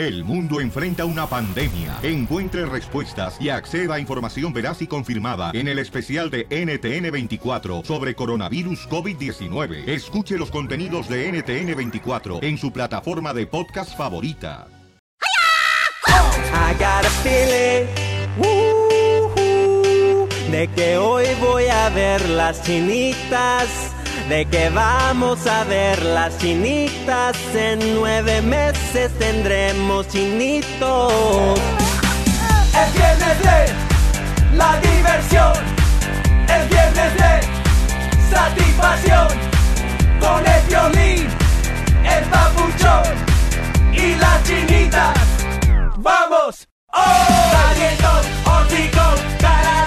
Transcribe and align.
El 0.00 0.24
mundo 0.24 0.62
enfrenta 0.62 1.04
una 1.04 1.26
pandemia. 1.26 1.98
Encuentre 2.02 2.64
respuestas 2.64 3.36
y 3.38 3.50
acceda 3.50 3.96
a 3.96 4.00
información 4.00 4.50
veraz 4.50 4.80
y 4.80 4.86
confirmada 4.86 5.50
en 5.52 5.68
el 5.68 5.78
especial 5.78 6.30
de 6.30 6.48
NTN24 6.48 7.84
sobre 7.84 8.14
coronavirus 8.14 8.88
COVID-19. 8.88 9.86
Escuche 9.86 10.38
los 10.38 10.50
contenidos 10.50 11.06
de 11.06 11.30
NTN24 11.30 12.42
en 12.42 12.56
su 12.56 12.72
plataforma 12.72 13.34
de 13.34 13.46
podcast 13.46 13.94
favorita. 13.94 14.68
I 16.06 16.76
de 20.50 20.68
que 20.68 20.96
hoy 20.96 21.26
voy 21.40 21.66
a 21.66 21.90
ver 21.90 22.28
las 22.30 22.62
chinitas, 22.62 23.89
de 24.30 24.46
que 24.46 24.70
vamos 24.70 25.44
a 25.48 25.64
ver 25.64 26.00
las 26.04 26.38
chinitas, 26.38 27.36
en 27.52 27.96
nueve 27.96 28.40
meses 28.40 29.10
tendremos 29.18 30.06
chinitos. 30.06 31.58
El 32.80 32.92
viernes 32.92 33.38
de 33.42 34.56
la 34.56 34.80
diversión, 34.80 35.52
el 36.46 36.68
viernes 36.68 37.12
de 37.22 37.32
satisfacción, 38.32 39.28
con 40.20 40.46
el 40.46 40.62
violín, 40.68 41.26
el 42.04 42.24
papuchón 42.30 43.02
y 43.92 44.14
las 44.14 44.44
chinitas. 44.44 45.18
¡Vamos! 45.96 46.68
¡Oh! 46.92 47.00
Salientos, 47.52 48.26
hocicón, 48.46 49.16
cara 49.40 49.79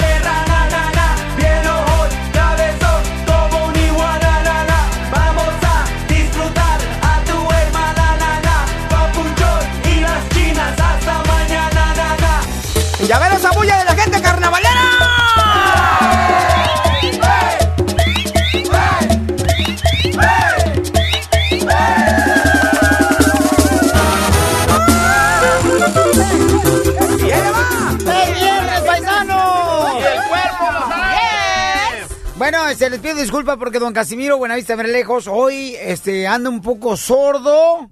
Bueno, 32.44 32.59
se 32.75 32.89
les 32.89 32.99
pido 32.99 33.16
disculpas 33.16 33.55
porque 33.55 33.80
don 33.80 33.94
Casimiro 33.94 34.38
Buenavista 34.38 34.75
lejos 34.75 35.27
hoy 35.27 35.77
este, 35.80 36.27
anda 36.27 36.49
un 36.49 36.61
poco 36.61 36.97
sordo. 36.97 37.89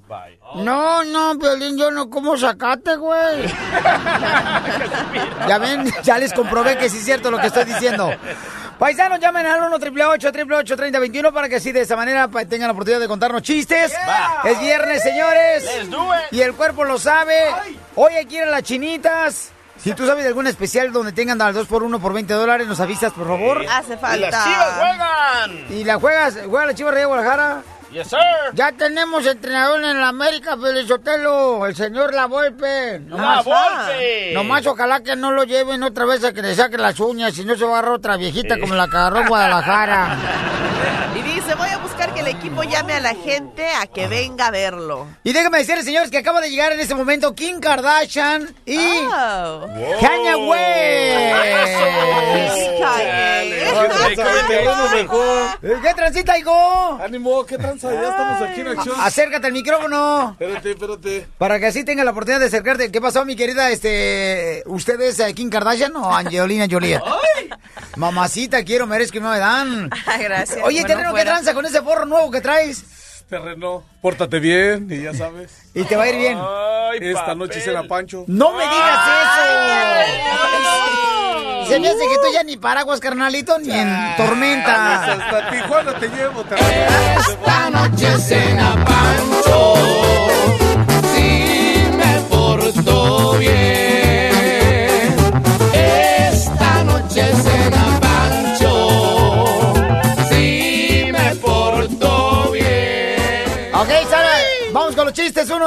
No, 0.55 1.05
no, 1.05 1.35
Violín, 1.35 1.77
yo 1.77 1.89
no 1.89 2.09
como 2.09 2.38
sacate, 2.38 2.97
güey. 2.97 3.44
ya 5.47 5.57
ven, 5.57 5.89
ya 6.03 6.17
les 6.17 6.33
comprobé 6.33 6.77
que 6.77 6.89
sí 6.89 6.97
es 6.97 7.05
cierto 7.05 7.31
lo 7.31 7.39
que 7.39 7.47
estoy 7.47 7.63
diciendo. 7.63 8.11
Paisanos, 8.77 9.22
llamen 9.22 9.45
al 9.45 9.61
1 9.61 9.73
888 9.73 10.75
3021 10.75 11.31
para 11.31 11.47
que 11.47 11.55
así 11.55 11.72
de 11.72 11.79
esa 11.79 11.95
manera 11.95 12.29
tengan 12.49 12.67
la 12.67 12.73
oportunidad 12.73 12.99
de 12.99 13.07
contarnos 13.07 13.44
chistes. 13.44 13.94
Es 14.44 14.59
viernes, 14.59 15.02
señores. 15.02 15.63
Y 16.31 16.41
el 16.41 16.55
cuerpo 16.55 16.83
lo 16.83 16.99
sabe. 16.99 17.38
Hoy 17.95 18.16
hay 18.16 18.25
que 18.25 18.35
ir 18.35 18.44
a 18.44 18.47
las 18.47 18.63
chinitas. 18.63 19.53
Si 19.84 19.94
tú 19.96 20.06
sabes 20.06 20.24
de 20.24 20.28
algún 20.30 20.46
especial 20.48 20.92
donde 20.94 21.12
tengan 21.12 21.42
al 21.42 21.56
2x1 21.56 22.00
por 22.00 22.14
20 22.14 22.34
dólares, 22.34 22.68
nos 22.68 22.80
avisas, 22.80 23.12
por 23.14 23.28
favor. 23.28 23.66
Hace 23.68 23.94
¡Y 23.94 23.98
falta. 23.98 24.30
las 24.30 24.44
chivas 24.44 24.74
juegan! 24.78 25.66
¿Y 25.72 25.84
la 25.84 25.96
juegas? 26.00 26.38
¿Juega 26.48 26.66
la 26.68 26.74
Chivas 26.76 26.96
de 26.96 27.06
Guadalajara? 27.06 27.64
¡Yes, 27.92 28.08
sir! 28.08 28.20
Ya 28.54 28.72
tenemos 28.72 29.26
entrenador 29.26 29.84
en 29.84 30.00
la 30.00 30.09
América, 30.09 30.56
Felizotelo, 30.56 31.66
el 31.66 31.76
señor 31.76 32.14
La 32.14 32.28
Volpe. 32.28 33.00
¡La 33.00 33.18
Nomás, 33.18 33.44
Volpe! 33.44 34.32
nomás 34.34 34.66
ojalá 34.68 35.02
que 35.02 35.16
no 35.16 35.32
lo 35.32 35.44
lleven 35.46 35.82
otra 35.84 36.06
vez 36.06 36.24
a 36.24 36.32
que 36.32 36.42
le 36.42 36.54
saquen 36.56 36.82
las 36.82 37.00
uñas, 37.00 37.34
si 37.34 37.44
no 37.44 37.56
se 37.58 37.66
va 37.66 37.72
a 37.72 37.74
agarrar 37.80 37.96
otra 37.96 38.18
viejita 38.18 38.59
como 38.59 38.76
la 38.76 38.88
que 38.88 38.96
agarró 38.98 39.22
en 39.22 39.28
Guadalajara. 39.28 40.16
Y 41.14 41.22
dice, 41.24 41.53
voy 41.56 41.68
a 41.70 41.78
buscar 41.80 41.91
que 42.24 42.30
el 42.30 42.36
equipo 42.38 42.64
llame 42.64 42.94
a 42.94 43.00
la 43.00 43.16
gente 43.16 43.66
a 43.82 43.88
que 43.88 44.08
venga 44.08 44.48
a 44.48 44.52
verlo. 44.52 45.08
Y 45.24 45.34
déjenme 45.34 45.58
decirles, 45.59 45.86
señores, 45.86 46.09
que 46.12 46.18
acaba 46.18 46.42
de 46.42 46.50
llegar 46.50 46.72
en 46.72 46.80
este 46.80 46.96
momento 46.96 47.34
Kim 47.36 47.59
Kardashian 47.59 48.54
y 48.66 48.78
Oh. 48.78 49.68
Kanye 50.02 50.36
West. 50.36 51.82
¿Qué 55.62 55.94
transita, 55.96 56.38
hijo? 56.38 57.00
Ánimo, 57.04 57.46
¿qué 57.46 57.58
tranza? 57.58 57.92
Ya 57.94 58.09
estamos 58.09 58.42
aquí 58.42 58.62
en 58.62 58.68
acción. 58.68 58.96
Acércate 59.00 59.48
al 59.48 59.53
micrófono. 59.53 60.32
Espérate, 60.40 60.72
espérate. 60.72 61.28
Para 61.38 61.59
que 61.59 61.68
así 61.68 61.84
tenga 61.84 62.03
la 62.03 62.12
oportunidad 62.12 62.40
de 62.40 62.48
acercarte. 62.48 62.92
¿Qué 62.92 63.02
pasó, 63.02 63.26
mi 63.26 63.36
querida? 63.36 63.70
Este, 63.72 64.64
¿Usted 64.66 65.00
es 65.02 65.20
eh, 65.20 65.34
Kim 65.34 65.50
Kardashian 65.50 65.96
o 65.96 66.14
Angelina 66.14 66.68
Jolie? 66.70 67.00
Mamacita, 67.96 68.64
quiero, 68.64 68.88
merezco 68.88 69.18
y 69.18 69.22
me 69.22 69.38
dan. 69.40 69.90
Ay, 70.06 70.24
gracias. 70.24 70.59
Oye, 70.64 70.82
Bueno, 70.82 70.88
terreno, 70.88 71.09
¿qué 71.09 71.16
fuera. 71.22 71.32
tranza 71.34 71.53
con 71.53 71.66
ese 71.66 71.82
forro 71.82 72.06
nuevo 72.11 72.29
que 72.29 72.41
traes? 72.41 72.83
Terreno, 73.29 73.83
pórtate 74.01 74.39
bien 74.39 74.88
y 74.91 75.03
ya 75.03 75.13
sabes. 75.13 75.51
Y 75.73 75.83
te 75.85 75.95
va 75.95 76.03
a 76.03 76.09
ir 76.09 76.17
bien. 76.17 76.38
Ay, 76.38 76.99
Esta 77.01 77.22
papel. 77.22 77.38
noche 77.39 77.61
cena 77.61 77.83
Pancho. 77.88 78.25
¡No 78.27 78.51
me 78.51 78.63
digas 78.63 79.07
eso! 79.07 79.22
Se 81.69 81.79
me 81.79 81.88
hace 81.88 81.99
que 81.99 82.16
tú 82.17 82.27
ya 82.33 82.44
ni 82.44 82.57
paraguas, 82.57 82.99
carnalito, 82.99 83.57
ni 83.59 83.72
en 83.72 84.16
tormenta. 84.17 85.13
Hasta 85.13 85.49
Tijuana 85.49 85.94
te 85.97 86.09
llevo, 86.09 86.44
terreno. 86.44 86.69
Esta 87.19 87.69
noche 87.69 88.17
cena 88.19 88.75
Pancho, 88.85 89.75
si 91.16 91.88
me 91.95 92.19
porto 92.29 93.38
bien. 93.38 93.81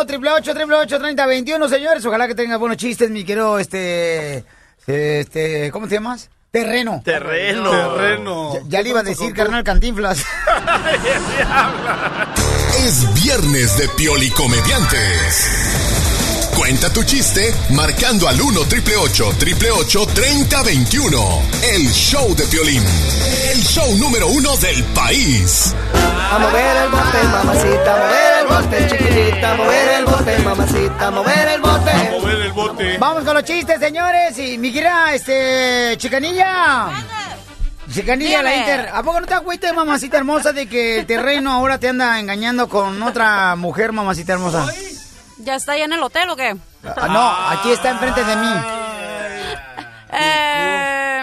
1-888-888-3021, 0.07 1.69
señores. 1.69 2.07
Ojalá 2.07 2.27
que 2.27 2.35
tengas 2.35 2.59
buenos 2.59 2.77
chistes, 2.77 3.11
mi 3.11 3.25
querido, 3.25 3.59
este, 3.59 4.45
este, 4.87 5.71
¿cómo 5.71 5.89
te 5.89 5.95
llamas? 5.97 6.31
Terreno. 6.51 7.03
Terreno. 7.05 7.71
Terreno. 7.71 8.55
Ya, 8.55 8.61
ya 8.69 8.83
le 8.83 8.89
iba 8.91 9.01
a 9.01 9.03
decir 9.03 9.35
carnal 9.35 9.65
cantinflas. 9.65 10.19
es 12.79 13.15
viernes 13.25 13.77
de 13.77 13.89
pioli 13.89 14.31
comediantes. 14.31 15.94
Cuenta 16.57 16.93
tu 16.93 17.03
chiste 17.03 17.55
marcando 17.71 18.29
al 18.29 18.41
1 18.41 18.61
triple 18.69 18.97
888 18.97 20.07
3021. 20.15 21.43
El 21.73 21.93
show 21.93 22.35
de 22.35 22.45
Piolín. 22.45 22.83
El 23.53 23.63
show 23.63 23.97
número 23.97 24.29
uno 24.29 24.57
del 24.59 24.83
país. 24.95 25.75
A 25.95 26.39
mover 26.39 26.77
el 26.77 26.89
bote, 26.91 27.25
mamacita, 27.25 27.95
a 27.95 27.99
mover 27.99 28.39
el 28.41 28.47
bote, 28.47 28.87
chiquitita, 28.89 29.53
a 29.53 29.57
mover 29.57 29.89
el 29.89 30.05
bote, 30.05 30.39
mamacita, 30.39 31.07
a 31.07 31.11
mover 31.11 31.49
el 31.49 31.61
bote. 31.61 32.11
Mover 32.11 32.41
el 32.41 32.53
bote. 32.53 32.99
Vamos 32.99 33.25
con 33.25 33.35
los 33.35 33.45
chistes, 33.45 33.79
señores. 33.81 34.39
Y 34.39 34.59
mi 34.59 34.73
querida, 34.73 35.15
este, 35.15 35.97
chicanilla. 35.99 36.91
Chicanilla, 37.93 38.43
la. 38.43 38.57
Inter. 38.57 38.91
¿A 38.93 39.03
poco 39.03 39.21
no 39.21 39.27
te 39.27 39.35
agüites, 39.35 39.75
mamacita 39.75 40.17
hermosa, 40.19 40.53
de 40.53 40.67
que 40.67 41.01
el 41.01 41.07
terreno 41.07 41.53
ahora 41.53 41.79
te 41.79 41.89
anda 41.89 42.19
engañando 42.19 42.69
con 42.69 43.03
otra 43.03 43.55
mujer, 43.57 43.93
mamacita 43.93 44.33
hermosa? 44.35 44.67
¿Ya 45.39 45.57
está 45.57 45.73
allá 45.73 45.85
en 45.85 45.93
el 45.93 46.03
hotel 46.03 46.31
o 46.31 46.37
qué? 46.37 46.57
Ah, 46.85 47.09
no, 47.09 47.59
aquí 47.59 47.71
está 47.73 47.91
enfrente 47.91 48.25
de 48.25 48.37
mí. 48.37 48.55
Eh, 50.13 51.23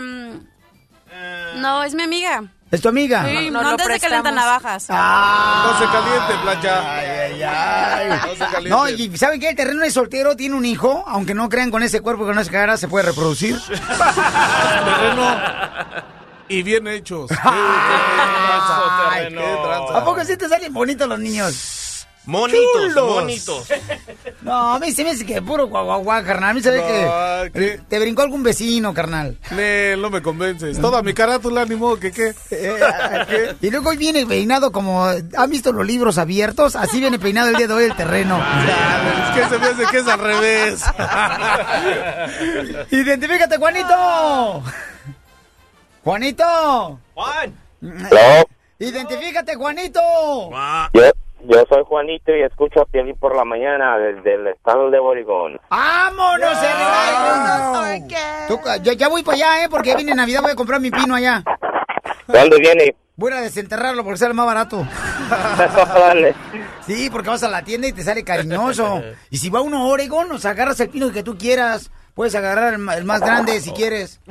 no, 1.55 1.83
es 1.83 1.93
mi 1.93 2.03
amiga. 2.03 2.43
¿Es 2.71 2.81
tu 2.81 2.87
amiga? 2.89 3.25
Sí, 3.27 3.49
No 3.51 3.61
no, 3.61 3.69
antes 3.69 4.01
de 4.01 4.31
navajas. 4.31 4.85
Ah. 4.89 5.65
No 5.67 5.79
se 5.79 5.85
caliente, 5.91 6.33
plancha. 6.41 8.25
No 8.25 8.31
se 8.33 8.51
caliente. 8.51 8.69
No, 8.69 8.89
y 8.89 9.17
¿saben 9.17 9.39
qué? 9.41 9.49
El 9.49 9.55
terreno 9.57 9.83
es 9.83 9.93
soltero, 9.93 10.37
tiene 10.37 10.55
un 10.55 10.63
hijo, 10.63 11.03
aunque 11.05 11.33
no 11.33 11.49
crean 11.49 11.69
con 11.69 11.83
ese 11.83 11.99
cuerpo 11.99 12.25
con 12.25 12.39
esa 12.39 12.49
cara 12.49 12.77
se 12.77 12.87
puede 12.87 13.07
reproducir. 13.07 13.59
Terreno. 14.85 15.37
Y 16.47 16.63
bien 16.63 16.87
hechos. 16.87 17.29
Qué 17.29 17.35
Ay, 17.43 19.33
qué. 19.33 19.57
¿A 19.93 20.03
poco 20.03 20.23
sí 20.25 20.35
te 20.37 20.47
salen 20.49 20.73
bonitos 20.73 21.07
los 21.07 21.19
niños? 21.19 21.80
Monitos, 22.25 22.61
Chulos. 22.73 23.09
monitos. 23.21 23.67
No, 24.41 24.73
a 24.73 24.79
mí 24.79 24.91
se 24.91 25.03
me 25.03 25.11
hace 25.11 25.23
que 25.23 25.39
puro 25.39 25.67
guaguaguá, 25.67 26.23
carnal. 26.23 26.49
A 26.49 26.53
mí 26.55 26.61
se 26.63 26.71
ve 26.71 26.77
No, 26.79 27.51
que 27.53 27.79
te 27.87 27.99
brincó 27.99 28.23
algún 28.23 28.41
vecino, 28.41 28.91
carnal. 28.91 29.37
Ne, 29.51 29.95
no 29.97 30.09
me 30.09 30.23
convences. 30.23 30.81
Toda 30.81 31.03
mi 31.03 31.13
carátula, 31.13 31.63
ni 31.65 31.75
modo 31.75 31.99
que 31.99 32.11
qué. 32.11 32.33
Y 33.61 33.69
luego 33.69 33.89
hoy 33.91 33.97
viene 33.97 34.25
peinado 34.25 34.71
como... 34.71 35.05
¿Han 35.05 35.49
visto 35.49 35.71
los 35.71 35.85
libros 35.85 36.17
abiertos? 36.17 36.75
Así 36.75 36.99
viene 36.99 37.19
peinado 37.19 37.49
el 37.49 37.55
día 37.55 37.67
de 37.67 37.73
hoy 37.73 37.83
el 37.85 37.95
terreno. 37.95 38.43
Es 39.31 39.37
que 39.37 39.49
se 39.49 39.59
me 39.59 39.67
hace 39.67 39.85
que 39.85 39.97
es 39.99 40.07
al 40.07 40.19
revés. 40.19 40.83
¡Identifícate, 42.91 43.57
Juanito! 43.57 44.63
¡Juanito! 46.03 46.99
Juan. 47.13 47.55
¡Identifícate, 48.79 49.55
Juanito! 49.55 50.01
Yo 51.47 51.63
soy 51.67 51.83
Juanito 51.85 52.35
y 52.35 52.43
escucho 52.43 52.81
a 52.81 52.85
Piolín 52.85 53.15
por 53.15 53.35
la 53.35 53.43
mañana 53.43 53.97
desde 53.97 54.35
el 54.35 54.47
estado 54.47 54.89
de 54.91 54.99
Oregón. 54.99 55.59
¡Vámonos, 55.69 56.57
hermano! 56.63 58.07
Tú, 58.47 58.59
ya, 58.83 58.93
ya 58.93 59.07
voy 59.07 59.23
para 59.23 59.37
allá, 59.37 59.63
¿eh? 59.63 59.67
Porque 59.69 59.95
viene 59.95 60.13
Navidad, 60.13 60.41
voy 60.41 60.51
a 60.51 60.55
comprar 60.55 60.79
mi 60.79 60.91
pino 60.91 61.15
allá. 61.15 61.43
¿Dónde 62.27 62.57
viene? 62.59 62.95
Voy 63.15 63.33
a 63.33 63.41
desenterrarlo 63.41 64.03
porque 64.03 64.17
sale 64.17 64.33
más 64.33 64.45
barato. 64.45 64.85
Dale. 65.93 66.35
Sí, 66.85 67.09
porque 67.11 67.29
vas 67.29 67.43
a 67.43 67.49
la 67.49 67.63
tienda 67.63 67.87
y 67.87 67.93
te 67.93 68.03
sale 68.03 68.23
cariñoso. 68.23 69.01
Y 69.29 69.37
si 69.37 69.49
va 69.49 69.61
uno 69.61 69.79
a 69.79 69.85
Oregón, 69.85 70.29
nos 70.29 70.45
agarras 70.45 70.79
el 70.79 70.89
pino 70.89 71.11
que 71.11 71.23
tú 71.23 71.37
quieras. 71.37 71.91
Puedes 72.21 72.35
agarrar 72.35 72.75
el, 72.75 72.87
el 72.87 73.03
más 73.03 73.19
grande 73.19 73.59
si 73.61 73.71
quieres. 73.71 74.21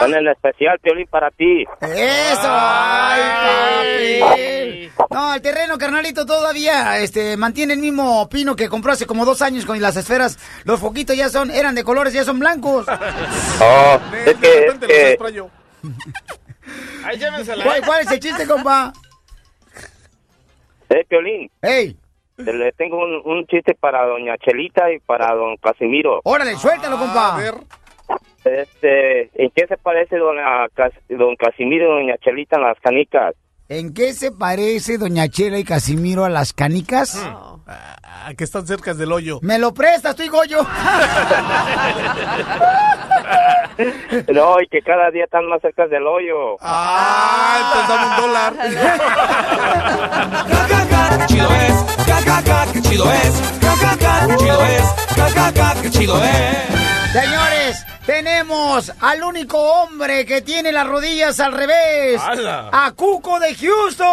Son 0.00 0.12
en 0.12 0.26
especial 0.26 0.80
Piolín 0.80 1.06
para 1.06 1.30
ti. 1.30 1.64
¡Eso! 1.80 2.40
¡Ay, 2.42 4.18
papi! 4.20 4.90
No, 5.14 5.32
el 5.32 5.40
terreno, 5.40 5.78
carnalito, 5.78 6.26
todavía 6.26 6.98
este, 6.98 7.36
mantiene 7.36 7.74
el 7.74 7.78
mismo 7.78 8.28
pino 8.28 8.56
que 8.56 8.68
compró 8.68 8.90
hace 8.90 9.06
como 9.06 9.24
dos 9.24 9.42
años 9.42 9.64
con 9.64 9.80
las 9.80 9.94
esferas. 9.96 10.40
Los 10.64 10.80
foquitos 10.80 11.16
ya 11.16 11.28
son, 11.28 11.52
eran 11.52 11.76
de 11.76 11.84
colores, 11.84 12.12
ya 12.12 12.24
son 12.24 12.40
blancos. 12.40 12.84
Oh, 13.60 14.00
es 14.26 14.34
que, 14.38 14.66
es 14.66 14.74
que 14.80 15.16
Ahí 17.04 17.16
llévensela. 17.16 17.62
¿Cuál, 17.62 17.80
cuál 17.86 18.00
es 18.00 18.10
el 18.10 18.18
chiste, 18.18 18.44
compa? 18.44 18.92
eh, 20.88 21.04
Piolín. 21.08 21.48
¡Ey! 21.62 21.96
Le 22.38 22.72
tengo 22.72 22.98
un, 22.98 23.22
un 23.24 23.46
chiste 23.46 23.74
para 23.74 24.04
doña 24.04 24.36
Chelita 24.36 24.92
y 24.92 24.98
para 24.98 25.34
don 25.34 25.56
Casimiro. 25.56 26.20
Órale, 26.24 26.54
suéltalo, 26.56 26.98
compa. 26.98 27.38
Este, 28.44 29.30
¿en 29.42 29.50
qué 29.50 29.66
se 29.66 29.76
parece 29.76 30.16
don, 30.18 30.38
a 30.38 30.68
don 31.08 31.36
Casimiro 31.36 31.86
y 31.86 32.02
doña 32.02 32.18
Chelita 32.18 32.56
en 32.56 32.62
las 32.62 32.78
canicas? 32.80 33.34
¿En 33.68 33.92
qué 33.94 34.12
se 34.12 34.30
parece 34.30 34.96
Doña 34.96 35.28
Chela 35.28 35.58
y 35.58 35.64
Casimiro 35.64 36.24
a 36.24 36.28
las 36.28 36.52
canicas? 36.52 37.20
Ah, 37.66 38.32
que 38.36 38.44
están 38.44 38.64
cerca 38.64 38.94
del 38.94 39.10
hoyo. 39.10 39.40
¿Me 39.42 39.58
lo 39.58 39.74
prestas, 39.74 40.14
tú 40.14 40.22
y 40.22 40.28
Goyo? 40.28 40.64
No, 44.32 44.58
y 44.62 44.68
que 44.68 44.80
cada 44.80 45.10
día 45.10 45.24
están 45.24 45.46
más 45.48 45.60
cerca 45.60 45.86
del 45.86 46.06
hoyo. 46.06 46.56
Ah, 46.62 47.58
entonces 47.60 47.88
dame 47.88 48.06
un 48.06 48.16
dólar. 48.22 48.54
chido 51.26 51.50
es, 51.50 51.84
ja, 52.06 52.22
ja, 52.22 52.42
ja, 52.42 52.72
qué 52.72 52.80
chido 52.80 53.12
es, 53.12 53.42
ja, 53.60 53.76
ja, 53.76 53.96
ja, 54.00 54.26
qué 54.26 54.36
chido 54.36 54.64
es, 54.64 54.82
ja, 55.14 55.28
ja, 55.28 55.52
ja, 55.54 55.82
qué 55.82 55.90
chido 55.90 56.16
es. 56.22 57.12
Señores, 57.12 57.86
tenemos 58.06 58.92
al 59.00 59.22
único 59.24 59.58
hombre 59.58 60.24
que 60.24 60.40
tiene 60.40 60.72
las 60.72 60.86
rodillas 60.86 61.38
al 61.40 61.52
revés. 61.52 62.20
¡Hala! 62.22 62.70
A 62.72 62.92
Cuco 62.92 63.38
de 63.40 63.54
Houston. 63.54 64.06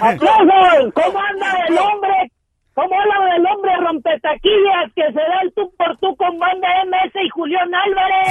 ¡Aplausos! 0.00 0.92
¿Cómo 0.94 1.18
anda 1.20 1.52
el 1.68 1.78
hombre? 1.78 2.30
¿Cómo 2.74 2.88
anda 3.00 3.36
el 3.36 3.46
hombre 3.46 3.70
rompetaquillas 3.86 4.90
que 4.96 5.02
se 5.06 5.12
da 5.20 5.40
el 5.44 5.54
tú 5.54 5.72
por 5.78 5.96
tú 5.98 6.16
con 6.16 6.36
banda 6.40 6.66
MS 6.86 7.12
y 7.24 7.28
Julián 7.30 7.70
Álvarez? 7.72 8.28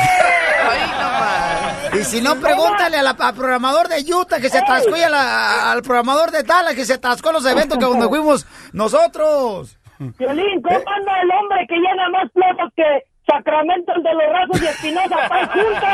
Y 2.01 2.03
si 2.03 2.21
no, 2.21 2.35
pregúntale 2.35 2.97
a 2.97 3.03
la- 3.03 3.11
al 3.17 3.33
programador 3.35 3.87
de 3.87 4.03
Utah 4.13 4.41
que 4.41 4.49
se 4.49 4.57
atascó 4.57 4.97
y 4.97 5.01
a 5.01 5.09
la- 5.09 5.71
al 5.71 5.81
programador 5.81 6.31
de 6.31 6.43
Dallas 6.43 6.73
que 6.75 6.83
se 6.85 6.93
atascó 6.95 7.29
en 7.29 7.35
los 7.35 7.45
eventos 7.45 7.77
que 7.77 7.85
donde 7.85 8.07
fuimos 8.09 8.45
nosotros. 8.73 9.77
Violín, 9.99 10.61
¿cómo 10.61 10.77
anda 10.85 11.21
el 11.21 11.31
hombre 11.31 11.65
que 11.67 11.75
llena 11.75 12.09
más 12.09 12.29
platos 12.31 12.71
que 12.75 12.83
Sacramento 13.25 13.93
el 13.95 14.03
de 14.03 14.13
los 14.13 14.23
Rasos 14.33 14.61
y 14.61 14.65
Espinosa 14.65 15.17
Paz 15.29 15.49
juntos? 15.53 15.89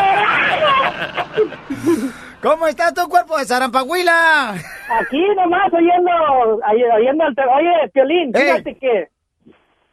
¿Cómo 2.42 2.68
está 2.68 2.94
tu 2.94 3.08
cuerpo 3.10 3.38
de 3.38 3.46
Zarampahuila? 3.46 4.52
Aquí 5.02 5.22
nomás 5.36 5.72
oyendo, 5.74 6.10
oy- 6.72 6.84
oyendo 6.84 7.26
te- 7.36 7.46
Oye, 7.46 7.90
Piolín, 7.94 8.32
fíjate 8.34 8.76
que 8.78 9.08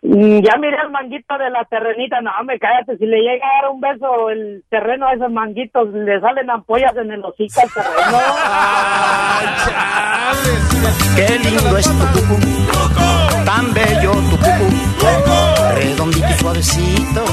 ya 0.02 0.56
miré 0.58 0.76
el 0.84 0.90
manguito 0.90 1.38
de 1.38 1.48
la 1.50 1.64
terrenita. 1.64 2.20
No, 2.20 2.32
me 2.44 2.58
cállate, 2.58 2.98
si 2.98 3.06
le 3.06 3.18
llega 3.18 3.46
a 3.46 3.62
dar 3.62 3.70
un 3.70 3.80
beso 3.80 4.28
el 4.30 4.64
terreno 4.68 5.06
a 5.06 5.12
esos 5.14 5.30
manguitos, 5.30 5.88
le 5.92 6.20
salen 6.20 6.50
ampollas 6.50 6.96
en 6.96 7.12
el 7.12 7.24
hocico 7.24 7.60
al 7.60 7.72
terreno. 7.72 7.96
Qué 11.16 11.38
lindo 11.38 11.78
es 11.78 11.86
tu 11.86 12.20
cucú, 12.20 12.36
tan 13.44 13.72
bello 13.72 14.12
tu 14.12 14.36
cucú, 14.36 14.68
redondito 15.74 16.26
y 16.28 16.32
suavecito. 16.38 17.24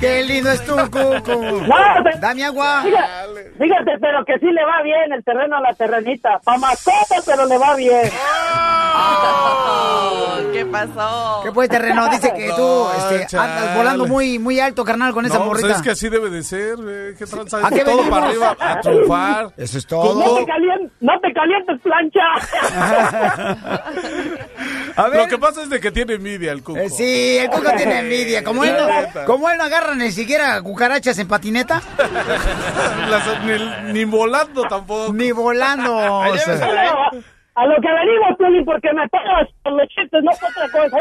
Qué 0.00 0.22
lindo 0.24 0.50
es 0.50 0.64
tu 0.64 0.74
cucu. 0.76 1.60
No, 1.66 2.02
te- 2.04 2.18
Dame 2.20 2.44
agua. 2.44 2.82
Fíjate, 2.84 3.50
fíjate, 3.58 3.98
pero 4.00 4.24
que 4.24 4.38
sí 4.38 4.46
le 4.46 4.64
va 4.64 4.82
bien 4.82 5.12
el 5.12 5.24
terreno 5.24 5.56
a 5.56 5.60
la 5.60 5.72
terrenita. 5.74 6.38
Pa' 6.44 6.56
mascota, 6.58 7.16
pero 7.26 7.46
le 7.46 7.58
va 7.58 7.74
bien. 7.76 8.10
¿Qué 10.52 10.64
pasó? 10.66 11.40
¿Qué 11.44 11.52
pues, 11.52 11.68
terreno? 11.68 12.08
Dice 12.08 12.32
que 12.34 12.50
tú 12.56 12.86
este, 12.96 13.36
andas 13.36 13.76
volando 13.76 14.06
muy, 14.06 14.38
muy 14.38 14.58
alto, 14.60 14.84
carnal, 14.84 15.12
con 15.12 15.24
esa 15.26 15.38
No, 15.38 15.46
pues 15.48 15.60
morrita. 15.62 15.76
es 15.78 15.82
que 15.82 15.90
así 15.90 16.08
debe 16.08 16.30
de 16.30 16.42
ser, 16.42 16.76
güey. 16.76 17.14
¿Qué 17.16 17.26
tranza? 17.26 17.58
¿A 17.64 17.70
qué 17.70 17.84
todo 17.84 17.98
venimos? 17.98 18.10
para 18.10 18.26
arriba, 18.28 18.56
a 18.58 18.80
triunfar. 18.80 19.48
Eso 19.56 19.78
es 19.78 19.84
No 19.90 19.98
todo. 20.00 20.36
te, 20.36 20.44
calien- 20.46 20.90
no 21.00 21.12
te 21.20 21.32
calientes, 21.32 21.80
plancha. 21.82 22.20
Lo 25.14 25.26
que 25.28 25.38
pasa 25.38 25.62
es 25.62 25.70
de 25.70 25.80
que 25.80 25.90
tiene 25.92 26.14
envidia 26.14 26.50
el 26.52 26.62
cuco. 26.62 26.78
Eh, 26.78 26.90
sí, 26.90 27.38
el 27.38 27.48
Cuco 27.50 27.57
tiene 27.76 27.98
envidia. 28.00 28.42
Como 28.44 28.64
él, 28.64 28.74
no, 28.78 28.86
neta. 28.86 29.24
como 29.24 29.48
él 29.50 29.58
no 29.58 29.64
agarra 29.64 29.94
ni 29.94 30.10
siquiera 30.12 30.60
cucarachas 30.62 31.18
en 31.18 31.28
patineta, 31.28 31.80
Las- 33.08 33.44
ni, 33.44 33.92
ni 33.92 34.04
volando 34.04 34.62
tampoco. 34.68 35.12
ni 35.12 35.32
volando. 35.32 35.96
o 35.96 36.36
sea. 36.36 36.56
Bueno, 36.56 37.24
a 37.54 37.66
lo 37.66 37.74
que 37.82 37.88
venimos, 37.92 38.36
Piolín, 38.38 38.64
porque 38.64 38.88
me 38.94 39.08
pagas 39.08 39.48
por 39.64 39.72
los 39.72 39.88
chistes, 39.88 40.22
no 40.22 40.30
por 40.38 40.48
otra 40.50 40.70
cosa. 40.70 40.96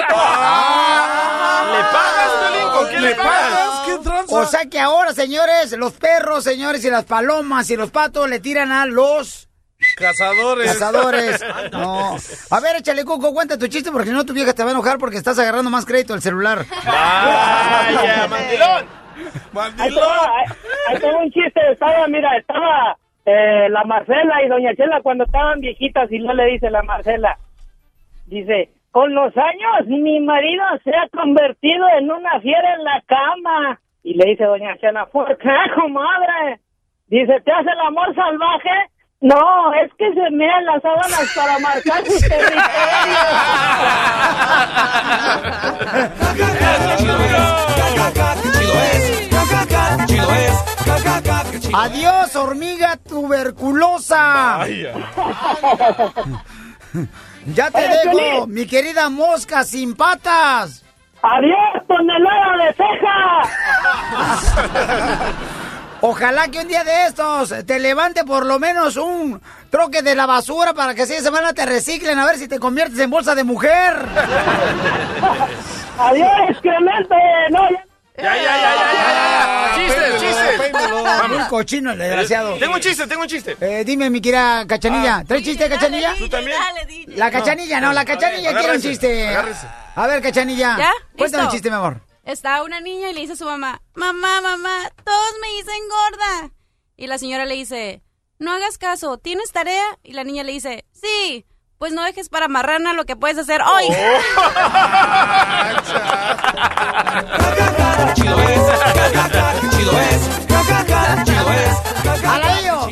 ¿Le 1.71 1.83
pagas, 1.93 2.31
Piolín? 2.39 2.69
¿Con 2.73 2.89
qué 2.89 2.99
le 2.99 3.15
pagas? 3.15 3.81
¿Qué 3.85 3.97
tranza? 4.03 4.35
O 4.35 4.45
sea 4.45 4.65
que 4.65 4.79
ahora, 4.79 5.13
señores, 5.13 5.71
los 5.77 5.93
perros, 5.93 6.43
señores, 6.43 6.83
y 6.85 6.89
las 6.89 7.05
palomas 7.05 7.69
y 7.69 7.75
los 7.75 7.91
patos 7.91 8.27
le 8.29 8.39
tiran 8.39 8.71
a 8.71 8.85
los 8.87 9.46
Cazadores. 9.95 10.65
cazadores. 10.73 11.45
No. 11.71 12.15
A 12.51 12.59
ver, 12.59 12.77
échale, 12.77 13.03
Cuco, 13.05 13.33
cuenta 13.33 13.57
tu 13.57 13.67
chiste 13.67 13.91
porque 13.91 14.07
si 14.07 14.13
no 14.13 14.25
tu 14.25 14.33
vieja 14.33 14.53
te 14.53 14.63
va 14.63 14.69
a 14.69 14.73
enojar 14.73 14.97
porque 14.97 15.17
estás 15.17 15.37
agarrando 15.39 15.69
más 15.69 15.85
crédito 15.85 16.13
del 16.13 16.21
celular. 16.21 16.59
Vaya, 16.85 18.27
mandilón. 18.29 18.85
Ahí- 19.79 19.95
ahí 20.89 20.99
tengo 20.99 21.19
un 21.19 21.31
chiste. 21.31 21.59
Estaba, 21.71 22.07
mira, 22.07 22.35
estaba 22.37 22.97
eh, 23.25 23.67
la 23.69 23.83
Marcela 23.83 24.43
y 24.43 24.47
Doña 24.49 24.75
Chela 24.75 25.01
cuando 25.01 25.25
estaban 25.25 25.59
viejitas 25.59 26.11
y 26.11 26.19
no 26.19 26.33
le 26.33 26.45
dice 26.45 26.69
la 26.69 26.83
Marcela. 26.83 27.37
Dice, 28.27 28.69
con 28.91 29.13
los 29.13 29.35
años 29.37 29.87
mi 29.87 30.19
marido 30.19 30.63
se 30.83 30.91
ha 30.91 31.07
convertido 31.09 31.85
en 31.97 32.11
una 32.11 32.39
fiera 32.41 32.73
en 32.75 32.83
la 32.83 33.01
cama. 33.07 33.79
Y 34.03 34.13
le 34.15 34.25
dice 34.31 34.45
Doña 34.45 34.77
Chela, 34.77 35.05
¿por 35.07 35.37
qué, 35.37 35.49
comadre? 35.75 36.59
Dice, 37.07 37.39
¿te 37.41 37.51
hace 37.51 37.69
el 37.71 37.79
amor 37.81 38.13
salvaje? 38.15 38.89
No, 39.19 39.73
es 39.73 39.91
que 39.97 40.13
se 40.13 40.29
mean 40.31 40.65
las 40.65 40.81
sábanas 40.81 41.33
para 41.35 41.57
marcar 41.59 42.05
su 42.05 42.19
Adiós, 51.73 52.35
hormiga 52.35 52.97
tuberculosa. 52.97 54.65
Ya 57.53 57.71
te 57.71 57.77
Oye, 57.77 57.87
dejo, 57.87 58.11
Piolín. 58.17 58.53
mi 58.53 58.65
querida 58.65 59.09
mosca 59.09 59.63
sin 59.63 59.95
patas. 59.95 60.83
¡Adiós, 61.21 61.87
tonelada 61.87 62.57
de 62.57 62.73
ceja! 62.73 63.41
Ojalá 66.01 66.47
que 66.49 66.59
un 66.59 66.67
día 66.67 66.83
de 66.83 67.07
estos 67.07 67.53
te 67.65 67.79
levante 67.79 68.23
por 68.23 68.45
lo 68.45 68.59
menos 68.59 68.97
un 68.97 69.41
troque 69.69 70.01
de 70.01 70.15
la 70.15 70.25
basura 70.25 70.73
para 70.73 70.93
que 70.93 71.03
así 71.03 71.13
de 71.13 71.21
semana 71.21 71.53
te 71.53 71.65
reciclen 71.65 72.19
a 72.19 72.25
ver 72.25 72.37
si 72.37 72.47
te 72.47 72.59
conviertes 72.59 72.99
en 72.99 73.09
bolsa 73.09 73.33
de 73.35 73.43
mujer. 73.43 73.93
¡Adiós, 75.99 76.29
excremento! 76.49 77.15
No, 77.51 77.69
ya... 77.71 77.83
Ya, 78.19 78.35
ya, 78.35 78.41
ya, 78.43 78.75
ya, 78.75 78.93
ya. 78.93 79.75
Chistes, 79.75 80.21
chistes. 80.21 80.71
Muy 80.91 81.03
Vamos. 81.03 81.47
cochino 81.49 81.91
el 81.91 81.99
desgraciado. 81.99 82.55
Tengo 82.57 82.73
un 82.73 82.79
chiste, 82.79 83.05
tengo 83.05 83.21
un 83.21 83.27
chiste. 83.27 83.55
Eh, 83.61 83.83
dime, 83.85 84.09
mi 84.09 84.19
querida 84.19 84.65
cachanilla. 84.65 85.23
¿Traes 85.27 85.43
chiste, 85.43 85.69
cachanilla? 85.69 86.15
¿Tú 86.17 86.27
también? 86.27 86.57
La 87.09 87.29
cachanilla, 87.29 87.79
no, 87.79 87.93
la 87.93 88.03
cachanilla 88.05 88.57
quiere 88.57 88.75
un 88.75 88.81
chiste. 88.81 89.27
agárrese. 89.27 89.67
A 89.95 90.07
ver, 90.07 90.21
cachanilla. 90.23 90.77
¿Ya? 90.79 90.91
Cuéntame 91.15 91.43
un 91.43 91.49
chiste, 91.51 91.69
mi 91.69 91.75
amor. 91.75 92.06
Está 92.27 92.61
una 92.61 92.81
niña 92.81 93.09
y 93.09 93.13
le 93.13 93.21
dice 93.21 93.33
a 93.33 93.35
su 93.37 93.45
mamá, 93.45 93.81
mamá, 93.95 94.41
mamá, 94.41 94.91
todos 95.05 95.33
me 95.41 95.47
dicen 95.47 95.79
gorda. 95.87 96.51
Y 96.97 97.07
la 97.07 97.17
señora 97.17 97.45
le 97.45 97.55
dice, 97.55 98.03
no 98.37 98.51
hagas 98.51 98.77
caso, 98.77 99.17
¿tienes 99.17 99.53
tarea? 99.53 99.85
Y 100.03 100.11
la 100.11 100.25
niña 100.25 100.43
le 100.43 100.51
dice, 100.51 100.83
sí, 100.91 101.45
pues 101.77 101.93
no 101.93 102.03
dejes 102.03 102.27
para 102.27 102.49
marrana 102.49 102.91
lo 102.91 103.05
que 103.05 103.15
puedes 103.15 103.37
hacer 103.37 103.61
hoy. 103.61 103.85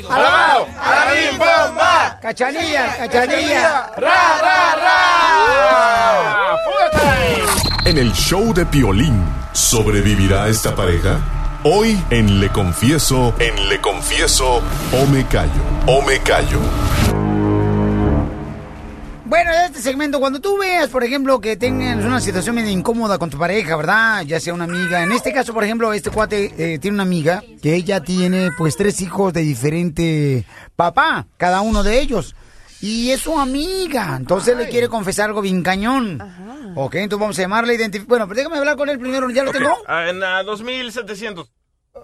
¡Alabao! 0.09 0.65
¡Alabim, 0.79 1.37
bomba! 1.37 2.19
Cachanilla, 2.21 2.97
cachanilla. 2.99 3.91
¡Ra, 3.97 4.39
ra, 4.41 4.75
ra! 4.75 5.05
En 7.85 7.99
el 7.99 8.11
show 8.13 8.51
de 8.51 8.65
Piolín, 8.65 9.23
¿sobrevivirá 9.53 10.47
esta 10.47 10.75
pareja? 10.75 11.19
Hoy 11.63 11.95
en 12.09 12.39
Le 12.39 12.49
Confieso, 12.49 13.35
en 13.37 13.69
Le 13.69 13.79
Confieso, 13.79 14.55
o 14.91 15.05
me 15.11 15.23
callo, 15.27 15.61
o 15.85 16.01
me 16.01 16.17
callo. 16.17 16.59
Bueno, 19.25 19.51
en 19.51 19.65
este 19.65 19.81
segmento, 19.83 20.19
cuando 20.19 20.41
tú 20.41 20.57
veas, 20.57 20.89
por 20.89 21.03
ejemplo, 21.03 21.39
que 21.39 21.57
tengas 21.57 22.03
una 22.03 22.19
situación 22.19 22.55
medio 22.55 22.71
incómoda 22.71 23.19
con 23.19 23.29
tu 23.29 23.37
pareja, 23.37 23.75
¿verdad? 23.75 24.23
Ya 24.23 24.39
sea 24.39 24.55
una 24.55 24.63
amiga. 24.63 25.03
En 25.03 25.11
este 25.11 25.31
caso, 25.31 25.53
por 25.53 25.63
ejemplo, 25.63 25.93
este 25.93 26.09
cuate 26.09 26.55
eh, 26.57 26.79
tiene 26.79 26.95
una 26.95 27.03
amiga 27.03 27.43
que 27.61 27.75
ella 27.75 27.99
tiene, 27.99 28.49
pues, 28.57 28.77
tres 28.77 28.99
hijos 29.01 29.31
de 29.31 29.41
diferente 29.41 30.43
papá, 30.75 31.27
cada 31.37 31.61
uno 31.61 31.83
de 31.83 31.99
ellos. 31.99 32.35
Y 32.81 33.11
es 33.11 33.21
su 33.21 33.37
amiga, 33.39 34.15
entonces 34.17 34.55
le 34.57 34.69
quiere 34.69 34.87
confesar 34.89 35.29
algo 35.29 35.41
bien 35.41 35.63
cañón. 35.63 36.19
Ok, 36.75 36.95
entonces 36.95 37.19
vamos 37.19 37.39
a 37.39 37.41
llamarle. 37.41 37.77
Bueno, 38.07 38.27
pero 38.27 38.37
déjame 38.37 38.57
hablar 38.57 38.75
con 38.77 38.89
él 38.89 38.99
primero, 38.99 39.29
¿ya 39.29 39.43
lo 39.43 39.51
tengo? 39.51 39.71
ah, 39.87 40.09
En 40.09 40.21
ah, 40.23 40.43
2700. 40.43 41.51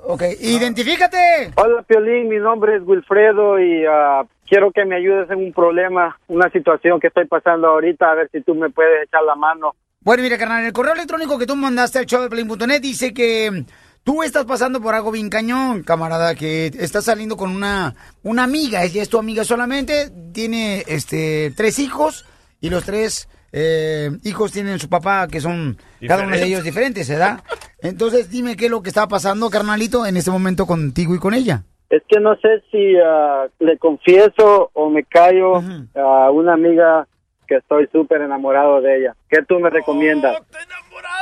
Ok, 0.04 0.24
identifícate. 0.40 1.52
Hola, 1.58 1.84
Piolín, 1.84 2.30
mi 2.30 2.38
nombre 2.38 2.78
es 2.78 2.82
Wilfredo 2.86 3.60
y 3.60 3.84
ah, 3.88 4.24
quiero 4.48 4.72
que 4.72 4.86
me 4.86 4.96
ayudes 4.96 5.30
en 5.30 5.40
un 5.40 5.54
problema, 5.54 6.18
una 6.28 6.50
situación 6.50 7.00
que 7.00 7.08
estoy 7.08 7.26
pasando 7.28 7.68
ahorita, 7.68 8.10
a 8.10 8.16
ver 8.16 8.30
si 8.32 8.42
tú 8.42 8.56
me 8.56 8.70
puedes 8.70 9.04
echar 9.06 9.24
la 9.24 9.36
mano. 9.36 9.76
Bueno, 10.00 10.24
mira, 10.24 10.38
carnal, 10.38 10.66
el 10.66 10.74
correo 10.74 10.94
electrónico 10.94 11.38
que 11.38 11.46
tú 11.46 11.56
mandaste 11.56 12.00
al 12.00 12.06
showdeplay.net 12.06 12.82
dice 12.82 13.14
que 13.14 13.66
tú 14.04 14.24
estás 14.24 14.46
pasando 14.46 14.82
por 14.82 14.96
algo 14.96 15.12
bien 15.12 15.30
cañón, 15.30 15.84
camarada, 15.84 16.36
que 16.36 16.68
estás 16.68 17.06
saliendo 17.06 17.38
con 17.38 17.52
una, 17.52 17.96
una 18.24 18.44
amiga, 18.44 18.84
ella 18.84 19.02
es 19.02 19.10
tu 19.10 19.18
amiga 19.18 19.44
solamente, 19.44 20.12
tiene 20.34 20.84
este 20.88 21.54
tres 21.56 21.80
hijos 21.80 22.26
y 22.60 22.70
los 22.70 22.84
tres 22.84 23.28
eh, 23.52 24.12
hijos 24.24 24.52
tienen 24.52 24.80
su 24.80 24.90
papá, 24.90 25.28
que 25.28 25.42
son 25.42 25.78
cada 26.08 26.24
uno 26.24 26.36
de 26.36 26.46
ellos 26.46 26.64
diferentes, 26.64 27.10
¿verdad? 27.10 27.44
Entonces, 27.82 28.30
dime 28.30 28.56
qué 28.56 28.66
es 28.66 28.72
lo 28.72 28.82
que 28.82 28.90
está 28.90 29.08
pasando, 29.08 29.50
carnalito, 29.50 30.06
en 30.06 30.18
este 30.18 30.32
momento 30.32 30.66
contigo 30.66 31.16
y 31.16 31.20
con 31.20 31.34
ella. 31.34 31.64
Es 31.90 32.04
que 32.08 32.22
no 32.22 32.36
sé 32.38 32.64
si 32.72 32.96
ah, 33.04 33.48
le 33.60 33.78
confieso 33.78 34.72
o 34.74 34.90
me 34.90 35.04
callo 35.04 35.62
a 35.96 36.32
una 36.32 36.54
amiga 36.54 37.06
que 37.46 37.58
estoy 37.58 37.90
súper 37.92 38.22
enamorado 38.22 38.80
de 38.80 39.00
ella. 39.00 39.16
¿Qué 39.30 39.42
tú 39.44 39.60
me 39.60 39.70
recomiendas? 39.70 40.38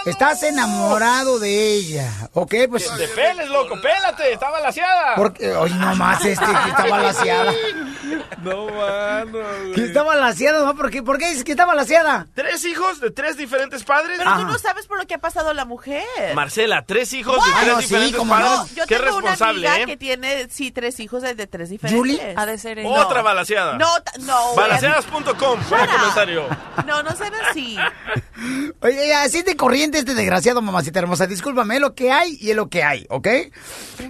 Estás 0.06 0.44
enamorado 0.44 1.40
de 1.40 1.74
ella, 1.74 2.10
¿ok? 2.34 2.54
Pues... 2.70 2.88
¡Te 2.98 3.08
peles, 3.10 3.48
loco! 3.50 3.80
¡Pélate! 3.82 4.34
¡Está 4.34 4.50
balaseada! 4.50 5.16
Porque, 5.16 5.54
oye, 5.56 5.76
no 5.76 5.96
más 5.96 6.24
este 6.26 6.46
que 6.46 6.70
está 6.70 6.86
balaseada. 6.88 7.54
No, 8.42 8.66
mano. 8.68 9.40
Que 9.76 9.84
está 9.86 10.02
balaseada, 10.02 10.66
¿no? 10.66 10.76
¿Por 10.76 10.90
qué, 10.90 11.04
¿Por 11.04 11.18
qué 11.20 11.28
dices 11.30 11.44
que 11.44 11.52
está 11.52 11.66
balaseada? 11.66 12.26
¿Tres 12.34 12.64
hijos 12.66 13.00
de 13.02 13.12
tres 13.12 13.38
diferentes 13.38 13.84
padres? 13.84 14.18
Pero 14.18 14.36
tú 14.38 14.44
no 14.46 14.58
sabes 14.58 14.88
por 14.88 14.98
lo 14.98 15.06
que 15.06 15.14
ha 15.16 15.20
pasado 15.20 15.54
la 15.54 15.66
mujer. 15.66 16.06
Marcela, 16.34 16.84
tres 16.86 17.12
hijos 17.14 17.38
What? 17.38 17.46
de 17.46 17.52
tres 17.52 17.64
Ah, 17.64 17.72
no, 17.72 17.78
sí, 17.82 17.88
diferentes 17.88 18.22
padres. 18.28 18.50
no. 18.50 18.68
Yo 18.76 18.86
Qué 18.88 18.96
tengo 18.96 19.18
una 19.18 19.30
responsable, 19.32 19.68
amiga 19.68 19.84
¿eh? 19.84 19.86
que 19.86 19.98
tiene, 19.98 20.48
sí, 20.50 20.72
tres 20.72 21.00
hijos 21.02 21.22
de, 21.22 21.36
de 21.36 21.46
tres 21.48 21.70
diferentes. 21.70 22.00
¿Julie? 22.00 22.34
Ha 22.36 22.46
de 22.46 22.58
ser 22.58 22.82
Otra 22.86 23.22
balaseada. 23.22 23.78
No, 23.78 23.90
no. 24.22 24.56
Balaseadas.com, 24.56 25.60
buen 25.70 25.86
comentario. 25.88 26.48
No, 26.88 27.04
no 27.04 27.12
sean 27.16 27.34
así. 27.50 27.78
Oye, 28.82 29.14
así 29.14 29.42
de 29.44 29.56
corriente 29.70 30.00
este 30.00 30.16
desgraciado, 30.16 30.64
mamacita 30.64 30.98
hermosa. 30.98 31.28
Discúlpame, 31.28 31.76
es 31.76 31.82
lo 31.82 31.94
que 31.94 32.12
hay 32.12 32.36
y 32.42 32.50
es 32.50 32.56
lo 32.56 32.70
que 32.70 32.82
hay, 32.82 33.06
¿ok? 33.08 33.28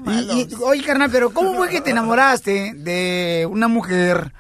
Y, 0.08 0.32
y, 0.32 0.48
oye, 0.64 0.82
carnal, 0.86 1.10
pero 1.12 1.32
¿cómo 1.32 1.54
fue 1.54 1.68
que 1.68 1.82
te 1.82 1.92
enamoraste 1.92 2.72
de 2.76 3.46
una 3.46 3.68
mujer, 3.68 4.32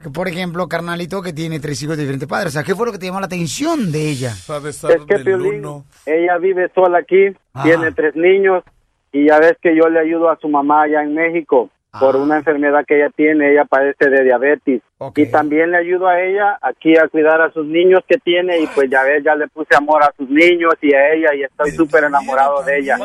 que, 0.00 0.08
por 0.08 0.28
ejemplo, 0.28 0.68
carnalito, 0.68 1.20
que 1.20 1.32
tiene 1.32 1.58
tres 1.58 1.82
hijos 1.82 1.96
de 1.96 2.04
diferentes 2.04 2.28
padres? 2.28 2.50
O 2.50 2.52
sea, 2.52 2.62
¿qué 2.62 2.76
fue 2.76 2.86
lo 2.86 2.92
que 2.92 2.98
te 2.98 3.06
llamó 3.06 3.18
la 3.18 3.26
atención 3.26 3.90
de 3.90 4.08
ella? 4.08 4.30
Es 4.30 5.04
que 5.08 5.18
Piolín, 5.18 5.64
ella 6.06 6.38
vive 6.38 6.70
sola 6.72 6.98
aquí, 6.98 7.34
tiene 7.64 7.90
tres 7.90 8.14
niños 8.14 8.62
y 9.10 9.26
ya 9.26 9.40
ves 9.40 9.54
que 9.60 9.74
yo 9.74 9.88
le 9.88 9.98
ayudo 9.98 10.30
a 10.30 10.38
su 10.38 10.48
mamá 10.48 10.82
allá 10.82 11.02
en 11.02 11.12
México 11.12 11.70
por 11.98 12.16
una 12.16 12.36
enfermedad 12.38 12.84
que 12.86 12.96
ella 12.96 13.10
tiene, 13.14 13.52
ella 13.52 13.64
padece 13.64 14.08
de 14.10 14.22
diabetes. 14.24 14.82
Y 15.14 15.26
también 15.30 15.70
le 15.70 15.76
ayudo 15.78 16.08
a 16.08 16.20
ella 16.20 16.58
aquí 16.60 16.96
a 16.98 17.06
cuidar 17.06 17.40
a 17.40 17.52
sus 17.52 17.64
niños 17.64 18.00
que 18.08 18.18
tiene 18.18 18.58
y 18.58 18.66
pues 18.66 18.90
ya 18.90 19.04
ves, 19.04 19.22
ya 19.24 19.36
le 19.36 19.46
puse 19.46 19.76
amor 19.76 20.02
a 20.02 20.12
sus 20.16 20.28
niños 20.28 20.74
y 20.82 20.92
a 20.92 21.12
ella 21.14 21.28
y 21.36 21.44
estoy 21.44 21.70
súper 21.70 22.02
enamorado 22.04 22.62
de 22.64 22.80
ella. 22.80 22.96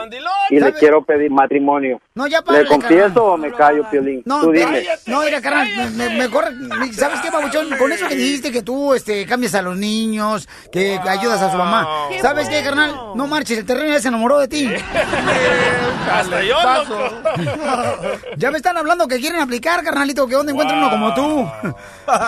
Y 0.49 0.59
le 0.59 0.73
quiero 0.73 1.03
pedir 1.03 1.29
matrimonio. 1.29 2.01
No, 2.15 2.25
ya 2.25 2.39
¿Le 2.39 2.43
párale, 2.45 2.67
confieso 2.67 3.13
carnal. 3.13 3.23
o 3.29 3.37
me 3.37 3.51
callo, 3.51 3.89
Piolín? 3.91 4.23
No, 4.25 4.41
Tú 4.41 4.47
no, 4.47 4.51
dime. 4.53 4.83
no, 5.05 5.21
mira, 5.21 5.39
carnal, 5.41 5.67
me, 5.95 6.09
me- 6.09 6.17
mejor, 6.17 6.45
¿sabes 6.93 7.19
qué, 7.21 7.29
babuchón? 7.29 7.69
Con 7.77 7.91
eso 7.91 8.07
que 8.07 8.15
dijiste 8.15 8.51
que 8.51 8.63
tú, 8.63 8.95
este, 8.95 9.25
cambias 9.27 9.53
a 9.53 9.61
los 9.61 9.77
niños, 9.77 10.49
que 10.71 10.97
ayudas 11.07 11.41
a 11.43 11.51
su 11.51 11.57
mamá. 11.57 11.87
Qué 12.09 12.19
¿Sabes 12.21 12.49
qué, 12.49 12.63
carnal? 12.63 12.91
No 13.15 13.27
marches, 13.27 13.59
el 13.59 13.65
terreno 13.67 13.89
ya 13.93 13.99
se 13.99 14.07
enamoró 14.07 14.39
de 14.39 14.47
ti. 14.47 14.67
Hasta 16.11 16.43
yo, 16.43 16.55
loco. 16.55 18.17
Ya 18.37 18.49
me 18.51 18.57
están 18.73 18.77
hablando 18.79 19.07
que 19.07 19.19
quieren 19.19 19.39
aplicar, 19.39 19.83
carnalito, 19.83 20.27
que 20.27 20.33
dónde 20.33 20.51
encuentran 20.51 20.79
uno 20.79 20.89
como 20.89 21.13
tú. 21.13 21.47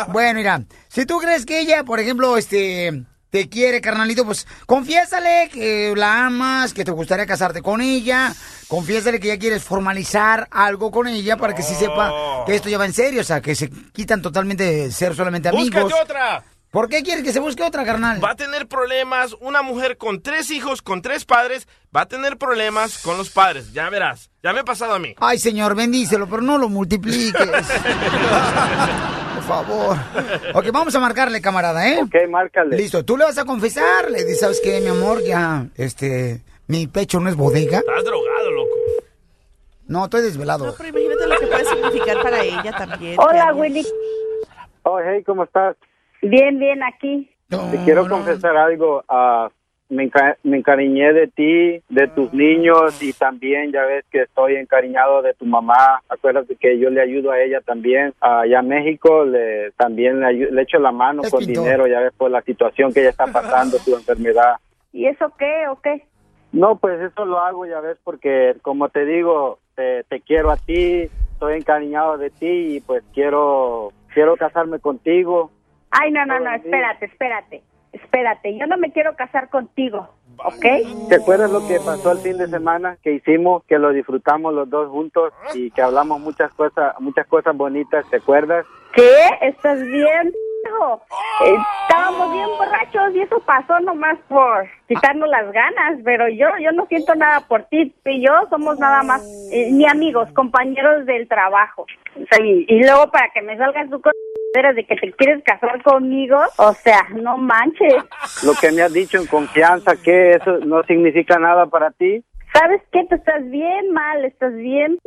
bueno, 0.11 0.37
mira, 0.37 0.61
si 0.87 1.05
tú 1.05 1.17
crees 1.17 1.43
que 1.43 1.59
ella, 1.59 1.83
por 1.83 1.99
ejemplo, 1.99 2.37
este, 2.37 3.03
te 3.31 3.49
quiere, 3.49 3.81
carnalito, 3.81 4.25
pues 4.25 4.45
confiésale 4.67 5.49
que 5.51 5.93
la 5.95 6.27
amas, 6.27 6.73
que 6.73 6.85
te 6.85 6.91
gustaría 6.91 7.25
casarte 7.25 7.63
con 7.63 7.81
ella. 7.81 8.31
Confiésale 8.67 9.19
que 9.19 9.29
ya 9.29 9.39
quieres 9.39 9.63
formalizar 9.63 10.47
algo 10.51 10.91
con 10.91 11.07
ella 11.07 11.35
para 11.35 11.55
que 11.55 11.63
sí 11.63 11.73
sepa 11.73 12.43
que 12.45 12.55
esto 12.55 12.69
ya 12.69 12.77
va 12.77 12.85
en 12.85 12.93
serio, 12.93 13.21
o 13.21 13.23
sea, 13.23 13.41
que 13.41 13.55
se 13.55 13.69
quitan 13.69 14.21
totalmente 14.21 14.63
de 14.63 14.91
ser 14.91 15.15
solamente 15.15 15.49
amigos. 15.49 15.83
Búscate 15.83 16.03
otra. 16.03 16.43
¿Por 16.75 16.89
qué 16.89 17.03
quieres 17.03 17.23
que 17.23 17.31
se 17.31 17.39
busque 17.39 17.63
otra, 17.63 17.85
carnal? 17.85 18.21
Va 18.21 18.31
a 18.31 18.35
tener 18.35 18.67
problemas, 18.67 19.33
una 19.39 19.61
mujer 19.61 19.95
con 19.95 20.21
tres 20.21 20.51
hijos, 20.51 20.81
con 20.81 21.01
tres 21.01 21.23
padres, 21.23 21.69
va 21.95 22.01
a 22.01 22.05
tener 22.05 22.35
problemas 22.35 23.01
con 23.01 23.17
los 23.17 23.29
padres. 23.29 23.71
Ya 23.71 23.89
verás. 23.89 24.29
Ya 24.43 24.51
me 24.51 24.59
ha 24.59 24.65
pasado 24.65 24.93
a 24.93 24.99
mí. 24.99 25.15
Ay, 25.17 25.39
señor, 25.39 25.73
bendícelo, 25.73 26.27
pero 26.27 26.41
no 26.41 26.57
lo 26.57 26.67
multipliques. 26.67 27.33
Por 29.35 29.43
favor. 29.45 29.95
Ok, 30.53 30.65
vamos 30.73 30.93
a 30.93 30.99
marcarle, 30.99 31.39
camarada, 31.39 31.87
¿eh? 31.87 32.01
Ok, 32.03 32.13
márcale. 32.29 32.75
Listo, 32.75 33.05
tú 33.05 33.15
le 33.15 33.23
vas 33.23 33.37
a 33.37 33.45
confesar. 33.45 34.11
Le 34.11 34.25
dices, 34.25 34.41
¿sabes 34.41 34.59
qué, 34.61 34.81
mi 34.81 34.89
amor? 34.89 35.23
Ya, 35.23 35.67
este, 35.77 36.41
mi 36.67 36.87
pecho 36.87 37.21
no 37.21 37.29
es 37.29 37.37
bodega. 37.37 37.77
Estás 37.77 38.03
drogado, 38.03 38.51
loco. 38.51 38.75
No, 39.87 40.03
estoy 40.03 40.23
desvelado. 40.23 40.75
Pero 40.77 40.89
imagínate 40.89 41.25
lo 41.25 41.39
que 41.39 41.47
puede 41.47 41.63
significar 41.63 42.21
para 42.21 42.43
ella 42.43 42.71
también. 42.77 43.17
Hola, 43.17 43.53
Willy. 43.53 43.87
Oh, 44.83 44.99
hey, 44.99 45.23
¿cómo 45.23 45.45
estás? 45.45 45.77
Bien, 46.21 46.57
bien, 46.59 46.83
aquí. 46.83 47.29
Te 47.49 47.83
quiero 47.83 48.07
confesar 48.07 48.57
algo. 48.57 49.03
ah, 49.07 49.49
me, 49.87 50.09
enca- 50.09 50.35
me 50.43 50.57
encariñé 50.57 51.13
de 51.13 51.27
ti, 51.27 51.83
de 51.89 52.07
tus 52.07 52.33
niños 52.33 52.99
y 52.99 53.13
también 53.13 53.71
ya 53.71 53.85
ves 53.85 54.03
que 54.11 54.23
estoy 54.23 54.55
encariñado 54.55 55.21
de 55.21 55.35
tu 55.35 55.45
mamá. 55.45 56.01
Acuérdate 56.09 56.55
que 56.55 56.79
yo 56.79 56.89
le 56.89 57.01
ayudo 57.01 57.29
a 57.31 57.39
ella 57.39 57.61
también. 57.61 58.11
Allá 58.19 58.59
en 58.61 58.67
México 58.67 59.25
le, 59.25 59.71
también 59.77 60.19
le, 60.21 60.51
le 60.51 60.61
echo 60.63 60.79
la 60.79 60.91
mano 60.91 61.21
Es 61.21 61.29
con 61.29 61.45
pintor. 61.45 61.63
dinero, 61.63 61.87
ya 61.87 61.99
ves, 61.99 62.13
por 62.17 62.31
la 62.31 62.41
situación 62.41 62.91
que 62.93 63.01
ella 63.01 63.11
está 63.11 63.27
pasando, 63.31 63.77
su 63.77 63.95
enfermedad. 63.95 64.55
¿Y 64.91 65.05
eso 65.05 65.31
qué 65.37 65.67
o 65.69 65.79
qué? 65.79 66.03
No, 66.51 66.77
pues 66.77 66.99
eso 67.01 67.23
lo 67.25 67.39
hago, 67.39 67.65
ya 67.67 67.79
ves, 67.81 67.97
porque 68.03 68.55
como 68.63 68.89
te 68.89 69.05
digo, 69.05 69.59
te, 69.75 70.03
te 70.05 70.19
quiero 70.21 70.49
a 70.49 70.57
ti, 70.57 71.09
estoy 71.33 71.57
encariñado 71.57 72.17
de 72.17 72.29
ti 72.31 72.77
y 72.77 72.79
pues 72.79 73.03
quiero, 73.13 73.91
quiero 74.15 74.35
casarme 74.35 74.79
contigo. 74.79 75.51
Ay, 75.91 76.11
no, 76.11 76.25
no, 76.25 76.39
no, 76.39 76.53
espérate, 76.53 77.05
espérate. 77.05 77.63
Espérate, 77.91 78.57
yo 78.57 78.67
no 78.67 78.77
me 78.77 78.91
quiero 78.91 79.15
casar 79.15 79.49
contigo, 79.49 80.09
¿ok? 80.43 81.07
¿Te 81.07 81.15
acuerdas 81.15 81.49
lo 81.49 81.65
que 81.65 81.79
pasó 81.79 82.11
el 82.11 82.17
fin 82.17 82.37
de 82.37 82.47
semana 82.47 82.97
que 83.01 83.13
hicimos, 83.13 83.63
que 83.69 83.79
lo 83.79 83.91
disfrutamos 83.91 84.53
los 84.53 84.69
dos 84.69 84.89
juntos 84.89 85.31
y 85.53 85.71
que 85.71 85.81
hablamos 85.81 86.19
muchas 86.19 86.51
cosas, 86.55 86.93
muchas 86.99 87.25
cosas 87.27 87.55
bonitas, 87.55 88.05
¿te 88.09 88.17
acuerdas? 88.17 88.65
¿Qué? 88.93 89.15
¿Estás 89.39 89.81
bien? 89.81 90.33
hijo? 90.65 91.01
Estábamos 91.83 92.33
bien 92.33 92.47
borrachos 92.57 93.15
y 93.15 93.21
eso 93.21 93.39
pasó 93.45 93.79
nomás 93.79 94.17
por 94.27 94.67
quitarnos 94.87 95.29
las 95.29 95.51
ganas, 95.51 95.99
pero 96.03 96.27
yo 96.29 96.47
yo 96.61 96.71
no 96.71 96.85
siento 96.87 97.15
nada 97.15 97.41
por 97.47 97.63
ti. 97.65 97.93
Tú 98.03 98.09
y 98.09 98.25
yo 98.25 98.31
somos 98.49 98.79
nada 98.79 99.03
más 99.03 99.23
eh, 99.51 99.69
ni 99.71 99.87
amigos, 99.87 100.29
compañeros 100.33 101.05
del 101.05 101.27
trabajo. 101.27 101.85
O 102.15 102.25
sea, 102.29 102.45
y, 102.45 102.65
y 102.67 102.83
luego 102.83 103.09
para 103.11 103.29
que 103.33 103.41
me 103.41 103.57
salgas 103.57 103.89
tú 103.89 104.01
con 104.01 104.13
de 104.73 104.85
que 104.85 104.95
te 104.95 105.11
quieres 105.11 105.43
casar 105.43 105.83
conmigo, 105.83 106.39
o 106.57 106.73
sea, 106.73 107.07
no 107.13 107.37
manches. 107.37 107.93
Lo 108.43 108.53
que 108.53 108.71
me 108.71 108.83
has 108.83 108.93
dicho 108.93 109.17
en 109.17 109.27
confianza, 109.27 109.95
que 110.01 110.31
eso 110.31 110.59
no 110.59 110.81
significa 110.83 111.37
nada 111.37 111.65
para 111.65 111.91
ti. 111.91 112.23
¿Sabes 112.53 112.81
qué? 112.93 113.05
Tú 113.09 113.15
estás 113.15 113.49
bien 113.49 113.91
mal, 113.91 114.23
estás 114.23 114.55
bien. 114.55 114.97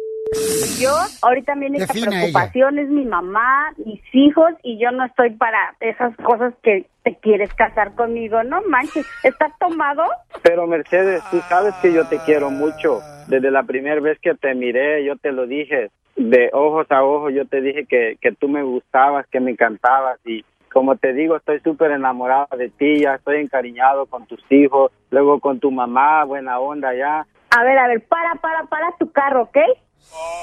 Yo, 0.79 0.91
ahorita 1.23 1.55
mi 1.55 1.67
única 1.67 1.87
preocupación 1.87 2.79
es 2.79 2.91
mi 2.91 3.07
mamá, 3.07 3.73
mis 3.83 4.03
hijos, 4.13 4.53
y 4.63 4.79
yo 4.79 4.91
no 4.91 5.07
estoy 5.07 5.31
para 5.31 5.75
esas 5.81 6.15
cosas 6.17 6.53
que 6.63 6.85
te 7.03 7.17
quieres 7.17 7.53
casar 7.55 7.95
conmigo. 7.95 8.43
No 8.43 8.61
manches, 8.69 9.07
¿estás 9.23 9.53
tomado? 9.59 10.05
Pero 10.43 10.67
Mercedes, 10.67 11.23
tú 11.31 11.41
sabes 11.49 11.75
que 11.81 11.95
yo 11.95 12.07
te 12.07 12.19
quiero 12.27 12.51
mucho. 12.51 13.01
Desde 13.29 13.51
la 13.51 13.63
primera 13.63 14.01
vez 14.01 14.19
que 14.21 14.35
te 14.35 14.55
miré, 14.55 15.05
yo 15.05 15.17
te 15.17 15.33
lo 15.33 15.47
dije. 15.47 15.89
De 16.19 16.51
ojos 16.53 16.87
a 16.91 17.05
ojos 17.05 17.33
yo 17.33 17.47
te 17.47 17.61
dije 17.61 17.87
que, 17.87 18.17
que 18.21 18.33
tú 18.33 18.49
me 18.49 18.63
gustabas, 18.63 19.27
que 19.29 19.41
me 19.41 19.53
encantabas 19.53 20.19
y 20.27 20.45
como 20.73 20.97
te 20.97 21.15
digo, 21.15 21.37
estoy 21.37 21.61
súper 21.61 21.93
enamorado 21.93 22.57
de 22.57 22.69
ti, 22.69 23.01
ya 23.01 23.15
estoy 23.15 23.41
encariñado 23.41 24.07
con 24.07 24.27
tus 24.27 24.41
hijos, 24.51 24.93
luego 25.11 25.41
con 25.41 25.61
tu 25.61 25.71
mamá, 25.71 26.25
buena 26.25 26.61
onda 26.61 26.95
ya. 26.95 27.27
A 27.57 27.65
ver, 27.65 27.79
a 27.79 27.89
ver, 27.89 28.07
para, 28.07 28.35
para, 28.35 28.65
para 28.65 28.93
tu 28.99 29.11
carro, 29.11 29.45
¿ok? 29.45 29.59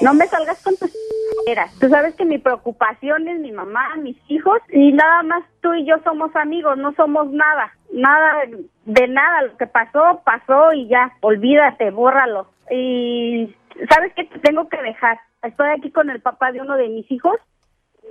No 0.00 0.14
me 0.14 0.26
salgas 0.26 0.62
con 0.62 0.76
tus. 0.76 0.92
Tú 1.80 1.88
sabes 1.88 2.14
que 2.16 2.24
mi 2.24 2.38
preocupación 2.38 3.28
es 3.28 3.38
mi 3.40 3.52
mamá, 3.52 3.96
mis 3.96 4.16
hijos 4.28 4.60
y 4.70 4.92
nada 4.92 5.22
más 5.22 5.44
tú 5.60 5.74
y 5.74 5.86
yo 5.86 5.96
somos 6.02 6.34
amigos, 6.34 6.76
no 6.76 6.92
somos 6.94 7.30
nada, 7.30 7.72
nada 7.92 8.42
de 8.84 9.08
nada. 9.08 9.42
Lo 9.42 9.56
que 9.56 9.66
pasó, 9.66 10.22
pasó 10.24 10.72
y 10.72 10.88
ya, 10.88 11.12
olvídate, 11.20 11.90
bórralo. 11.90 12.48
Y 12.70 13.54
sabes 13.90 14.12
que 14.14 14.24
te 14.24 14.38
tengo 14.40 14.68
que 14.68 14.80
dejar. 14.82 15.18
Estoy 15.42 15.68
aquí 15.70 15.90
con 15.90 16.10
el 16.10 16.20
papá 16.20 16.52
de 16.52 16.60
uno 16.60 16.76
de 16.76 16.88
mis 16.88 17.10
hijos 17.10 17.36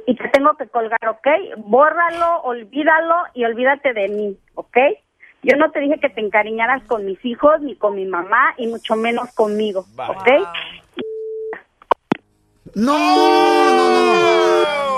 y 0.07 0.15
te 0.15 0.27
tengo 0.29 0.55
que 0.55 0.67
colgar, 0.67 1.07
¿ok? 1.07 1.27
Bórralo, 1.57 2.41
olvídalo 2.43 3.15
y 3.33 3.45
olvídate 3.45 3.93
de 3.93 4.07
mí, 4.09 4.37
¿ok? 4.55 4.77
Yo 5.43 5.57
no 5.57 5.69
te 5.71 5.79
dije 5.79 5.99
que 5.99 6.09
te 6.09 6.21
encariñaras 6.21 6.83
con 6.85 7.05
mis 7.05 7.23
hijos 7.23 7.61
ni 7.61 7.75
con 7.75 7.95
mi 7.95 8.05
mamá 8.05 8.53
y 8.57 8.67
mucho 8.67 8.95
menos 8.95 9.31
conmigo, 9.33 9.85
¿ok? 9.95 10.27
No, 12.73 12.97
no, 12.97 13.75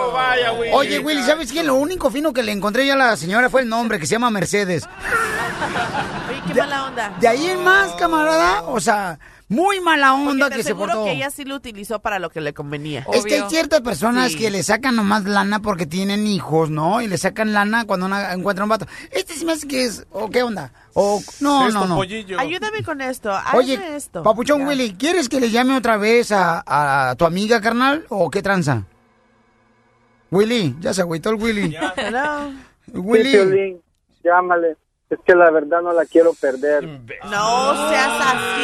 no. 0.07 0.12
vaya, 0.12 0.53
Willy. 0.53 0.71
Oye, 0.74 1.00
Willy, 1.00 1.21
¿sabes 1.21 1.51
qué? 1.51 1.63
Lo 1.63 1.75
único 1.75 2.09
fino 2.09 2.33
que 2.33 2.43
le 2.43 2.51
encontré 2.51 2.88
ya 2.88 2.93
a 2.93 2.97
la 2.97 3.17
señora 3.17 3.50
fue 3.50 3.62
el 3.62 3.69
nombre, 3.69 4.00
que 4.00 4.05
se 4.05 4.15
llama 4.15 4.31
Mercedes. 4.31 4.88
Oye, 6.29 6.41
qué 6.47 6.59
mala 6.59 6.86
onda. 6.86 7.13
De 7.19 7.27
ahí 7.27 7.47
en 7.47 7.63
más, 7.63 7.93
camarada, 7.93 8.63
o 8.63 8.79
sea, 8.79 9.19
muy 9.49 9.79
mala 9.79 10.13
onda 10.13 10.45
Porque 10.47 10.49
te 10.49 10.55
que 10.57 10.63
se 10.63 10.75
portó. 10.75 11.05
que 11.05 11.11
ella 11.13 11.29
sí 11.29 11.45
lo 11.45 11.55
utilizó 11.55 11.99
para 11.99 12.19
lo 12.19 12.29
que 12.29 12.41
le 12.41 12.53
convenía. 12.53 13.05
Es 13.13 13.23
que 13.25 13.35
hay 13.39 13.49
ciertas 13.49 13.79
personas 13.81 14.33
Sí. 14.33 14.37
que 14.37 14.49
le 14.51 14.61
sacan 14.61 14.95
nomás 14.97 15.23
lana 15.23 15.61
porque 15.61 15.85
tienen 15.85 16.27
hijos, 16.27 16.69
¿no? 16.69 17.01
Y 17.01 17.07
le 17.07 17.17
sacan 17.17 17.53
lana 17.53 17.85
cuando 17.85 18.05
una- 18.07 18.33
encuentran 18.33 18.65
un 18.65 18.69
vato. 18.69 18.87
Este 19.11 19.33
sí 19.35 19.45
me 19.45 19.53
hace 19.53 19.67
que 19.67 19.85
es, 19.85 20.05
¿o 20.11 20.29
qué 20.29 20.43
onda? 20.43 20.73
O, 20.93 21.21
no, 21.39 21.69
no, 21.69 21.85
no. 21.87 22.01
Ayúdame 22.37 22.83
con 22.83 22.99
esto. 23.01 23.31
Oye, 23.53 23.79
esto. 23.95 24.21
Papuchón 24.23 24.67
Willy, 24.67 24.93
¿quieres 24.95 25.29
que 25.29 25.39
le 25.39 25.49
llame 25.49 25.77
otra 25.77 25.95
vez 25.97 26.31
a, 26.33 26.63
a 27.11 27.15
tu 27.15 27.23
amiga, 27.25 27.61
carnal? 27.61 28.05
¿O 28.09 28.29
qué 28.29 28.41
tranza? 28.41 28.83
Willy, 30.29 30.75
ya 30.81 30.93
se 30.93 31.01
agüitó 31.01 31.29
el 31.29 31.35
Willy. 31.41 31.75
Hello. 31.95 32.51
Willy. 32.93 33.23
Sí, 33.31 33.37
Piolín, 33.37 33.81
llámale. 34.23 34.75
Es 35.09 35.19
que 35.25 35.35
la 35.35 35.49
verdad 35.51 35.81
no 35.81 35.93
la 35.93 36.05
quiero 36.05 36.33
perder. 36.33 36.83
No 36.83 37.89
seas 37.89 38.19
así. 38.19 38.61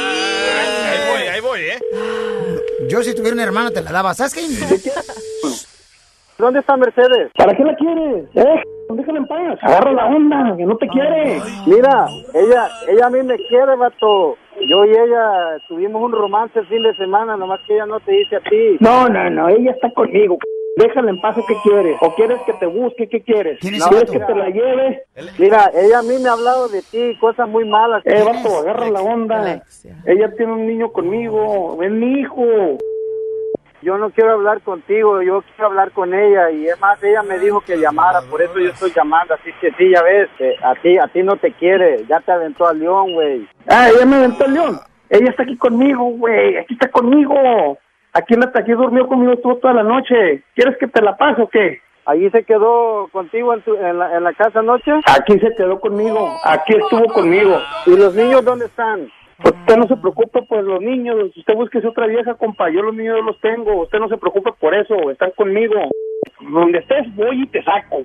Ahí 0.90 1.10
voy, 1.10 1.28
ahí 1.28 1.42
voy, 1.42 1.60
¿eh? 1.62 1.80
Yo 2.90 3.02
si 3.02 3.16
tuviera 3.16 3.34
un 3.34 3.40
hermano 3.40 3.72
te 3.72 3.82
la 3.82 3.92
daba. 3.92 4.14
¿Sabes 4.14 4.34
qué? 4.34 4.42
¿Dónde 6.38 6.60
está 6.60 6.76
Mercedes? 6.76 7.32
¿Para 7.38 7.56
qué 7.56 7.64
la 7.64 7.76
quieres? 7.76 8.26
Eh, 8.36 8.64
déjala 8.90 9.20
en 9.20 9.28
paz. 9.28 9.60
Agarra 9.62 9.94
la 9.94 10.06
onda, 10.08 10.58
que 10.58 10.66
no 10.66 10.76
te 10.76 10.88
quiere. 10.88 11.42
Mira, 11.66 12.08
ella, 12.34 12.70
ella 12.90 13.06
a 13.06 13.10
mí 13.10 13.24
me 13.24 13.38
quiere, 13.48 13.76
vato. 13.78 14.36
Yo 14.70 14.86
y 14.86 14.90
ella 14.90 15.58
tuvimos 15.70 16.02
un 16.04 16.12
romance 16.12 16.60
el 16.60 16.68
fin 16.68 16.84
de 16.84 16.94
semana, 16.96 17.38
nomás 17.38 17.62
que 17.66 17.76
ella 17.76 17.86
no 17.86 18.00
te 18.02 18.12
dice 18.12 18.36
a 18.36 18.40
ti. 18.42 18.78
No, 18.82 19.08
no, 19.08 19.30
no, 19.30 19.48
ella 19.48 19.72
está 19.72 19.90
conmigo. 19.94 20.38
Déjala 20.76 21.12
en 21.12 21.22
paz, 21.22 21.38
¿o 21.38 21.46
¿qué 21.46 21.56
quieres? 21.64 21.98
¿O 22.02 22.16
quieres 22.16 22.42
que 22.46 22.54
te 22.54 22.66
busque? 22.66 23.08
¿Qué 23.08 23.22
quieres? 23.22 23.60
¿Quieres 23.60 23.80
vato? 23.80 24.12
que 24.12 24.20
te 24.20 24.36
la 24.36 24.50
lleve? 24.50 25.04
Mira, 25.38 25.72
ella 25.74 26.00
a 26.00 26.04
mí 26.04 26.16
me 26.22 26.30
ha 26.30 26.34
hablado 26.34 26.68
de 26.68 26.82
ti, 26.82 27.16
cosas 27.20 27.48
muy 27.48 27.68
malas. 27.68 28.02
Eh, 28.06 28.24
vato, 28.24 28.58
agarra 28.60 28.90
la 28.90 29.02
onda. 29.02 29.64
Ella 30.06 30.34
tiene 30.36 30.54
un 30.54 30.66
niño 30.66 30.92
conmigo, 30.92 31.78
es 31.82 31.92
mi 31.92 32.22
hijo. 32.22 32.44
Yo 33.84 33.98
no 33.98 34.10
quiero 34.12 34.32
hablar 34.32 34.62
contigo, 34.62 35.22
yo 35.22 35.44
quiero 35.56 35.68
hablar 35.68 35.92
con 35.92 36.14
ella 36.14 36.50
y 36.50 36.68
es 36.68 36.80
más, 36.80 37.04
ella 37.04 37.22
me 37.22 37.38
dijo 37.38 37.60
que 37.60 37.78
llamara, 37.78 38.22
por 38.22 38.42
eso 38.42 38.58
yo 38.58 38.70
estoy 38.70 38.94
llamando, 38.96 39.34
así 39.34 39.52
que 39.60 39.72
sí, 39.74 39.92
ya 39.94 40.02
ves, 40.02 40.30
a 40.64 40.74
ti, 40.76 40.98
a 40.98 41.08
ti 41.10 41.22
no 41.22 41.36
te 41.36 41.52
quiere, 41.52 42.06
ya 42.08 42.22
te 42.22 42.32
aventó 42.32 42.66
al 42.66 42.80
león, 42.80 43.14
güey. 43.14 43.46
Ah, 43.68 43.90
ella 43.90 44.06
me 44.06 44.16
aventó 44.16 44.46
el 44.46 44.54
león. 44.54 44.80
Ella 45.10 45.30
está 45.30 45.44
aquí 45.44 45.58
conmigo, 45.58 46.06
güey. 46.06 46.58
Aquí 46.58 46.74
está 46.74 46.88
conmigo. 46.90 47.78
Aquí, 48.14 48.36
en 48.36 48.42
la, 48.42 48.52
aquí 48.54 48.72
durmió 48.74 49.08
conmigo 49.08 49.34
estuvo 49.34 49.58
toda 49.58 49.74
la 49.74 49.84
noche. 49.84 50.44
¿Quieres 50.56 50.78
que 50.78 50.88
te 50.88 51.02
la 51.02 51.18
pase 51.18 51.42
o 51.42 51.48
qué? 51.50 51.82
¿Allí 52.06 52.30
se 52.32 52.44
quedó 52.44 53.08
contigo 53.12 53.54
en, 53.54 53.62
tu- 53.62 53.76
en, 53.76 53.98
la, 53.98 54.16
en 54.18 54.24
la 54.24 54.34
casa 54.34 54.60
anoche? 54.60 54.92
Aquí 55.08 55.40
se 55.40 55.56
quedó 55.56 55.80
conmigo. 55.80 56.30
Aquí 56.44 56.74
estuvo 56.76 57.06
conmigo. 57.14 57.58
¿Y 57.86 57.96
los 57.98 58.14
niños 58.14 58.44
dónde 58.46 58.66
están? 58.66 59.10
Usted 59.44 59.78
no 59.78 59.88
se 59.88 59.96
preocupe 59.98 60.42
por 60.44 60.64
los 60.64 60.80
niños. 60.82 61.32
Usted 61.36 61.56
busque 61.56 61.80
otra 61.86 62.06
vieja, 62.08 62.36
compa. 62.36 62.70
Yo 62.70 62.82
los 62.82 62.94
niños 62.94 63.20
los 63.26 63.40
tengo. 63.42 63.82
Usted 63.82 64.00
no 64.00 64.08
se 64.10 64.18
preocupe 64.18 64.52
por 64.60 64.76
eso. 64.76 65.10
Están 65.10 65.32
conmigo. 65.32 65.76
Donde 66.40 66.80
estés, 66.80 67.14
voy 67.16 67.44
y 67.44 67.48
te 67.48 67.64
saco. 67.64 68.02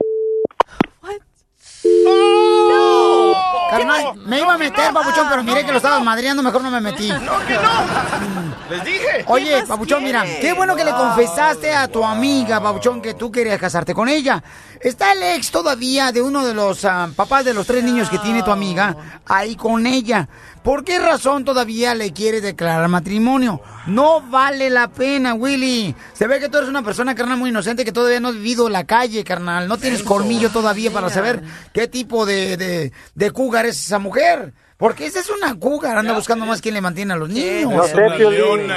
Carnal, 3.71 4.15
me 4.27 4.39
iba 4.41 4.55
a 4.55 4.59
meter, 4.59 4.93
papuchón, 4.93 5.27
pero 5.29 5.43
miré 5.43 5.65
que 5.65 5.73
lo 5.73 5.79
estabas 5.79 6.03
madreando, 6.03 6.43
mejor 6.43 6.63
no 6.63 6.71
me 6.71 6.81
metí. 6.81 7.09
No, 7.09 7.39
que 7.47 7.55
no. 7.55 8.59
Les 8.71 8.85
dije. 8.85 9.25
Oye, 9.27 9.65
Papuchón, 9.67 10.05
mira, 10.05 10.25
qué 10.41 10.53
bueno 10.53 10.77
que 10.77 10.85
le 10.85 10.91
confesaste 10.91 11.75
a 11.75 11.89
tu 11.89 12.05
amiga, 12.05 12.61
Papuchón, 12.63 13.01
que 13.01 13.15
tú 13.15 13.33
querías 13.33 13.59
casarte 13.59 13.95
con 13.95 14.09
ella. 14.09 14.43
Está 14.81 15.13
el 15.13 15.23
ex 15.23 15.51
todavía 15.51 16.13
de 16.13 16.21
uno 16.21 16.45
de 16.45 16.55
los 16.55 16.85
ah, 16.85 17.09
papás 17.17 17.45
de 17.45 17.55
los 17.55 17.67
tres 17.67 17.83
niños 17.83 18.11
que 18.11 18.19
tiene 18.19 18.43
tu 18.43 18.51
amiga 18.51 19.21
ahí 19.27 19.57
con 19.57 19.87
ella. 19.87 20.29
¿Por 20.69 20.85
qué 20.85 20.99
razón 20.99 21.47
todavía 21.47 21.95
le 21.95 22.13
quiere 22.13 22.43
declarar 22.43 22.87
matrimonio? 22.91 23.63
No 23.87 24.21
vale 24.21 24.69
la 24.69 24.89
pena, 24.89 25.33
Willy. 25.33 25.95
Se 26.13 26.27
ve 26.27 26.39
que 26.39 26.51
tú 26.51 26.59
eres 26.59 26.69
una 26.69 26.83
persona, 26.83 27.15
carnal, 27.15 27.39
muy 27.39 27.49
inocente, 27.49 27.87
que 27.87 27.91
todavía 27.91 28.21
no 28.21 28.29
has 28.29 28.35
vivido 28.35 28.67
en 28.67 28.75
la 28.75 28.85
calle, 28.85 29.25
carnal. 29.25 29.67
No 29.67 29.79
tienes 29.79 30.03
colmillo 30.03 30.51
todavía 30.51 30.91
para 30.91 31.09
saber 31.09 31.41
qué 31.73 31.89
tipo 31.89 32.27
de, 32.27 32.59
de, 32.59 32.93
de 33.15 33.31
cougar 33.31 33.65
es 33.65 33.83
esa 33.83 33.99
mujer. 33.99 34.53
Porque 34.77 35.07
esa 35.07 35.21
es 35.21 35.31
una 35.31 35.59
cougar, 35.59 35.97
anda 35.97 36.13
buscando 36.13 36.45
más 36.45 36.61
quien 36.61 36.75
le 36.75 36.83
mantiene 36.83 37.15
a 37.15 37.17
los 37.17 37.31
niños. 37.31 37.73
No 37.73 37.85
sé, 37.85 37.97
Piolín, 38.19 38.69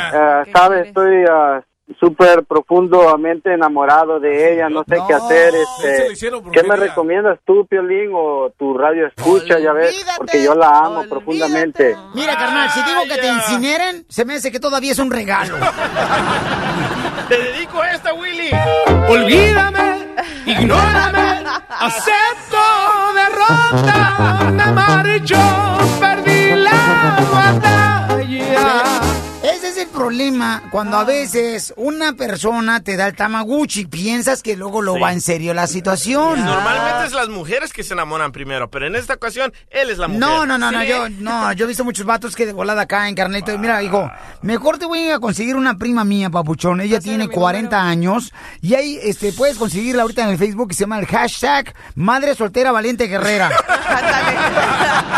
sabes, 0.53 0.87
estoy 0.87 1.25
ah, 1.29 1.61
súper 1.99 2.43
profundamente 2.43 3.53
enamorado 3.53 4.19
de 4.19 4.53
ella, 4.53 4.69
no 4.69 4.83
sé 4.87 4.97
qué 5.07 5.13
hacer. 5.13 5.53
Este, 5.55 6.29
¿Qué 6.51 6.63
me 6.63 6.75
recomiendas 6.75 7.39
tú, 7.45 7.65
Piolín, 7.65 8.11
o 8.13 8.51
tu 8.57 8.77
radio 8.77 9.07
escucha, 9.07 9.59
ya 9.59 9.73
ves? 9.73 10.05
Porque 10.17 10.43
yo 10.43 10.55
la 10.55 10.79
amo 10.79 11.03
profundamente. 11.09 11.95
Mira, 12.13 12.35
carnal, 12.35 12.69
si 12.69 12.83
digo 12.83 13.01
que 13.07 13.21
te 13.21 13.27
incineren, 13.27 14.05
se 14.09 14.25
me 14.25 14.35
hace 14.35 14.51
que 14.51 14.59
todavía 14.59 14.91
es 14.91 14.99
un 14.99 15.11
regalo. 15.11 15.55
Te 17.29 17.37
dedico 17.37 17.81
esta, 17.83 18.13
Willy. 18.13 18.49
Olvídame, 19.07 20.15
ignórame, 20.45 21.43
acepto 21.69 22.57
derrota, 23.13 24.51
me 24.51 24.71
marcho, 24.73 25.37
perdí 25.99 26.55
la 26.55 27.25
batalla. 27.31 28.83
El 29.81 29.87
problema 29.87 30.61
cuando 30.69 30.97
a 30.97 31.03
veces 31.05 31.73
una 31.75 32.13
persona 32.13 32.83
te 32.83 32.97
da 32.97 33.07
el 33.07 33.15
tamaguchi, 33.15 33.87
piensas 33.87 34.43
que 34.43 34.55
luego 34.55 34.83
lo 34.83 34.99
va 34.99 35.11
en 35.11 35.21
serio 35.21 35.55
la 35.55 35.65
situación. 35.65 36.45
Normalmente 36.45 37.07
es 37.07 37.13
las 37.13 37.29
mujeres 37.29 37.73
que 37.73 37.81
se 37.83 37.93
enamoran 37.93 38.31
primero, 38.31 38.69
pero 38.69 38.85
en 38.85 38.95
esta 38.95 39.15
ocasión 39.15 39.51
él 39.71 39.89
es 39.89 39.97
la 39.97 40.07
mujer. 40.07 40.19
No, 40.19 40.45
no, 40.45 40.59
no, 40.59 40.69
¿Sí 40.69 40.75
no, 40.75 40.83
yo, 40.83 41.09
no, 41.09 41.53
yo 41.53 41.65
he 41.65 41.67
visto 41.67 41.83
muchos 41.83 42.05
vatos 42.05 42.35
que 42.35 42.45
de 42.45 42.53
volada 42.53 42.83
acá 42.83 43.09
en 43.09 43.15
carneta. 43.15 43.57
Mira, 43.57 43.81
hijo, 43.81 44.11
mejor 44.43 44.77
te 44.77 44.85
voy 44.85 45.09
a 45.09 45.19
conseguir 45.19 45.55
una 45.55 45.75
prima 45.79 46.03
mía, 46.03 46.29
papuchón. 46.29 46.79
Ella 46.81 46.99
tiene 46.99 47.27
40 47.27 47.81
años 47.81 48.31
y 48.61 48.75
ahí 48.75 48.99
este, 49.01 49.33
puedes 49.33 49.57
conseguirla 49.57 50.03
ahorita 50.03 50.21
en 50.23 50.29
el 50.29 50.37
Facebook 50.37 50.69
que 50.69 50.75
se 50.75 50.81
llama 50.81 50.99
el 50.99 51.07
hashtag 51.07 51.73
Madre 51.95 52.35
Soltera 52.35 52.71
Valiente 52.71 53.07
Guerrera. 53.07 53.49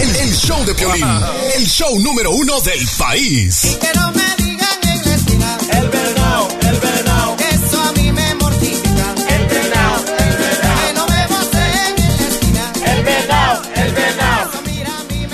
El, 0.00 0.16
el 0.16 0.34
show 0.34 0.64
de 0.64 0.74
Piolín, 0.74 1.06
el 1.56 1.66
show 1.66 1.98
número 2.00 2.30
uno 2.30 2.60
del 2.60 2.88
país. 2.98 3.63
Que 3.80 3.90
no 3.98 4.12
me 4.12 4.42
digan 4.42 4.78
en 4.82 5.04
la 5.04 5.14
esquina. 5.14 5.58
El 5.72 5.88
venado, 5.88 6.48
el 6.60 6.76
venado. 6.80 7.36
Eso 7.52 7.82
a 7.82 7.92
mí 7.92 8.12
me 8.12 8.34
mortifica. 8.36 9.14
El 9.34 9.46
venado, 9.46 10.04
el 10.18 10.36
venado. 10.36 10.86
Que 10.86 10.92
no 10.94 11.06
me 11.06 11.26
voten 11.26 11.94
en 11.96 12.16
la 12.20 12.28
esquina. 12.28 12.72
El 12.86 13.04
venado, 13.04 13.62
el 13.74 13.92
venado. 13.94 14.50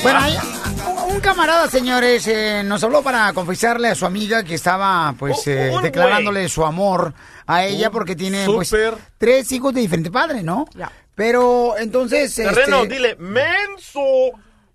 Bueno, 0.03 0.19
hay- 0.21 0.37
un- 0.37 1.15
un 1.15 1.21
camarada, 1.21 1.69
señores, 1.69 2.27
eh, 2.29 2.63
nos 2.65 2.83
habló 2.85 3.03
para 3.03 3.33
confesarle 3.33 3.89
a 3.89 3.95
su 3.95 4.07
amiga 4.07 4.43
que 4.45 4.55
estaba, 4.55 5.15
pues, 5.19 5.47
eh, 5.47 5.71
un 5.73 5.83
declarándole 5.83 6.49
su 6.49 6.65
amor 6.65 7.13
a 7.47 7.65
ella 7.65 7.89
Un 7.89 7.93
porque 7.93 8.17
tiene, 8.17 8.47
pues, 8.47 8.73
tres 9.19 9.51
hijos 9.53 9.75
de 9.75 9.81
diferente 9.83 10.11
padre, 10.11 10.43
¿no? 10.43 10.67
Pero, 11.15 11.75
entonces, 11.77 12.35
Terreno, 12.35 12.83
este, 12.85 12.95
dile, 12.95 13.17
menso. 13.17 14.01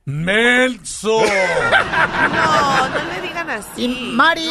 Menso. 0.06 1.20
No, 1.20 2.90
no 2.90 3.14
le 3.14 3.22
digan 3.28 3.50
así. 3.50 3.86
Y 3.86 4.12
Mari, 4.14 4.48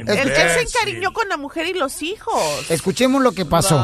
Él, 0.00 0.18
él 0.18 0.34
se 0.34 0.62
encariñó 0.62 1.12
con 1.12 1.28
la 1.28 1.36
mujer 1.36 1.66
y 1.66 1.74
los 1.74 2.02
hijos. 2.02 2.70
escuchemos 2.70 3.22
lo 3.22 3.30
que 3.32 3.44
pasó. 3.44 3.76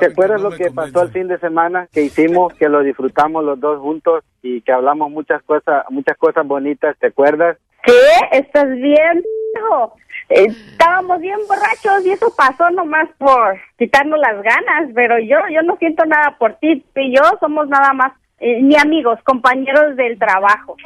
¿Te 0.00 0.06
acuerdas 0.06 0.40
lo 0.40 0.50
que 0.50 0.70
pasó 0.70 1.02
el 1.02 1.10
fin 1.10 1.28
de 1.28 1.38
semana 1.38 1.86
que 1.92 2.02
hicimos, 2.02 2.54
que 2.54 2.68
lo 2.68 2.82
disfrutamos 2.82 3.44
los 3.44 3.60
dos 3.60 3.78
juntos 3.80 4.24
y 4.42 4.62
que 4.62 4.72
hablamos 4.72 5.10
muchas 5.10 5.42
cosas, 5.42 5.84
muchas 5.90 6.16
cosas 6.16 6.46
bonitas, 6.46 6.96
¿te 6.98 7.08
acuerdas? 7.08 7.58
¿Qué? 7.84 8.38
¿Estás 8.38 8.68
bien? 8.70 9.22
hijo? 9.56 9.94
estábamos 10.28 11.20
bien 11.20 11.38
borrachos 11.48 12.04
y 12.04 12.10
eso 12.10 12.32
pasó 12.36 12.70
nomás 12.70 13.08
por 13.18 13.58
quitarnos 13.78 14.18
las 14.18 14.42
ganas, 14.42 14.90
pero 14.94 15.18
yo 15.18 15.36
yo 15.50 15.62
no 15.62 15.76
siento 15.76 16.04
nada 16.04 16.36
por 16.38 16.54
ti, 16.56 16.84
tú 16.94 17.00
y 17.00 17.14
yo 17.16 17.22
somos 17.40 17.68
nada 17.68 17.92
más 17.92 18.12
eh, 18.40 18.62
ni 18.62 18.76
amigos, 18.76 19.18
compañeros 19.24 19.96
del 19.96 20.18
trabajo. 20.18 20.76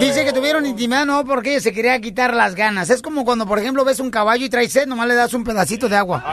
Dice 0.00 0.24
que 0.24 0.32
tuvieron 0.32 0.64
intimidad, 0.66 1.04
no, 1.06 1.24
porque 1.24 1.50
ella 1.52 1.60
se 1.60 1.72
quería 1.72 2.00
quitar 2.00 2.32
las 2.34 2.54
ganas. 2.54 2.90
Es 2.90 3.02
como 3.02 3.24
cuando, 3.24 3.46
por 3.46 3.58
ejemplo, 3.58 3.84
ves 3.84 4.00
un 4.00 4.10
caballo 4.10 4.44
y 4.44 4.48
trae 4.50 4.68
sed, 4.68 4.86
nomás 4.86 5.08
le 5.08 5.14
das 5.14 5.34
un 5.34 5.44
pedacito 5.44 5.88
de 5.88 5.96
agua. 5.96 6.24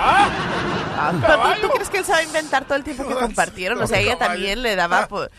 Pero 1.22 1.38
¿tú, 1.62 1.68
tú 1.68 1.74
crees 1.74 1.90
que 1.90 1.98
él 2.00 2.06
sabe 2.06 2.24
inventar 2.24 2.66
todo 2.66 2.76
el 2.78 2.84
tiempo 2.84 3.08
que 3.08 3.16
compartieron? 3.16 3.82
O 3.82 3.88
sea, 3.88 4.00
ella 4.00 4.18
también 4.18 4.62
le 4.62 4.76
daba... 4.76 5.08
Por, 5.08 5.32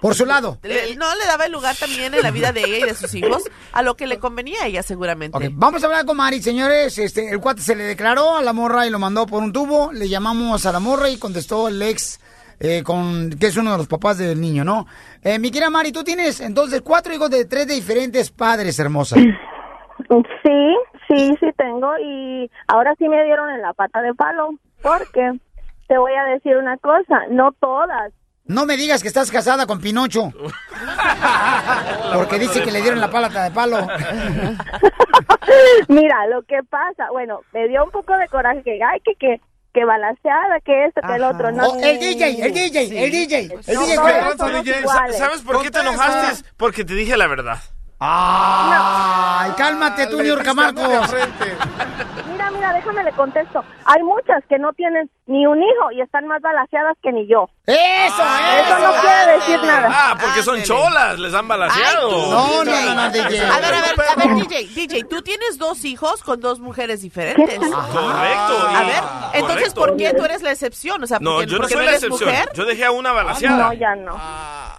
Por 0.00 0.14
su 0.14 0.26
lado. 0.26 0.58
le- 0.62 0.94
no, 0.96 1.14
le 1.16 1.24
daba 1.26 1.46
el 1.46 1.52
lugar 1.52 1.74
también 1.74 2.12
en 2.14 2.22
la 2.22 2.30
vida 2.30 2.52
de 2.52 2.62
ella 2.64 2.78
y 2.78 2.82
de 2.82 2.94
sus 2.94 3.14
hijos 3.14 3.42
a 3.72 3.80
lo 3.82 3.96
que 3.96 4.06
le 4.06 4.18
convenía 4.18 4.62
a 4.62 4.66
ella 4.66 4.82
seguramente. 4.82 5.36
Ok, 5.38 5.44
vamos 5.52 5.82
a 5.82 5.86
hablar 5.86 6.04
con 6.04 6.18
Mari, 6.18 6.42
señores. 6.42 6.98
Este, 6.98 7.30
el 7.30 7.40
cuate 7.40 7.62
se 7.62 7.74
le 7.74 7.84
declaró 7.84 8.36
a 8.36 8.42
la 8.42 8.52
morra 8.52 8.86
y 8.86 8.90
lo 8.90 8.98
mandó 8.98 9.26
por 9.26 9.42
un 9.42 9.52
tubo. 9.54 9.90
Le 9.92 10.08
llamamos 10.08 10.66
a 10.66 10.72
la 10.72 10.80
morra 10.80 11.08
y 11.08 11.16
contestó 11.18 11.68
el 11.68 11.80
ex, 11.80 12.20
eh, 12.60 12.82
con, 12.84 13.30
que 13.30 13.46
es 13.46 13.56
uno 13.56 13.72
de 13.72 13.78
los 13.78 13.88
papás 13.88 14.18
del 14.18 14.40
niño, 14.40 14.64
¿no? 14.64 14.86
Eh, 15.22 15.38
mi 15.38 15.50
querida 15.50 15.70
Mari, 15.70 15.92
tú 15.92 16.04
tienes 16.04 16.40
entonces 16.40 16.82
cuatro 16.82 17.12
hijos 17.12 17.30
de 17.30 17.46
tres 17.46 17.66
diferentes 17.66 18.30
padres, 18.30 18.78
hermosa. 18.78 19.16
Sí, 20.42 20.76
sí, 21.08 21.36
sí 21.38 21.46
tengo 21.56 21.92
y 22.02 22.50
ahora 22.66 22.94
sí 22.98 23.08
me 23.08 23.22
dieron 23.24 23.50
en 23.50 23.60
la 23.62 23.74
pata 23.74 24.00
de 24.02 24.14
palo 24.14 24.54
porque 24.82 25.38
te 25.86 25.98
voy 25.98 26.12
a 26.14 26.24
decir 26.24 26.56
una 26.56 26.76
cosa, 26.78 27.26
no 27.30 27.52
todas. 27.52 28.12
No 28.44 28.66
me 28.66 28.76
digas 28.76 29.02
que 29.02 29.08
estás 29.08 29.30
casada 29.30 29.66
con 29.66 29.80
Pinocho. 29.80 30.32
Porque 32.14 32.38
dice 32.40 32.62
que 32.64 32.72
le 32.72 32.80
dieron 32.80 33.00
la 33.00 33.10
pálata 33.10 33.44
de 33.44 33.50
palo. 33.52 33.76
Mira, 35.88 36.26
lo 36.26 36.42
que 36.42 36.60
pasa, 36.68 37.10
bueno, 37.12 37.42
me 37.52 37.68
dio 37.68 37.84
un 37.84 37.90
poco 37.92 38.16
de 38.16 38.26
coraje 38.26 38.62
que, 38.64 38.80
ay, 38.82 38.98
que, 39.04 39.14
que, 39.14 39.40
que 39.72 39.84
balanceada, 39.84 40.60
que 40.64 40.86
esto, 40.86 41.00
que 41.06 41.14
el 41.14 41.22
otro, 41.24 41.52
no. 41.52 41.68
Oh, 41.68 41.80
el 41.80 41.98
DJ, 41.98 42.44
el 42.44 42.52
DJ, 42.52 43.04
el 43.04 43.10
DJ, 43.10 43.40
el 43.66 43.74
No, 43.74 43.86
DJ. 43.86 43.96
no, 44.38 44.62
no. 44.62 45.12
¿Sabes 45.12 45.42
por 45.42 45.62
qué 45.62 45.70
te 45.70 45.80
enojaste? 45.80 46.44
Porque 46.56 46.84
te 46.84 46.94
dije 46.94 47.16
la 47.16 47.26
verdad. 47.26 47.58
Ay, 48.02 49.50
cálmate 49.58 50.06
tú, 50.06 50.22
Niurka 50.22 50.54
Marcos. 50.54 50.88
Mira, 52.32 52.50
mira, 52.50 52.72
déjame 52.72 53.04
le 53.04 53.12
contesto. 53.12 53.62
Hay 53.84 54.02
muchas 54.02 54.42
que 54.48 54.58
no 54.58 54.72
tienen 54.72 55.10
ni 55.26 55.46
un 55.46 55.58
hijo 55.62 55.90
y 55.92 56.00
están 56.00 56.26
más 56.26 56.40
balanceadas 56.40 56.96
que 57.02 57.12
ni 57.12 57.26
yo. 57.28 57.50
¡Eso, 57.66 58.22
Eso 58.22 58.78
no 58.78 59.00
quiere 59.02 59.32
decir 59.34 59.62
nada. 59.62 59.88
Ah, 59.92 60.16
porque 60.20 60.42
son 60.42 60.62
cholas, 60.62 61.18
les 61.18 61.34
han 61.34 61.46
balaseado. 61.46 62.08
Ay, 62.08 62.64
tú, 62.64 62.70
DJ. 63.12 63.40
A 63.44 63.58
ver, 63.60 63.74
a 63.74 63.80
ver, 63.80 63.94
a 64.10 64.14
ver, 64.16 64.34
DJ, 64.48 64.66
DJ, 64.74 65.04
tú 65.04 65.20
tienes 65.22 65.58
dos 65.58 65.84
hijos 65.84 66.22
con 66.22 66.40
dos 66.40 66.58
mujeres 66.58 67.02
diferentes. 67.02 67.58
Correcto. 67.58 68.68
A 68.68 68.82
ver, 68.84 69.02
entonces. 69.34 69.74
¿por 69.74 69.96
qué 69.96 70.12
tú 70.14 70.24
eres 70.24 70.42
la 70.42 70.50
excepción? 70.52 71.02
O 71.04 71.06
sea, 71.06 71.18
No, 71.20 71.34
porque, 71.36 71.46
yo 71.46 71.58
no 71.58 71.68
soy 71.68 71.76
la 71.76 71.82
eres 71.90 72.02
excepción. 72.02 72.30
mujer. 72.30 72.48
Yo 72.54 72.64
dejé 72.64 72.84
a 72.86 72.90
una 72.92 73.12
balaseada. 73.12 73.56
No, 73.58 73.72
ya 73.74 73.94
no. 73.94 74.12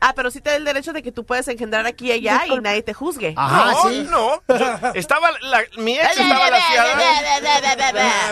Ah, 0.03 0.13
pero 0.15 0.31
sí 0.31 0.41
te 0.41 0.49
da 0.49 0.55
el 0.55 0.65
derecho 0.65 0.93
de 0.93 1.03
que 1.03 1.11
tú 1.11 1.23
puedes 1.25 1.47
engendrar 1.47 1.85
aquí 1.85 2.07
y 2.07 2.11
allá 2.13 2.47
y 2.47 2.59
nadie 2.59 2.81
te 2.81 2.93
juzgue. 3.11 3.33
no, 3.35 3.89
no. 4.09 4.41
Yo- 4.57 4.91
estaba 4.95 5.31
la- 5.41 5.63
mi 5.77 5.97
ex 5.97 6.17
estaba 6.17 6.49
laciada. 6.49 6.95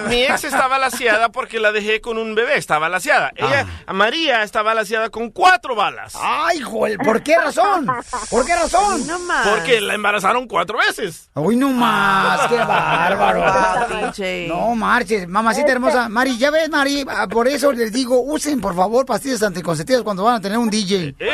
Mi 0.07 0.23
ex 0.23 0.43
estaba 0.43 0.77
laciada 0.79 1.29
porque 1.29 1.59
la 1.59 1.71
dejé 1.71 2.01
con 2.01 2.17
un 2.17 2.35
bebé, 2.35 2.57
estaba 2.57 2.89
laciada. 2.89 3.31
Ella, 3.35 3.65
María, 3.93 4.43
estaba 4.43 4.73
laciada 4.73 5.09
con 5.09 5.29
cuatro 5.31 5.75
balas. 5.75 6.13
Ay, 6.19 6.59
joder, 6.61 6.97
¿por 6.99 7.21
qué 7.23 7.37
razón? 7.37 7.87
¿Por 8.29 8.45
qué 8.45 8.55
razón? 8.55 9.05
No 9.07 9.19
más. 9.19 9.47
Porque 9.47 9.81
la 9.81 9.93
embarazaron 9.95 10.47
cuatro 10.47 10.77
veces. 10.77 11.29
Uy, 11.35 11.55
no 11.55 11.69
más, 11.69 12.47
qué 12.47 12.55
bárbaro. 12.65 13.43
No 14.47 14.75
marches, 14.75 15.27
mamacita 15.27 15.71
hermosa. 15.71 16.09
Mari, 16.09 16.37
ya 16.37 16.51
ves, 16.51 16.69
Mari, 16.69 17.05
ah, 17.09 17.27
por 17.27 17.47
eso 17.47 17.71
les 17.71 17.91
digo, 17.91 18.19
usen 18.21 18.59
por 18.61 18.75
favor 18.75 19.05
pastillas 19.05 19.43
anticonceptivas 19.43 20.03
cuando 20.03 20.23
van 20.23 20.35
a 20.35 20.41
tener 20.41 20.57
un 20.57 20.69
DJ. 20.69 21.15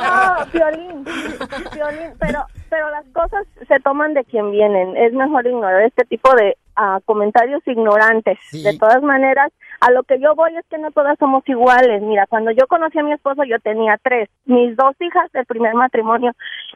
No, 0.00 0.46
violín, 0.52 0.99
violín, 1.74 2.12
pero, 2.18 2.44
pero 2.68 2.90
las 2.90 3.04
cosas 3.12 3.46
se 3.66 3.80
toman 3.80 4.14
de 4.14 4.24
quien 4.24 4.50
vienen. 4.50 4.96
Es 4.96 5.12
mejor 5.12 5.46
ignorar 5.46 5.82
este 5.82 6.04
tipo 6.04 6.34
de 6.34 6.56
ah, 6.76 7.00
comentarios 7.04 7.62
ignorantes. 7.66 8.38
De 8.52 8.76
todas 8.78 9.02
maneras, 9.02 9.52
a 9.80 9.90
lo 9.90 10.02
que 10.02 10.18
yo 10.20 10.34
voy 10.34 10.56
es 10.56 10.64
que 10.68 10.78
no 10.78 10.90
todas 10.90 11.18
somos 11.18 11.42
iguales. 11.48 12.02
Mira, 12.02 12.26
cuando 12.26 12.50
yo 12.50 12.66
conocí 12.66 12.98
a 12.98 13.02
mi 13.02 13.12
esposo, 13.12 13.44
yo 13.44 13.58
tenía 13.60 13.98
tres. 14.02 14.28
Mis 14.44 14.76
dos 14.76 14.94
hijas 15.00 15.30
del 15.32 15.46
primer 15.46 15.74
matrimonio, 15.74 16.32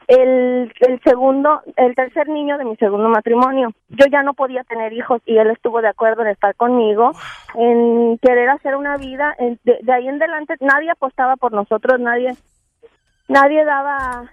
el, 0.09 0.73
el 0.81 1.01
segundo, 1.03 1.61
el 1.77 1.95
tercer 1.95 2.29
niño 2.29 2.59
de 2.59 2.65
mi 2.65 2.77
segundo 2.77 3.09
matrimonio. 3.09 3.71
Yo 3.91 4.07
ya 4.11 4.23
no 4.23 4.35
podía 4.35 4.65
tener 4.65 4.93
hijos 4.93 5.21
y 5.27 5.37
él 5.39 5.51
estuvo 5.51 5.81
de 5.83 5.89
acuerdo 5.89 6.23
en 6.23 6.29
estar 6.29 6.55
conmigo, 6.55 7.13
en 7.55 8.19
querer 8.19 8.49
hacer 8.51 8.77
una 8.77 8.97
vida. 8.97 9.35
En- 9.39 9.59
de, 9.65 9.79
de 9.83 9.93
ahí 9.93 10.09
en 10.09 10.17
adelante, 10.17 10.55
nadie 10.61 10.91
apostaba 10.91 11.37
por 11.37 11.53
nosotros, 11.53 12.01
nadie 12.01 12.35
nadie 13.29 13.65
daba 13.65 14.31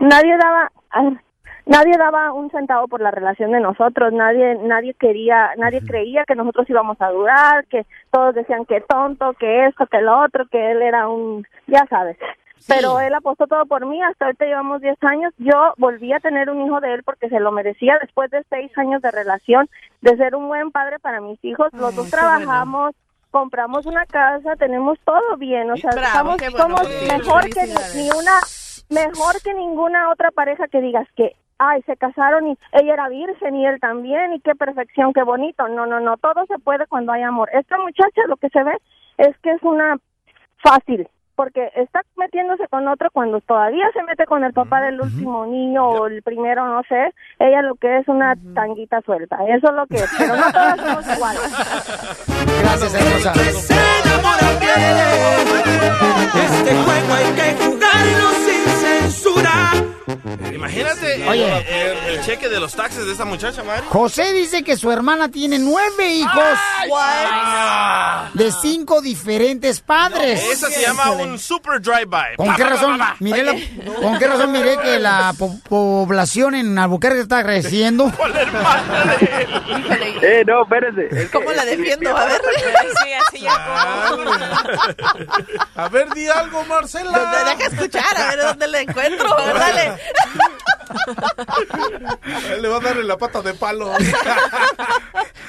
nadie 0.00 0.36
daba 0.36 0.72
nadie 1.66 1.96
daba 1.96 2.32
un 2.32 2.50
centavo 2.50 2.88
por 2.88 3.00
la 3.00 3.10
relación 3.10 3.52
de 3.52 3.60
nosotros 3.60 4.12
nadie 4.12 4.56
nadie 4.62 4.94
quería 4.94 5.50
nadie 5.56 5.80
creía 5.84 6.24
que 6.24 6.34
nosotros 6.34 6.68
íbamos 6.68 7.00
a 7.00 7.10
durar 7.10 7.66
que 7.66 7.86
todos 8.10 8.34
decían 8.34 8.64
que 8.64 8.80
tonto 8.80 9.32
que 9.34 9.66
esto 9.66 9.86
que 9.86 10.00
lo 10.00 10.20
otro 10.20 10.46
que 10.46 10.72
él 10.72 10.82
era 10.82 11.08
un 11.08 11.46
ya 11.66 11.86
sabes. 11.88 12.16
Pero 12.68 13.00
él 13.00 13.12
apostó 13.12 13.48
todo 13.48 13.66
por 13.66 13.86
mí 13.86 14.00
hasta 14.00 14.26
ahorita 14.26 14.44
llevamos 14.44 14.80
10 14.80 14.96
años 15.02 15.34
yo 15.38 15.74
volví 15.78 16.12
a 16.12 16.20
tener 16.20 16.48
un 16.48 16.64
hijo 16.64 16.80
de 16.80 16.94
él 16.94 17.02
porque 17.02 17.28
se 17.28 17.40
lo 17.40 17.50
merecía 17.50 17.98
después 18.00 18.30
de 18.30 18.44
seis 18.48 18.70
años 18.78 19.02
de 19.02 19.10
relación 19.10 19.68
de 20.00 20.16
ser 20.16 20.36
un 20.36 20.46
buen 20.46 20.70
padre 20.70 21.00
para 21.00 21.20
mis 21.20 21.44
hijos 21.44 21.72
los 21.72 21.94
dos 21.96 22.08
trabajamos 22.08 22.94
compramos 23.32 23.86
una 23.86 24.06
casa, 24.06 24.54
tenemos 24.56 25.00
todo 25.04 25.36
bien, 25.38 25.70
o 25.70 25.76
sea, 25.76 25.90
Bravo, 25.90 26.36
estamos, 26.36 26.36
bueno, 26.38 26.58
somos 26.58 26.88
mejor 27.08 27.48
que 27.48 27.62
ni, 27.66 28.02
ni 28.02 28.10
una, 28.10 28.38
mejor 28.90 29.42
que 29.42 29.54
ninguna 29.54 30.10
otra 30.10 30.30
pareja 30.30 30.68
que 30.68 30.82
digas 30.82 31.08
que, 31.16 31.34
ay, 31.58 31.82
se 31.82 31.96
casaron 31.96 32.48
y 32.48 32.58
ella 32.72 32.92
era 32.92 33.08
virgen 33.08 33.56
y 33.56 33.66
él 33.66 33.80
también 33.80 34.34
y 34.34 34.40
qué 34.40 34.54
perfección, 34.54 35.12
qué 35.14 35.22
bonito. 35.22 35.66
No, 35.68 35.86
no, 35.86 35.98
no, 35.98 36.18
todo 36.18 36.44
se 36.46 36.58
puede 36.58 36.86
cuando 36.86 37.12
hay 37.12 37.22
amor. 37.22 37.48
Esta 37.52 37.78
muchacha 37.78 38.20
lo 38.28 38.36
que 38.36 38.50
se 38.50 38.62
ve 38.62 38.76
es 39.16 39.36
que 39.38 39.52
es 39.52 39.62
una 39.62 39.96
fácil, 40.62 41.08
porque 41.34 41.70
está 41.76 42.02
metiéndose 42.16 42.66
con 42.68 42.86
otro 42.88 43.10
cuando 43.12 43.40
todavía 43.40 43.86
se 43.92 44.02
mete 44.02 44.26
con 44.26 44.44
el 44.44 44.52
papá 44.52 44.80
del 44.82 45.00
último 45.00 45.46
niño 45.46 45.86
o 45.88 46.06
el 46.06 46.22
primero, 46.22 46.66
no 46.66 46.82
sé, 46.88 47.14
ella 47.38 47.62
lo 47.62 47.74
que 47.76 47.98
es 47.98 48.08
una 48.08 48.34
tanguita 48.54 49.00
suelta, 49.02 49.36
eso 49.48 49.68
es 49.68 49.74
lo 49.74 49.86
que 49.86 49.96
es, 49.96 50.10
pero 50.18 50.36
no 50.36 50.52
todas 50.52 50.80
somos 50.80 51.16
iguales. 51.16 51.42
Gracias, 52.62 52.94
hermosa. 52.94 53.32
Este 56.34 56.74
juego 56.74 57.14
hay 57.14 57.32
que 57.34 57.64
jugarlo 57.64 58.30
sin 58.46 58.64
censura. 58.80 59.72
Imagínate 60.54 61.28
Oye. 61.28 62.08
el, 62.08 62.20
cheque 62.22 62.48
de 62.48 62.60
los 62.60 62.74
taxes 62.74 63.04
de 63.06 63.12
esa 63.12 63.24
muchacha, 63.24 63.62
Mari. 63.62 63.82
José 63.88 64.32
dice 64.32 64.62
que 64.62 64.76
su 64.76 64.90
hermana 64.90 65.28
tiene 65.28 65.58
nueve 65.58 66.14
hijos 66.14 66.58
de 68.34 68.52
cinco 68.52 69.00
diferentes 69.00 69.80
padres. 69.80 70.42
Esa 70.50 70.70
se 70.70 70.82
llama 70.82 71.10
un 71.22 71.38
super 71.38 71.80
drive-by. 71.80 72.36
¿Con 72.36 72.54
qué 72.54 72.64
razón? 72.64 73.00
Miré 73.20 73.42
la- 73.44 73.54
¿Con 74.00 74.18
qué 74.18 74.26
razón 74.26 74.52
miré 74.52 74.76
que 74.78 74.98
la 74.98 75.34
po- 75.38 75.58
población 75.68 76.54
en 76.54 76.78
Albuquerque 76.78 77.20
está 77.20 77.42
creciendo? 77.42 78.10
Eh, 80.24 80.44
no, 80.46 80.62
espérense. 80.62 81.28
¿Cómo 81.32 81.50
la 81.50 81.64
defiendo? 81.64 82.16
A 82.16 82.26
ver. 82.26 82.40
A 85.74 85.88
ver, 85.88 86.08
di 86.14 86.28
algo, 86.28 86.64
Marcela. 86.64 87.44
Deja 87.44 87.66
escuchar, 87.74 88.16
a 88.16 88.26
ver 88.28 88.38
dónde 88.42 88.68
la 88.68 88.80
encuentro. 88.80 89.28
Dale. 89.36 89.94
Él 92.54 92.62
le 92.62 92.68
va 92.68 92.76
a 92.76 92.80
dar 92.80 92.96
en 92.96 93.06
la 93.06 93.16
pata 93.16 93.42
de 93.42 93.54
palo. 93.54 93.90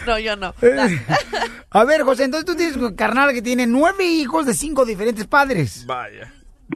No, 0.05 0.19
yo 0.19 0.35
no. 0.35 0.53
A 1.69 1.85
ver, 1.85 2.01
José, 2.01 2.25
entonces 2.25 2.45
tú 2.45 2.57
tienes 2.57 2.75
un 2.75 2.93
carnal 2.93 3.33
que 3.33 3.41
tiene 3.41 3.65
nueve 3.67 4.03
hijos 4.03 4.45
de 4.45 4.53
cinco 4.53 4.83
diferentes 4.83 5.25
padres. 5.27 5.85
Vaya. 5.87 6.29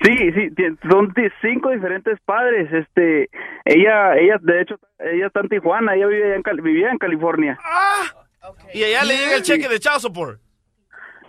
Sí, 0.03 0.31
sí, 0.31 0.49
son 0.89 1.13
cinco 1.41 1.71
diferentes 1.71 2.17
padres. 2.25 2.71
Este, 2.71 3.29
ella, 3.65 4.15
ella, 4.15 4.37
de 4.41 4.61
hecho, 4.61 4.79
ella 4.99 5.27
está 5.27 5.41
en 5.41 5.49
Tijuana, 5.49 5.95
ella 5.95 6.07
vive 6.07 6.35
en 6.35 6.63
vivía 6.63 6.89
en 6.91 6.97
California. 6.97 7.57
Y 8.73 8.83
allá 8.83 9.03
le 9.03 9.17
llega 9.17 9.35
el 9.35 9.43
cheque 9.43 9.67
de 9.67 9.79
child 9.79 9.99
support. 9.99 10.39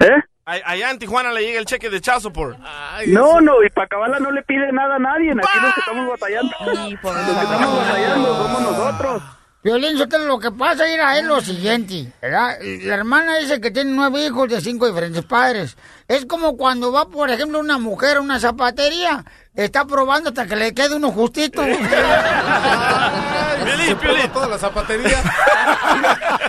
¿Eh? 0.01 0.23
Allá 0.49 0.91
en 0.91 0.99
Tijuana 0.99 1.31
le 1.31 1.43
llega 1.43 1.59
el 1.59 1.67
cheque 1.67 1.91
de 1.91 2.01
child 2.01 2.23
support. 2.23 2.59
No, 3.07 3.39
no, 3.39 3.63
y 3.63 3.69
para 3.69 3.85
acabarla 3.85 4.19
no 4.19 4.31
le 4.31 4.43
pide 4.43 4.73
nada 4.73 4.97
a 4.97 4.99
nadie. 4.99 5.33
Aquí 5.33 5.61
los 5.61 5.75
que 5.75 5.81
estamos 5.81 6.09
batallando. 6.09 6.57
los 6.65 6.79
que 6.79 6.95
estamos 6.95 7.77
batallando 7.77 8.37
somos 8.37 8.63
nosotros. 8.63 9.23
Violín, 9.63 9.99
lo 10.27 10.39
que 10.39 10.51
pasa 10.53 10.89
era 10.89 11.19
es 11.19 11.25
lo 11.25 11.43
siguiente, 11.43 12.11
¿verdad? 12.23 12.57
La 12.63 12.95
hermana 12.95 13.37
dice 13.37 13.61
que 13.61 13.71
tiene 13.71 13.91
nueve 13.91 14.25
hijos 14.25 14.49
de 14.49 14.63
cinco 14.63 14.87
diferentes 14.87 15.23
padres. 15.25 15.77
Es 16.07 16.25
como 16.25 16.57
cuando 16.57 16.93
va, 16.93 17.09
por 17.09 17.29
ejemplo, 17.29 17.59
una 17.59 17.77
mujer 17.77 18.17
a 18.17 18.21
una 18.23 18.41
zapatería, 18.41 19.27
está 19.55 19.85
probando 19.85 20.31
hasta 20.31 20.47
que 20.47 20.57
le 20.57 20.73
quede 20.73 20.97
uno 20.97 21.11
justito. 21.11 21.63
Se 23.85 23.97
prueba 23.97 24.33
toda 24.33 24.49
la 24.49 24.59
zapatería. 24.59 25.23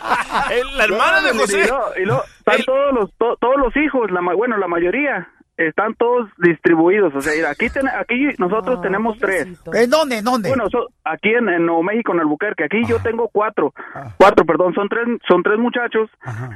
la 0.76 0.84
hermana 0.84 1.22
de 1.22 1.34
No, 1.34 1.40
José. 1.42 1.60
Y 1.60 1.68
luego, 1.68 1.92
y 1.98 2.06
luego 2.06 2.24
están 2.52 2.66
todos 2.66 2.94
los 2.94 3.14
to- 3.18 3.38
todos 3.40 3.58
los 3.58 3.76
hijos, 3.78 4.10
la 4.12 4.22
ma- 4.22 4.34
bueno, 4.36 4.58
la 4.58 4.68
mayoría 4.68 5.28
están 5.58 5.94
todos 5.96 6.30
distribuidos. 6.38 7.14
O 7.14 7.20
sea, 7.22 7.34
mira, 7.36 7.50
aquí 7.50 7.70
ten- 7.70 7.88
aquí 7.90 8.30
nosotros 8.38 8.82
tenemos 8.82 9.18
tres. 9.18 9.46
¿En 9.74 9.90
dónde? 9.90 10.20
¿En 10.20 10.24
dónde? 10.24 10.48
Bueno, 10.50 10.70
so- 10.70 10.88
aquí 11.04 11.30
en, 11.34 11.50
en 11.50 11.66
Nuevo 11.66 11.84
México, 11.84 12.14
en 12.14 12.22
Albuquerque. 12.22 12.64
Aquí 12.64 12.82
yo 12.88 13.00
tengo 13.02 13.28
cuatro, 13.28 13.74
cuatro, 14.18 14.46
perdón, 14.46 14.74
son 14.74 14.88
tres, 14.88 15.06
son 15.28 15.44
tres 15.44 15.60
muchachos 15.60 16.10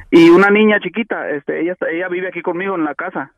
y 0.10 0.30
una 0.30 0.50
niña 0.50 0.80
chiquita. 0.80 1.30
Este, 1.32 1.62
ella, 1.62 1.74
está- 1.74 1.90
ella 1.90 2.08
vive 2.08 2.30
aquí 2.30 2.42
conmigo 2.42 2.76
en 2.76 2.86
la 2.86 2.96
casa. 2.96 3.32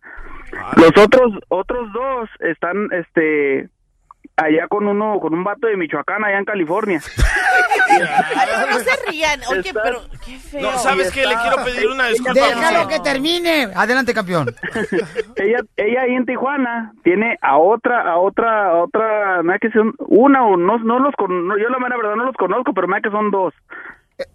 Los 0.78 0.92
otros, 1.04 1.34
otros 1.50 1.92
dos 1.94 2.30
están, 2.42 2.88
este, 2.92 3.68
allá 4.38 4.68
con 4.68 4.88
uno, 4.88 5.20
con 5.20 5.34
un 5.34 5.44
vato 5.44 5.68
de 5.68 5.78
Michoacán, 5.78 6.24
allá 6.24 6.40
en 6.40 6.46
California. 6.46 7.02
Ay, 7.88 8.48
no, 8.70 8.80
se 8.80 9.10
rían. 9.10 9.40
Oye, 9.50 9.72
pero 9.74 10.02
qué 10.26 10.38
feo. 10.38 10.62
No, 10.62 10.78
¿sabes 10.80 11.12
qué? 11.12 11.26
Le 11.26 11.36
quiero 11.36 11.64
pedir 11.64 11.88
una 11.88 12.08
disculpa. 12.08 12.34
Déjalo 12.34 12.88
que 12.88 13.00
termine. 13.00 13.70
Adelante, 13.76 14.14
campeón. 14.14 14.54
ella 15.36 15.60
ella 15.78 16.02
ahí 16.02 16.16
en 16.16 16.26
Tijuana 16.26 16.94
tiene 17.04 17.38
a 17.42 17.58
otra 17.58 18.02
a 18.02 18.18
otra 18.18 18.70
a 18.70 18.84
otra 18.84 19.44
me 19.44 19.54
da 19.54 19.60
que 19.60 19.70
son 19.72 19.94
una 20.00 20.46
o 20.46 20.58
no 20.58 20.78
no 20.80 21.00
los 21.00 21.14
con, 21.16 21.48
no, 21.48 21.58
yo 21.58 21.70
la 21.70 21.80
mera 21.80 21.98
verdad 21.98 22.16
no 22.16 22.26
los 22.26 22.36
conozco 22.36 22.74
pero 22.74 22.88
me 22.88 22.98
da 22.98 23.02
que 23.02 23.12
son 23.12 23.32
dos 23.32 23.54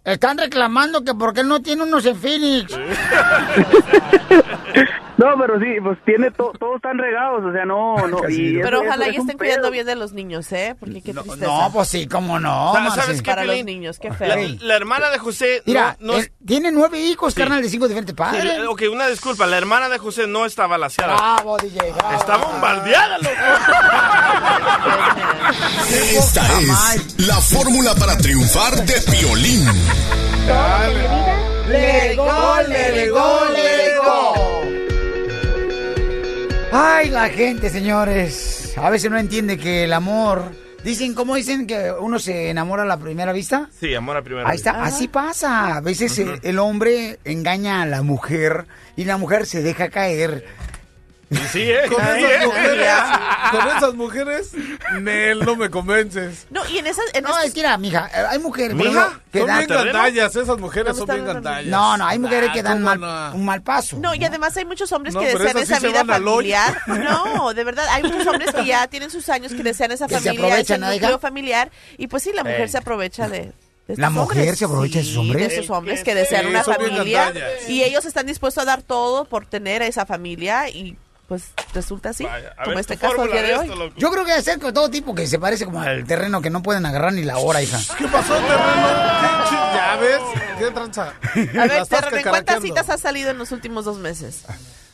Están 0.04 0.38
reclamando 0.38 1.04
que 1.04 1.14
porque 1.14 1.40
él 1.40 1.48
no 1.48 1.60
tiene 1.60 1.82
unos 1.82 2.06
en 2.06 2.16
Phoenix. 2.16 2.78
no 5.20 5.38
pero 5.38 5.58
sí 5.60 5.66
pues 5.82 5.98
tiene 6.04 6.30
to- 6.30 6.52
todos 6.58 6.76
están 6.76 6.96
regados 6.98 7.44
o 7.44 7.52
sea 7.52 7.64
no 7.64 7.96
no 8.08 8.28
y 8.28 8.56
eso- 8.56 8.60
Pero 8.64 8.80
ojalá 8.80 9.06
es 9.06 9.14
y 9.14 9.16
estén 9.18 9.36
cuidando 9.38 9.70
bien 9.70 9.86
de 9.86 9.94
los 9.96 10.12
niños, 10.12 10.50
¿eh? 10.52 10.74
Porque 10.80 11.02
qué 11.02 11.12
tristeza. 11.12 11.46
No, 11.46 11.70
pues 11.72 11.88
sí, 11.88 12.06
cómo 12.08 12.38
no. 12.40 12.72
Marce. 12.72 13.00
¿Sabes 13.00 13.22
qué, 13.22 13.30
Para 13.30 13.44
los 13.44 13.64
niños, 13.64 13.98
qué 13.98 14.12
feo. 14.12 14.34
la 14.60 14.74
hermana 14.76 15.10
de 15.10 15.18
José 15.18 15.62
Mira, 15.66 15.96
no, 16.00 16.12
no 16.14 16.18
él 16.18 16.32
tiene 16.46 16.70
nueve 16.72 16.98
hijos, 17.00 17.34
carnal, 17.34 17.62
de 17.62 17.68
cinco 17.68 17.86
diferentes 17.88 18.12
Sí, 18.12 18.16
padres. 18.16 18.60
ok, 18.68 18.82
una 18.92 19.06
disculpa. 19.08 19.46
La 19.46 19.58
hermana 19.58 19.88
de 19.88 19.98
José 19.98 20.26
no 20.26 20.46
estaba 20.46 20.78
laciada. 20.78 21.14
Bravo, 21.16 21.56
DJ, 21.58 21.92
bravo. 21.92 22.16
Está 22.16 22.36
bombardeada, 22.36 23.18
loco. 23.18 23.30
Esta 26.16 26.42
es 26.60 27.26
la 27.26 27.36
fórmula 27.40 27.94
para 27.94 28.16
triunfar 28.16 28.74
de 28.84 28.94
Piolín. 29.10 29.64
Let 31.68 32.12
it 32.12 32.16
go, 32.16 32.26
let 32.68 33.04
it 33.04 33.10
go, 33.12 33.40
let 33.52 33.84
it 33.86 33.89
go. 33.89 33.89
Ay, 36.72 37.08
la 37.10 37.28
gente, 37.28 37.68
señores. 37.70 38.74
A 38.76 38.90
veces 38.90 39.10
no 39.10 39.18
entiende 39.18 39.58
que 39.58 39.84
el 39.84 39.92
amor. 39.92 40.52
Dicen, 40.84 41.12
¿cómo 41.14 41.34
dicen 41.34 41.66
que 41.66 41.92
uno 42.00 42.18
se 42.18 42.48
enamora 42.48 42.84
a 42.84 42.86
la 42.86 42.96
primera 42.96 43.32
vista? 43.32 43.68
Sí, 43.78 43.94
amor 43.94 44.16
a 44.16 44.22
primera 44.22 44.48
Ahí 44.48 44.56
vista. 44.56 44.70
está, 44.70 44.82
así 44.84 45.08
pasa. 45.08 45.76
A 45.76 45.80
veces 45.82 46.18
el, 46.18 46.38
el 46.42 46.58
hombre 46.58 47.18
engaña 47.24 47.82
a 47.82 47.86
la 47.86 48.00
mujer 48.02 48.66
y 48.96 49.04
la 49.04 49.18
mujer 49.18 49.44
se 49.44 49.62
deja 49.62 49.90
caer. 49.90 50.46
Y 51.30 51.36
sí, 51.36 51.62
¿eh? 51.62 51.82
Con 51.88 52.02
Sí, 52.02 52.24
esas 52.24 52.42
¿eh? 52.42 52.46
mujeres, 52.46 52.88
con 53.52 53.68
esas 53.76 53.94
mujeres, 53.94 54.50
Nel, 55.00 55.38
no 55.44 55.54
me 55.54 55.70
convences. 55.70 56.46
No, 56.50 56.68
y 56.68 56.78
en 56.78 56.88
esas... 56.88 57.04
En 57.14 57.22
No, 57.22 57.30
esas- 57.30 57.44
es 57.46 57.54
que, 57.54 57.60
mira, 57.60 57.78
mija, 57.78 58.10
eh, 58.12 58.24
hay 58.30 58.38
mujeres 58.40 58.74
¿Mija? 58.74 59.20
que 59.32 59.38
Son 59.38 59.46
dan... 59.46 59.58
bien 59.58 59.68
gandallas, 59.68 60.34
esas 60.34 60.58
mujeres 60.58 60.96
son 60.96 61.06
bien 61.06 61.24
gandallas. 61.24 61.66
No, 61.70 61.96
no, 61.96 62.04
hay 62.06 62.18
mujeres 62.18 62.50
que 62.52 62.60
Ah, 62.60 62.62
dan 62.64 62.82
¿cómo 62.82 62.84
mal- 62.96 63.00
no? 63.00 63.36
un 63.36 63.44
mal 63.44 63.62
paso. 63.62 63.96
No, 63.98 64.12
y 64.14 64.24
además 64.24 64.56
hay 64.56 64.64
muchos 64.64 64.90
hombres 64.90 65.14
No, 65.14 65.20
que 65.20 65.26
desean 65.28 65.56
sí 65.56 65.62
esa 65.72 65.78
vida 65.78 66.04
familiar. 66.04 66.78
No, 66.88 67.54
de 67.54 67.62
verdad, 67.64 67.86
hay 67.92 68.02
muchos 68.02 68.26
hombres 68.26 68.52
que 68.52 68.64
ya 68.64 68.86
tienen 68.88 69.10
sus 69.10 69.28
años 69.28 69.52
que 69.52 69.62
desean 69.62 69.92
esa 69.92 70.08
Que 70.08 70.18
se 70.18 70.30
familia, 70.30 70.58
ese 70.58 70.78
núcleo 70.78 71.18
familiar. 71.20 71.70
Y 71.96 72.08
pues 72.08 72.24
sí, 72.24 72.32
la 72.34 72.42
mujer 72.42 72.68
se 72.68 72.78
aprovecha 72.78 73.28
de... 73.28 73.52
¿La 73.86 74.08
mujer 74.10 74.38
hombres. 74.42 74.58
se 74.58 74.64
aprovecha 74.64 74.98
de 74.98 75.04
sus 75.04 75.12
Sí, 75.14 75.18
hombres? 75.18 75.48
de 75.48 75.54
esos 75.54 75.70
hombres 75.70 76.02
que 76.04 76.14
desean 76.14 76.42
Sí, 76.44 76.48
una 76.50 76.62
familia 76.64 77.32
y 77.68 77.82
ellos 77.82 78.04
están 78.04 78.24
dispuestos 78.26 78.62
a 78.62 78.64
dar 78.64 78.82
todo 78.82 79.24
por 79.24 79.46
tener 79.46 79.82
a 79.82 79.86
esa 79.86 80.06
familia 80.06 80.68
y 80.68 80.96
pues 81.30 81.44
resulta 81.74 82.08
así, 82.08 82.24
Vaya, 82.24 82.48
a 82.58 82.64
como 82.64 82.70
ver 82.70 82.80
este 82.80 82.96
caso 82.96 83.12
el 83.12 83.16
fórmula 83.18 83.40
día 83.40 83.50
de 83.52 83.56
hoy. 83.56 83.68
esto. 83.68 83.90
Yo 84.00 84.10
creo 84.10 84.24
que 84.24 84.42
ser 84.42 84.58
con 84.58 84.74
todo 84.74 84.90
tipo 84.90 85.14
que 85.14 85.28
se 85.28 85.38
parece 85.38 85.64
como 85.64 85.80
al 85.80 86.04
terreno 86.04 86.42
que 86.42 86.50
no 86.50 86.60
pueden 86.60 86.84
agarrar 86.86 87.12
ni 87.12 87.22
la 87.22 87.38
hora, 87.38 87.62
hija. 87.62 87.78
¿Qué 87.96 88.08
pasó, 88.08 88.34
terreno? 88.34 88.88
¿Qué 89.20 89.48
chi- 89.48 89.56
¿Ya 89.76 89.96
ves? 90.00 90.20
¿Qué 90.58 90.70
tranza? 90.72 91.02
A 91.04 91.66
ver, 91.68 91.86
Terreno, 91.86 92.16
¿en 92.16 92.22
cuántas 92.28 92.60
citas 92.62 92.90
has 92.90 93.00
salido 93.00 93.30
en 93.30 93.38
los 93.38 93.52
últimos 93.52 93.84
dos 93.84 93.98
meses? 93.98 94.42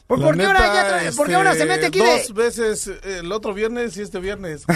¿Por, 0.07 0.19
qué 0.21 0.25
ahora, 0.25 0.61
neta, 0.61 0.75
ya 0.75 1.11
tra- 1.11 1.17
por 1.17 1.27
qué 1.27 1.35
ahora 1.35 1.53
se 1.55 1.59
este, 1.63 1.69
mete 1.73 1.87
aquí 1.87 1.99
de...? 1.99 2.19
Dos 2.19 2.33
veces 2.33 2.87
eh, 2.87 3.19
el 3.21 3.33
otro 3.33 3.53
viernes 3.55 3.97
y 3.97 4.03
este 4.03 4.21
viernes. 4.21 4.63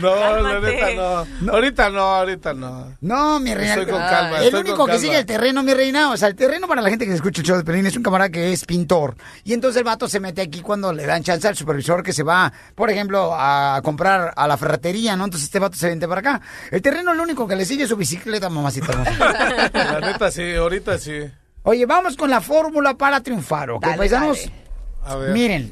no, 0.00 0.40
la 0.42 0.60
neta 0.60 0.94
no. 0.94 1.52
Ahorita 1.52 1.90
no, 1.90 2.00
ahorita 2.00 2.54
no. 2.54 2.94
No, 3.00 3.40
mi 3.40 3.52
reina. 3.54 3.74
Estoy 3.74 3.86
con 3.92 4.00
calma, 4.00 4.38
El 4.38 4.44
estoy 4.44 4.60
único 4.60 4.76
con 4.76 4.86
que 4.86 4.92
calma. 4.92 5.02
sigue 5.04 5.18
el 5.18 5.26
terreno, 5.26 5.62
mi 5.62 5.74
reina. 5.74 6.10
O 6.12 6.16
sea, 6.16 6.28
el 6.28 6.36
terreno 6.36 6.68
para 6.68 6.80
la 6.82 6.88
gente 6.90 7.04
que 7.06 7.14
escucha 7.14 7.40
el 7.40 7.46
show 7.46 7.56
de 7.56 7.64
Pelín 7.64 7.86
es 7.86 7.96
un 7.96 8.02
camarada 8.02 8.30
que 8.30 8.52
es 8.52 8.64
pintor. 8.64 9.16
Y 9.44 9.52
entonces 9.54 9.78
el 9.78 9.84
vato 9.84 10.08
se 10.08 10.20
mete 10.20 10.42
aquí 10.42 10.60
cuando 10.60 10.92
le 10.92 11.06
dan 11.06 11.22
chance 11.24 11.48
al 11.48 11.56
supervisor 11.56 12.02
que 12.02 12.12
se 12.12 12.22
va, 12.22 12.52
por 12.74 12.90
ejemplo, 12.90 13.32
a 13.34 13.80
comprar 13.82 14.32
a 14.36 14.46
la 14.46 14.56
ferretería, 14.56 15.16
¿no? 15.16 15.24
Entonces 15.24 15.46
este 15.46 15.58
vato 15.58 15.76
se 15.76 15.88
vente 15.88 16.06
para 16.06 16.20
acá. 16.20 16.40
El 16.70 16.80
terreno 16.82 17.12
lo 17.14 17.22
único 17.22 17.46
que 17.48 17.56
le 17.56 17.64
sigue 17.64 17.82
es 17.84 17.88
su 17.88 17.96
bicicleta, 17.96 18.48
mamacita. 18.48 18.92
La 19.72 20.00
neta 20.00 20.30
sí, 20.30 20.54
ahorita 20.54 20.96
sí. 20.98 21.22
Oye, 21.70 21.84
vamos 21.84 22.16
con 22.16 22.30
la 22.30 22.40
fórmula 22.40 22.94
para 22.94 23.20
triunfar, 23.20 23.70
¿ok, 23.72 23.82
Dale, 23.82 23.98
paisanos? 23.98 24.38
dale. 24.38 24.52
A 25.04 25.16
ver. 25.16 25.32
Miren, 25.34 25.70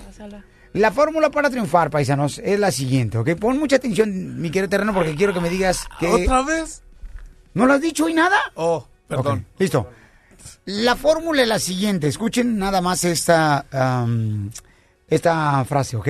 la 0.75 0.93
fórmula 0.93 1.31
para 1.31 1.49
triunfar, 1.49 1.89
paisanos, 1.89 2.39
es 2.45 2.61
la 2.61 2.71
siguiente, 2.71 3.17
¿ok? 3.17 3.31
Pon 3.37 3.59
mucha 3.59 3.77
atención, 3.77 4.39
mi 4.39 4.51
querido 4.51 4.69
terreno, 4.69 4.93
porque 4.93 5.15
quiero 5.15 5.33
que 5.33 5.41
me 5.41 5.49
digas 5.49 5.89
que... 5.99 6.07
¿Otra 6.07 6.43
vez? 6.43 6.83
¿No 7.55 7.65
lo 7.65 7.73
has 7.73 7.81
dicho 7.81 8.05
hoy 8.05 8.13
nada? 8.13 8.37
Oh, 8.57 8.87
perdón. 9.09 9.47
Listo. 9.59 9.89
La 10.67 10.97
fórmula 10.97 11.41
es 11.41 11.49
la 11.49 11.59
siguiente. 11.59 12.09
Escuchen 12.09 12.59
nada 12.59 12.83
más 12.83 13.03
esta, 13.05 13.65
esta 15.09 15.65
frase, 15.65 15.97
¿ok? 15.97 16.09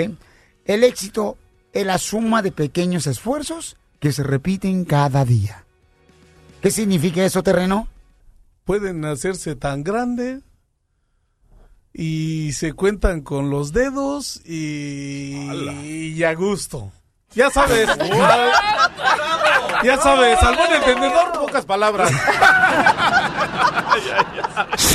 El 0.65 0.83
éxito 0.83 1.39
es 1.73 1.87
la 1.87 1.99
suma 1.99 2.43
de 2.43 2.51
pequeños 2.51 3.07
esfuerzos 3.07 3.77
que 4.01 4.11
se 4.11 4.25
repiten 4.25 4.85
cada 4.85 5.25
día. 5.25 5.65
¿Qué 6.61 6.73
significa 6.73 7.25
eso, 7.25 7.45
terreno? 7.45 7.87
Pueden 8.67 9.05
hacerse 9.05 9.55
tan 9.55 9.85
grandes 9.85 10.43
y 11.95 12.53
se 12.53 12.73
cuentan 12.73 13.21
con 13.21 13.49
los 13.49 13.73
dedos 13.73 14.41
y, 14.45 15.37
y 16.17 16.25
a 16.25 16.35
gusto. 16.35 16.91
Ya 17.33 17.49
sabes. 17.49 17.87
ya 19.85 19.97
sabes, 19.99 20.43
al 20.43 20.57
buen 20.57 20.73
entendedor, 20.73 21.33
pocas 21.35 21.65
palabras. 21.65 22.11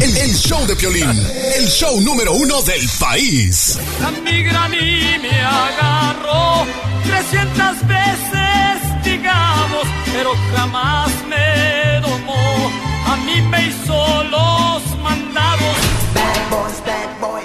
El, 0.02 0.18
el 0.18 0.36
show 0.36 0.68
de 0.68 0.76
Piolín, 0.76 1.10
el 1.56 1.66
show 1.68 2.02
número 2.02 2.34
uno 2.34 2.62
del 2.64 2.90
país. 3.00 3.80
A 4.06 4.12
mi 4.12 4.44
graní 4.44 5.18
me 5.22 5.42
agarró 5.42 6.66
300 7.06 7.88
veces, 7.88 9.04
digamos, 9.06 9.88
pero 10.12 10.34
jamás 10.58 11.10
me. 11.30 11.81
A 13.12 13.18
mí 13.26 13.42
me 13.42 13.68
hizo 13.68 14.24
los 14.36 14.98
mandados. 15.00 15.76
Bad 16.16 16.50
boys, 16.50 16.82
bad 16.86 17.20
boys, 17.20 17.41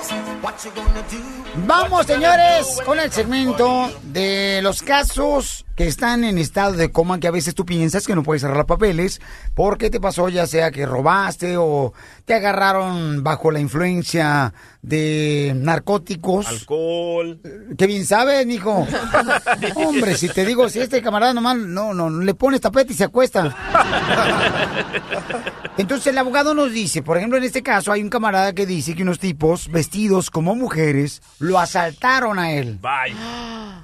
Vamos, 1.66 2.06
señores, 2.06 2.80
con 2.84 3.00
el 3.00 3.10
segmento 3.10 3.90
de 4.04 4.60
los 4.62 4.82
casos 4.82 5.64
que 5.74 5.86
están 5.86 6.24
en 6.24 6.38
estado 6.38 6.72
de 6.72 6.90
coma 6.90 7.20
que 7.20 7.28
a 7.28 7.30
veces 7.30 7.54
tú 7.54 7.66
piensas 7.66 8.06
que 8.06 8.14
no 8.14 8.22
puedes 8.22 8.40
cerrar 8.40 8.64
papeles 8.64 9.20
porque 9.54 9.90
te 9.90 10.00
pasó 10.00 10.30
ya 10.30 10.46
sea 10.46 10.70
que 10.70 10.86
robaste 10.86 11.58
o 11.58 11.92
te 12.24 12.32
agarraron 12.32 13.22
bajo 13.22 13.50
la 13.50 13.60
influencia 13.60 14.54
de 14.80 15.52
narcóticos. 15.56 16.46
Alcohol. 16.46 17.40
Qué 17.76 17.86
bien 17.86 18.06
sabes, 18.06 18.46
mijo. 18.46 18.86
Hombre, 19.74 20.16
si 20.16 20.28
te 20.28 20.46
digo, 20.46 20.68
si 20.68 20.80
este 20.80 21.02
camarada 21.02 21.34
nomás 21.34 21.58
no, 21.58 21.92
no, 21.92 22.08
no 22.08 22.22
le 22.22 22.34
pones 22.34 22.60
tapete 22.60 22.92
y 22.92 22.96
se 22.96 23.04
acuesta. 23.04 23.54
Entonces 25.76 26.06
el 26.06 26.16
abogado 26.16 26.54
nos 26.54 26.72
dice, 26.72 27.02
por 27.02 27.18
ejemplo, 27.18 27.36
en 27.36 27.44
este 27.44 27.62
caso 27.62 27.92
hay 27.92 28.00
un 28.00 28.08
camarada 28.08 28.54
que 28.54 28.64
dice 28.64 28.94
que 28.94 29.02
unos 29.02 29.18
tipos 29.18 29.68
vestidos 29.68 29.95
como 30.30 30.54
mujeres 30.54 31.22
lo 31.38 31.58
asaltaron 31.58 32.38
a 32.38 32.52
él. 32.52 32.78
Bye. 32.80 33.16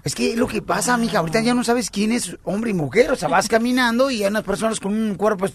Es 0.05 0.15
que 0.15 0.37
lo 0.37 0.47
que 0.47 0.63
pasa, 0.63 0.97
mija, 0.97 1.19
ahorita 1.19 1.41
ya 1.41 1.55
no 1.55 1.65
sabes 1.65 1.91
quién 1.91 2.13
es 2.13 2.37
hombre 2.45 2.71
y 2.71 2.75
mujer. 2.75 3.13
O 3.13 3.17
sea, 3.17 3.29
vas 3.29 3.49
caminando 3.49 4.11
y 4.11 4.23
hay 4.23 4.31
unas 4.31 4.45
personas 4.45 4.81
con 4.81 4.93
un 4.93 5.15
cuerpo 5.15 5.47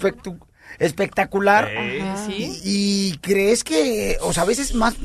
espectacular. 0.79 1.65
Ajá. 1.65 2.31
Y, 2.31 2.61
y 2.63 3.17
crees 3.21 3.63
que, 3.63 4.17
o 4.21 4.33
sea, 4.33 4.43
a 4.43 4.47
veces 4.47 4.73
más, 4.73 4.95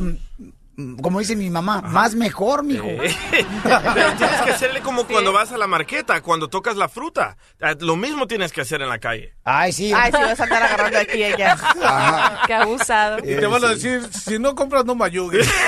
como 1.03 1.19
dice 1.19 1.37
mi 1.37 1.51
mamá, 1.51 1.83
más 1.83 2.15
mejor, 2.15 2.63
mijo. 2.65 2.87
Pero 2.87 4.13
tienes 4.17 4.41
que 4.43 4.51
hacerle 4.51 4.81
como 4.81 5.07
cuando 5.07 5.33
vas 5.33 5.53
a 5.53 5.59
la 5.59 5.67
marqueta, 5.67 6.23
cuando 6.23 6.49
tocas 6.49 6.77
la 6.77 6.89
fruta. 6.89 7.37
Ah, 7.61 7.75
Lo 7.79 7.97
mismo 7.97 8.27
tienes 8.27 8.53
que 8.53 8.63
hacer 8.63 8.81
en 8.81 8.89
la 8.89 8.99
calle. 8.99 9.35
Ay, 9.45 9.73
sí. 9.73 9.93
Ay, 9.95 10.11
sí, 10.13 10.19
vas 10.23 10.41
a 10.41 10.45
andar 10.45 10.63
agarrando 10.63 10.99
aquí 10.99 11.23
ella. 11.23 11.57
Qué 12.47 12.55
abusado. 12.55 13.19
Y 13.19 13.37
te 13.37 13.47
van 13.47 13.65
a 13.65 13.69
decir, 13.69 14.03
si 14.13 14.39
no 14.39 14.55
compras, 14.55 14.85
no 14.85 14.95
me 14.95 15.05
ayudes. 15.05 15.49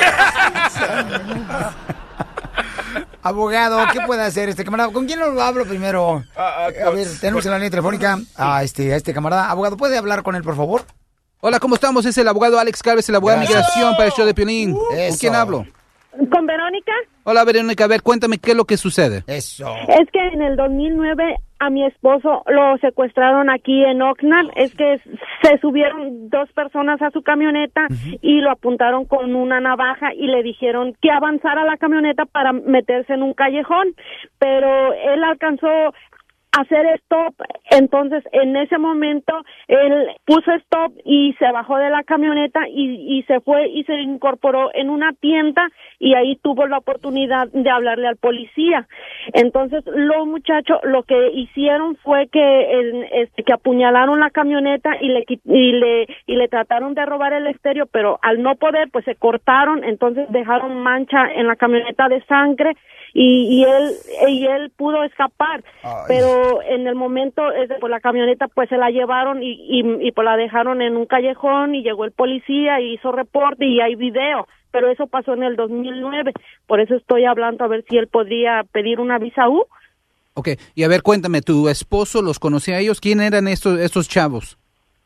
Abogado, 3.22 3.80
¿qué 3.90 4.00
puede 4.02 4.22
hacer 4.22 4.50
este 4.50 4.64
camarada? 4.64 4.92
¿Con 4.92 5.06
quién 5.06 5.18
lo 5.18 5.40
hablo 5.42 5.64
primero? 5.64 6.22
Ah, 6.36 6.66
a 6.86 6.90
ver, 6.90 7.08
tenemos 7.20 7.44
en 7.46 7.52
la 7.52 7.56
línea 7.56 7.70
telefónica 7.70 8.18
a 8.36 8.62
este, 8.62 8.92
a 8.92 8.96
este 8.96 9.14
camarada. 9.14 9.50
Abogado, 9.50 9.78
¿puede 9.78 9.96
hablar 9.96 10.22
con 10.22 10.36
él, 10.36 10.42
por 10.42 10.56
favor? 10.56 10.84
Hola, 11.46 11.60
¿cómo 11.60 11.74
estamos? 11.74 12.06
Es 12.06 12.16
el 12.16 12.26
abogado 12.26 12.58
Alex 12.58 12.82
Calves, 12.82 13.06
el 13.10 13.16
abogado 13.16 13.40
de 13.40 13.46
migración 13.46 13.92
para 13.96 14.06
el 14.06 14.12
show 14.12 14.24
de 14.24 14.32
Piolín. 14.32 14.72
¿Con 14.72 15.16
quién 15.20 15.34
hablo? 15.34 15.66
¿Con 16.30 16.46
Verónica? 16.46 16.92
Hola, 17.24 17.44
Verónica, 17.44 17.84
a 17.84 17.86
ver, 17.86 18.00
cuéntame 18.00 18.38
qué 18.38 18.52
es 18.52 18.56
lo 18.56 18.64
que 18.64 18.78
sucede. 18.78 19.24
Eso. 19.26 19.70
Es 19.88 20.10
que 20.10 20.26
en 20.28 20.40
el 20.40 20.56
2009 20.56 21.36
a 21.58 21.68
mi 21.68 21.84
esposo 21.84 22.44
lo 22.46 22.78
secuestraron 22.78 23.50
aquí 23.50 23.84
en 23.84 24.00
Oxnard. 24.00 24.52
Es 24.56 24.74
que 24.74 25.02
se 25.42 25.58
subieron 25.58 26.30
dos 26.30 26.50
personas 26.52 27.02
a 27.02 27.10
su 27.10 27.22
camioneta 27.22 27.88
y 28.22 28.40
lo 28.40 28.50
apuntaron 28.50 29.04
con 29.04 29.34
una 29.34 29.60
navaja 29.60 30.14
y 30.14 30.28
le 30.28 30.42
dijeron 30.42 30.96
que 31.02 31.10
avanzara 31.10 31.64
la 31.64 31.76
camioneta 31.76 32.24
para 32.24 32.54
meterse 32.54 33.12
en 33.12 33.22
un 33.22 33.34
callejón. 33.34 33.94
Pero 34.38 34.94
él 34.94 35.22
alcanzó 35.22 35.68
hacer 36.58 36.86
stop, 37.00 37.34
entonces 37.70 38.22
en 38.32 38.56
ese 38.56 38.78
momento 38.78 39.32
él 39.68 40.08
puso 40.24 40.52
stop 40.52 40.92
y 41.04 41.34
se 41.38 41.50
bajó 41.52 41.76
de 41.78 41.90
la 41.90 42.02
camioneta 42.04 42.60
y, 42.68 43.18
y 43.18 43.22
se 43.24 43.40
fue 43.40 43.68
y 43.68 43.84
se 43.84 43.94
incorporó 44.00 44.70
en 44.74 44.90
una 44.90 45.12
tienda 45.14 45.68
y 45.98 46.14
ahí 46.14 46.36
tuvo 46.42 46.66
la 46.66 46.78
oportunidad 46.78 47.48
de 47.52 47.70
hablarle 47.70 48.06
al 48.08 48.16
policía. 48.16 48.86
Entonces 49.32 49.84
los 49.86 50.26
muchachos 50.26 50.78
lo 50.84 51.02
que 51.02 51.30
hicieron 51.32 51.96
fue 51.96 52.28
que 52.28 52.80
el- 52.80 53.06
este, 53.12 53.42
que 53.42 53.52
apuñalaron 53.52 54.20
la 54.20 54.30
camioneta 54.30 54.90
y 55.00 55.08
le 55.08 55.24
y 55.44 55.72
le 55.72 56.06
y 56.26 56.36
le 56.36 56.48
trataron 56.48 56.94
de 56.94 57.04
robar 57.06 57.32
el 57.32 57.46
estéreo, 57.46 57.86
pero 57.86 58.18
al 58.22 58.42
no 58.42 58.54
poder 58.56 58.90
pues 58.90 59.04
se 59.04 59.16
cortaron, 59.16 59.84
entonces 59.84 60.26
dejaron 60.30 60.82
mancha 60.82 61.32
en 61.34 61.46
la 61.46 61.56
camioneta 61.56 62.08
de 62.08 62.22
sangre 62.24 62.74
y, 63.14 63.60
y 63.60 63.64
él 63.64 63.92
y 64.28 64.44
él 64.44 64.70
pudo 64.76 65.04
escapar, 65.04 65.62
pero 66.08 66.60
en 66.62 66.86
el 66.86 66.96
momento 66.96 67.50
este, 67.52 67.76
pues 67.80 67.90
la 67.90 68.00
camioneta 68.00 68.48
pues 68.48 68.68
se 68.68 68.76
la 68.76 68.90
llevaron 68.90 69.42
y, 69.42 69.52
y, 69.52 70.06
y 70.06 70.12
pues 70.12 70.24
la 70.24 70.36
dejaron 70.36 70.82
en 70.82 70.96
un 70.96 71.06
callejón 71.06 71.76
y 71.76 71.82
llegó 71.82 72.04
el 72.04 72.12
policía 72.12 72.80
y 72.80 72.94
hizo 72.94 73.12
reporte 73.12 73.64
y 73.64 73.80
hay 73.80 73.94
video 73.94 74.46
pero 74.72 74.90
eso 74.90 75.06
pasó 75.06 75.34
en 75.34 75.44
el 75.44 75.54
2009 75.54 76.32
por 76.66 76.80
eso 76.80 76.96
estoy 76.96 77.24
hablando 77.24 77.64
a 77.64 77.68
ver 77.68 77.84
si 77.88 77.96
él 77.96 78.08
podría 78.08 78.64
pedir 78.72 78.98
una 78.98 79.18
visa 79.18 79.48
U 79.48 79.64
Ok, 80.36 80.48
y 80.74 80.82
a 80.82 80.88
ver, 80.88 81.02
cuéntame, 81.02 81.42
¿tu 81.42 81.68
esposo 81.68 82.20
los 82.20 82.40
conocía 82.40 82.74
a 82.74 82.80
ellos? 82.80 83.00
¿Quién 83.00 83.20
eran 83.20 83.46
estos, 83.46 83.78
estos 83.78 84.08
chavos? 84.08 84.58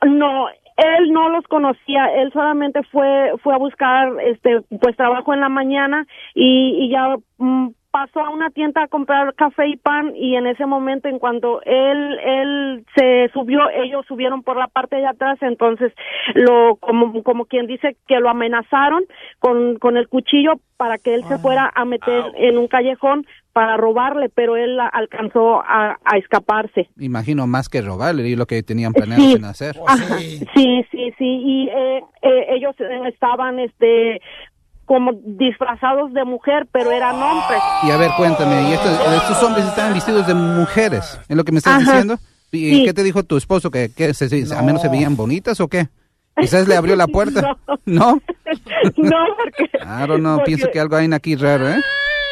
No, 0.03 0.49
él 0.49 1.12
no 1.12 1.29
los 1.29 1.44
conocía, 1.49 2.07
él 2.14 2.33
solamente 2.33 2.83
fue 2.85 3.33
fue 3.42 3.53
a 3.53 3.59
buscar 3.59 4.12
este 4.25 4.62
pues 4.81 4.97
trabajo 4.97 5.35
en 5.35 5.40
la 5.40 5.49
mañana 5.49 6.07
y, 6.35 6.77
y 6.79 6.90
ya 6.90 7.16
mm, 7.37 7.68
pasó 7.90 8.20
a 8.20 8.31
una 8.31 8.51
tienda 8.51 8.83
a 8.83 8.88
comprar 8.88 9.35
café 9.35 9.66
y 9.68 9.77
pan 9.77 10.12
y 10.14 10.37
en 10.37 10.46
ese 10.46 10.66
momento 10.66 11.09
en 11.09 11.18
cuanto 11.18 11.62
él 11.62 12.18
él 12.24 12.85
se 12.94 13.31
subió, 13.33 13.61
ellos 13.70 14.05
subieron 14.07 14.42
por 14.42 14.57
la 14.57 14.68
parte 14.68 14.96
de 14.96 15.07
atrás, 15.07 15.38
entonces 15.40 15.92
lo 16.35 16.77
como 16.77 17.22
como 17.22 17.46
quien 17.46 17.66
dice 17.66 17.96
que 18.07 18.20
lo 18.20 18.29
amenazaron 18.29 19.05
con 19.38 19.77
con 19.79 19.96
el 19.96 20.09
cuchillo 20.09 20.55
para 20.77 20.98
que 20.98 21.14
él 21.14 21.24
se 21.24 21.38
fuera 21.38 21.70
a 21.74 21.85
meter 21.85 22.24
en 22.37 22.57
un 22.59 22.68
callejón 22.68 23.27
para 23.53 23.77
robarle, 23.77 24.29
pero 24.29 24.57
él 24.57 24.79
alcanzó 24.79 25.61
a, 25.66 25.98
a 26.05 26.16
escaparse. 26.18 26.88
Imagino 27.01 27.48
más 27.48 27.68
que 27.68 27.81
robarle 27.83 28.29
y 28.29 28.37
lo 28.37 28.46
que 28.46 28.62
tenían 28.62 28.92
planeado 28.92 29.22
Sí. 29.24 29.33
en 29.35 29.44
hacer. 29.44 29.74
Ajá, 29.85 30.18
sí, 30.18 30.87
sí, 30.92 31.12
sí, 31.18 31.24
y 31.24 31.68
eh, 31.68 32.05
eh, 32.22 32.46
ellos 32.51 32.77
estaban, 33.09 33.59
este, 33.59 34.20
como 34.88 35.12
disfrazados 35.22 36.12
de 36.14 36.24
mujer, 36.24 36.66
pero 36.72 36.90
eran 36.90 37.14
hombres. 37.22 37.61
Y 37.85 37.90
a 37.90 37.96
ver, 37.98 38.11
cuéntame, 38.16 38.70
¿y 38.70 38.72
estos, 38.72 38.90
estos 38.90 39.42
hombres 39.44 39.66
estaban 39.66 39.92
vestidos 39.94 40.27
de 40.27 40.35
mujeres? 40.35 41.20
¿Es 41.29 41.37
lo 41.37 41.44
que 41.44 41.53
me 41.53 41.59
estás 41.59 41.74
Ajá. 41.74 41.92
diciendo? 41.92 42.14
¿Y 42.51 42.70
Sí. 42.70 42.85
qué 42.87 42.94
te 42.94 43.03
dijo 43.05 43.22
tu 43.22 43.37
esposo? 43.37 43.70
¿Que, 43.70 43.90
que 43.94 44.14
se, 44.14 44.29
se- 44.29 44.55
a 44.57 44.62
menos 44.62 44.81
se 44.83 44.88
veían 44.88 45.14
bonitas 45.14 45.61
o 45.61 45.68
qué? 45.68 45.88
Quizás 46.40 46.66
le 46.66 46.74
abrió 46.77 46.96
la 46.96 47.07
puerta. 47.16 47.57
¿No? 47.85 48.20
no, 48.96 49.16
porque... 49.37 49.68
Claro, 49.79 50.18
no, 50.18 50.37
porque- 50.37 50.46
pienso 50.46 50.70
que 50.72 50.81
algo 50.81 50.96
hay 50.96 51.09
aquí 51.12 51.37
raro, 51.37 51.68
¿eh? 51.68 51.77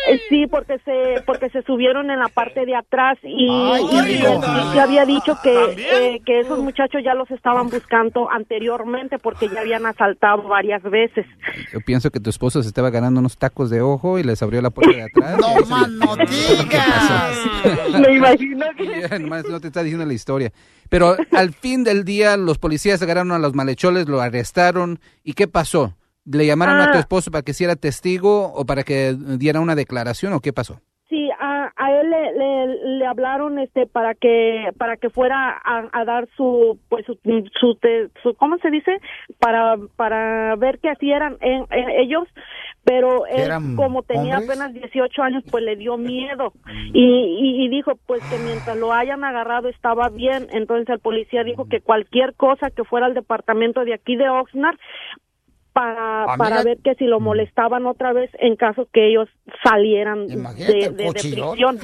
Eh, 0.09 0.21
Sí, 0.29 0.47
porque 0.47 0.79
se 0.85 1.23
porque 1.25 1.51
se 1.51 1.62
subieron 1.62 2.11
en 2.11 2.19
la 2.19 2.29
parte 2.29 2.64
de 2.66 2.75
atrás 2.75 3.19
y, 3.23 3.49
Ay, 3.51 3.83
y 3.85 4.23
policía 4.23 4.83
había 4.83 5.05
dicho 5.05 5.37
que 5.42 5.55
eh, 5.79 6.21
que 6.25 6.40
esos 6.40 6.59
muchachos 6.61 7.03
ya 7.05 7.14
los 7.14 7.31
estaban 7.31 7.69
buscando 7.69 8.31
anteriormente 8.31 9.19
porque 9.19 9.49
ya 9.49 9.61
habían 9.61 9.87
asaltado 9.87 10.42
varias 10.45 10.83
veces. 10.83 11.27
Yo 11.73 11.81
pienso 11.81 12.11
que 12.11 12.21
tu 12.21 12.31
esposo 12.31 12.62
se 12.62 12.69
estaba 12.69 12.90
ganando 12.90 13.21
unos 13.21 13.37
tacos 13.37 13.71
de 13.71 13.81
ojo 13.83 14.19
y 14.19 14.23
les 14.23 14.42
abrió 14.42 14.62
la 14.62 14.71
puerta 14.71 14.97
de 14.97 15.03
atrás. 15.03 15.38
No, 15.40 15.66
man, 15.66 15.99
no 15.99 16.16
digas. 16.27 18.01
Me 18.01 18.14
imagino 18.14 18.66
Ya, 19.11 19.19
nomás 19.19 19.45
no 19.45 19.61
te 19.61 19.69
está 19.69 19.83
diciendo 19.83 20.07
la 20.07 20.14
historia. 20.14 20.53
Pero 20.88 21.16
al 21.33 21.53
fin 21.53 21.85
del 21.85 22.05
día, 22.05 22.37
los 22.37 22.59
policías 22.59 23.03
agarraron 23.03 23.33
a 23.33 23.38
los 23.38 23.55
malhechores, 23.55 24.09
lo 24.09 24.21
arrestaron. 24.21 25.01
¿Y 25.25 25.33
qué 25.33 25.49
pasó? 25.49 25.95
¿Le 26.31 26.47
llamaron 26.47 26.77
a 26.81 26.91
tu 26.91 26.97
Ah. 26.99 27.01
esposo 27.01 27.31
para 27.31 27.43
que 27.43 27.53
hiciera 27.53 27.77
testigo 27.77 28.53
o 28.53 28.65
para 28.67 28.83
que 28.83 29.15
diera 29.39 29.61
una 29.61 29.75
declaración 29.75 30.33
o 30.33 30.41
qué 30.41 30.53
pasó? 30.53 30.81
Sí, 31.09 31.31
a, 31.39 31.71
a 31.77 31.93
él 32.01 32.11
le, 32.11 32.33
le, 32.33 32.99
le 32.99 33.07
hablaron 33.07 33.61
este 33.61 33.87
para 33.87 34.15
que 34.15 34.71
para 34.77 34.97
que 34.97 35.09
fuera 35.09 35.51
a, 35.65 35.89
a 35.93 36.05
dar 36.05 36.27
su 36.37 36.81
pues 36.89 37.07
su, 37.07 37.15
su, 37.61 37.79
su- 38.23 38.35
cómo 38.35 38.59
se 38.59 38.71
dice 38.73 38.99
para 39.39 39.77
para 39.95 40.57
ver 40.57 40.81
qué 40.81 40.89
en, 41.01 41.65
en 41.71 41.89
ellos 41.91 42.27
pero 42.83 43.25
él 43.27 43.39
¿Eran 43.41 43.77
como 43.77 44.03
tenía 44.03 44.39
hombres? 44.39 44.61
apenas 44.61 44.75
18 44.75 45.23
años 45.23 45.45
pues 45.49 45.62
le 45.62 45.77
dio 45.77 45.97
miedo 45.97 46.53
y, 46.93 47.05
y, 47.05 47.65
y 47.65 47.69
dijo 47.69 47.93
pues 48.07 48.21
que 48.25 48.39
mientras 48.45 48.77
lo 48.77 48.93
hayan 48.93 49.23
agarrado 49.23 49.69
estaba 49.69 50.09
bien 50.09 50.49
entonces 50.51 50.89
el 50.89 50.99
policía 50.99 51.45
dijo 51.45 51.69
que 51.69 51.81
cualquier 51.81 52.35
cosa 52.35 52.71
que 52.71 52.83
fuera 52.83 53.07
al 53.07 53.15
departamento 53.15 53.85
de 53.85 53.95
aquí 53.95 54.17
de 54.17 54.29
Oxnard 54.29 54.77
para, 55.77 56.25
Ah, 56.25 56.37
para 56.39 56.62
ver 56.62 56.79
que 56.83 56.95
si 56.95 57.05
lo 57.05 57.21
molestaban 57.21 57.85
otra 57.85 58.15
vez 58.15 58.31
en 58.41 58.57
caso 58.57 58.89
que 58.95 59.09
ellos 59.11 59.29
salieran 59.62 60.27
de, 60.27 60.37
de, 60.37 60.91
de 60.91 61.12
prisión. 61.12 61.79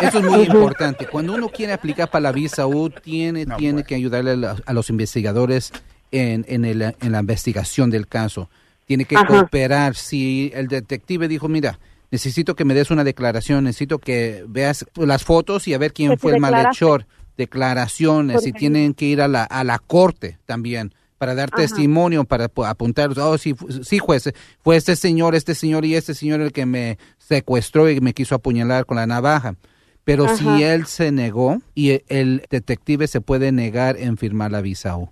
Eso 0.00 0.18
es 0.18 0.24
muy 0.24 0.42
importante. 0.46 1.06
Cuando 1.06 1.34
uno 1.34 1.48
quiere 1.48 1.72
aplicar 1.72 2.08
para 2.08 2.22
la 2.22 2.32
visa 2.32 2.68
U, 2.68 2.88
tiene, 2.88 3.46
tiene 3.58 3.82
que 3.82 3.96
ayudarle 3.96 4.30
a, 4.30 4.36
la- 4.36 4.56
a 4.64 4.72
los 4.72 4.90
investigadores 4.90 5.72
en, 6.12 6.44
en, 6.48 6.64
el- 6.64 6.82
en 6.82 7.12
la 7.12 7.18
investigación 7.18 7.90
del 7.90 8.06
caso. 8.06 8.48
Tiene 8.86 9.04
que 9.04 9.16
Ajá. 9.16 9.26
cooperar. 9.26 9.96
Si 9.96 10.52
el 10.54 10.68
detective 10.68 11.26
dijo, 11.26 11.48
mira, 11.48 11.80
necesito 12.12 12.54
que 12.54 12.64
me 12.64 12.74
des 12.74 12.92
una 12.92 13.02
declaración, 13.02 13.64
necesito 13.64 13.98
que 13.98 14.44
veas 14.46 14.86
las 14.94 15.24
fotos 15.24 15.66
y 15.66 15.74
a 15.74 15.78
ver 15.78 15.92
quién 15.92 16.16
fue 16.16 16.34
el 16.34 16.40
malhechor, 16.40 17.06
declaraciones, 17.36 18.36
si 18.42 18.50
Correcto. 18.52 18.58
tienen 18.60 18.94
que 18.94 19.06
ir 19.06 19.20
a 19.20 19.26
la, 19.28 19.42
a 19.44 19.64
la 19.64 19.78
corte 19.80 20.38
también 20.46 20.92
para 21.20 21.34
dar 21.34 21.50
Ajá. 21.52 21.60
testimonio, 21.60 22.24
para 22.24 22.48
pu- 22.48 22.66
apuntar, 22.66 23.10
oh, 23.18 23.36
sí, 23.36 23.54
sí, 23.82 23.98
juez, 23.98 24.32
fue 24.64 24.76
este 24.76 24.96
señor, 24.96 25.34
este 25.34 25.54
señor 25.54 25.84
y 25.84 25.94
este 25.94 26.14
señor 26.14 26.40
el 26.40 26.50
que 26.50 26.64
me 26.64 26.96
secuestró 27.18 27.90
y 27.90 28.00
me 28.00 28.14
quiso 28.14 28.34
apuñalar 28.34 28.86
con 28.86 28.96
la 28.96 29.06
navaja. 29.06 29.54
Pero 30.02 30.24
Ajá. 30.24 30.36
si 30.38 30.62
él 30.62 30.86
se 30.86 31.12
negó 31.12 31.60
y 31.74 32.00
el 32.08 32.42
detective 32.48 33.06
se 33.06 33.20
puede 33.20 33.52
negar 33.52 33.98
en 33.98 34.16
firmar 34.16 34.50
la 34.50 34.62
visa 34.62 34.96
U. 34.96 35.10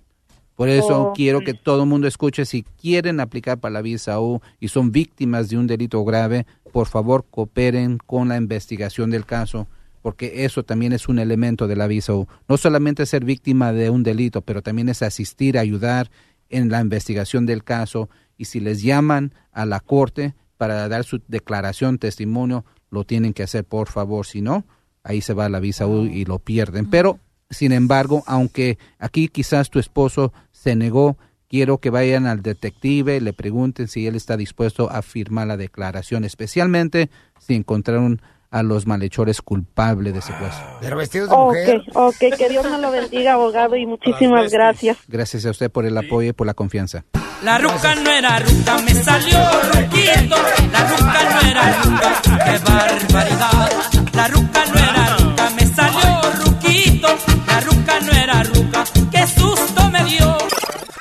Por 0.55 0.67
eso 0.67 1.09
Oh. 1.09 1.13
quiero 1.13 1.41
que 1.41 1.53
todo 1.53 1.83
el 1.83 1.89
mundo 1.89 2.07
escuche, 2.07 2.43
si 2.47 2.63
quieren 2.63 3.19
aplicar 3.19 3.59
para 3.59 3.73
la 3.73 3.83
visa 3.83 4.19
U 4.19 4.41
y 4.59 4.69
son 4.69 4.91
víctimas 4.91 5.47
de 5.49 5.57
un 5.59 5.67
delito 5.67 6.03
grave, 6.03 6.47
por 6.73 6.87
favor 6.87 7.23
cooperen 7.29 7.99
con 8.03 8.29
la 8.29 8.35
investigación 8.37 9.11
del 9.11 9.27
caso, 9.27 9.67
porque 10.01 10.45
eso 10.45 10.63
también 10.63 10.93
es 10.93 11.07
un 11.07 11.19
elemento 11.19 11.67
de 11.67 11.75
la 11.75 11.87
visa 11.87 12.13
U. 12.13 12.27
No 12.47 12.57
solamente 12.57 13.05
ser 13.05 13.25
víctima 13.25 13.73
de 13.73 13.89
un 13.89 14.03
delito, 14.03 14.41
pero 14.41 14.61
también 14.61 14.89
es 14.89 15.01
asistir, 15.01 15.57
ayudar 15.57 16.09
en 16.49 16.69
la 16.69 16.81
investigación 16.81 17.45
del 17.45 17.63
caso 17.63 18.09
y 18.37 18.45
si 18.45 18.59
les 18.59 18.81
llaman 18.81 19.33
a 19.51 19.65
la 19.65 19.79
corte 19.79 20.33
para 20.57 20.87
dar 20.87 21.03
su 21.03 21.21
declaración, 21.27 21.97
testimonio, 21.99 22.65
lo 22.89 23.03
tienen 23.03 23.33
que 23.33 23.43
hacer, 23.43 23.65
por 23.65 23.89
favor, 23.89 24.25
si 24.25 24.41
no, 24.41 24.65
ahí 25.03 25.21
se 25.21 25.33
va 25.33 25.49
la 25.49 25.59
visa 25.59 25.87
U 25.87 26.05
y 26.05 26.25
lo 26.25 26.39
pierden. 26.39 26.89
Pero, 26.89 27.19
sin 27.49 27.71
embargo, 27.71 28.23
aunque 28.25 28.77
aquí 28.97 29.27
quizás 29.27 29.69
tu 29.69 29.79
esposo 29.79 30.33
se 30.51 30.75
negó, 30.75 31.17
quiero 31.47 31.79
que 31.79 31.89
vayan 31.89 32.27
al 32.27 32.41
detective, 32.41 33.19
le 33.21 33.33
pregunten 33.33 33.87
si 33.87 34.07
él 34.07 34.15
está 34.15 34.37
dispuesto 34.37 34.89
a 34.89 35.01
firmar 35.01 35.47
la 35.47 35.57
declaración, 35.57 36.23
especialmente 36.23 37.09
si 37.39 37.55
encontraron 37.55 38.21
a 38.51 38.63
los 38.63 38.87
malhechores 38.87 39.41
culpables 39.41 40.13
de 40.13 40.21
secuestro. 40.21 40.65
Pero 40.81 40.97
vestidos 40.97 41.29
de 41.29 41.35
Ok, 41.35 41.45
mujer. 41.47 41.81
ok, 41.93 42.37
que 42.37 42.49
Dios 42.49 42.65
me 42.69 42.77
lo 42.79 42.91
bendiga, 42.91 43.33
abogado, 43.33 43.75
y 43.75 43.85
muchísimas 43.85 44.51
gracias. 44.51 44.97
Gracias 45.07 45.45
a 45.45 45.51
usted 45.51 45.69
por 45.71 45.85
el 45.85 45.97
apoyo 45.97 46.29
y 46.29 46.33
por 46.33 46.47
la 46.47 46.53
confianza. 46.53 47.03
La 47.43 47.57
ruca 47.57 47.95
no 47.95 48.09
era 48.11 48.39
ruca, 48.39 48.77
me 48.79 48.93
salió 48.95 49.37
ruquito. 49.73 50.35
La 50.71 50.83
ruca 50.89 51.19
no 51.31 51.47
era 51.49 51.81
ruca, 51.83 52.21
qué 52.23 52.57
barbaridad. 52.71 53.69
La 54.13 54.27
ruca 54.27 54.65
no 54.73 54.79
era 54.79 55.17
ruca, 55.17 55.49
me 55.51 55.65
salió 55.67 56.21
ruquito. 56.43 57.07
La 57.47 57.59
ruca 57.61 57.99
no 58.01 58.11
era 58.11 58.43
ruca, 58.43 58.83
qué 59.11 59.25
susto 59.27 59.89
me 59.91 60.03
dio. 60.03 60.37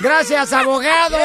Gracias, 0.01 0.53
abogado. 0.53 1.17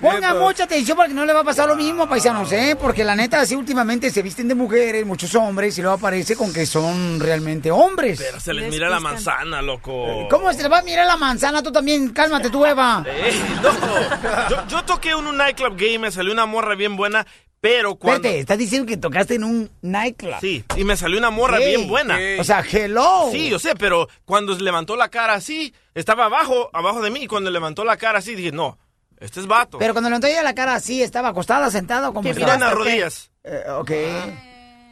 Ponga 0.00 0.34
mucha 0.34 0.64
atención 0.64 0.96
porque 0.96 1.14
no 1.14 1.24
le 1.24 1.32
va 1.32 1.40
a 1.40 1.44
pasar 1.44 1.68
lo 1.68 1.76
mismo, 1.76 2.08
paisanos, 2.08 2.50
¿eh? 2.52 2.76
Porque 2.80 3.04
la 3.04 3.16
neta, 3.16 3.40
así 3.40 3.54
últimamente 3.54 4.10
se 4.10 4.22
visten 4.22 4.48
de 4.48 4.54
mujeres, 4.54 5.04
muchos 5.06 5.34
hombres, 5.34 5.76
y 5.78 5.82
luego 5.82 5.96
aparece 5.96 6.36
con 6.36 6.52
que 6.52 6.66
son 6.66 7.20
realmente 7.20 7.70
hombres. 7.70 8.18
Pero 8.18 8.40
se 8.40 8.54
les 8.54 8.70
mira 8.70 8.88
la 8.88 9.00
manzana, 9.00 9.62
loco. 9.62 10.28
¿Cómo 10.30 10.52
se 10.52 10.62
le 10.62 10.68
va 10.68 10.78
a 10.78 10.82
mirar 10.82 11.06
la 11.06 11.16
manzana? 11.16 11.62
Tú 11.62 11.72
también, 11.72 12.10
cálmate 12.10 12.50
tú, 12.50 12.64
Eva. 12.64 13.04
Ey, 13.24 13.42
no. 13.62 14.48
Yo, 14.48 14.66
yo 14.68 14.84
toqué 14.84 15.10
en 15.10 15.26
un 15.26 15.36
nightclub 15.36 15.76
gay, 15.76 15.98
me 15.98 16.10
salió 16.10 16.32
una 16.32 16.46
morra 16.46 16.74
bien 16.74 16.96
buena, 16.96 17.26
pero 17.60 17.96
cuando... 17.96 18.28
Espérate, 18.28 18.40
estás 18.40 18.58
diciendo 18.58 18.86
que 18.86 18.96
tocaste 18.96 19.34
en 19.34 19.44
un 19.44 19.70
nightclub. 19.82 20.36
Sí, 20.40 20.64
y 20.76 20.84
me 20.84 20.96
salió 20.96 21.18
una 21.18 21.30
morra 21.30 21.58
bien 21.58 21.88
buena. 21.88 22.18
O 22.38 22.44
sea, 22.44 22.62
hello. 22.70 23.28
Sí, 23.32 23.48
yo 23.48 23.58
sé, 23.58 23.74
pero 23.74 24.08
cuando 24.24 24.56
levantó 24.58 24.96
la 24.96 25.08
cara 25.08 25.34
así, 25.34 25.74
estaba 25.94 26.26
abajo, 26.26 26.70
abajo 26.72 27.02
de 27.02 27.10
mí, 27.10 27.24
y 27.24 27.26
cuando 27.26 27.50
levantó 27.50 27.84
la 27.84 27.96
cara 27.96 28.20
así, 28.20 28.34
dije, 28.34 28.52
no, 28.52 28.78
este 29.20 29.40
es 29.40 29.46
vato. 29.46 29.78
Pero 29.78 29.92
cuando 29.94 30.10
levantó 30.10 30.26
ella 30.26 30.42
la 30.42 30.54
cara 30.54 30.74
así, 30.74 31.02
estaba 31.02 31.28
acostada, 31.28 31.70
sentada, 31.70 32.08
como 32.08 32.22
mira 32.22 32.54
en 32.54 32.60
las 32.60 32.72
rodillas. 32.72 33.30
Eh, 33.44 33.64
ok. 33.70 33.90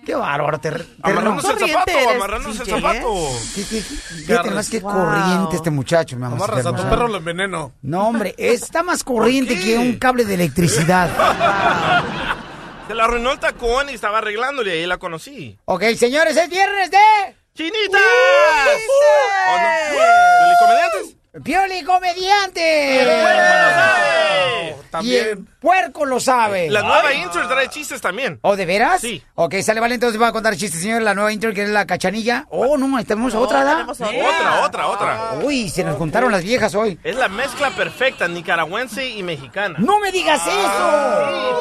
Qué 0.07 0.14
bárbaro. 0.14 0.61
Te, 0.61 0.70
te 0.70 0.87
Amarrándose 1.03 1.53
el 1.53 1.59
zapato, 1.59 1.91
eres, 1.91 2.14
amarrándose 2.14 2.62
el 2.62 2.68
zapato. 2.68 3.29
¿Qué, 3.57 3.64
qué, 3.64 3.81
Fíjate 3.81 4.51
más 4.53 4.70
que 4.70 4.81
corriente 4.81 5.57
este 5.57 5.70
muchacho, 5.70 6.16
mi 6.16 6.24
amor. 6.24 6.39
Amarras 6.39 6.66
a 6.66 6.77
tu 6.77 6.83
perro, 6.89 7.09
lo 7.09 7.16
enveneno. 7.16 7.72
No, 7.83 8.09
hombre, 8.09 8.35
está 8.39 8.85
más 8.85 9.03
corriente 9.03 9.59
que 9.59 9.77
un 9.77 9.99
cable 9.99 10.24
de 10.24 10.35
electricidad. 10.35 11.11
Se 12.87 12.95
le 12.95 13.03
arruinó 13.03 13.33
el 13.33 13.41
tacón 13.41 13.91
y 13.91 13.95
estaba 13.95 14.18
arreglándole, 14.18 14.77
y 14.77 14.81
ahí 14.81 14.87
la 14.87 14.99
conocí. 14.99 15.59
ok, 15.64 15.83
señores, 15.97 16.37
es 16.37 16.49
viernes 16.49 16.89
de... 16.91 16.99
¡Chinitas! 17.53 18.01
¿O 19.49 19.59
no? 19.59 19.68
¿Telecomediantes? 20.45 21.16
¡Pioli 21.43 21.82
comediante! 21.82 23.01
El 23.01 23.07
puerco 23.09 23.26
lo 23.26 23.70
sabe. 24.91 25.07
Y 25.07 25.16
el 25.16 25.39
puerco 25.61 26.07
lo 26.07 26.20
sabe. 26.20 26.70
La 26.70 26.82
nueva 26.82 27.12
intro 27.12 27.47
trae 27.47 27.68
chistes 27.68 28.01
también. 28.01 28.39
¿O 28.43 28.57
de 28.57 28.64
veras? 28.64 29.03
Sí. 29.03 29.22
Ok, 29.34 29.57
sale 29.62 29.80
vale, 29.80 29.95
entonces 29.97 30.20
va 30.20 30.28
a 30.28 30.32
contar 30.32 30.57
chistes, 30.57 30.80
señor. 30.80 31.03
La 31.03 31.14
nueva 31.14 31.32
intro 31.32 31.53
que 31.53 31.64
es 31.64 31.68
la 31.68 31.87
cachanilla. 31.87 32.47
Oh, 32.49 32.78
no, 32.78 33.05
tenemos 33.05 33.34
otra, 33.34 33.64
¿da? 33.64 33.87
Otra, 33.87 34.62
otra, 34.62 34.87
otra. 34.87 35.32
Uy, 35.43 35.68
se 35.68 35.84
nos 35.84 35.97
juntaron 35.97 36.32
las 36.32 36.43
viejas 36.43 36.74
hoy. 36.74 36.99
Es 37.05 37.16
la 37.16 37.28
mezcla 37.28 37.70
perfecta, 37.70 38.26
nicaragüense 38.28 39.07
y 39.07 39.22
mexicana. 39.22 39.76
¡No 39.78 39.99
me 39.99 40.11
digas 40.12 40.41
eso! 40.47 41.61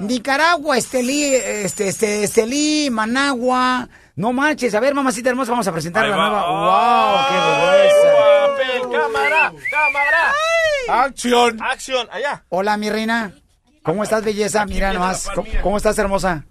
Nicaragua, 0.00 0.78
Estelí, 0.78 1.24
este, 1.24 1.88
este, 1.88 2.24
Estelí, 2.24 2.88
Managua. 2.90 3.88
No 4.16 4.32
manches. 4.32 4.74
A 4.74 4.80
ver, 4.80 4.94
mamacita 4.94 5.28
hermosa, 5.28 5.50
vamos 5.52 5.68
a 5.68 5.72
presentar 5.72 6.04
Ahí 6.04 6.10
la 6.10 6.16
va. 6.16 6.28
nueva. 6.28 6.46
¡Wow! 6.50 7.26
¡Qué 7.28 7.90
papel! 8.48 9.00
¡Cámara! 9.00 9.52
¡Cámara! 9.70 11.04
¡Acción! 11.04 11.62
¡Acción! 11.62 12.08
Allá. 12.10 12.44
Hola, 12.48 12.76
mi 12.78 12.88
reina. 12.88 13.32
¿Cómo 13.82 14.02
estás, 14.02 14.24
belleza? 14.24 14.64
Mira 14.66 14.92
nomás. 14.92 15.28
¿Cómo, 15.62 15.76
estás, 15.76 15.98
hermosa? 15.98 16.44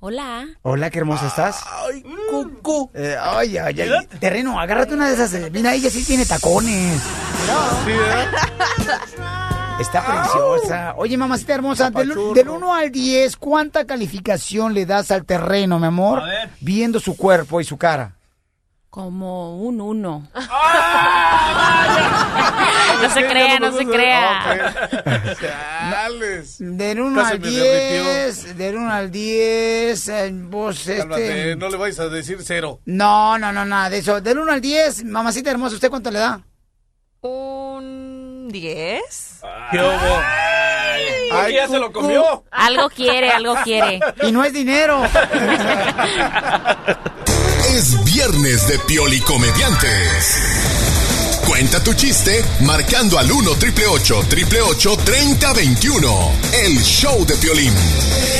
Hola. 0.00 0.46
Hola, 0.62 0.90
qué 0.90 0.98
hermosa 0.98 1.28
estás. 1.28 1.62
¡Ay, 1.64 2.02
cucu! 2.28 2.90
Eh, 2.92 3.16
ay, 3.18 3.56
ay, 3.56 3.80
ay. 3.80 4.06
Terreno, 4.18 4.58
agárrate 4.58 4.94
una 4.94 5.08
de 5.08 5.14
esas. 5.14 5.50
Mira, 5.52 5.72
ella 5.74 5.90
sí 5.90 6.04
tiene 6.04 6.26
tacones. 6.26 7.00
Sí, 7.84 7.90
¿eh? 7.90 8.26
Está 9.82 10.00
preciosa. 10.06 10.94
Oye, 10.96 11.16
mamacita 11.16 11.54
hermosa, 11.54 11.90
del, 11.90 12.14
del 12.34 12.48
1 12.48 12.72
al 12.74 12.92
10, 12.92 13.36
¿cuánta 13.36 13.84
calificación 13.84 14.74
le 14.74 14.86
das 14.86 15.10
al 15.10 15.24
terreno, 15.24 15.80
mi 15.80 15.86
amor? 15.86 16.20
A 16.20 16.24
ver. 16.24 16.50
Viendo 16.60 17.00
su 17.00 17.16
cuerpo 17.16 17.60
y 17.60 17.64
su 17.64 17.76
cara. 17.76 18.14
Como 18.90 19.56
un 19.58 19.80
uno. 19.80 20.28
no 23.02 23.10
se 23.10 23.26
crea, 23.26 23.58
no 23.58 23.72
se 23.72 23.84
crea. 23.84 25.34
Chales. 25.90 26.58
Del 26.60 27.00
1 27.00 27.20
Casi 27.20 27.32
al 27.32 27.40
me 27.40 27.48
10, 27.48 28.56
del 28.56 28.76
1 28.76 28.92
al 28.92 29.10
10, 29.10 30.08
eh, 30.08 30.30
vos 30.32 30.84
Cálmate, 30.86 31.50
este... 31.50 31.56
no 31.56 31.70
le 31.70 31.76
vais 31.76 31.98
a 31.98 32.08
decir 32.08 32.38
cero. 32.42 32.78
No, 32.84 33.36
no, 33.36 33.50
no, 33.50 33.64
nada 33.64 33.90
de 33.90 33.98
eso. 33.98 34.20
Del 34.20 34.38
1 34.38 34.52
al 34.52 34.60
10, 34.60 35.06
mamacita 35.06 35.50
hermosa, 35.50 35.74
¿usted 35.74 35.90
cuánto 35.90 36.12
le 36.12 36.20
da? 36.20 36.40
Un 37.22 38.48
10. 38.52 39.31
¿Qué 39.70 39.78
hubo? 39.78 40.22
Ay, 41.34 41.54
ya 41.54 41.66
se 41.66 41.78
lo 41.78 41.92
comió. 41.92 42.44
Algo 42.50 42.90
quiere, 42.90 43.30
algo 43.30 43.56
quiere. 43.64 44.00
Y 44.22 44.32
no 44.32 44.44
es 44.44 44.52
dinero. 44.52 45.02
Es 47.70 48.04
viernes 48.04 48.68
de 48.68 48.78
Pioli 48.80 49.20
Comediantes. 49.20 50.81
Cuenta 51.62 51.84
tu 51.84 51.94
chiste 51.94 52.44
marcando 52.62 53.20
al 53.20 53.30
1 53.30 53.54
triple 53.54 53.86
888 53.86 54.96
3021. 55.04 56.32
El 56.64 56.82
show 56.82 57.24
de 57.24 57.36
Piolín. 57.36 57.72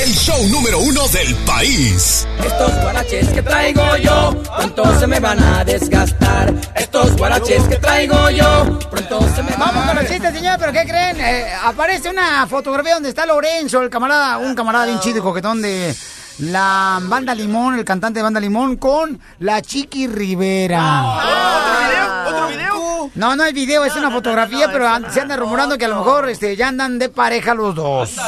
El 0.03 0.13
show 0.13 0.45
número 0.49 0.79
uno 0.79 1.07
del 1.07 1.33
país. 1.45 2.27
Estos 2.43 2.81
guaraches 2.81 3.29
que 3.29 3.41
traigo 3.41 3.95
yo, 3.95 4.43
pronto 4.57 4.99
se 4.99 5.07
me 5.07 5.21
van 5.21 5.41
a 5.41 5.63
desgastar. 5.63 6.53
Estos 6.75 7.15
guaraches 7.15 7.63
que 7.63 7.77
traigo 7.77 8.29
yo, 8.29 8.77
pronto 8.91 9.21
se 9.33 9.41
me 9.41 9.51
van 9.51 9.59
Vamos 9.59 9.83
a 9.83 9.87
con 9.87 9.95
los 9.95 10.07
chistes, 10.11 10.33
señor, 10.33 10.59
pero 10.59 10.73
¿qué 10.73 10.83
creen? 10.83 11.21
Eh, 11.21 11.45
aparece 11.63 12.09
una 12.09 12.45
fotografía 12.45 12.95
donde 12.95 13.07
está 13.07 13.25
Lorenzo, 13.25 13.81
el 13.81 13.89
camarada, 13.89 14.37
un 14.39 14.53
camarada 14.53 14.87
bien 14.87 14.99
chido 14.99 15.19
y 15.19 15.21
coquetón 15.21 15.61
de 15.61 15.95
la 16.39 16.99
banda 17.01 17.33
Limón, 17.33 17.75
el 17.79 17.85
cantante 17.85 18.19
de 18.19 18.23
banda 18.23 18.41
Limón, 18.41 18.75
con 18.75 19.17
la 19.39 19.61
Chiqui 19.61 20.07
Rivera. 20.07 21.05
¿Otro 21.05 21.87
video? 21.87 22.27
¿Otro 22.27 22.47
video? 22.49 22.72
No, 23.15 23.35
no 23.35 23.43
es 23.45 23.53
video, 23.53 23.85
es 23.85 23.95
una 23.95 24.11
fotografía, 24.11 24.71
pero 24.71 24.87
an- 24.87 25.11
se 25.11 25.21
anda 25.21 25.35
rumorando 25.35 25.77
que 25.77 25.85
a 25.85 25.87
lo 25.87 25.97
mejor 25.97 26.29
este, 26.29 26.55
ya 26.55 26.67
andan 26.69 26.99
de 26.99 27.09
pareja 27.09 27.53
los 27.53 27.75
dos. 27.75 28.09
Sí, 28.09 28.21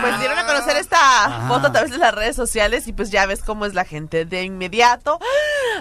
pues 0.00 0.18
dieron 0.18 0.38
a 0.38 0.46
conocer 0.46 0.76
esta 0.76 1.46
foto 1.48 1.68
a 1.68 1.72
través 1.72 1.90
de 1.90 1.98
las 1.98 2.14
redes 2.14 2.36
sociales 2.36 2.86
y 2.88 2.92
pues 2.92 3.10
ya 3.10 3.26
ves 3.26 3.40
cómo 3.44 3.66
es 3.66 3.74
la 3.74 3.84
gente 3.84 4.24
de 4.24 4.42
inmediato. 4.44 5.18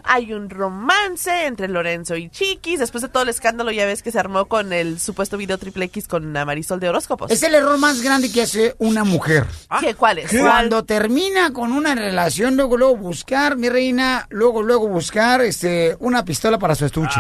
Hay 0.03 0.33
un 0.33 0.49
romance 0.49 1.45
entre 1.45 1.67
Lorenzo 1.67 2.15
y 2.15 2.29
Chiquis. 2.29 2.79
Después 2.79 3.01
de 3.01 3.09
todo 3.09 3.23
el 3.23 3.29
escándalo 3.29 3.71
ya 3.71 3.85
ves 3.85 4.01
que 4.03 4.11
se 4.11 4.19
armó 4.19 4.45
con 4.45 4.73
el 4.73 4.99
supuesto 4.99 5.37
video 5.37 5.57
triple 5.57 5.85
X 5.85 6.07
con 6.07 6.31
Marisol 6.31 6.79
de 6.79 6.89
horóscopos. 6.89 7.31
Es 7.31 7.43
el 7.43 7.55
error 7.55 7.77
más 7.77 8.01
grande 8.01 8.31
que 8.31 8.41
hace 8.43 8.75
una 8.79 9.03
mujer. 9.03 9.45
¿Qué? 9.79 9.95
¿Cuál 9.95 10.19
es? 10.19 10.31
Cuando 10.31 10.83
termina 10.83 11.51
con 11.53 11.71
una 11.71 11.95
relación, 11.95 12.55
luego, 12.55 12.77
luego 12.77 12.95
buscar, 12.97 13.55
mi 13.57 13.69
reina, 13.69 14.27
luego, 14.29 14.61
luego 14.63 14.87
buscar 14.87 15.41
este, 15.41 15.95
una 15.99 16.23
pistola 16.25 16.57
para 16.57 16.75
su 16.75 16.85
estuche. 16.85 17.19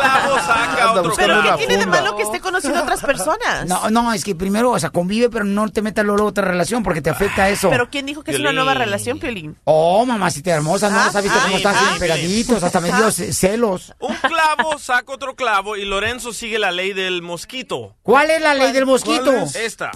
Clavo 0.00 0.36
saca 0.46 0.92
otro 0.92 1.12
Pero 1.16 1.42
¿qué 1.42 1.52
tiene 1.66 1.76
de 1.78 1.86
malo 1.86 2.16
que 2.16 2.22
esté 2.22 2.40
conociendo 2.40 2.80
a 2.80 2.82
otras 2.82 3.00
personas? 3.04 3.66
No, 3.66 3.90
no, 3.90 4.12
es 4.12 4.24
que 4.24 4.34
primero, 4.34 4.70
o 4.70 4.78
sea, 4.78 4.90
convive, 4.90 5.28
pero 5.30 5.44
no 5.44 5.68
te 5.68 5.82
metas 5.82 6.04
luego 6.04 6.22
a 6.22 6.26
otra 6.26 6.44
relación 6.44 6.82
porque 6.82 7.00
te 7.02 7.10
afecta 7.10 7.48
eso. 7.48 7.70
Pero 7.70 7.88
¿quién 7.90 8.06
dijo 8.06 8.22
que 8.22 8.32
es 8.32 8.40
una 8.40 8.52
nueva 8.52 8.74
relación, 8.74 9.18
Piolín? 9.18 9.56
Oh, 9.64 10.04
mamacita 10.06 10.50
hermosa, 10.50 10.90
no 10.90 10.98
Ah, 10.98 11.10
has 11.12 11.22
visto 11.22 11.38
cómo 11.42 11.56
están 11.56 11.74
sí, 11.74 11.80
bien 11.80 11.94
sí. 11.94 12.00
pegaditos, 12.00 12.62
hasta 12.62 12.80
me 12.80 12.92
dio 12.92 13.10
ce- 13.10 13.32
celos. 13.32 13.94
Un 14.00 14.14
clavo 14.16 14.78
saca 14.78 15.12
otro 15.12 15.34
clavo 15.36 15.76
y 15.76 15.84
Lorenzo 15.84 16.32
sigue 16.32 16.58
la 16.58 16.70
ley 16.72 16.92
del 16.92 17.22
mosquito. 17.22 17.94
¿Cuál 18.02 18.30
es 18.30 18.40
la 18.40 18.54
ley 18.54 18.72
del 18.72 18.86
mosquito? 18.86 19.32
Esta. 19.54 19.90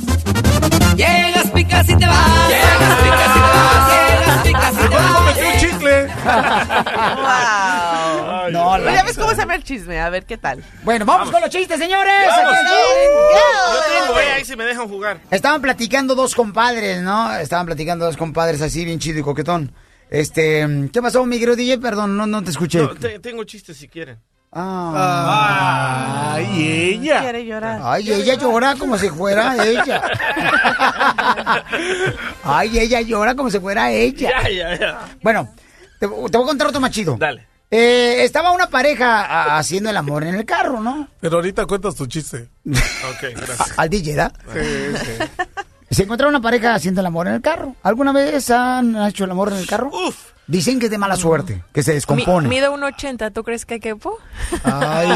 Llegas, 0.96 1.50
picas 1.50 1.88
y 1.88 1.96
te 1.96 2.06
vas. 2.06 2.48
Llegas, 2.48 2.98
picas 3.02 3.30
y 3.30 3.40
te 3.40 3.40
vas. 3.40 3.92
Llegas, 3.92 4.42
picas 4.46 4.72
y 4.72 4.76
te 4.76 4.88
vas. 4.88 5.54
¡Un 5.54 5.60
chicle! 5.60 6.06
Wow. 6.24 7.89
No, 8.78 8.84
Pero 8.84 8.90
la- 8.90 8.96
ya 8.96 9.02
ves 9.04 9.16
cómo 9.18 9.30
se 9.30 9.36
llama 9.36 9.54
el 9.54 9.64
chisme, 9.64 10.00
a 10.00 10.08
ver 10.10 10.24
qué 10.26 10.36
tal. 10.38 10.64
Bueno, 10.82 11.04
vamos, 11.04 11.30
con 11.30 11.40
los 11.40 11.50
chistes, 11.50 11.78
señores. 11.78 12.12
Vamos. 12.26 12.54
Aquí 12.54 12.70
Yo 13.74 14.06
tengo, 14.06 14.20
eh, 14.20 14.32
ahí 14.32 14.44
si 14.44 14.56
me 14.56 14.64
dejan 14.64 14.88
jugar. 14.88 15.20
Estaban 15.30 15.60
platicando 15.60 16.14
dos 16.14 16.34
compadres, 16.34 17.00
¿no? 17.02 17.34
Estaban 17.36 17.66
platicando 17.66 18.04
dos 18.06 18.16
compadres 18.16 18.60
así, 18.62 18.84
bien 18.84 18.98
chido 18.98 19.18
y 19.20 19.22
coquetón. 19.22 19.72
Este, 20.10 20.66
¿qué 20.92 21.00
pasó, 21.02 21.24
mi 21.24 21.38
querido 21.38 21.56
DJ? 21.56 21.78
Perdón, 21.78 22.16
no, 22.16 22.26
no 22.26 22.42
te 22.42 22.50
escuché. 22.50 22.78
No, 22.80 22.88
te- 22.94 23.18
tengo 23.20 23.44
chistes 23.44 23.76
si 23.76 23.86
quieren. 23.88 24.18
Ah. 24.52 26.32
¡Ay, 26.34 26.90
ella! 26.94 27.20
Quiere 27.20 27.46
llorar. 27.46 27.80
Ay, 27.84 28.10
ella 28.10 28.34
llora 28.34 28.74
como 28.74 28.98
si 28.98 29.08
fuera 29.08 29.54
ella. 29.64 30.02
Ay, 32.44 32.78
ella 32.78 33.00
llora 33.02 33.34
como 33.34 33.50
si 33.50 33.60
fuera 33.60 33.92
ella. 33.92 34.30
Ya, 34.42 34.48
ya, 34.50 34.76
ya. 34.78 34.98
Bueno, 35.22 35.48
te, 36.00 36.06
te 36.06 36.06
voy 36.08 36.28
a 36.28 36.46
contar 36.46 36.66
otro 36.68 36.80
más 36.80 36.90
chido. 36.90 37.16
Dale. 37.18 37.46
Eh, 37.72 38.24
estaba 38.24 38.50
una 38.50 38.68
pareja 38.68 39.56
haciendo 39.56 39.90
el 39.90 39.96
amor 39.96 40.24
en 40.24 40.34
el 40.34 40.44
carro, 40.44 40.80
¿no? 40.80 41.06
Pero 41.20 41.36
ahorita 41.36 41.66
cuentas 41.66 41.94
tu 41.94 42.06
chiste. 42.06 42.48
Ok, 43.10 43.30
gracias. 43.36 43.74
Al 43.78 43.88
DJ, 43.88 44.14
¿da? 44.16 44.32
Sí, 44.52 44.60
sí. 44.98 45.44
Se 45.90 46.04
encontraron 46.04 46.34
una 46.34 46.42
pareja 46.42 46.74
haciendo 46.74 47.00
el 47.00 47.06
amor 47.06 47.26
en 47.26 47.34
el 47.34 47.40
carro. 47.40 47.74
¿Alguna 47.82 48.12
vez 48.12 48.48
han 48.50 48.94
hecho 49.08 49.24
el 49.24 49.30
amor 49.32 49.50
en 49.52 49.58
el 49.58 49.66
carro? 49.66 49.90
Uf. 49.92 50.16
Dicen 50.46 50.78
que 50.80 50.86
es 50.86 50.90
de 50.90 50.98
mala 50.98 51.16
suerte, 51.16 51.62
que 51.72 51.82
se 51.84 51.92
descompone. 51.94 52.48
Mi- 52.48 52.56
mido 52.56 52.72
un 52.72 52.82
80, 52.82 53.30
¿tú 53.30 53.44
crees 53.44 53.64
que 53.66 53.78
quepo? 53.78 54.18
Ay, 54.64 55.08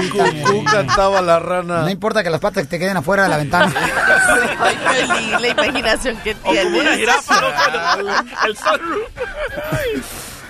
chiquita. 0.00 0.24
cucú, 0.44 0.64
cantaba 0.64 1.20
la 1.22 1.38
rana. 1.38 1.82
No 1.82 1.90
importa 1.90 2.22
que 2.24 2.30
las 2.30 2.40
patas 2.40 2.68
te 2.68 2.78
queden 2.78 2.96
afuera 2.96 3.24
de 3.24 3.28
la 3.28 3.36
ventana. 3.36 3.72
Ay, 4.60 4.76
Piolín, 5.06 5.42
la 5.42 5.48
imaginación 5.48 6.16
que 6.24 6.34
tienes. 6.34 6.64
Como 6.64 6.78
una 6.80 6.96
jirafa, 6.96 7.40
¿no? 7.40 8.46
El 8.46 8.56
sunroof. 8.56 9.10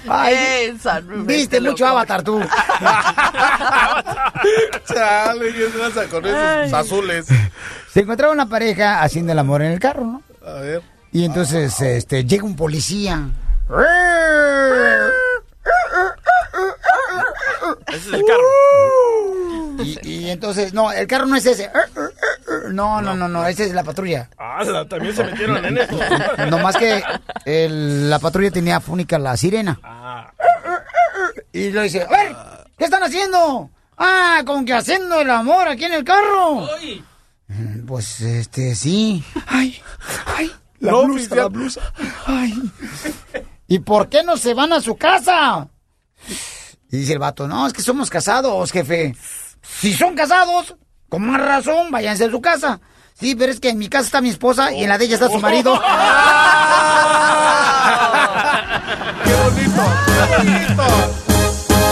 Ay, 0.09 0.77
Viste 1.25 1.61
mucho 1.61 1.85
loco. 1.85 1.97
Avatar 1.99 2.23
tú. 2.23 2.41
Chale, 4.87 5.53
¿qué 5.55 5.67
pasa 5.79 6.05
con 6.07 6.25
esos 6.27 6.39
Ay. 6.39 6.73
azules? 6.73 7.27
Se 7.93 8.01
encontraba 8.01 8.33
una 8.33 8.49
pareja 8.49 9.03
haciendo 9.03 9.33
el 9.33 9.39
amor 9.39 9.63
en 9.63 9.73
el 9.73 9.81
carro, 9.81 10.05
¿no? 10.05 10.23
A 10.47 10.55
ver. 10.61 10.83
Y 11.13 11.25
entonces 11.25 11.81
este, 11.81 12.25
llega 12.25 12.45
un 12.45 12.57
policía. 12.57 13.29
Ese 17.89 17.97
es 17.99 18.07
el 18.15 18.25
carro. 18.25 18.43
Y, 19.83 19.99
y 20.03 20.31
entonces, 20.31 20.72
no, 20.72 20.91
el 20.93 21.07
carro 21.07 21.26
no 21.26 21.37
es 21.37 21.47
ese. 21.47 21.70
No, 22.70 23.01
no, 23.01 23.14
no, 23.14 23.28
no, 23.28 23.47
esa 23.47 23.64
es 23.64 23.72
la 23.72 23.85
patrulla. 23.85 24.28
¡Hala! 24.39 24.87
También 24.89 25.14
se 25.14 25.24
metieron 25.24 25.64
en 25.64 25.78
eso. 25.78 25.99
No 26.51 26.59
más 26.59 26.76
que 26.76 27.03
el- 27.45 28.09
la 28.11 28.18
patrulla 28.18 28.51
tenía 28.51 28.81
fúnica 28.81 29.18
la 29.18 29.37
sirena. 29.37 29.78
Ah. 29.83 30.33
Y 31.53 31.70
le 31.70 31.83
dice, 31.83 32.03
a 32.03 32.09
ver, 32.09 32.37
¿qué 32.78 32.85
están 32.85 33.03
haciendo? 33.03 33.70
Ah, 33.97 34.43
como 34.47 34.64
que 34.64 34.72
haciendo 34.74 35.20
el 35.20 35.31
amor 35.31 35.68
aquí 35.68 35.85
en 35.85 35.95
el 35.95 36.05
carro. 36.05 36.66
Mm, 37.49 37.87
Pues, 37.87 38.20
este, 38.20 38.74
sí. 38.74 39.24
Ay, 39.47 39.81
ay, 40.26 40.51
la 40.78 40.93
No, 40.93 41.05
blusa, 41.05 41.18
oficial. 41.20 41.39
la 41.39 41.47
blusa. 41.49 41.81
Ay. 42.26 42.55
¿Y 43.66 43.78
por 43.81 44.09
qué 44.09 44.22
no 44.22 44.37
se 44.37 44.55
van 44.55 44.72
a 44.72 44.81
su 44.81 44.97
casa? 44.97 45.68
Y 46.93 46.97
dice 46.99 47.12
el 47.12 47.18
vato, 47.18 47.47
no, 47.47 47.66
es 47.66 47.72
que 47.72 47.83
somos 47.83 48.11
casados, 48.11 48.72
jefe. 48.72 49.14
Si 49.63 49.95
son 49.95 50.15
casados, 50.15 50.77
con 51.09 51.27
más 51.27 51.41
razón, 51.41 51.91
váyanse 51.91 52.27
a 52.27 52.31
su 52.31 52.41
casa. 52.41 52.81
Sí, 53.15 53.35
pero 53.35 53.51
es 53.53 53.61
que 53.61 53.71
en 53.71 53.79
mi 53.79 53.89
casa 53.89 54.07
está 54.07 54.21
mi 54.21 54.31
esposa 54.31 54.73
y 54.73 54.83
en 54.83 54.89
la 54.89 54.99
de 54.99 55.05
ella 55.05 55.15
está 55.15 55.29
su 55.29 55.39
marido. 55.41 55.75
¡Qué 59.25 59.35
bonito! 59.35 59.83
¡Qué 60.07 60.37
bonito! 60.37 60.85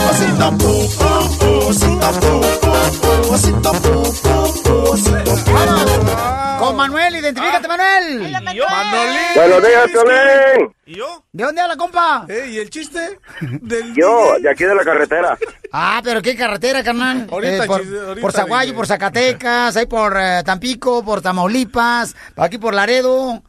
Osito 0.09 0.47
pu, 0.57 0.71
pu, 0.97 1.09
pu, 1.39 1.49
osito 1.69 2.09
pu, 2.19 2.31
pu, 2.61 2.71
pu, 3.01 3.11
osito 3.33 3.71
pu, 3.73 3.93
pu, 4.23 4.33
pu, 4.63 4.73
osito 4.91 5.33
pu. 5.45 6.48
Manuel, 6.89 7.15
identifícate, 7.17 7.67
Manuel. 7.67 8.19
Manolín. 8.21 9.17
Buenos 9.35 9.67
días, 9.67 9.87
Piolín. 9.91 10.73
¿Y 10.85 10.95
yo? 10.95 11.23
¿De 11.31 11.43
dónde 11.43 11.61
habla, 11.61 11.75
compa? 11.77 12.25
Eh, 12.27 12.47
¿Y 12.51 12.57
el 12.57 12.69
chiste? 12.69 13.19
Del 13.41 13.93
Yo, 13.95 14.39
de 14.41 14.49
aquí 14.49 14.63
de 14.63 14.73
la 14.73 14.83
carretera. 14.83 15.37
Ah, 15.71 16.01
pero 16.03 16.21
qué 16.21 16.35
carretera, 16.35 16.83
carnal. 16.83 17.27
Ahorita, 17.31 17.63
Eh, 17.63 17.67
por, 17.67 17.81
chis- 17.83 18.01
ahorita, 18.07 18.21
por 18.21 18.31
Zaguayo, 18.31 18.73
por 18.75 18.87
Zacatecas, 18.87 19.77
ahí 19.77 19.85
por 19.85 20.17
eh, 20.19 20.41
Tampico, 20.43 21.03
por 21.05 21.21
Tamaulipas, 21.21 22.15
aquí 22.35 22.57
por 22.57 22.73
Laredo. 22.73 23.43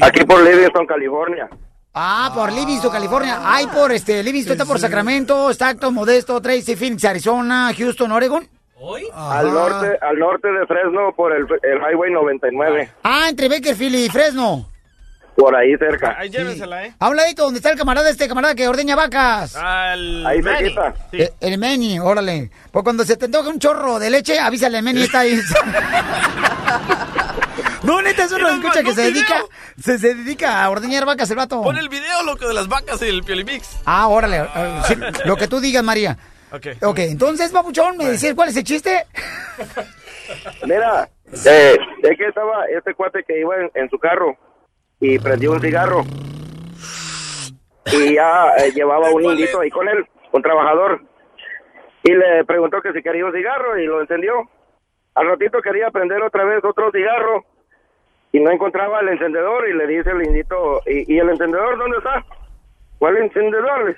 Aquí 0.00 0.24
por 0.24 0.42
Livingston, 0.42 0.86
California. 0.86 1.48
Ah, 1.94 2.30
por 2.34 2.50
Livingston, 2.52 2.90
California. 2.90 3.40
Ay, 3.42 3.66
por 3.66 3.92
este, 3.92 4.22
Livingston 4.22 4.52
está 4.52 4.64
por 4.64 4.78
Sacramento, 4.78 5.50
Stockton, 5.50 5.92
Modesto, 5.92 6.40
Tracy, 6.40 6.74
Phoenix, 6.76 7.04
Arizona, 7.04 7.70
Houston, 7.76 8.10
Oregon. 8.12 8.48
Al 9.14 9.52
norte, 9.52 9.98
al 10.00 10.18
norte 10.18 10.48
de 10.48 10.66
Fresno 10.66 11.12
por 11.16 11.32
el, 11.32 11.42
el 11.62 11.78
Highway 11.78 12.10
99. 12.12 12.90
Ah, 13.04 13.26
entre 13.28 13.48
Bakerfield 13.48 13.94
y 13.96 14.08
Fresno. 14.08 14.68
Por 15.36 15.56
ahí 15.56 15.74
cerca. 15.78 16.16
Ahí 16.18 16.28
llévensela, 16.28 16.84
¿eh? 16.84 16.94
A 16.98 17.08
un 17.08 17.16
ladito 17.16 17.44
donde 17.44 17.58
está 17.58 17.70
el 17.70 17.78
camarada, 17.78 18.10
este 18.10 18.28
camarada 18.28 18.54
que 18.54 18.68
ordeña 18.68 18.94
vacas. 18.96 19.56
Al 19.56 20.26
Ahí 20.26 20.42
Manny. 20.42 20.58
cerquita. 20.58 20.94
Sí. 21.10 21.22
Eh, 21.22 21.32
El 21.40 21.58
Meni, 21.58 21.98
órale. 22.00 22.50
Pues 22.70 22.82
cuando 22.82 23.02
se 23.04 23.16
te 23.16 23.24
antoja 23.26 23.48
un 23.48 23.58
chorro 23.58 23.98
de 23.98 24.10
leche, 24.10 24.38
avísale 24.38 24.76
al 24.78 24.84
Meni, 24.84 25.02
está 25.02 25.20
ahí. 25.20 25.40
No, 27.82 28.00
neta, 28.00 28.24
eso 28.24 28.38
Y 28.38 28.42
no 28.42 28.48
nos 28.48 28.58
escucha 28.58 28.82
que 28.84 28.94
se 28.94 29.02
dedica, 29.02 29.42
se, 29.82 29.98
se 29.98 30.14
dedica 30.14 30.62
a 30.62 30.70
ordeñar 30.70 31.04
vacas 31.04 31.28
el 31.30 31.36
vato. 31.36 31.62
Pon 31.62 31.76
el 31.76 31.88
video, 31.88 32.22
loco, 32.22 32.46
de 32.46 32.54
las 32.54 32.68
vacas 32.68 33.02
y 33.02 33.06
el 33.08 33.24
Piolimix. 33.24 33.68
Ah, 33.84 34.06
órale, 34.06 34.46
sí, 34.86 34.94
lo 35.24 35.36
que 35.36 35.48
tú 35.48 35.58
digas, 35.58 35.82
María. 35.82 36.16
Ok. 36.52 36.66
Ok, 36.82 36.98
entonces, 36.98 37.50
papuchón, 37.50 37.96
¿me 37.96 38.04
decías 38.06 38.34
cuál 38.34 38.50
es 38.50 38.56
el 38.56 38.64
chiste? 38.64 39.04
Mira, 40.66 41.08
eh, 41.46 41.76
es 42.02 42.18
que 42.18 42.26
estaba 42.26 42.66
este 42.66 42.94
cuate 42.94 43.24
que 43.24 43.40
iba 43.40 43.56
en, 43.56 43.70
en 43.74 43.88
su 43.88 43.98
carro 43.98 44.36
y 45.00 45.18
prendió 45.18 45.52
un 45.52 45.60
cigarro. 45.60 46.04
Y 47.86 48.14
ya 48.14 48.54
eh, 48.58 48.72
llevaba 48.72 49.10
un 49.10 49.24
indito 49.24 49.60
ahí 49.60 49.70
con 49.70 49.88
él, 49.88 50.06
un 50.32 50.42
trabajador. 50.42 51.02
Y 52.02 52.12
le 52.12 52.44
preguntó 52.44 52.80
que 52.80 52.92
si 52.92 53.02
quería 53.02 53.24
un 53.24 53.32
cigarro 53.32 53.78
y 53.78 53.86
lo 53.86 54.00
encendió. 54.00 54.48
Al 55.14 55.28
ratito 55.28 55.60
quería 55.60 55.90
prender 55.90 56.22
otra 56.22 56.44
vez 56.44 56.64
otro 56.64 56.90
cigarro 56.90 57.44
y 58.32 58.40
no 58.40 58.50
encontraba 58.50 59.00
el 59.00 59.08
encendedor 59.10 59.68
y 59.68 59.74
le 59.74 59.86
dice 59.86 60.10
el 60.10 60.24
indito, 60.24 60.80
¿y, 60.86 61.14
y 61.14 61.18
el 61.18 61.28
encendedor 61.28 61.78
dónde 61.78 61.98
está? 61.98 62.24
¿Cuál 62.98 63.18
encendedor? 63.18 63.96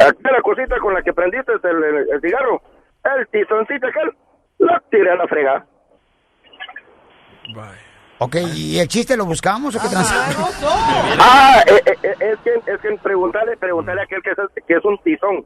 Aquí 0.00 0.22
la 0.22 0.40
cosita 0.42 0.78
con 0.78 0.94
la 0.94 1.02
que 1.02 1.12
prendiste 1.12 1.52
el, 1.52 1.84
el- 1.84 2.08
el 2.10 2.20
cigarro. 2.20 2.62
El 3.04 3.26
tizoncito 3.28 3.86
aquel, 3.86 4.12
lo 4.58 4.80
tiré 4.90 5.10
a 5.10 5.16
la 5.16 5.26
frega. 5.26 5.66
Ok, 8.18 8.36
¿y 8.54 8.78
el 8.78 8.86
chiste 8.88 9.16
lo 9.16 9.24
buscamos 9.24 9.74
o 9.74 9.80
qué 9.80 9.88
trans? 9.88 10.12
Ah, 11.18 11.60
eh, 11.66 11.82
eh, 11.86 11.96
eh, 12.04 12.14
es 12.20 12.38
que, 12.44 12.54
es 12.72 12.80
que 12.80 12.96
preguntarle, 13.02 13.56
preguntarle 13.56 14.02
a 14.02 14.04
aquel 14.04 14.22
que 14.22 14.30
es, 14.30 14.36
que 14.66 14.74
es 14.74 14.84
un 14.84 14.96
tizón. 15.02 15.44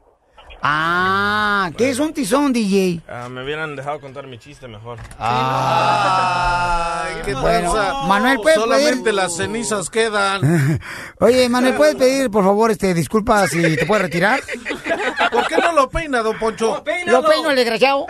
Ah, 0.69 1.71
¿qué 1.79 1.91
es 1.91 2.01
un 2.01 2.13
tizón, 2.13 2.53
DJ? 2.53 3.01
Ah, 3.09 3.29
me 3.29 3.45
hubieran 3.45 3.77
dejado 3.77 4.01
contar 4.01 4.27
mi 4.27 4.37
chiste 4.37 4.67
mejor. 4.67 4.99
Ay, 5.17 7.15
qué 7.25 7.35
Bueno. 7.35 7.73
Manuel, 8.09 8.41
¿puedes 8.43 8.59
Solamente 8.59 8.97
pedir? 9.05 9.15
las 9.15 9.37
cenizas 9.37 9.89
quedan. 9.91 10.81
Oye, 11.21 11.49
Manuel, 11.49 11.75
¿puedes 11.75 11.95
pedir, 11.95 12.33
por 12.33 12.43
favor, 12.43 12.73
este, 12.73 12.95
disculpas 12.95 13.51
si 13.51 13.77
te 13.77 13.87
puedes 13.87 14.03
retirar? 14.03 14.41
¿Por 15.31 15.47
qué 15.47 15.57
no 15.59 15.71
lo 15.71 15.89
peina, 15.89 16.21
don 16.23 16.37
Poncho? 16.37 16.83
Lo 17.07 17.23
peino 17.23 17.51
el 17.51 17.57
desgraciado. 17.57 18.05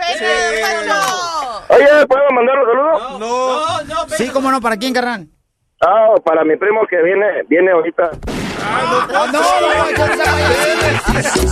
Oye, 1.69 2.07
¿puedo 2.07 2.23
mandar 2.33 2.57
un 2.57 2.65
saludo? 2.65 3.19
No, 3.19 3.83
no, 3.83 4.09
Sí, 4.17 4.29
cómo 4.29 4.49
no, 4.51 4.59
¿para 4.61 4.77
quién, 4.77 4.93
carnal? 4.93 5.27
Ah, 5.85 6.15
para 6.25 6.43
mi 6.43 6.57
primo 6.57 6.81
que 6.89 6.97
viene, 7.03 7.43
viene 7.47 7.69
ahorita. 7.71 8.09
No, 8.57 9.27
no, 9.27 9.31
no, 9.31 9.91
yo 9.91 10.07
no 10.07 10.15
sé, 10.15 11.47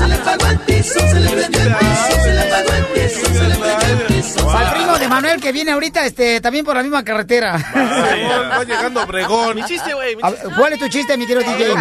Al 4.56 4.74
primo 4.74 4.98
de 4.98 5.08
Manuel 5.08 5.42
que 5.42 5.52
viene 5.52 5.72
ahorita, 5.72 6.06
este, 6.06 6.40
también 6.42 6.64
por 6.66 6.76
la 6.76 6.84
misma 6.84 7.04
carretera. 7.04 7.58
Va 7.76 8.64
llegando 8.64 9.04
Obregón. 9.04 9.56
Mi 9.56 9.64
chiste, 9.66 9.94
güey. 9.94 10.16
mi 10.16 10.24
chiste. 10.24 10.48
ver, 10.48 10.56
¿Cuál 10.56 10.74
es 10.74 10.80
tu 10.80 10.88
chiste, 10.90 11.18
mi 11.18 11.26
querido 11.28 11.44
DJ? 11.44 11.72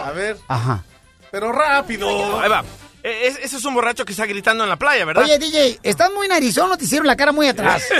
A 0.00 0.10
ver, 0.12 0.36
Ajá. 0.48 0.82
pero 1.30 1.52
rápido. 1.52 2.40
Ahí 2.40 2.48
va. 2.48 2.64
Eh, 3.08 3.28
es- 3.28 3.38
ese 3.38 3.56
es 3.58 3.64
un 3.64 3.72
borracho 3.74 4.04
que 4.04 4.10
está 4.10 4.26
gritando 4.26 4.64
en 4.64 4.70
la 4.70 4.74
playa, 4.76 5.04
¿verdad? 5.04 5.22
Oye, 5.22 5.38
DJ, 5.38 5.78
estás 5.84 6.10
muy 6.12 6.26
narizón, 6.26 6.68
no 6.68 6.76
te 6.76 6.84
hicieron 6.86 7.06
la 7.06 7.14
cara 7.16 7.30
muy 7.30 7.46
atrás. 7.46 7.84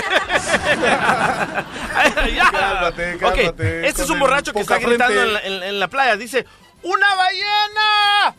Ya. 2.35 2.51
Cálmate, 2.51 3.87
Este 3.87 4.03
es 4.03 4.09
un 4.09 4.19
borracho 4.19 4.53
que 4.53 4.59
está 4.59 4.77
gritando 4.79 5.05
frente. 5.15 5.23
en 5.23 5.33
la, 5.33 5.39
en- 5.39 5.63
en 5.63 5.79
la 5.79 5.87
playa. 5.87 6.15
Dice, 6.17 6.45
¡una 6.83 7.15
ballena! 7.15 8.35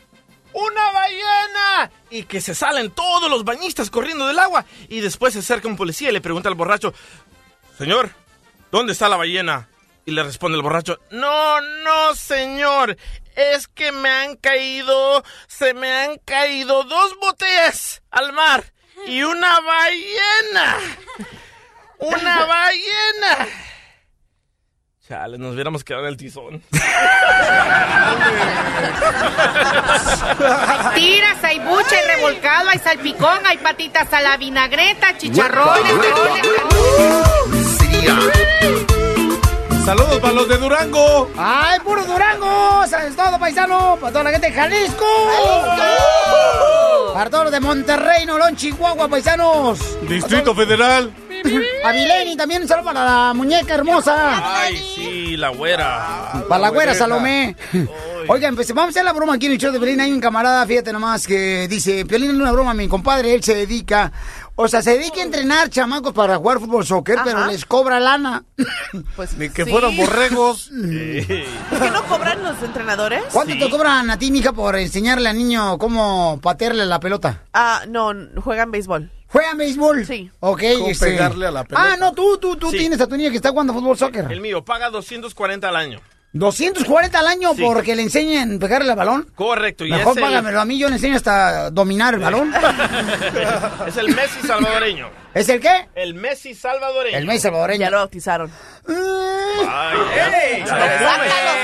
¡Una 0.53 0.93
ballena! 0.93 1.91
Y 2.11 2.23
que 2.25 2.41
se 2.41 2.55
salen 2.55 2.91
todos 2.91 3.31
los 3.31 3.45
bañistas 3.45 3.91
corriendo 3.91 4.27
del 4.27 4.39
agua. 4.39 4.65
Y 4.89 5.01
después 5.01 5.33
se 5.33 5.41
acerca 5.41 5.69
un 5.69 5.77
policía 5.77 6.11
y 6.11 6.13
le 6.13 6.21
pregunta 6.21 6.49
al 6.49 6.55
borracho, 6.55 6.93
Señor, 7.79 8.11
¿dónde 8.71 8.93
está 8.93 9.09
la 9.09 9.17
ballena? 9.17 9.69
Y 10.05 10.13
le 10.13 10.23
responde 10.23 10.57
el 10.57 10.63
borracho, 10.63 10.99
No, 11.11 11.61
no, 11.61 12.15
señor. 12.15 12.97
Es 13.39 13.69
que 13.69 13.93
me 13.93 14.11
han 14.11 14.35
caído, 14.35 15.23
se 15.47 15.73
me 15.73 15.89
han 15.93 16.19
caído 16.25 16.83
dos 16.83 17.17
botellas 17.21 18.03
al 18.11 18.33
mar 18.33 18.65
y 19.07 19.23
una 19.23 19.61
ballena. 19.61 20.77
¡Una 21.99 22.45
ballena! 22.47 23.47
Chale, 25.07 25.39
nos 25.39 25.55
hubiéramos 25.55 25.85
quedado 25.85 26.03
en 26.07 26.09
el 26.09 26.17
tizón. 26.17 26.65
Tiras, 30.97 31.45
hay 31.45 31.61
bucha, 31.61 31.95
hay 31.97 32.17
revolcado, 32.17 32.71
hay 32.71 32.79
salpicón, 32.81 33.39
hay 33.47 33.59
patitas 33.59 34.13
a 34.13 34.21
la 34.21 34.37
vinagreta, 34.37 35.17
chicharrones, 35.17 35.95
Saludos 39.89 40.19
para 40.21 40.35
los 40.35 40.47
de 40.47 40.59
Durango. 40.59 41.31
¡Ay, 41.39 41.81
puro 41.81 42.05
Durango! 42.05 42.87
¿Sabes 42.87 43.17
todo, 43.17 43.39
paisano? 43.39 43.97
Para 43.99 44.13
toda 44.13 44.25
la 44.25 44.31
gente 44.33 44.49
de 44.49 44.53
Jalisco. 44.53 45.07
Para 47.15 47.31
todos 47.31 47.45
los 47.45 47.53
de 47.55 47.61
Monterrey, 47.61 48.27
Nolon, 48.27 48.55
Chihuahua, 48.55 49.09
paisanos. 49.09 49.79
Distrito 50.07 50.55
Federal. 50.55 51.11
A 51.85 51.93
Vileni 51.93 52.37
también 52.37 52.61
un 52.61 52.69
saludo 52.69 52.85
para 52.85 53.03
la 53.03 53.33
muñeca 53.33 53.77
hermosa. 53.77 54.61
Ay, 54.61 54.77
sí, 54.95 55.37
la 55.39 55.49
güera. 55.49 56.45
Para 56.49 56.61
la 56.61 56.69
güera 56.69 56.95
Salomé. 56.95 57.57
Oigan, 58.27 58.55
pues 58.55 58.69
vamos 58.75 58.89
a 58.89 58.91
hacer 58.91 59.05
la 59.05 59.15
broma 59.15 59.35
aquí 59.35 59.47
en 59.47 59.53
el 59.53 59.59
show 59.59 59.73
de 59.73 59.81
Pelín. 59.81 60.01
Hay 60.03 60.13
un 60.13 60.21
camarada, 60.21 60.67
fíjate 60.67 60.93
nomás, 60.93 61.27
que 61.27 61.67
dice, 61.67 62.05
Pelín, 62.05 62.39
una 62.39 62.53
broma, 62.53 62.75
mi 62.75 62.89
compadre, 62.89 63.33
él 63.33 63.43
se 63.43 63.55
dedica, 63.55 64.13
o 64.61 64.67
sea, 64.67 64.83
se 64.83 64.99
dedica 64.99 65.21
a 65.21 65.23
entrenar 65.23 65.71
chamacos 65.71 66.13
para 66.13 66.37
jugar 66.37 66.59
fútbol 66.59 66.85
soccer, 66.85 67.17
pero 67.23 67.47
les 67.47 67.65
cobra 67.65 68.01
lana. 68.01 68.43
Pues 69.15 69.37
Ni 69.39 69.51
que 69.51 69.65
sí. 69.65 69.71
fueran 69.71 69.97
borregos. 69.97 70.69
¿Por 70.73 71.79
qué 71.81 71.91
no 71.93 72.03
cobran 72.07 72.43
los 72.43 72.61
entrenadores? 72.63 73.23
¿Cuánto 73.33 73.55
te 73.57 73.71
cobran 73.71 74.11
a 74.11 74.19
ti, 74.19 74.33
mija, 74.33 74.53
por 74.53 74.75
enseñarle 74.77 75.29
al 75.29 75.39
niño 75.39 75.79
cómo 75.79 76.41
patearle 76.43 76.87
la 76.87 76.99
pelota? 76.99 77.45
Ah, 77.55 77.83
no, 77.89 78.13
juegan 78.43 78.73
béisbol. 78.73 79.13
¿Juegan 79.29 79.59
béisbol? 79.59 80.05
Sí. 80.07 80.29
Ok. 80.41 80.63
¿Cómo 80.79 80.89
este- 80.89 81.07
pegarle 81.07 81.47
a 81.47 81.51
la 81.53 81.63
pelota? 81.65 81.93
Ah, 81.93 81.97
no, 81.97 82.13
tú, 82.13 82.39
tú, 82.39 82.57
tú 82.57 82.71
Sí. 82.73 82.79
tienes 82.79 83.01
a 83.01 83.07
tu 83.07 83.17
niño 83.17 83.31
que 83.31 83.37
está 83.37 83.51
jugando 83.51 83.73
fútbol 83.73 83.97
soccer. 83.97 84.27
El 84.33 84.41
mío 84.41 84.65
paga 84.65 84.91
240 84.91 85.69
al 85.69 85.77
año. 85.77 86.01
240 86.33 87.19
al 87.19 87.27
año 87.27 87.55
Sí. 87.55 87.63
porque 87.63 87.97
le 87.97 88.03
enseñen 88.03 88.59
pegarle 88.59 88.91
al 88.91 88.97
balón. 88.97 89.29
Correcto. 89.35 89.85
Y 89.87 89.91
Mejor 89.91 90.17
el- 90.19 90.25
págamelo 90.25 90.61
a 90.61 90.65
mí, 90.65 90.79
yo 90.79 90.89
le 90.89 90.97
enseño 90.97 91.17
hasta 91.17 91.71
dominar 91.71 92.15
el 92.15 92.21
balón. 92.21 92.53
es 93.87 93.97
el 93.97 94.15
Messi 94.15 94.41
salvadoreño. 94.47 95.09
¿Es 95.35 95.49
el 95.49 95.61
qué? 95.61 95.89
El 95.95 96.15
Messi 96.15 96.55
salvadoreño. 96.55 97.17
El 97.17 97.27
Messi 97.27 97.41
salvadoreño. 97.41 97.81
Ya 97.81 97.91
lo 97.91 97.99
bautizaron. 97.99 98.51
Ay, 98.89 99.99
ey, 100.43 100.65
ya 100.67 100.75
no 100.75 100.81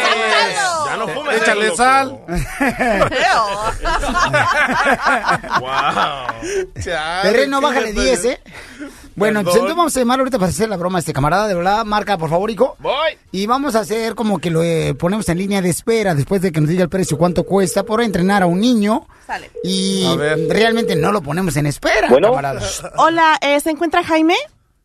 fumes. 0.05 0.57
Ya 0.87 0.97
no 0.97 1.09
fumes. 1.09 1.43
Échale 1.43 1.65
loco. 1.67 1.77
sal. 1.77 2.11
wow. 5.61 6.27
Terreno, 7.23 7.61
bájale 7.61 7.93
10, 7.93 8.25
¿eh? 8.27 8.41
Bueno, 9.17 9.41
Perdón. 9.41 9.53
entonces 9.55 9.77
vamos 9.77 9.97
a 9.97 10.01
llamar 10.01 10.19
ahorita 10.19 10.39
para 10.39 10.51
hacer 10.51 10.69
la 10.69 10.77
broma 10.77 10.99
a 10.99 11.01
este 11.01 11.13
camarada, 11.13 11.47
de 11.47 11.55
verdad. 11.55 11.85
Marca, 11.85 12.19
por 12.19 12.29
favor, 12.31 12.51
Ico. 12.51 12.77
Voy. 12.81 12.95
Y 13.33 13.47
vamos 13.47 13.77
a 13.77 13.81
hacer 13.81 14.15
como 14.15 14.39
que 14.39 14.51
lo 14.51 14.63
eh, 14.63 14.95
ponemos 14.99 15.29
en 15.29 15.39
línea 15.39 15.63
de 15.63 15.71
espera 15.71 16.15
después 16.15 16.43
de 16.43 16.51
que 16.51 16.61
nos 16.61 16.69
diga 16.69 16.83
el 16.83 16.89
precio 16.89 17.17
cuánto 17.17 17.45
cuesta 17.45 17.85
por 17.85 18.03
entrenar 18.03 18.43
a 18.43 18.47
un 18.47 18.61
niño. 18.61 19.07
Sale. 19.27 19.51
Y 19.63 20.05
realmente 20.51 20.97
no 20.97 21.13
lo 21.13 21.23
ponemos 21.23 21.57
en 21.57 21.67
espera, 21.67 22.09
Bueno. 22.09 22.31
camarada. 22.31 22.61
Hola, 22.97 23.39
eh, 23.41 23.61
¿se 23.61 23.71
encuentra 23.71 24.03
Jaime? 24.03 24.35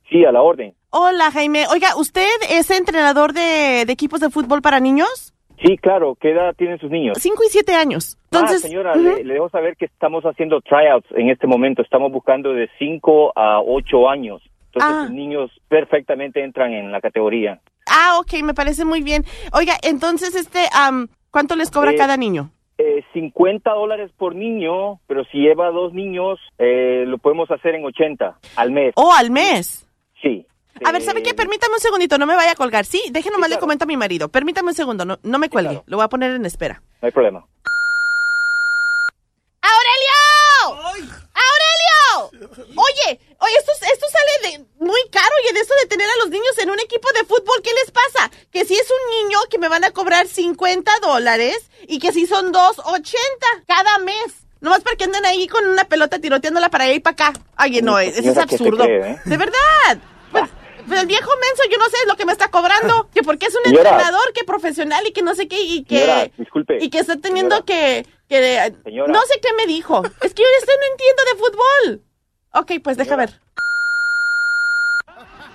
Sí, 0.09 0.23
a 0.25 0.31
la 0.31 0.41
orden. 0.41 0.73
Hola, 0.91 1.31
Jaime. 1.31 1.67
Oiga, 1.67 1.95
¿usted 1.97 2.27
es 2.49 2.69
entrenador 2.71 3.33
de, 3.33 3.83
de 3.85 3.91
equipos 3.93 4.19
de 4.19 4.29
fútbol 4.29 4.61
para 4.61 4.79
niños? 4.79 5.33
Sí, 5.63 5.77
claro. 5.77 6.15
¿Qué 6.19 6.31
edad 6.31 6.53
tienen 6.55 6.79
sus 6.79 6.89
niños? 6.89 7.17
Cinco 7.19 7.43
y 7.45 7.49
siete 7.49 7.73
años. 7.73 8.17
Entonces, 8.31 8.63
ah, 8.63 8.67
señora, 8.67 8.95
le, 8.95 9.23
le 9.23 9.33
dejo 9.33 9.49
saber 9.49 9.75
que 9.75 9.85
estamos 9.85 10.23
haciendo 10.23 10.61
tryouts 10.61 11.07
en 11.11 11.29
este 11.29 11.47
momento. 11.47 11.81
Estamos 11.81 12.11
buscando 12.11 12.53
de 12.53 12.69
5 12.79 13.33
a 13.35 13.59
8 13.61 14.09
años. 14.09 14.41
Entonces, 14.67 14.91
Ah. 14.95 15.01
los 15.03 15.11
niños 15.11 15.51
perfectamente 15.67 16.43
entran 16.43 16.71
en 16.73 16.91
la 16.91 17.01
categoría. 17.01 17.59
Ah, 17.89 18.19
ok, 18.19 18.41
me 18.43 18.53
parece 18.53 18.85
muy 18.85 19.01
bien. 19.01 19.23
Oiga, 19.53 19.73
entonces, 19.83 20.35
este, 20.35 20.59
am, 20.73 21.07
¿cuánto 21.31 21.55
les 21.55 21.71
cobra 21.71 21.91
Eh, 21.91 21.95
cada 21.95 22.15
niño? 22.17 22.51
Eh, 22.77 23.03
50 23.13 23.71
dólares 23.71 24.11
por 24.15 24.35
niño, 24.35 24.99
pero 25.07 25.25
si 25.25 25.39
lleva 25.39 25.71
dos 25.71 25.91
niños, 25.93 26.39
eh, 26.59 27.03
lo 27.07 27.17
podemos 27.17 27.49
hacer 27.51 27.75
en 27.75 27.83
80 27.83 28.37
al 28.55 28.71
mes. 28.71 28.93
Oh, 28.95 29.11
al 29.11 29.31
mes. 29.31 29.85
Sí. 30.21 30.45
A 30.85 30.91
ver, 30.91 31.01
¿sabe 31.03 31.23
qué? 31.23 31.33
Permítame 31.33 31.73
un 31.75 31.79
segundito, 31.79 32.17
no 32.17 32.25
me 32.25 32.35
vaya 32.35 32.51
a 32.51 32.55
colgar. 32.55 32.85
Sí, 32.85 33.01
déjenme 33.11 33.35
nomás 33.37 33.49
le 33.49 33.59
comento 33.59 33.83
a 33.83 33.87
mi 33.87 33.97
marido. 33.97 34.29
Permítame 34.29 34.69
un 34.69 34.75
segundo, 34.75 35.05
no, 35.05 35.19
no 35.23 35.39
me 35.39 35.49
cuelgue. 35.49 35.83
Lo 35.85 35.97
voy 35.97 36.05
a 36.05 36.09
poner 36.09 36.31
en 36.31 36.45
espera. 36.45 36.81
No 37.01 37.05
hay 37.07 37.11
problema. 37.11 37.45
¡Aurelio! 39.61 40.81
¡Aurelio! 40.95 42.49
Oye, 42.75 43.19
oye, 43.39 43.55
esto, 43.59 43.71
esto 43.93 44.05
sale 44.09 44.51
de 44.57 44.65
muy 44.79 44.99
caro 45.11 45.33
y 45.49 45.53
de 45.53 45.59
eso 45.59 45.73
de 45.81 45.87
tener 45.87 46.09
a 46.09 46.15
los 46.17 46.29
niños 46.29 46.57
en 46.59 46.69
un 46.69 46.79
equipo 46.79 47.07
de 47.13 47.25
fútbol, 47.25 47.61
¿qué 47.63 47.71
les 47.73 47.91
pasa? 47.91 48.31
Que 48.51 48.65
si 48.65 48.73
es 48.75 48.87
un 48.89 49.23
niño 49.23 49.39
que 49.49 49.57
me 49.59 49.67
van 49.67 49.83
a 49.83 49.91
cobrar 49.91 50.27
50 50.27 50.91
dólares 51.01 51.69
y 51.87 51.99
que 51.99 52.11
si 52.13 52.25
son 52.25 52.51
dos, 52.51 52.79
80 52.79 53.17
cada 53.67 53.97
mes. 53.99 54.45
Nomás 54.61 54.81
para 54.81 54.97
que 54.97 55.05
anden 55.05 55.25
ahí 55.25 55.47
con 55.47 55.65
una 55.67 55.85
pelota 55.85 56.19
tiroteándola 56.19 56.69
para 56.69 56.85
allá 56.85 56.93
y 56.93 56.99
para 56.99 57.13
acá. 57.13 57.33
Ay, 57.55 57.81
no, 57.81 57.97
eso 57.99 58.09
es 58.19 58.25
Señora, 58.25 58.45
¿qué 58.45 58.57
se 58.57 58.63
absurdo. 58.63 58.83
cree, 58.83 59.11
eh? 59.11 59.19
De 59.25 59.37
verdad. 59.37 59.97
Pues, 60.31 60.43
pues 60.89 60.99
el 61.01 61.07
viejo 61.07 61.29
menso, 61.39 61.63
yo 61.71 61.77
no 61.77 61.85
sé 61.85 61.97
lo 62.07 62.15
que 62.17 62.25
me 62.25 62.33
está 62.33 62.49
cobrando. 62.49 63.07
Que 63.13 63.23
porque 63.23 63.45
es 63.45 63.55
un 63.55 63.63
Señora. 63.63 63.91
entrenador, 63.91 64.33
que 64.33 64.43
profesional 64.43 65.05
y 65.07 65.11
que 65.13 65.21
no 65.21 65.33
sé 65.35 65.47
qué, 65.47 65.61
y 65.61 65.83
que... 65.83 65.99
Señora, 65.99 66.27
disculpe. 66.37 66.77
Y 66.83 66.89
que 66.89 66.99
está 66.99 67.15
teniendo 67.15 67.63
que... 67.63 68.05
que 68.27 68.73
Señora. 68.83 69.13
No 69.13 69.21
sé 69.21 69.39
qué 69.41 69.49
me 69.57 69.65
dijo. 69.65 70.03
Es 70.21 70.33
que 70.33 70.43
yo 70.43 70.49
este 70.59 70.73
no 70.73 70.91
entiendo 70.91 71.23
de 71.23 71.39
fútbol. 71.39 72.01
Ok, 72.53 72.83
pues 72.83 72.97
deja 72.97 73.15
ver. 73.15 73.29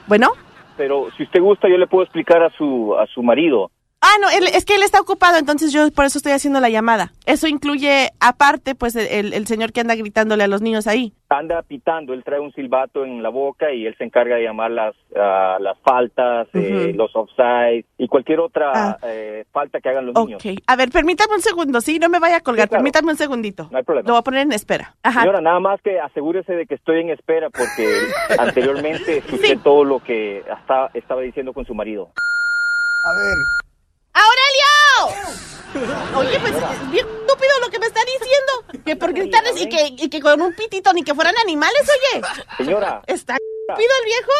Bueno. 0.06 0.32
Pero 0.76 1.08
si 1.16 1.22
usted 1.24 1.40
gusta, 1.40 1.68
yo 1.68 1.76
le 1.76 1.86
puedo 1.86 2.04
explicar 2.04 2.42
a 2.42 2.50
su, 2.56 2.94
a 2.98 3.06
su 3.06 3.22
marido. 3.22 3.70
Ah, 4.06 4.18
no, 4.20 4.28
él- 4.28 4.50
es 4.52 4.66
que 4.66 4.74
él 4.74 4.82
está 4.82 5.00
ocupado, 5.00 5.38
entonces 5.38 5.72
yo 5.72 5.90
por 5.90 6.04
eso 6.04 6.18
estoy 6.18 6.32
haciendo 6.32 6.60
la 6.60 6.68
llamada. 6.68 7.12
Eso 7.24 7.46
incluye, 7.48 8.10
aparte, 8.20 8.74
pues, 8.74 8.94
el, 8.96 9.32
el 9.32 9.46
señor 9.46 9.72
que 9.72 9.80
anda 9.80 9.94
gritándole 9.94 10.44
a 10.44 10.46
los 10.46 10.60
niños 10.60 10.86
ahí. 10.86 11.10
Anda 11.30 11.62
pitando, 11.62 12.12
él 12.12 12.22
trae 12.22 12.38
un 12.38 12.52
silbato 12.52 13.04
en 13.04 13.22
la 13.22 13.30
boca 13.30 13.72
y 13.72 13.86
él 13.86 13.94
se 13.96 14.04
encarga 14.04 14.36
de 14.36 14.42
llamar 14.44 14.70
las, 14.72 14.94
ah, 15.16 15.56
las 15.58 15.78
faltas, 15.78 16.48
eh, 16.52 16.88
Ujú. 16.90 16.98
los 16.98 17.16
offsides 17.16 17.86
y 17.96 18.06
cualquier 18.06 18.40
otra 18.40 18.72
Ah. 18.74 18.98
eh, 19.04 19.44
falta 19.50 19.80
que 19.80 19.88
hagan 19.88 20.04
los 20.06 20.14
niños. 20.14 20.44
Ok. 20.44 20.58
A 20.66 20.76
ver, 20.76 20.90
permítame 20.90 21.34
un 21.34 21.40
segundo, 21.40 21.80
sí, 21.80 21.98
no 21.98 22.10
me 22.10 22.18
vaya 22.18 22.36
a 22.36 22.40
colgar, 22.40 22.66
Sí, 22.66 22.68
claro. 22.68 22.80
permítame 22.82 23.10
un 23.10 23.16
segundito. 23.16 23.68
No 23.72 23.78
hay 23.78 23.84
problema. 23.84 24.06
Lo 24.06 24.12
voy 24.14 24.20
a 24.20 24.22
poner 24.22 24.40
en 24.42 24.52
espera. 24.52 24.94
Ajá. 25.02 25.20
Señora, 25.22 25.40
nada 25.40 25.60
más 25.60 25.80
que 25.80 25.98
asegúrese 25.98 26.52
de 26.52 26.66
que 26.66 26.74
estoy 26.74 27.00
en 27.00 27.08
espera 27.08 27.48
porque 27.48 27.88
anteriormente 28.38 29.16
escuché 29.18 29.56
todo 29.56 29.82
lo 29.82 29.98
que 30.00 30.44
hasta, 30.52 30.90
estaba 30.92 31.22
diciendo 31.22 31.52
con 31.54 31.64
su 31.64 31.74
marido. 31.74 32.10
A 33.02 33.12
ver. 33.18 33.63
¡Aurelio! 34.14 35.34
Oye, 36.16 36.38
pues 36.40 36.54
es 36.54 36.90
bien 36.90 37.06
estúpido 37.06 37.52
lo 37.60 37.68
que 37.70 37.78
me 37.80 37.86
está 37.86 38.00
diciendo. 38.04 38.82
Que 38.84 38.96
por 38.96 39.12
gritarles 39.12 39.60
y 39.60 39.68
que, 39.68 39.86
y 40.04 40.08
que 40.08 40.20
con 40.20 40.40
un 40.40 40.54
pitito 40.54 40.92
ni 40.92 41.02
que 41.02 41.14
fueran 41.14 41.34
animales, 41.42 41.82
oye. 42.14 42.22
Señora, 42.58 43.02
¿Está 43.06 43.34
estúpido 43.34 43.90
el 44.00 44.04
viejo? 44.04 44.32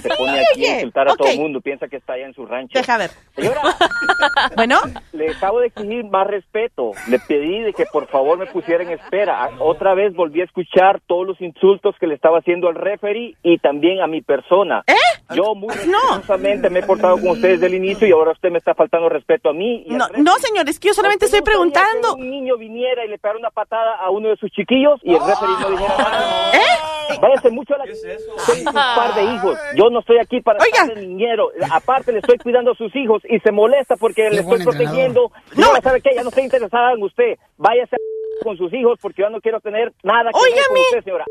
se 0.00 0.08
pone 0.08 0.40
aquí 0.52 0.66
a 0.66 0.74
insultar 0.76 1.08
a 1.08 1.14
todo 1.16 1.28
Ok. 1.28 1.34
el 1.34 1.40
mundo, 1.40 1.60
piensa 1.60 1.86
que 1.88 1.96
está 1.96 2.14
allá 2.14 2.26
en 2.26 2.34
su 2.34 2.46
rancho. 2.46 2.78
Deja 2.78 2.96
ver. 2.96 3.10
Señora, 3.34 3.62
bueno, 4.56 4.76
le 5.12 5.30
acabo 5.30 5.60
de 5.60 5.68
exigir 5.68 6.04
más 6.04 6.26
respeto. 6.26 6.92
Le 7.08 7.18
pedí 7.18 7.60
de 7.60 7.72
que 7.72 7.84
por 7.92 8.06
favor 8.08 8.38
me 8.38 8.46
pusiera 8.46 8.82
en 8.82 8.90
espera. 8.90 9.44
A- 9.44 9.50
Otra 9.60 9.94
vez 9.94 10.14
volví 10.14 10.40
a 10.40 10.44
escuchar 10.44 11.00
todos 11.06 11.26
los 11.26 11.40
insultos 11.40 11.94
que 11.98 12.06
le 12.06 12.14
estaba 12.14 12.38
haciendo 12.38 12.68
al 12.68 12.74
referee 12.74 13.34
y 13.42 13.58
también 13.58 14.00
a 14.02 14.06
mi 14.06 14.20
persona. 14.22 14.82
¿Eh? 14.86 14.94
Yo 15.34 15.54
muy 15.54 15.68
respetuosamente 15.74 16.68
me 16.70 16.80
he 16.80 16.82
portado 16.82 17.14
con 17.18 17.30
ustedes 17.30 17.60
desde 17.60 17.74
el 17.74 17.82
inicio 17.82 18.06
y 18.06 18.12
ahora 18.12 18.32
usted 18.32 18.50
me 18.50 18.58
está 18.58 18.74
faltando 18.74 19.08
respeto 19.08 19.50
a 19.50 19.52
mí. 19.54 19.84
Y 19.86 19.94
no, 19.94 20.06
no, 20.18 20.34
señor, 20.38 20.68
es 20.68 20.78
que 20.78 20.88
yo 20.88 20.94
solamente 20.94 21.26
estoy 21.26 21.42
preguntando. 21.42 22.14
un 22.16 22.30
niño 22.30 22.56
viniera 22.58 23.04
y 23.04 23.08
le 23.08 23.18
pegara 23.18 23.38
una 23.38 23.50
patada 23.50 23.96
a 23.96 24.10
uno 24.10 24.28
de 24.28 24.36
sus 24.36 24.50
chiquillos 24.50 25.00
y 25.02 25.14
el 25.14 25.20
referee 25.20 25.56
no 25.60 25.70
dijera 25.70 25.96
nada. 25.98 26.52
¿Eh? 26.54 27.18
Váyase 27.20 27.50
mucho 27.50 27.74
a 27.74 27.78
la... 27.78 27.84
Tengo 27.84 28.68
un 28.70 28.74
par 28.74 29.14
de 29.14 29.22
hijos. 29.34 29.58
Yo 29.76 29.90
no 29.90 30.00
estoy 30.00 30.18
aquí 30.18 30.40
para 30.40 30.58
estar 30.64 30.94
de 30.94 31.06
niñero. 31.06 31.50
Aparte, 31.70 32.10
le 32.12 32.18
estoy 32.18 32.38
cuidando 32.38 32.72
a 32.72 32.74
sus 32.74 32.94
hijos 32.96 33.21
y 33.28 33.38
se 33.40 33.50
molesta 33.52 33.96
porque 33.96 34.28
le 34.30 34.40
estoy 34.40 34.62
protegiendo. 34.64 35.30
No, 35.56 35.68
¿sabe 35.82 36.00
qué? 36.00 36.10
Ya 36.14 36.22
no 36.22 36.28
estoy 36.30 36.44
interesada 36.44 36.92
en 36.92 37.02
usted. 37.02 37.34
Váyase 37.56 37.96
a 37.96 37.98
con 38.44 38.56
sus 38.56 38.72
hijos 38.74 38.98
porque 39.00 39.22
yo 39.22 39.30
no 39.30 39.40
quiero 39.40 39.60
tener 39.60 39.92
nada 40.02 40.30
que 40.32 40.54
ver 40.54 40.64
con 40.66 40.78
usted, 40.78 41.04
señora. 41.04 41.24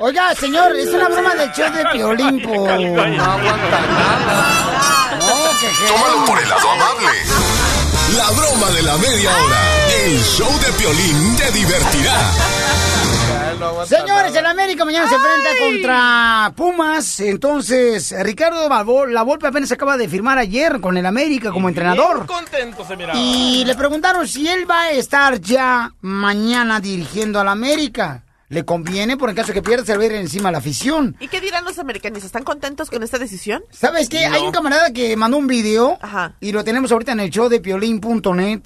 Oiga, 0.00 0.34
señor, 0.34 0.76
es 0.76 0.88
una 0.92 1.08
broma 1.08 1.34
del 1.34 1.50
show 1.52 1.72
de 1.72 1.84
Piolín. 1.92 2.42
No 2.52 3.24
aguanta 3.24 3.80
nada. 3.80 5.18
No, 5.18 5.60
que- 5.60 5.88
Tómalo 5.88 6.24
por 6.26 6.42
el 6.42 6.48
lado 6.48 6.68
amable. 6.70 7.08
La 8.16 8.30
broma 8.30 8.70
de 8.70 8.82
la 8.82 8.96
media 8.98 9.30
hora. 9.30 9.60
El 10.04 10.18
show 10.20 10.50
de 10.60 10.72
Piolín 10.78 11.36
te 11.36 11.50
divertirá. 11.52 12.18
Señores, 13.86 14.34
el 14.34 14.46
América 14.46 14.84
mañana 14.84 15.08
se 15.08 15.14
enfrenta 15.14 15.48
contra 15.60 16.52
Pumas. 16.56 17.20
Entonces, 17.20 18.14
Ricardo 18.22 18.68
Balbo- 18.68 19.06
La 19.06 19.22
Volpe 19.22 19.46
apenas 19.48 19.70
acaba 19.72 19.96
de 19.96 20.08
firmar 20.08 20.38
ayer 20.38 20.80
con 20.80 20.96
el 20.96 21.06
América 21.06 21.50
como 21.50 21.68
entrenador. 21.68 22.26
Bien 22.26 22.26
contento 22.26 22.84
se 22.86 22.96
miraba. 22.96 23.18
Y 23.18 23.64
le 23.64 23.74
preguntaron 23.74 24.26
si 24.26 24.48
él 24.48 24.68
va 24.70 24.82
a 24.82 24.90
estar 24.92 25.40
ya 25.40 25.92
mañana 26.00 26.80
dirigiendo 26.80 27.40
al 27.40 27.48
América. 27.48 28.24
¿Le 28.48 28.64
conviene? 28.66 29.16
Por 29.16 29.30
en 29.30 29.36
caso 29.36 29.52
que 29.54 29.62
pierda, 29.62 29.84
se 29.84 29.96
va 29.96 30.02
a 30.02 30.06
ir 30.06 30.12
encima 30.12 30.50
a 30.50 30.52
la 30.52 30.58
afición. 30.58 31.16
¿Y 31.20 31.28
qué 31.28 31.40
dirán 31.40 31.64
los 31.64 31.78
americanos? 31.78 32.22
¿Están 32.22 32.42
contentos 32.44 32.90
con 32.90 33.02
esta 33.02 33.18
decisión? 33.18 33.62
¿Sabes 33.70 34.10
qué? 34.10 34.26
Hay 34.26 34.42
un 34.42 34.52
camarada 34.52 34.92
que 34.92 35.16
mandó 35.16 35.38
un 35.38 35.46
video 35.46 35.98
y 36.40 36.52
lo 36.52 36.62
tenemos 36.62 36.92
ahorita 36.92 37.12
en 37.12 37.20
el 37.20 37.30
show 37.30 37.48
de 37.48 37.60
piolín.net 37.60 38.60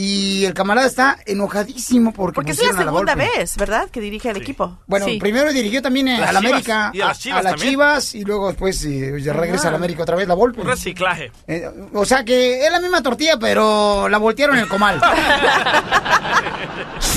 y 0.00 0.44
el 0.46 0.54
camarada 0.54 0.86
está 0.86 1.18
enojadísimo 1.26 2.12
porque, 2.12 2.34
Porque 2.36 2.52
es 2.52 2.58
la 2.62 2.68
a 2.70 2.72
la 2.72 2.84
segunda 2.84 3.14
vez, 3.14 3.56
¿verdad? 3.56 3.88
Que 3.90 4.00
dirige 4.00 4.30
al 4.30 4.36
equipo. 4.38 4.78
Bueno, 4.86 5.04
Sí. 5.06 5.18
primero 5.18 5.52
dirigió 5.52 5.82
también 5.82 6.08
al 6.08 6.16
Chivas. 6.16 6.36
América, 6.36 6.90
Y 6.94 7.00
a 7.02 7.06
las 7.08 7.18
Chivas 7.18 7.38
a 7.40 7.42
las. 7.42 7.60
Chivas 7.60 8.14
y 8.14 8.24
luego 8.24 8.48
después 8.48 8.82
eh, 8.84 9.12
ya 9.22 9.32
regresa 9.32 9.66
Ah. 9.66 9.68
al 9.70 9.74
América 9.76 10.02
otra 10.02 10.16
vez 10.16 10.26
la 10.26 10.34
Volpe. 10.34 10.60
Un 10.62 10.66
reciclaje. 10.68 11.30
Eh, 11.46 11.68
o 11.92 12.04
sea 12.06 12.24
que 12.24 12.64
es 12.64 12.72
la 12.72 12.80
misma 12.80 13.02
tortilla, 13.02 13.36
pero 13.38 14.08
la 14.08 14.18
voltearon 14.18 14.56
en 14.56 14.62
el 14.62 14.68
comal. 14.68 15.00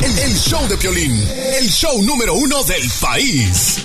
El, 0.01 0.19
el 0.19 0.33
show 0.37 0.65
de 0.67 0.77
Piolín. 0.77 1.11
El 1.59 1.69
show 1.69 2.01
número 2.03 2.33
uno 2.33 2.63
del 2.63 2.89
país. 3.01 3.83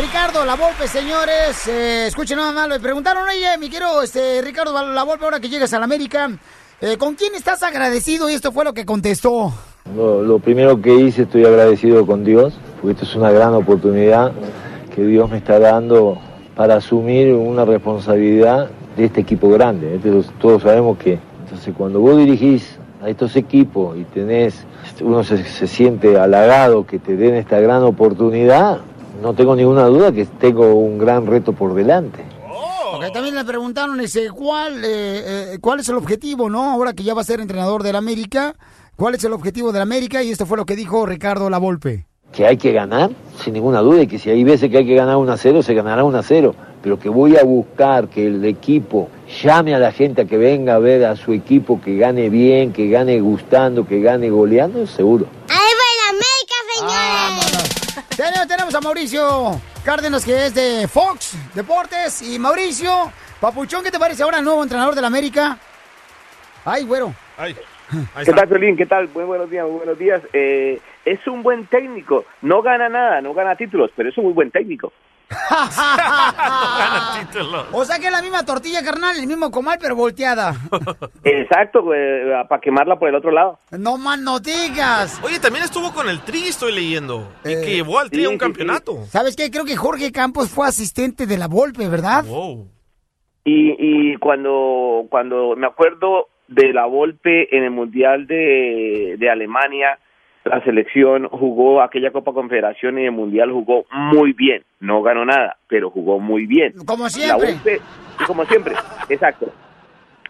Ricardo 0.00 0.44
La 0.46 0.54
Volpe, 0.54 0.88
señores. 0.88 1.66
Eh, 1.68 2.06
escuchen 2.06 2.38
nada 2.38 2.52
más, 2.52 2.68
le 2.68 2.80
preguntaron, 2.80 3.24
oye, 3.28 3.58
mi 3.58 3.68
quiero, 3.68 4.00
este, 4.02 4.40
Ricardo 4.40 4.72
La 4.94 5.02
Volpe, 5.04 5.24
ahora 5.24 5.40
que 5.40 5.48
llegas 5.48 5.72
a 5.74 5.78
la 5.78 5.84
América, 5.84 6.30
eh, 6.80 6.96
¿con 6.96 7.14
quién 7.16 7.34
estás 7.34 7.62
agradecido? 7.62 8.30
Y 8.30 8.34
esto 8.34 8.50
fue 8.52 8.64
lo 8.64 8.72
que 8.72 8.86
contestó. 8.86 9.52
Lo, 9.94 10.38
primero 10.38 10.80
que 10.80 10.94
hice, 10.94 11.22
estoy 11.22 11.44
agradecido 11.44 12.06
con 12.06 12.24
Dios, 12.24 12.54
porque 12.80 12.92
esto 12.92 13.04
es 13.04 13.14
una 13.14 13.30
gran 13.30 13.52
oportunidad 13.54 14.32
que 14.94 15.04
Dios 15.04 15.28
me 15.30 15.38
está 15.38 15.58
dando 15.58 16.18
para 16.56 16.76
asumir 16.76 17.34
una 17.34 17.64
responsabilidad 17.64 18.70
de 18.96 19.04
este 19.06 19.20
equipo 19.20 19.48
grande. 19.50 19.96
Este, 19.96 20.10
los- 20.10 20.30
todos 20.38 20.62
sabemos 20.62 20.96
que, 20.98 21.18
entonces, 21.44 21.74
cuando 21.76 22.00
vos 22.00 22.16
dirigís 22.16 22.78
a 23.02 23.08
estos 23.08 23.36
equipos 23.36 23.96
y 23.98 24.04
tenés, 24.04 24.64
uno 25.02 25.24
se, 25.24 25.44
se 25.44 25.66
siente 25.66 26.18
halagado 26.18 26.86
que 26.86 26.98
te 26.98 27.16
den 27.16 27.34
esta 27.34 27.58
gran 27.60 27.82
oportunidad, 27.82 28.78
no 29.20 29.34
tengo 29.34 29.54
ninguna 29.54 29.84
duda 29.86 30.12
que 30.12 30.24
tengo 30.24 30.74
un 30.74 30.98
gran 30.98 31.26
reto 31.26 31.52
por 31.52 31.74
delante. 31.74 32.24
Ok, 32.92 33.12
también 33.12 33.34
le 33.34 33.44
preguntaron 33.44 34.00
ese, 34.00 34.30
¿cuál, 34.30 34.84
eh, 34.84 35.54
eh, 35.54 35.58
cuál 35.60 35.80
es 35.80 35.88
el 35.88 35.96
objetivo, 35.96 36.50
no? 36.50 36.70
Ahora 36.70 36.92
que 36.92 37.04
ya 37.04 37.14
va 37.14 37.20
a 37.20 37.24
ser 37.24 37.40
entrenador 37.40 37.82
del 37.82 37.96
América, 37.96 38.54
¿cuál 38.96 39.14
es 39.14 39.22
el 39.24 39.32
objetivo 39.32 39.70
del 39.72 39.82
América? 39.82 40.22
Y 40.22 40.30
esto 40.30 40.44
fue 40.46 40.56
lo 40.56 40.66
que 40.66 40.74
dijo 40.76 41.06
Ricardo 41.06 41.48
La 41.50 41.58
Volpe. 41.58 42.06
que 42.32 42.46
hay 42.46 42.56
que 42.56 42.72
ganar, 42.72 43.10
sin 43.42 43.54
ninguna 43.54 43.80
duda, 43.80 44.02
y 44.02 44.06
que 44.06 44.18
si 44.20 44.30
hay 44.30 44.44
veces 44.44 44.70
que 44.70 44.78
hay 44.78 44.86
que 44.86 44.94
ganar 44.94 45.16
1 45.16 45.32
a 45.32 45.36
0, 45.36 45.62
se 45.64 45.74
ganará 45.74 46.04
1 46.04 46.16
a 46.16 46.22
0, 46.22 46.54
pero 46.80 46.96
que 46.96 47.08
voy 47.08 47.36
a 47.36 47.42
buscar 47.42 48.08
que 48.08 48.24
el 48.24 48.44
equipo 48.44 49.08
llame 49.42 49.74
a 49.74 49.80
la 49.80 49.90
gente 49.90 50.22
a 50.22 50.24
que 50.26 50.38
venga 50.38 50.76
a 50.76 50.78
ver 50.78 51.04
a 51.06 51.16
su 51.16 51.32
equipo, 51.32 51.80
que 51.80 51.96
gane 51.96 52.28
bien, 52.30 52.72
que 52.72 52.88
gane 52.88 53.20
gustando, 53.20 53.84
que 53.84 54.00
gane 54.00 54.30
goleando, 54.30 54.86
seguro. 54.86 55.26
Tenemos, 58.70 58.74
a 58.74 58.88
Mauricio 58.88 59.60
Cárdenas, 59.84 60.24
que 60.24 60.46
es 60.46 60.54
de 60.54 60.86
Fox 60.86 61.36
Deportes. 61.54 62.22
Y 62.22 62.38
Mauricio, 62.38 63.10
Papuchón, 63.40 63.82
¿qué 63.82 63.90
te 63.90 63.98
parece 63.98 64.22
ahora 64.22 64.38
el 64.38 64.44
nuevo 64.44 64.62
entrenador 64.62 64.94
del 64.94 65.04
América? 65.04 65.58
Ay, 66.64 66.84
güero. 66.84 67.12
¿Qué 68.24 68.32
tal, 68.32 68.48
Piolín? 68.48 68.76
¿Qué 68.76 68.86
tal? 68.86 69.08
Muy 69.12 69.24
buenos 69.24 69.50
días, 69.50 69.66
muy 69.66 69.78
buenos 69.78 69.98
días. 69.98 70.22
Eh, 70.32 70.80
es 71.04 71.26
un 71.26 71.42
buen 71.42 71.66
técnico. 71.66 72.24
No 72.42 72.62
gana 72.62 72.88
nada, 72.88 73.20
no 73.20 73.34
gana 73.34 73.56
títulos, 73.56 73.90
pero 73.96 74.08
es 74.08 74.18
un 74.18 74.24
muy 74.24 74.34
buen 74.34 74.52
técnico. 74.52 74.92
O 77.72 77.84
sea 77.84 77.98
que 77.98 78.06
es 78.06 78.12
la 78.12 78.22
misma 78.22 78.44
tortilla, 78.44 78.82
carnal, 78.82 79.16
el 79.18 79.26
mismo 79.26 79.50
comal, 79.50 79.78
pero 79.80 79.94
volteada. 79.96 80.54
Exacto, 81.24 81.84
para 82.48 82.60
quemarla 82.60 82.98
por 82.98 83.08
el 83.08 83.14
otro 83.14 83.30
lado. 83.30 83.58
No 83.70 83.96
más 83.98 84.18
no 84.18 84.40
digas. 84.40 85.20
Oye, 85.22 85.38
también 85.38 85.64
estuvo 85.64 85.92
con 85.92 86.08
el 86.08 86.20
Tri, 86.20 86.48
estoy 86.48 86.72
leyendo. 86.72 87.28
y 87.44 87.48
que 87.54 87.74
llevó 87.76 87.98
al 88.00 88.10
Tri 88.10 88.24
a 88.24 88.30
un 88.30 88.38
campeonato. 88.38 89.04
¿Sabes 89.06 89.36
qué? 89.36 89.50
Creo 89.50 89.64
que 89.64 89.76
Jorge 89.76 90.12
Campos 90.12 90.50
fue 90.50 90.66
asistente 90.66 91.26
de 91.26 91.38
la 91.38 91.48
Volpe, 91.48 91.88
¿verdad? 91.88 92.24
Y, 93.44 94.12
y 94.12 94.16
cuando, 94.16 95.06
cuando 95.10 95.54
me 95.56 95.66
acuerdo 95.66 96.28
de 96.48 96.72
la 96.72 96.86
Volpe 96.86 97.54
en 97.56 97.64
el 97.64 97.70
Mundial 97.70 98.26
de, 98.26 99.16
de 99.18 99.30
Alemania, 99.30 99.98
la 100.50 100.64
selección 100.64 101.28
jugó 101.28 101.80
aquella 101.82 102.10
Copa 102.10 102.32
Confederación 102.32 102.98
y 102.98 103.04
el 103.04 103.12
Mundial 103.12 103.52
jugó 103.52 103.84
muy 103.90 104.32
bien. 104.32 104.64
No 104.80 105.00
ganó 105.02 105.24
nada, 105.24 105.56
pero 105.68 105.90
jugó 105.90 106.18
muy 106.18 106.46
bien. 106.46 106.72
Como 106.84 107.04
La 107.04 107.10
siempre. 107.10 107.80
Como 108.26 108.44
siempre, 108.46 108.74
exacto. 109.08 109.46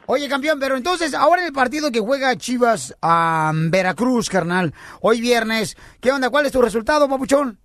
Oye, 0.06 0.28
campeón, 0.28 0.58
pero 0.60 0.76
entonces, 0.76 1.14
ahora 1.14 1.40
en 1.40 1.46
el 1.48 1.52
partido 1.52 1.90
que 1.92 2.00
juega 2.00 2.34
Chivas 2.36 2.96
a 3.00 3.52
Veracruz, 3.70 4.28
carnal, 4.28 4.72
hoy 5.00 5.20
viernes, 5.20 5.76
¿qué 6.02 6.10
onda? 6.10 6.30
¿Cuál 6.30 6.46
es 6.46 6.52
tu 6.52 6.60
resultado, 6.60 7.08
papuchón? 7.08 7.58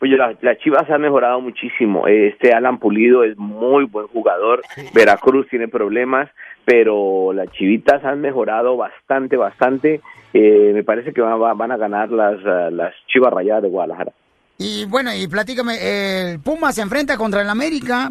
Oye, 0.00 0.16
la- 0.16 0.36
las 0.40 0.58
Chivas 0.58 0.88
han 0.88 1.00
mejorado 1.00 1.40
muchísimo. 1.40 2.06
Este 2.06 2.52
Alan 2.52 2.78
Pulido 2.78 3.24
es 3.24 3.36
muy 3.36 3.84
buen 3.86 4.06
jugador. 4.06 4.62
Veracruz 4.94 5.48
tiene 5.50 5.66
problemas, 5.66 6.30
pero 6.64 7.32
las 7.32 7.50
Chivitas 7.50 8.04
han 8.04 8.20
mejorado 8.20 8.76
bastante, 8.76 9.36
bastante. 9.36 10.00
Eh, 10.32 10.72
me 10.74 10.84
parece 10.84 11.12
que 11.12 11.20
van, 11.20 11.38
van 11.58 11.72
a 11.72 11.76
ganar 11.76 12.10
las, 12.10 12.38
ah, 12.44 12.70
las 12.70 12.94
Chivas 13.06 13.32
Rayadas 13.32 13.62
de 13.62 13.68
Guadalajara. 13.68 14.12
Y 14.58 14.84
bueno, 14.86 15.14
y 15.14 15.28
platícame, 15.28 16.32
el 16.32 16.40
Puma 16.40 16.72
se 16.72 16.82
enfrenta 16.82 17.16
contra 17.16 17.42
el 17.42 17.48
América. 17.48 18.10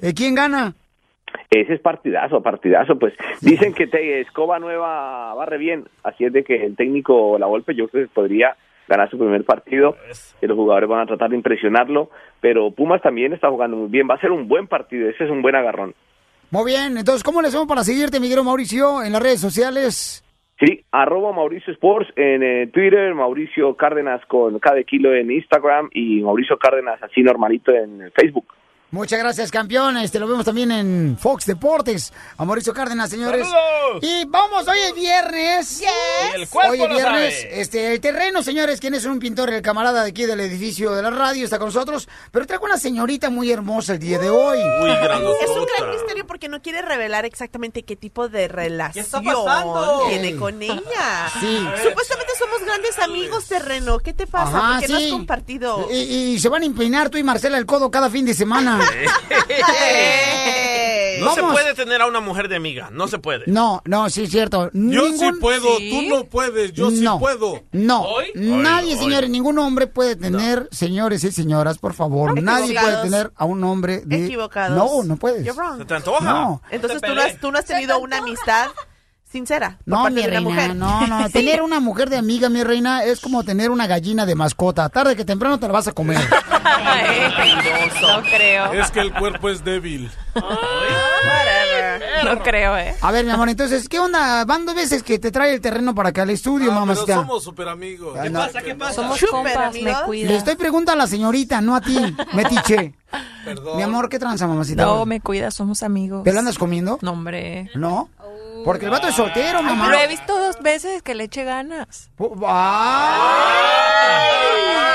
Eh, 0.00 0.12
¿Quién 0.14 0.34
gana? 0.34 0.74
Ese 1.50 1.74
es 1.74 1.80
partidazo, 1.80 2.42
partidazo. 2.42 2.98
Pues 2.98 3.14
dicen 3.40 3.72
que 3.72 3.86
te, 3.86 4.20
Escoba 4.20 4.58
Nueva 4.58 5.34
barre 5.34 5.58
bien, 5.58 5.84
así 6.02 6.24
es 6.24 6.32
de 6.32 6.44
que 6.44 6.64
el 6.64 6.76
técnico 6.76 7.38
La 7.38 7.46
Volpe 7.46 7.74
yo 7.74 7.88
creo 7.88 8.04
que 8.04 8.14
podría 8.14 8.56
ganar 8.88 9.10
su 9.10 9.18
primer 9.18 9.44
partido. 9.44 9.96
Que 10.40 10.46
los 10.46 10.56
jugadores 10.56 10.88
van 10.88 11.00
a 11.00 11.06
tratar 11.06 11.30
de 11.30 11.36
impresionarlo, 11.36 12.10
pero 12.40 12.70
Pumas 12.70 13.02
también 13.02 13.32
está 13.32 13.48
jugando 13.48 13.76
muy 13.76 13.88
bien. 13.88 14.06
Va 14.08 14.14
a 14.14 14.20
ser 14.20 14.30
un 14.30 14.48
buen 14.48 14.66
partido, 14.66 15.08
ese 15.08 15.24
es 15.24 15.30
un 15.30 15.42
buen 15.42 15.56
agarrón. 15.56 15.94
Muy 16.50 16.72
bien, 16.72 16.96
entonces, 16.96 17.24
¿cómo 17.24 17.42
le 17.42 17.48
hacemos 17.48 17.66
para 17.66 17.82
seguirte, 17.82 18.20
Miguel 18.20 18.44
Mauricio, 18.44 19.02
en 19.02 19.12
las 19.12 19.22
redes 19.22 19.40
sociales? 19.40 20.22
Sí, 20.58 20.84
arroba 20.90 21.32
Mauricio 21.32 21.72
Sports 21.74 22.10
en 22.16 22.42
eh, 22.42 22.66
Twitter, 22.68 23.14
Mauricio 23.14 23.76
Cárdenas 23.76 24.24
con 24.26 24.58
cada 24.58 24.82
kilo 24.84 25.14
en 25.14 25.30
Instagram 25.30 25.90
y 25.92 26.22
Mauricio 26.22 26.58
Cárdenas 26.58 27.02
así 27.02 27.22
normalito 27.22 27.72
en 27.72 28.10
Facebook. 28.12 28.55
Muchas 28.92 29.18
gracias, 29.18 29.50
campeón. 29.50 29.96
Este 29.96 30.20
lo 30.20 30.28
vemos 30.28 30.44
también 30.44 30.70
en 30.70 31.18
Fox 31.20 31.44
Deportes. 31.44 32.12
A 32.38 32.44
Mauricio 32.44 32.72
Cárdenas, 32.72 33.10
señores. 33.10 33.46
¡Saludos! 33.46 34.02
Y 34.02 34.24
vamos, 34.26 34.66
hoy 34.68 34.78
es 34.78 34.94
viernes. 34.94 35.82
Y 35.82 36.40
el 36.40 36.48
cuerpo 36.48 36.70
Hoy 36.72 36.80
es 36.82 36.88
lo 36.88 36.94
viernes. 36.94 37.34
sabe. 37.42 37.60
Este, 37.60 37.92
el 37.92 38.00
terreno, 38.00 38.44
señores, 38.44 38.80
quien 38.80 38.94
es 38.94 39.04
un 39.04 39.18
pintor, 39.18 39.50
el 39.52 39.60
camarada 39.60 40.04
de 40.04 40.10
aquí 40.10 40.24
del 40.24 40.38
edificio 40.38 40.92
de 40.92 41.02
la 41.02 41.10
radio, 41.10 41.44
está 41.44 41.58
con 41.58 41.66
nosotros. 41.66 42.08
Pero 42.30 42.46
trae 42.46 42.60
una 42.60 42.78
señorita 42.78 43.28
muy 43.28 43.50
hermosa 43.50 43.94
el 43.94 43.98
día 43.98 44.20
de 44.20 44.30
hoy. 44.30 44.58
Es 44.60 45.50
un 45.50 45.66
gran 45.76 45.90
misterio 45.90 46.24
porque 46.26 46.48
no 46.48 46.62
quiere 46.62 46.80
revelar 46.80 47.24
exactamente 47.24 47.82
qué 47.82 47.96
tipo 47.96 48.28
de 48.28 48.46
relación 48.46 49.04
tiene 50.08 50.36
con 50.36 50.62
ella. 50.62 51.28
Sí. 51.40 51.58
Supuestamente 51.82 52.32
somos 52.38 52.64
grandes 52.64 52.98
amigos, 53.00 53.46
terreno. 53.46 53.98
¿Qué 53.98 54.12
te 54.12 54.28
pasa? 54.28 54.56
Ajá, 54.56 54.78
¿Por 54.78 54.86
qué 54.86 54.92
no 54.92 54.98
has 54.98 55.06
compartido? 55.10 55.88
Y, 55.92 55.96
y 55.96 56.38
se 56.38 56.48
van 56.48 56.62
a 56.62 56.66
empinar 56.66 57.10
tú 57.10 57.18
y 57.18 57.24
Marcela 57.24 57.58
el 57.58 57.66
codo 57.66 57.90
cada 57.90 58.08
fin 58.08 58.24
de 58.24 58.32
semana. 58.32 58.75
No 61.20 61.34
se 61.34 61.42
puede 61.42 61.74
tener 61.74 62.02
a 62.02 62.06
una 62.06 62.20
mujer 62.20 62.48
de 62.48 62.56
amiga, 62.56 62.90
no 62.92 63.08
se 63.08 63.18
puede. 63.18 63.44
No, 63.46 63.82
no, 63.84 64.08
sí 64.10 64.24
es 64.24 64.30
cierto. 64.30 64.70
Yo 64.72 65.12
sí 65.12 65.30
puedo, 65.40 65.78
tú 65.78 66.02
no 66.08 66.24
puedes, 66.24 66.72
yo 66.72 66.90
sí 66.90 67.04
puedo. 67.18 67.62
No, 67.72 68.02
¿Hoy? 68.02 68.32
nadie, 68.34 68.94
Hoy, 68.94 69.00
señores, 69.00 69.30
ningún 69.30 69.58
hombre 69.58 69.86
puede 69.86 70.16
tener, 70.16 70.68
señores 70.70 71.24
y 71.24 71.32
señoras, 71.32 71.78
por 71.78 71.94
favor, 71.94 72.40
nadie 72.42 72.78
puede 72.78 73.02
tener 73.02 73.32
a 73.36 73.44
un 73.44 73.62
hombre 73.64 74.02
de... 74.04 74.26
Equivocados. 74.26 74.76
No, 74.76 75.02
no 75.02 75.16
puedes. 75.16 75.44
You're 75.44 75.58
wrong. 75.58 75.78
¿Se 75.78 75.84
te 75.84 75.94
antoja? 75.94 76.24
No. 76.24 76.62
Entonces 76.70 77.00
tú 77.00 77.14
no, 77.14 77.20
has, 77.20 77.40
tú 77.40 77.52
no 77.52 77.58
has 77.58 77.64
tenido 77.64 77.98
una 77.98 78.18
amistad 78.18 78.68
sincera 79.30 79.76
por 79.78 79.88
No, 79.88 80.02
parte 80.04 80.14
mi 80.14 80.22
de 80.22 80.28
una 80.28 80.36
reina, 80.38 80.50
mujer. 80.50 80.76
no, 80.76 81.06
no. 81.06 81.26
Sí. 81.26 81.32
Tener 81.32 81.62
una 81.62 81.80
mujer 81.80 82.08
de 82.10 82.16
amiga, 82.16 82.48
mi 82.48 82.62
reina, 82.64 83.04
es 83.04 83.20
como 83.20 83.42
tener 83.44 83.70
una 83.70 83.86
gallina 83.86 84.24
de 84.26 84.34
mascota. 84.34 84.88
Tarde 84.88 85.16
que 85.16 85.24
temprano 85.24 85.58
te 85.58 85.66
la 85.66 85.72
vas 85.72 85.88
a 85.88 85.92
comer. 85.92 86.18
No 88.00 88.22
creo. 88.22 88.72
Es 88.72 88.90
que 88.90 89.00
el 89.00 89.12
cuerpo 89.12 89.48
es 89.48 89.64
débil. 89.64 90.10
No 92.24 92.42
creo, 92.42 92.76
¿eh? 92.76 92.94
A 93.00 93.12
ver, 93.12 93.24
mi 93.24 93.30
amor, 93.30 93.48
entonces, 93.48 93.88
¿qué 93.88 93.98
onda? 93.98 94.44
Van 94.44 94.64
dos 94.66 94.74
veces 94.74 95.02
que 95.02 95.18
te 95.18 95.30
trae 95.30 95.52
el 95.54 95.60
terreno 95.60 95.94
para 95.94 96.08
acá 96.10 96.22
al 96.22 96.30
estudio, 96.30 96.66
Ah, 96.66 96.74
pero 96.74 96.80
mamacita. 96.80 97.14
somos 97.16 97.44
super 97.44 97.68
amigos. 97.68 98.18
¿Qué 98.22 98.30
pasa? 98.30 98.62
¿Qué 98.62 98.76
Somos 98.94 99.18
Súper 99.18 99.30
compas, 99.30 99.74
me 99.74 99.80
amigos. 99.80 100.02
cuida. 100.02 100.28
Le 100.28 100.36
estoy 100.36 100.56
preguntando 100.56 101.00
a 101.02 101.04
la 101.04 101.10
señorita, 101.10 101.60
no 101.60 101.74
a 101.76 101.80
ti, 101.80 101.98
metiche. 102.32 102.94
Perdón. 103.44 103.76
Mi 103.76 103.82
amor, 103.82 104.08
¿qué 104.08 104.18
tranza, 104.18 104.46
mamacita? 104.46 104.84
No, 104.84 105.06
me 105.06 105.20
cuida, 105.20 105.50
somos 105.50 105.82
amigos. 105.82 106.24
¿Te 106.24 106.32
lo 106.32 106.38
andas 106.40 106.58
comiendo? 106.58 106.98
No, 107.02 107.12
hombre. 107.12 107.70
¿No? 107.74 108.08
Porque 108.64 108.86
el 108.86 108.90
vato 108.90 109.06
es 109.06 109.14
soltero, 109.14 109.62
mamá. 109.62 109.88
Lo 109.90 109.96
he 109.98 110.08
visto 110.08 110.36
dos 110.38 110.60
veces 110.60 111.02
que 111.02 111.14
le 111.14 111.24
eche 111.24 111.44
ganas. 111.44 112.10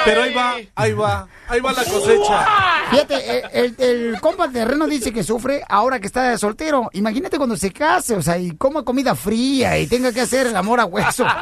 Pero 0.04 0.24
ahí 0.24 0.34
va, 0.34 0.56
ahí 0.76 0.94
va, 0.94 1.28
ahí 1.52 1.60
va 1.60 1.72
la 1.74 1.84
cosecha. 1.84 2.46
Fíjate, 2.90 3.40
el, 3.60 3.76
el, 3.78 3.86
el 4.14 4.22
compa 4.22 4.50
terreno 4.50 4.88
dice 4.88 5.12
que 5.14 5.24
sufre 5.24 5.64
ahora 5.68 6.00
que 6.00 6.08
está 6.08 6.38
soltero. 6.38 6.90
Imagínate 6.94 7.38
cuando 7.38 7.56
se 7.58 7.72
case, 7.72 8.16
o 8.16 8.22
sea, 8.22 8.38
y 8.38 8.52
coma 8.58 8.84
comida 8.84 9.16
fría 9.16 9.78
y 9.78 9.88
tenga 9.88 10.12
que 10.12 10.22
hacer 10.22 10.48
el 10.48 10.56
amor 10.56 10.80
a 10.80 10.86
hueso. 10.86 11.26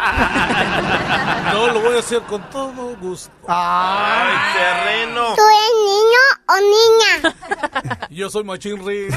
No, 1.54 1.68
lo 1.74 1.82
voy 1.82 1.96
a 1.96 2.00
hacer 2.00 2.22
con 2.24 2.48
todo 2.52 2.96
gusto. 2.98 3.32
¡Ay, 3.48 4.34
terreno! 4.54 5.34
¿Tú 5.36 5.42
eres 5.42 5.74
niño 5.90 6.24
o 6.48 7.24
niña? 7.32 8.08
Yo 8.12 8.30
soy 8.30 8.44
machín 8.44 8.86
rico. 8.86 9.16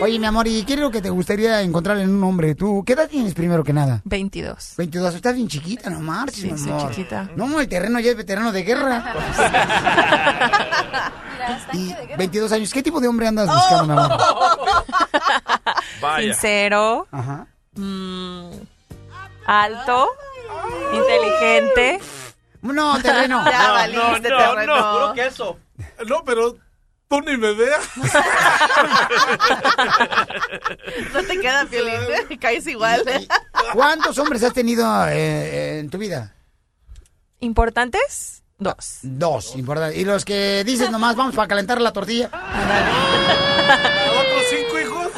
Oye, 0.00 0.18
mi 0.18 0.26
amor, 0.26 0.48
¿y 0.48 0.64
qué 0.64 0.74
es 0.74 0.80
lo 0.80 0.90
que 0.90 1.00
te 1.00 1.10
gustaría 1.10 1.62
encontrar 1.62 1.96
en 1.98 2.10
un 2.10 2.24
hombre? 2.24 2.56
¿Tú 2.56 2.82
qué 2.84 2.94
edad 2.94 3.08
tienes 3.08 3.34
primero 3.34 3.62
que 3.62 3.72
nada? 3.72 4.00
22. 4.04 4.74
22, 4.76 5.14
estás 5.14 5.34
bien 5.36 5.46
chiquita, 5.46 5.90
no 5.90 6.00
marches, 6.00 6.40
Sí, 6.40 6.50
mi 6.52 6.58
soy 6.58 6.70
amor. 6.72 6.90
chiquita. 6.90 7.30
No, 7.36 7.60
el 7.60 7.68
terreno 7.68 8.00
ya 8.00 8.10
es 8.10 8.16
veterano 8.16 8.50
de 8.50 8.62
guerra. 8.64 9.01
Y 11.72 11.94
22 12.16 12.52
años, 12.52 12.72
¿qué 12.72 12.82
tipo 12.82 13.00
de 13.00 13.08
hombre 13.08 13.26
andas 13.26 13.48
buscando, 13.48 13.84
mi 13.84 13.92
amor? 13.92 14.18
Vaya. 16.00 16.32
Sincero. 16.32 17.06
Ajá. 17.10 17.46
mm, 17.74 18.50
alto. 19.46 20.08
Inteligente. 20.92 22.00
No, 22.62 23.00
terreno. 23.00 23.44
Ya 23.50 23.72
valiste, 23.72 24.28
terreno. 24.28 24.92
Puro 24.92 25.12
queso. 25.14 25.58
No, 26.06 26.24
pero 26.24 26.56
tú 27.08 27.20
ni 27.22 27.36
me 27.36 27.52
veas. 27.52 27.88
No 31.12 31.22
te 31.22 31.40
queda 31.40 31.64
violín, 31.64 31.98
caes 32.40 32.66
igual. 32.66 33.02
¿Cuántos 33.74 34.18
hombres 34.18 34.42
has 34.42 34.52
tenido 34.52 34.84
eh, 35.08 35.78
en 35.80 35.90
tu 35.90 35.98
vida? 35.98 36.34
¿Importantes? 37.40 38.41
Dos. 38.62 39.00
Dos, 39.02 39.56
importante. 39.56 39.98
¿Y 39.98 40.04
los 40.04 40.24
que 40.24 40.62
dices 40.64 40.90
nomás 40.90 41.16
vamos 41.16 41.34
para 41.34 41.48
calentar 41.48 41.80
la 41.80 41.92
tortilla? 41.92 42.30
¿Otros 44.20 44.42
cinco 44.50 44.78
hijos? 44.78 45.12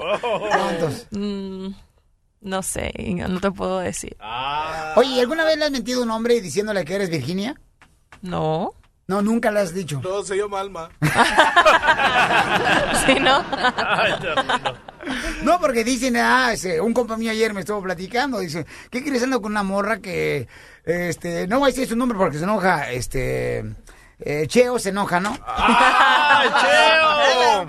¿Cuántos? 0.50 1.06
Mm, 1.10 1.68
no 2.42 2.62
sé, 2.62 2.92
no 3.28 3.40
te 3.40 3.50
puedo 3.50 3.80
decir. 3.80 4.16
Oye, 4.96 5.20
¿alguna 5.20 5.44
vez 5.44 5.58
le 5.58 5.64
has 5.64 5.70
mentido 5.70 6.00
a 6.00 6.04
un 6.04 6.10
hombre 6.10 6.40
diciéndole 6.40 6.84
que 6.84 6.94
eres 6.94 7.10
Virginia? 7.10 7.60
No. 8.20 8.74
No, 9.12 9.20
nunca 9.20 9.50
le 9.50 9.60
has 9.60 9.74
dicho. 9.74 10.00
No, 10.02 10.22
se 10.22 10.36
llama 10.36 10.60
Alma. 10.60 10.88
¿Sí, 13.04 13.14
no? 13.20 13.44
No, 15.42 15.60
porque 15.60 15.84
dicen, 15.84 16.16
ah, 16.16 16.54
ese, 16.54 16.80
un 16.80 16.94
compa 16.94 17.18
mío 17.18 17.30
ayer 17.30 17.52
me 17.52 17.60
estuvo 17.60 17.82
platicando, 17.82 18.38
dice, 18.38 18.64
¿qué 18.90 19.02
quieres 19.02 19.22
andar 19.22 19.42
con 19.42 19.52
una 19.52 19.62
morra 19.62 19.98
que, 19.98 20.48
este, 20.86 21.46
no 21.46 21.58
voy 21.58 21.68
a 21.68 21.72
decir 21.74 21.86
su 21.86 21.94
nombre 21.94 22.16
porque 22.16 22.38
se 22.38 22.44
enoja, 22.44 22.90
este, 22.90 23.62
eh, 24.18 24.46
Cheo 24.46 24.78
se 24.78 24.88
enoja, 24.88 25.20
¿no? 25.20 25.36
Cheo! 25.36 25.42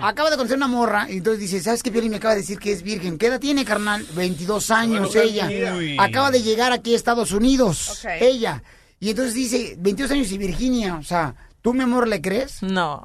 Acaba 0.00 0.30
de 0.30 0.36
conocer 0.36 0.56
una 0.56 0.68
morra 0.68 1.06
y 1.10 1.18
entonces 1.18 1.40
dice, 1.40 1.60
¿sabes 1.60 1.82
qué, 1.82 1.90
Piolín? 1.90 2.12
Me 2.12 2.16
acaba 2.16 2.32
de 2.32 2.40
decir 2.40 2.58
que 2.58 2.72
es 2.72 2.82
virgen. 2.82 3.18
¿Qué 3.18 3.26
edad 3.26 3.38
tiene, 3.38 3.66
carnal? 3.66 4.06
22 4.14 4.70
años 4.70 5.12
Bueno, 5.12 5.28
ella. 5.28 5.74
Uy. 5.76 5.98
Acaba 6.00 6.30
de 6.30 6.42
llegar 6.42 6.72
aquí 6.72 6.94
a 6.94 6.96
Estados 6.96 7.32
Unidos, 7.32 8.02
ella. 8.18 8.62
Y 9.00 9.10
entonces 9.10 9.34
dice, 9.34 9.74
22 9.78 10.10
años 10.12 10.32
y 10.32 10.38
Virginia, 10.38 10.94
o 10.96 11.02
sea, 11.02 11.34
¿tú, 11.60 11.74
mi 11.74 11.82
amor, 11.82 12.08
le 12.08 12.22
crees? 12.22 12.62
No. 12.62 13.04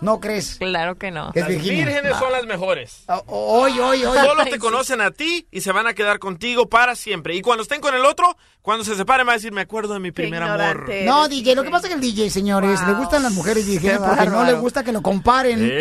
¿No 0.00 0.20
crees? 0.20 0.56
Claro 0.58 0.96
que 0.96 1.10
no. 1.10 1.32
Las 1.34 1.48
Virginia. 1.48 1.84
vírgenes 1.86 2.16
son 2.18 2.30
las 2.32 2.46
mejores. 2.46 3.04
Oye, 3.26 3.80
oye, 3.80 4.06
oye. 4.06 4.20
Solo 4.20 4.44
te 4.44 4.58
conocen 4.58 5.00
a 5.00 5.10
ti 5.10 5.46
y 5.50 5.60
se 5.60 5.72
van 5.72 5.86
a 5.86 5.94
quedar 5.94 6.18
contigo 6.18 6.68
para 6.68 6.94
siempre. 6.94 7.34
Y 7.34 7.42
cuando 7.42 7.62
estén 7.62 7.80
con 7.80 7.94
el 7.94 8.04
otro, 8.04 8.36
cuando 8.62 8.84
se 8.84 8.94
separen, 8.94 9.26
va 9.26 9.32
a 9.32 9.34
decir, 9.34 9.52
me 9.52 9.60
acuerdo 9.62 9.94
de 9.94 10.00
mi 10.00 10.12
primer 10.12 10.42
amor. 10.42 10.88
No, 11.04 11.28
DJ, 11.28 11.54
lo 11.56 11.64
que 11.64 11.70
pasa 11.70 11.86
es 11.88 11.94
que 11.94 11.94
el 11.96 12.00
DJ, 12.00 12.30
señores, 12.30 12.80
le 12.86 12.94
gustan 12.94 13.22
las 13.22 13.32
mujeres 13.32 13.66
vírgenes 13.66 13.98
porque 13.98 14.26
no 14.26 14.44
le 14.44 14.54
gusta 14.54 14.84
que 14.84 14.92
lo 14.92 15.02
comparen. 15.02 15.62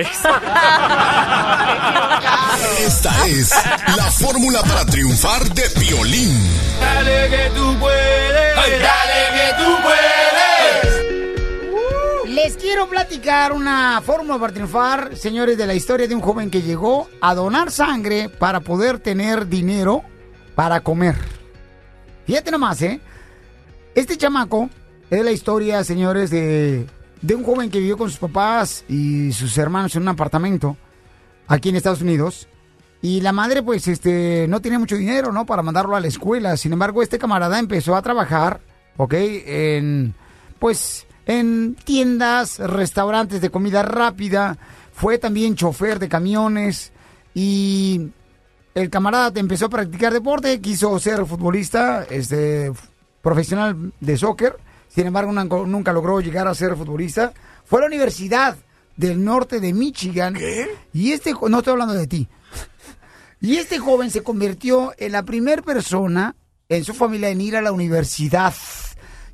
Esta 2.79 3.27
es 3.27 3.51
la 3.95 4.11
fórmula 4.11 4.61
para 4.63 4.85
triunfar 4.85 5.43
de 5.53 5.63
Piolín. 5.79 6.70
Dale 6.81 7.29
que 7.29 7.49
tú 7.55 7.77
puedes, 7.79 8.55
dale 8.81 9.21
que 9.37 9.47
tú 9.63 9.69
puedes. 9.83 10.01
Les 12.33 12.57
quiero 12.57 12.87
platicar 12.89 13.53
una 13.53 14.01
fórmula 14.03 14.39
para 14.39 14.53
triunfar, 14.53 15.15
señores, 15.15 15.57
de 15.57 15.67
la 15.67 15.75
historia 15.75 16.07
de 16.07 16.15
un 16.15 16.21
joven 16.21 16.49
que 16.49 16.61
llegó 16.61 17.07
a 17.21 17.35
donar 17.35 17.71
sangre 17.71 18.29
para 18.29 18.59
poder 18.61 18.99
tener 18.99 19.47
dinero 19.47 20.03
para 20.55 20.81
comer. 20.81 21.15
Fíjate 22.25 22.51
nomás, 22.51 22.81
¿eh? 22.81 22.99
Este 23.93 24.17
chamaco 24.17 24.69
es 25.09 25.23
la 25.23 25.31
historia, 25.31 25.83
señores, 25.83 26.29
de, 26.29 26.87
de 27.21 27.35
un 27.35 27.43
joven 27.43 27.69
que 27.69 27.79
vivió 27.79 27.97
con 27.97 28.09
sus 28.09 28.19
papás 28.19 28.85
y 28.87 29.31
sus 29.33 29.57
hermanos 29.57 29.95
en 29.95 30.03
un 30.03 30.07
apartamento 30.07 30.77
aquí 31.47 31.69
en 31.69 31.75
Estados 31.75 32.01
Unidos. 32.01 32.47
Y 33.01 33.21
la 33.21 33.31
madre, 33.31 33.63
pues, 33.63 33.87
este, 33.87 34.45
no 34.47 34.61
tenía 34.61 34.77
mucho 34.77 34.95
dinero, 34.95 35.31
¿no? 35.31 35.45
Para 35.45 35.63
mandarlo 35.63 35.95
a 35.95 35.99
la 35.99 36.07
escuela. 36.07 36.55
Sin 36.55 36.73
embargo, 36.73 37.01
este 37.01 37.17
camarada 37.17 37.57
empezó 37.57 37.95
a 37.95 38.01
trabajar, 38.01 38.61
¿ok? 38.97 39.13
En, 39.17 40.13
pues, 40.59 41.07
en 41.25 41.75
tiendas, 41.83 42.59
restaurantes 42.59 43.41
de 43.41 43.49
comida 43.49 43.81
rápida. 43.81 44.57
Fue 44.93 45.17
también 45.17 45.55
chofer 45.55 45.97
de 45.97 46.09
camiones. 46.09 46.91
Y 47.33 48.11
el 48.75 48.89
camarada 48.91 49.31
empezó 49.39 49.65
a 49.65 49.69
practicar 49.69 50.13
deporte, 50.13 50.61
quiso 50.61 50.99
ser 50.99 51.25
futbolista, 51.25 52.03
este, 52.07 52.71
profesional 53.23 53.93
de 53.99 54.17
soccer. 54.17 54.57
Sin 54.89 55.07
embargo, 55.07 55.31
nunca, 55.31 55.91
logró 55.91 56.21
llegar 56.21 56.47
a 56.47 56.53
ser 56.53 56.75
futbolista. 56.75 57.33
Fue 57.65 57.79
a 57.79 57.81
la 57.81 57.87
Universidad 57.87 58.57
del 58.95 59.23
Norte 59.23 59.59
de 59.59 59.73
Michigan. 59.73 60.37
Y 60.93 61.13
este, 61.13 61.33
no 61.49 61.59
estoy 61.59 61.71
hablando 61.71 61.95
de 61.95 62.05
ti. 62.05 62.27
Y 63.41 63.57
este 63.57 63.79
joven 63.79 64.11
se 64.11 64.23
convirtió 64.23 64.93
en 64.97 65.11
la 65.13 65.23
primera 65.23 65.61
persona 65.61 66.35
en 66.69 66.83
su 66.85 66.93
familia 66.93 67.29
en 67.29 67.41
ir 67.41 67.55
a 67.57 67.61
la 67.61 67.71
universidad. 67.71 68.53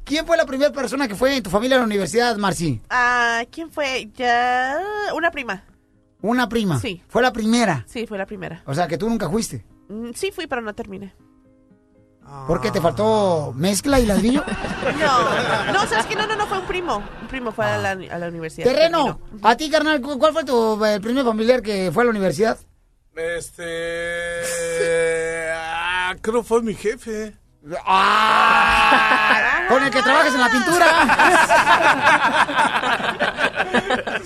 ¿Quién 0.05 0.25
fue 0.25 0.37
la 0.37 0.45
primera 0.45 0.71
persona 0.71 1.07
que 1.07 1.15
fue 1.15 1.35
en 1.35 1.43
tu 1.43 1.49
familia 1.49 1.75
a 1.75 1.79
la 1.79 1.85
universidad, 1.85 2.37
Marci? 2.37 2.81
Ah, 2.89 3.43
¿quién 3.51 3.69
fue? 3.69 4.09
Ya. 4.15 4.77
Una 5.13 5.29
prima. 5.31 5.63
Una 6.21 6.47
prima. 6.47 6.79
Sí. 6.79 7.03
Fue 7.09 7.21
la 7.21 7.33
primera. 7.33 7.83
Sí, 7.87 8.07
fue 8.07 8.17
la 8.17 8.25
primera. 8.25 8.63
O 8.65 8.73
sea, 8.73 8.87
que 8.87 8.97
tú 8.97 9.09
nunca 9.09 9.29
fuiste. 9.29 9.65
Mm, 9.89 10.11
Sí, 10.15 10.31
fui, 10.31 10.47
pero 10.47 10.61
no 10.61 10.73
terminé. 10.73 11.13
¿Por 12.45 12.59
qué 12.59 12.71
te 12.71 12.81
faltó 12.81 13.53
mezcla 13.55 13.99
y 13.99 14.05
ladrillo? 14.05 14.43
No, 14.99 15.73
no, 15.73 15.85
sabes 15.87 16.05
que 16.07 16.15
no, 16.15 16.25
no, 16.27 16.35
no, 16.37 16.47
fue 16.47 16.59
un 16.59 16.65
primo. 16.65 16.97
Un 17.21 17.27
primo 17.27 17.51
fue 17.51 17.65
a 17.65 17.77
la, 17.77 17.91
a 17.91 18.17
la 18.17 18.27
universidad. 18.29 18.65
Terreno, 18.67 19.19
a 19.43 19.55
ti, 19.57 19.69
carnal, 19.69 20.01
¿cu- 20.01 20.17
¿cuál 20.17 20.31
fue 20.33 20.43
tu 20.45 20.83
eh, 20.85 20.99
primer 21.01 21.23
familiar 21.25 21.61
que 21.61 21.91
fue 21.93 22.03
a 22.03 22.05
la 22.05 22.11
universidad? 22.11 22.57
Este. 23.17 24.61
ah, 25.55 26.15
creo 26.21 26.43
fue 26.43 26.61
mi 26.61 26.75
jefe. 26.75 27.33
Ah, 27.85 29.65
Con 29.67 29.83
el 29.83 29.89
que 29.89 30.01
trabajas 30.01 30.33
en 30.35 30.39
la 30.39 30.49
pintura. 30.49 30.85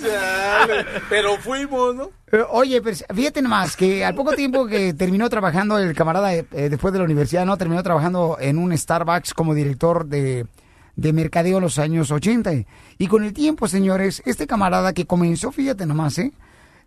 Chale, 0.00 0.84
Pero 1.08 1.36
fuimos, 1.38 1.94
¿no? 1.94 2.10
Eh, 2.30 2.44
Oye, 2.50 2.82
pues, 2.82 3.04
fíjate 3.12 3.40
nomás 3.42 3.76
que 3.76 4.04
al 4.04 4.14
poco 4.14 4.32
tiempo 4.32 4.66
que 4.66 4.92
terminó 4.94 5.28
trabajando 5.30 5.78
el 5.78 5.94
camarada 5.94 6.34
eh, 6.34 6.44
después 6.52 6.92
de 6.92 6.98
la 6.98 7.06
universidad, 7.06 7.46
¿no? 7.46 7.56
Terminó 7.56 7.82
trabajando 7.82 8.36
en 8.40 8.58
un 8.58 8.76
Starbucks 8.76 9.32
como 9.34 9.54
director 9.54 10.04
de, 10.06 10.46
de 10.96 11.12
mercadeo 11.12 11.56
en 11.56 11.62
los 11.64 11.78
años 11.78 12.10
80. 12.10 12.52
Y 12.98 13.06
con 13.08 13.24
el 13.24 13.32
tiempo, 13.32 13.66
señores, 13.68 14.22
este 14.26 14.46
camarada 14.46 14.92
que 14.92 15.06
comenzó, 15.06 15.50
fíjate 15.50 15.86
nomás, 15.86 16.18
¿eh? 16.18 16.32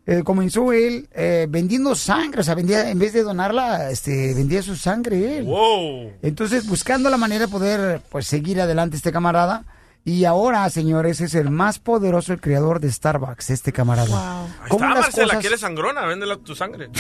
Eh, 0.08 0.22
comenzó 0.24 0.72
él 0.72 1.10
eh, 1.14 1.48
vendiendo 1.50 1.96
sangre, 1.96 2.42
o 2.42 2.44
sea, 2.44 2.54
vendía, 2.54 2.92
en 2.92 3.00
vez 3.00 3.12
de 3.14 3.24
donarla, 3.24 3.90
este, 3.90 4.34
vendía 4.36 4.62
su 4.62 4.76
sangre 4.76 5.40
él. 5.40 5.46
Wow. 5.46 6.12
Entonces, 6.22 6.68
buscando 6.68 7.10
la 7.10 7.18
manera 7.18 7.46
de 7.48 7.52
poder, 7.52 8.02
pues, 8.10 8.28
seguir 8.28 8.62
adelante 8.62 8.98
este 8.98 9.12
camarada. 9.12 9.64
Y 10.08 10.26
ahora, 10.26 10.70
señores, 10.70 11.20
es 11.22 11.34
el 11.34 11.50
más 11.50 11.80
poderoso, 11.80 12.32
el 12.34 12.40
creador 12.40 12.80
de 12.80 12.92
Starbucks, 12.92 13.50
este 13.50 13.74
camarada. 13.74 14.44
Ahí 14.44 14.70
¿Cómo 14.70 14.86
está, 14.86 14.94
las 14.94 15.06
Marcela, 15.06 15.26
cosas- 15.30 15.42
que 15.42 15.48
eres 15.48 15.60
sangrona, 15.62 16.06
véndela 16.06 16.38
tu 16.38 16.54
sangre. 16.56 16.90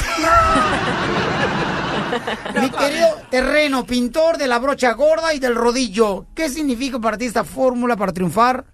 Mi 2.60 2.70
querido 2.70 3.08
terreno, 3.30 3.86
pintor 3.86 4.38
de 4.38 4.48
la 4.48 4.58
brocha 4.60 4.94
gorda 4.94 5.34
y 5.36 5.40
del 5.40 5.54
rodillo, 5.56 6.26
¿qué 6.34 6.50
significa 6.50 7.00
para 7.00 7.18
ti 7.18 7.26
esta 7.26 7.44
fórmula 7.44 7.96
para 7.96 8.14
triunfar? 8.14 8.66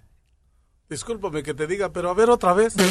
Discúlpame 0.92 1.42
que 1.42 1.54
te 1.54 1.66
diga, 1.66 1.90
pero 1.90 2.10
a 2.10 2.12
ver 2.12 2.28
otra 2.28 2.52
vez. 2.52 2.74
El 2.76 2.84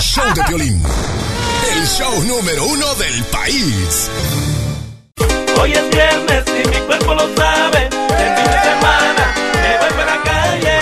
show 0.00 0.24
de 0.34 0.42
Piolín. 0.44 0.82
El 1.70 1.86
show 1.86 2.22
número 2.22 2.64
uno 2.64 2.94
del 2.94 3.22
país. 3.24 4.10
Hoy 5.60 5.74
es 5.74 5.90
viernes 5.90 6.44
y 6.48 6.66
mi 6.66 6.78
cuerpo 6.86 7.14
lo 7.14 7.36
sabe. 7.36 7.84
El 7.84 8.36
fin 8.36 8.50
de 8.50 8.62
semana 8.62 9.34
me 9.52 9.78
voy 9.80 9.90
para 9.98 10.16
la 10.16 10.22
calle. 10.22 10.80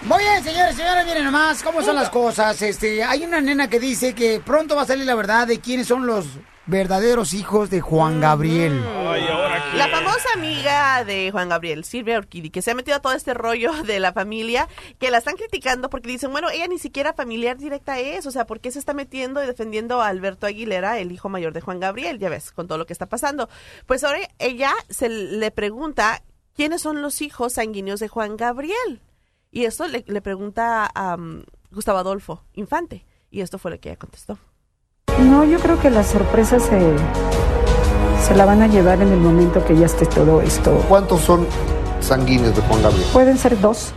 Muy 0.00 0.24
bien, 0.24 0.44
señores, 0.44 0.76
señores, 0.76 1.04
miren 1.04 1.24
nomás 1.24 1.62
cómo 1.62 1.82
son 1.82 1.96
las 1.96 2.08
cosas. 2.08 2.62
Este, 2.62 3.04
hay 3.04 3.24
una 3.24 3.42
nena 3.42 3.68
que 3.68 3.78
dice 3.78 4.14
que 4.14 4.40
pronto 4.42 4.74
va 4.74 4.84
a 4.84 4.86
salir 4.86 5.04
la 5.04 5.14
verdad 5.14 5.46
de 5.46 5.60
quiénes 5.60 5.86
son 5.86 6.06
los 6.06 6.24
verdaderos 6.66 7.32
hijos 7.32 7.70
de 7.70 7.80
Juan 7.80 8.20
Gabriel. 8.20 8.82
La 9.74 9.88
famosa 9.88 10.28
amiga 10.34 11.04
de 11.04 11.30
Juan 11.30 11.48
Gabriel, 11.48 11.84
Silvia 11.84 12.18
Orquidi, 12.18 12.50
que 12.50 12.62
se 12.62 12.70
ha 12.70 12.74
metido 12.74 12.96
a 12.96 13.00
todo 13.00 13.12
este 13.12 13.34
rollo 13.34 13.72
de 13.84 14.00
la 14.00 14.12
familia, 14.12 14.68
que 14.98 15.10
la 15.10 15.18
están 15.18 15.36
criticando 15.36 15.88
porque 15.90 16.08
dicen, 16.08 16.32
bueno, 16.32 16.50
ella 16.50 16.66
ni 16.66 16.78
siquiera 16.78 17.12
familiar 17.12 17.56
directa 17.56 17.98
es, 17.98 18.26
o 18.26 18.30
sea, 18.30 18.46
¿por 18.46 18.60
qué 18.60 18.70
se 18.70 18.78
está 18.78 18.94
metiendo 18.94 19.42
y 19.42 19.46
defendiendo 19.46 20.00
a 20.00 20.08
Alberto 20.08 20.46
Aguilera, 20.46 20.98
el 20.98 21.12
hijo 21.12 21.28
mayor 21.28 21.52
de 21.52 21.60
Juan 21.60 21.80
Gabriel? 21.80 22.18
Ya 22.18 22.28
ves, 22.28 22.50
con 22.52 22.66
todo 22.66 22.78
lo 22.78 22.86
que 22.86 22.92
está 22.92 23.06
pasando. 23.06 23.48
Pues 23.86 24.02
ahora 24.02 24.20
ella 24.38 24.72
se 24.88 25.08
le 25.08 25.50
pregunta, 25.50 26.22
¿quiénes 26.54 26.82
son 26.82 27.02
los 27.02 27.22
hijos 27.22 27.54
sanguíneos 27.54 28.00
de 28.00 28.08
Juan 28.08 28.36
Gabriel? 28.36 29.00
Y 29.52 29.64
esto 29.64 29.86
le, 29.86 30.04
le 30.06 30.20
pregunta 30.20 30.86
a 30.86 31.14
um, 31.14 31.44
Gustavo 31.70 31.98
Adolfo 31.98 32.42
Infante, 32.54 33.06
y 33.30 33.40
esto 33.40 33.58
fue 33.58 33.70
lo 33.70 33.80
que 33.80 33.90
ella 33.90 33.98
contestó. 33.98 34.38
No, 35.18 35.44
yo 35.44 35.58
creo 35.58 35.80
que 35.80 35.88
la 35.90 36.04
sorpresa 36.04 36.58
se, 36.60 36.78
se 38.26 38.34
la 38.34 38.44
van 38.44 38.60
a 38.62 38.66
llevar 38.66 39.00
en 39.00 39.08
el 39.12 39.18
momento 39.18 39.64
que 39.64 39.74
ya 39.76 39.86
esté 39.86 40.04
todo 40.04 40.42
esto. 40.42 40.84
¿Cuántos 40.88 41.22
son 41.22 41.46
sanguíneos 42.00 42.54
de 42.54 42.62
Juan 42.62 42.82
Gabriel? 42.82 43.06
Pueden 43.12 43.38
ser 43.38 43.58
dos. 43.60 43.94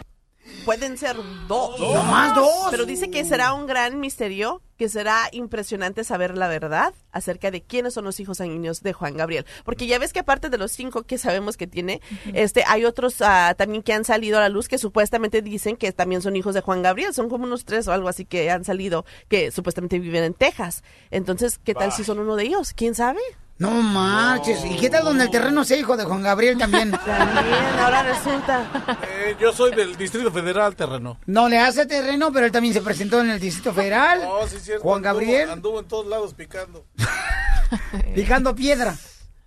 Pueden 0.60 0.98
ser 0.98 1.16
dos. 1.48 1.80
¿No 1.80 2.04
más 2.04 2.36
dos? 2.36 2.68
Pero 2.72 2.86
dice 2.86 3.10
que 3.10 3.26
será 3.26 3.54
un 3.54 3.68
gran 3.68 4.00
misterio, 4.00 4.62
que 4.78 4.90
será 4.90 5.30
impresionante 5.32 6.04
saber 6.04 6.38
la 6.38 6.48
verdad 6.48 6.94
acerca 7.12 7.52
de 7.52 7.62
quiénes 7.62 7.94
son 7.94 8.06
los 8.06 8.20
hijos 8.20 8.38
sanguíneos 8.38 8.82
de 8.82 8.94
Juan 8.94 9.18
Gabriel. 9.18 9.46
Porque 9.64 9.88
ya 9.88 10.00
ves 10.00 10.14
que 10.14 10.20
aparte 10.20 10.50
de 10.50 10.58
los 10.58 10.72
cinco 10.72 11.04
que 11.04 11.18
sabemos 11.18 11.58
que 11.58 11.68
tiene, 11.68 12.02
este, 12.34 12.64
hay 12.68 12.86
otros 12.86 13.22
ah, 13.22 13.56
también 13.58 13.84
que 13.84 13.94
han 13.94 14.06
salido 14.06 14.38
a 14.38 14.42
la 14.42 14.50
luz 14.50 14.68
que 14.68 14.78
supuestamente 14.78 15.42
dicen 15.42 15.76
que 15.76 15.92
también 15.92 16.22
son 16.22 16.36
hijos 16.36 16.54
de 16.54 16.62
Juan 16.62 16.82
Gabriel. 16.82 17.14
Son 17.14 17.30
como 17.30 17.46
unos 17.46 17.66
tres 17.66 17.88
o 17.88 17.92
algo 17.92 18.10
así 18.10 18.26
que 18.26 18.52
han 18.52 18.64
salido 18.64 19.06
que 19.28 19.52
supuestamente 19.52 20.00
viven 20.00 20.24
en 20.24 20.34
Texas. 20.34 20.84
Entonces, 21.12 21.60
¿qué 21.64 21.74
tal 21.74 21.92
si 21.92 22.04
son 22.04 22.20
uno 22.20 22.36
de 22.36 22.44
ellos? 22.44 22.74
¿Quién 22.74 22.96
sabe? 22.96 23.20
No 23.60 23.72
marches. 23.72 24.64
¿Y 24.64 24.78
qué 24.78 24.90
tal 24.90 25.04
donde 25.04 25.26
el 25.26 25.30
terreno 25.30 25.66
sea 25.66 25.78
hijo 25.78 25.98
de 25.98 26.06
Juan 26.06 26.24
Gabriel 26.24 26.58
también? 26.58 26.92
También, 27.06 27.66
ahora 27.80 28.04
resulta. 28.04 28.66
Eh, 29.04 29.36
yo 29.40 29.52
soy 29.52 29.76
del 29.76 29.98
Distrito 29.98 30.32
Federal, 30.32 30.76
terreno. 30.78 31.18
No 31.26 31.50
le 31.50 31.60
hace 31.60 31.86
terreno, 31.86 32.32
pero 32.32 32.46
él 32.46 32.54
también 32.54 32.74
se 32.74 32.80
presentó 32.82 33.20
en 33.20 33.32
el 33.32 33.40
Distrito 33.40 33.74
Federal. 33.74 34.22
Oh, 34.26 34.48
sí, 34.48 34.60
cierto. 34.62 34.84
Juan 34.84 35.00
anduvo- 35.02 35.04
Gabriel 35.04 35.50
Anduvo 35.50 35.80
en 35.82 35.88
todos 35.90 36.08
lados 36.08 36.34
picando. 36.34 36.86
picando 38.16 38.56
piedra. 38.56 38.96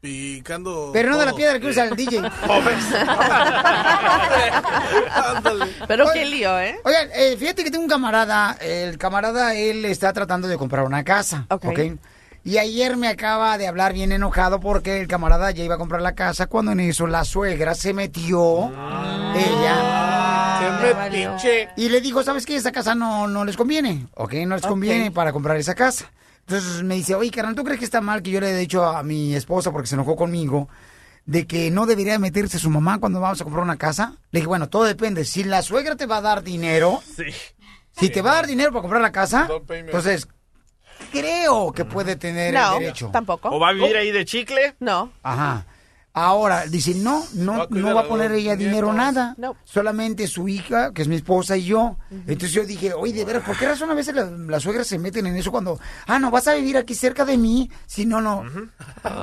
Picando. 0.02 0.90
Pero 0.92 1.10
no 1.10 1.18
de 1.18 1.26
la 1.26 1.32
piedra 1.32 1.58
que 1.60 1.68
usa 1.68 1.84
el 1.84 1.96
DJ. 1.96 2.20
Pero 5.88 6.06
qué 6.12 6.26
lío, 6.26 6.58
¿eh? 6.58 6.78
Oigan, 6.84 7.08
eh, 7.14 7.36
fíjate 7.38 7.64
que 7.64 7.70
tengo 7.70 7.84
un 7.84 7.88
camarada. 7.90 8.56
El 8.60 8.98
camarada, 8.98 9.54
él 9.54 9.84
está 9.84 10.12
tratando 10.12 10.48
de 10.48 10.58
comprar 10.58 10.84
una 10.84 11.04
casa. 11.04 11.46
Ok. 11.50 11.64
¿ok? 11.66 11.78
Y 12.44 12.58
ayer 12.58 12.96
me 12.96 13.06
acaba 13.08 13.56
de 13.56 13.68
hablar 13.68 13.92
bien 13.92 14.10
enojado 14.10 14.58
porque 14.58 15.00
el 15.00 15.06
camarada 15.06 15.50
ya 15.52 15.62
iba 15.64 15.76
a 15.76 15.78
comprar 15.78 16.02
la 16.02 16.14
casa 16.16 16.46
cuando 16.48 16.72
en 16.72 16.80
eso 16.80 17.06
la 17.06 17.24
suegra 17.24 17.74
se 17.74 17.94
metió. 17.94 18.72
Ella. 19.34 20.58
Se 20.80 20.94
metiche. 20.94 21.68
Y 21.76 21.88
le 21.88 22.00
dijo, 22.00 22.22
¿sabes 22.22 22.44
qué? 22.46 22.56
Esa 22.56 22.72
casa 22.72 22.94
no, 22.94 23.28
no 23.28 23.44
les 23.44 23.56
conviene. 23.56 24.06
¿Ok? 24.14 24.34
No 24.46 24.56
les 24.56 24.66
conviene 24.66 25.10
para 25.10 25.32
comprar 25.32 25.56
esa 25.56 25.74
casa. 25.74 26.10
Entonces 26.46 26.82
me 26.82 26.96
dice, 26.96 27.14
oye, 27.14 27.30
carnal, 27.30 27.54
¿tú 27.54 27.62
crees 27.62 27.78
que 27.78 27.84
está 27.84 28.00
mal 28.00 28.22
que 28.22 28.32
yo 28.32 28.40
le 28.40 28.50
he 28.50 28.56
dicho 28.56 28.84
a 28.84 29.02
mi 29.04 29.34
esposa, 29.34 29.70
porque 29.70 29.86
se 29.86 29.94
enojó 29.94 30.16
conmigo, 30.16 30.68
de 31.24 31.46
que 31.46 31.70
no 31.70 31.86
debería 31.86 32.18
meterse 32.18 32.58
su 32.58 32.68
mamá 32.68 32.98
cuando 32.98 33.20
vamos 33.20 33.40
a 33.40 33.44
comprar 33.44 33.62
una 33.62 33.76
casa? 33.76 34.16
Le 34.32 34.40
dije, 34.40 34.48
bueno, 34.48 34.68
todo 34.68 34.82
depende. 34.84 35.24
Si 35.24 35.44
la 35.44 35.62
suegra 35.62 35.94
te 35.94 36.06
va 36.06 36.16
a 36.16 36.20
dar 36.22 36.42
dinero, 36.42 37.00
Sí. 37.16 37.24
si 37.92 38.10
te 38.10 38.20
va 38.22 38.32
a 38.32 38.34
dar 38.34 38.46
dinero 38.48 38.72
para 38.72 38.82
comprar 38.82 39.00
la 39.02 39.12
casa, 39.12 39.48
entonces 39.70 40.26
creo 41.10 41.72
que 41.72 41.84
puede 41.84 42.16
tener 42.16 42.52
No, 42.54 42.74
el 42.74 42.80
derecho. 42.80 43.10
tampoco. 43.12 43.48
¿O 43.50 43.58
va 43.58 43.70
a 43.70 43.72
vivir 43.72 43.96
ahí 43.96 44.10
de 44.10 44.24
chicle? 44.24 44.74
No. 44.80 45.10
Ajá. 45.22 45.66
Ahora, 46.14 46.66
dice, 46.66 46.94
no, 46.94 47.24
no, 47.32 47.60
Va 47.60 47.66
no 47.70 47.94
va 47.94 48.02
a 48.02 48.06
poner 48.06 48.32
ella 48.32 48.54
dinero 48.54 48.92
nietos. 48.92 49.14
nada. 49.14 49.34
Solamente 49.64 50.26
su 50.26 50.46
hija, 50.46 50.92
que 50.92 51.00
es 51.00 51.08
mi 51.08 51.16
esposa 51.16 51.56
y 51.56 51.64
yo. 51.64 51.96
Entonces 52.10 52.52
yo 52.52 52.64
dije, 52.66 52.92
oye, 52.92 53.14
de 53.14 53.24
veras, 53.24 53.42
¿por 53.44 53.56
qué 53.56 53.66
razón 53.66 53.90
a 53.90 53.94
veces 53.94 54.14
la- 54.14 54.26
las 54.26 54.62
suegras 54.62 54.86
se 54.86 54.98
meten 54.98 55.26
en 55.26 55.36
eso 55.36 55.50
cuando, 55.50 55.80
ah, 56.06 56.18
no, 56.18 56.30
vas 56.30 56.46
a 56.48 56.54
vivir 56.54 56.76
aquí 56.76 56.94
cerca 56.94 57.24
de 57.24 57.38
mí? 57.38 57.70
Si 57.86 58.04
no, 58.04 58.20
no. 58.20 58.44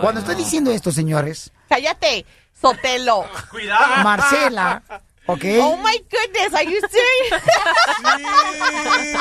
Cuando 0.02 0.22
estoy 0.22 0.34
diciendo 0.34 0.72
esto, 0.72 0.92
señores, 0.92 1.52
Cállate, 1.68 2.26
Sotelo. 2.60 3.24
Cuidado. 3.52 4.04
Marcela, 4.04 4.82
¿ok? 5.34 5.46
Oh 5.62 5.78
my 5.78 5.98
goodness, 6.12 6.54
are 6.54 6.66
you 6.66 6.80
serious? 6.90 7.44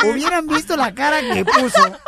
Hubieran 0.04 0.46
visto 0.46 0.76
la 0.76 0.94
cara 0.94 1.20
que 1.20 1.44
puso. 1.44 1.98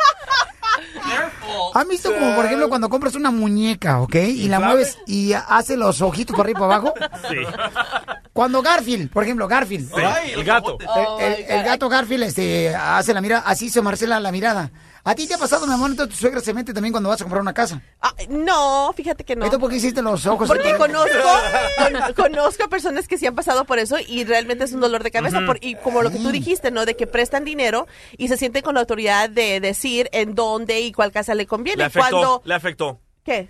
¿Han 1.73 1.87
visto 1.87 2.13
como, 2.13 2.35
por 2.35 2.45
ejemplo, 2.45 2.69
cuando 2.69 2.89
compras 2.89 3.15
una 3.15 3.31
muñeca, 3.31 4.01
ok? 4.01 4.15
Y 4.15 4.47
la 4.47 4.59
mueves 4.59 4.97
y 5.05 5.33
hace 5.33 5.75
los 5.77 6.01
ojitos 6.01 6.35
para 6.35 6.43
arriba 6.49 6.59
y 6.59 6.61
para 6.61 6.75
abajo? 6.75 6.93
Sí. 7.29 7.37
Cuando 8.33 8.61
Garfield, 8.61 9.11
por 9.11 9.23
ejemplo, 9.23 9.47
Garfield. 9.47 9.89
Sí, 9.93 10.31
el 10.33 10.43
gato. 10.43 10.77
El, 11.19 11.25
el- 11.33 11.45
el 11.51 11.63
gato 11.63 11.89
Garfield 11.89 12.23
este, 12.23 12.73
hace 12.75 13.13
la 13.13 13.21
mirada, 13.21 13.43
así 13.45 13.65
hizo 13.65 13.83
Marcela 13.83 14.19
la 14.19 14.31
mirada. 14.31 14.71
¿A 15.03 15.15
ti 15.15 15.27
te 15.27 15.33
ha 15.33 15.37
pasado, 15.37 15.65
mi 15.65 15.73
amor? 15.73 15.89
Entonces 15.89 16.15
tu 16.15 16.21
suegra 16.21 16.41
se 16.41 16.53
mete 16.53 16.73
también 16.73 16.91
cuando 16.93 17.09
vas 17.09 17.19
a 17.21 17.23
comprar 17.23 17.41
una 17.41 17.53
casa. 17.53 17.81
Ah, 18.01 18.13
no, 18.29 18.93
fíjate 18.95 19.23
que 19.23 19.35
no. 19.35 19.45
¿Esto 19.45 19.57
por 19.59 19.69
qué 19.71 19.77
hiciste 19.77 20.01
los 20.01 20.25
ojos? 20.27 20.47
Porque 20.47 20.75
conozco, 20.77 21.09
con- 21.77 22.13
conozco 22.25 22.69
personas 22.69 23.07
que 23.07 23.17
sí 23.17 23.25
han 23.25 23.33
pasado 23.35 23.65
por 23.65 23.79
eso 23.79 23.97
y 23.99 24.23
realmente 24.25 24.63
es 24.65 24.73
un 24.73 24.79
dolor 24.81 25.03
de 25.03 25.09
cabeza. 25.11 25.41
Por- 25.45 25.57
y 25.61 25.75
como 25.75 26.03
lo 26.03 26.11
que 26.11 26.19
tú 26.19 26.29
dijiste, 26.31 26.69
¿no? 26.71 26.85
De 26.85 26.95
que 26.95 27.07
prestan 27.07 27.45
dinero 27.45 27.87
y 28.17 28.27
se 28.27 28.37
sienten 28.37 28.61
con 28.61 28.75
la 28.75 28.81
autoridad 28.81 29.29
de 29.29 29.59
decir 29.59 30.07
en 30.11 30.35
dónde 30.35 30.81
y 30.81 30.91
cuál 30.91 31.11
casa 31.11 31.33
le 31.33 31.47
conviene. 31.47 31.77
Le 31.77 31.83
afectó, 31.85 32.09
Cuando, 32.09 32.41
le 32.45 32.53
afectó 32.53 32.99
¿Qué? 33.23 33.49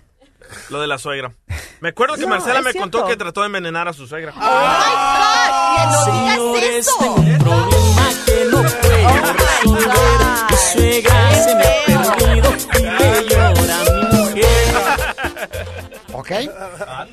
Lo 0.70 0.80
de 0.80 0.86
la 0.86 0.98
suegra. 0.98 1.32
Me 1.80 1.88
acuerdo 1.90 2.14
que 2.14 2.22
No, 2.22 2.28
Marcela 2.28 2.60
me 2.62 2.72
cierto. 2.72 2.80
contó 2.80 3.06
que 3.08 3.16
trató 3.16 3.40
de 3.40 3.46
envenenar 3.46 3.88
a 3.88 3.92
su 3.92 4.06
suegra. 4.06 4.32
¡Oh, 4.36 4.40
my 4.40 4.44
God! 4.94 6.36
¡No 6.36 6.52
digas 6.54 6.86
eso! 6.86 6.98
problema 6.98 8.08
que 8.24 8.44
no 8.50 8.62
puedo 8.62 9.32
resolver. 9.32 9.92
Mi 10.50 10.56
suegra 10.56 11.34
se 11.34 11.54
me 11.54 11.62
ha 11.62 12.14
perdido 12.16 12.50
y 12.78 12.82
me 12.82 13.24
llora 13.28 13.78
mi 13.84 13.90
mujer. 13.90 14.01
¿Ok? 16.40 16.50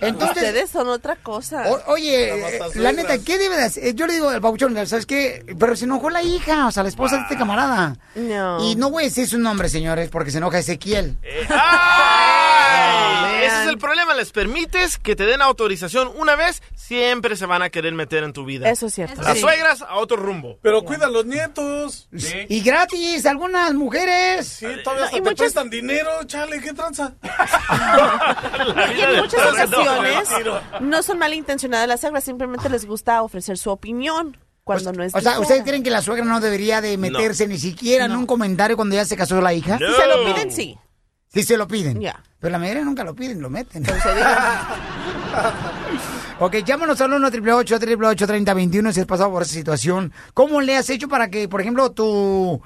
Entonces, 0.02 0.38
Ustedes 0.38 0.70
son 0.70 0.88
otra 0.90 1.16
cosa. 1.18 1.64
o- 1.70 1.92
oye, 1.94 2.30
eh, 2.58 2.60
la 2.76 2.92
neta, 2.92 3.18
¿qué 3.20 3.38
debe 3.38 3.56
de 3.58 3.64
hacer? 3.64 3.94
Yo 3.96 4.08
le 4.08 4.14
digo 4.14 4.30
al 4.30 4.42
pabuchón, 4.42 4.76
¿sabes 4.88 5.06
qué? 5.06 5.46
Pero 5.60 5.76
se 5.76 5.86
enojó 5.86 6.10
la 6.10 6.22
hija, 6.24 6.68
o 6.68 6.72
sea, 6.72 6.84
la 6.84 6.90
esposa 6.90 7.18
de 7.18 7.22
este 7.24 7.38
camarada. 7.38 7.98
No. 8.16 8.64
Y 8.64 8.76
no 8.76 8.90
voy 8.90 9.04
a 9.04 9.08
decir 9.08 9.28
su 9.28 9.38
nombre, 9.40 9.70
señores, 9.70 10.10
porque 10.10 10.32
se 10.32 10.38
enoja 10.38 10.60
Ezequiel. 10.60 11.18
¡Ay! 11.50 13.46
Ese 13.46 13.62
es 13.64 13.68
el 13.70 13.78
problema. 13.78 14.14
Les 14.14 14.32
permites 14.32 14.98
que 14.98 15.16
te 15.16 15.26
den 15.26 15.42
autorización 15.42 16.12
una 16.16 16.36
vez, 16.36 16.62
siempre 16.76 17.36
se 17.36 17.46
van 17.46 17.62
a 17.62 17.70
querer 17.70 17.94
meter 17.94 18.24
en 18.24 18.34
tu 18.34 18.44
vida. 18.46 18.70
Eso 18.70 18.88
es 18.88 18.94
cierto. 18.94 19.22
Las 19.22 19.36
Sí. 19.36 19.42
suegras 19.42 19.82
a 19.82 19.96
otro 19.96 20.18
rumbo. 20.18 20.58
Pero 20.62 20.84
cuida 20.84 21.06
a 21.06 21.10
los 21.10 21.26
nietos. 21.26 22.10
Y 22.50 22.62
gratis, 22.62 23.26
algunas 23.26 23.74
mujeres. 23.74 24.48
Sí, 24.48 24.66
todavía 24.84 25.06
hasta 25.06 25.22
te 25.22 25.36
prestan 25.36 25.70
dinero, 25.70 26.10
chale, 26.26 26.60
¿qué 26.60 26.74
tranza? 26.74 27.14
en 29.10 29.22
muchas 29.22 29.52
ocasiones 29.52 30.30
no 30.82 31.04
son 31.04 31.18
malintencionadas 31.18 31.88
las 31.88 32.02
suegras, 32.02 32.24
simplemente 32.24 32.70
les 32.70 32.86
gusta 32.86 33.22
ofrecer 33.22 33.58
su 33.58 33.70
opinión 33.70 34.38
cuando 34.64 34.94
no 34.94 35.04
es 35.04 35.14
O 35.16 35.20
sea. 35.20 35.40
¿ustedes 35.40 35.64
creen 35.64 35.84
que 35.84 35.90
la 35.90 36.02
suegra 36.02 36.26
no 36.26 36.40
debería 36.40 36.82
de 36.82 36.98
meterse 36.98 37.48
ni 37.48 37.58
siquiera 37.58 38.06
en 38.06 38.16
un 38.16 38.26
comentario 38.26 38.76
cuando 38.76 38.96
ya 38.96 39.06
se 39.06 39.18
casó 39.18 39.42
la 39.42 39.54
hija? 39.54 39.78
Si 39.78 39.86
se 39.86 40.08
lo 40.08 40.26
piden, 40.26 40.52
sí. 40.52 40.78
Sí 41.28 41.44
se 41.44 41.58
lo 41.58 41.68
piden. 41.68 42.00
Ya. 42.00 42.24
Pero 42.40 42.52
la 42.52 42.60
mayoría 42.60 42.84
nunca 42.84 43.04
lo 43.04 43.16
piden, 43.16 43.42
lo 43.42 43.50
meten. 43.50 43.84
ok, 46.40 46.56
llámanos 46.66 47.00
al 47.02 47.14
1 47.14 47.28
888 47.28 48.16
888 48.16 48.28
3021 48.28 48.94
si 48.94 49.00
has 49.00 49.06
pasado 49.06 49.32
por 49.32 49.44
esa 49.44 49.54
situación. 49.54 50.12
¿Cómo 50.34 50.62
le 50.62 50.76
has 50.76 50.90
hecho 50.90 51.08
para 51.08 51.30
que, 51.30 51.48
por 51.48 51.62
ejemplo, 51.62 51.92
tu 51.92 52.62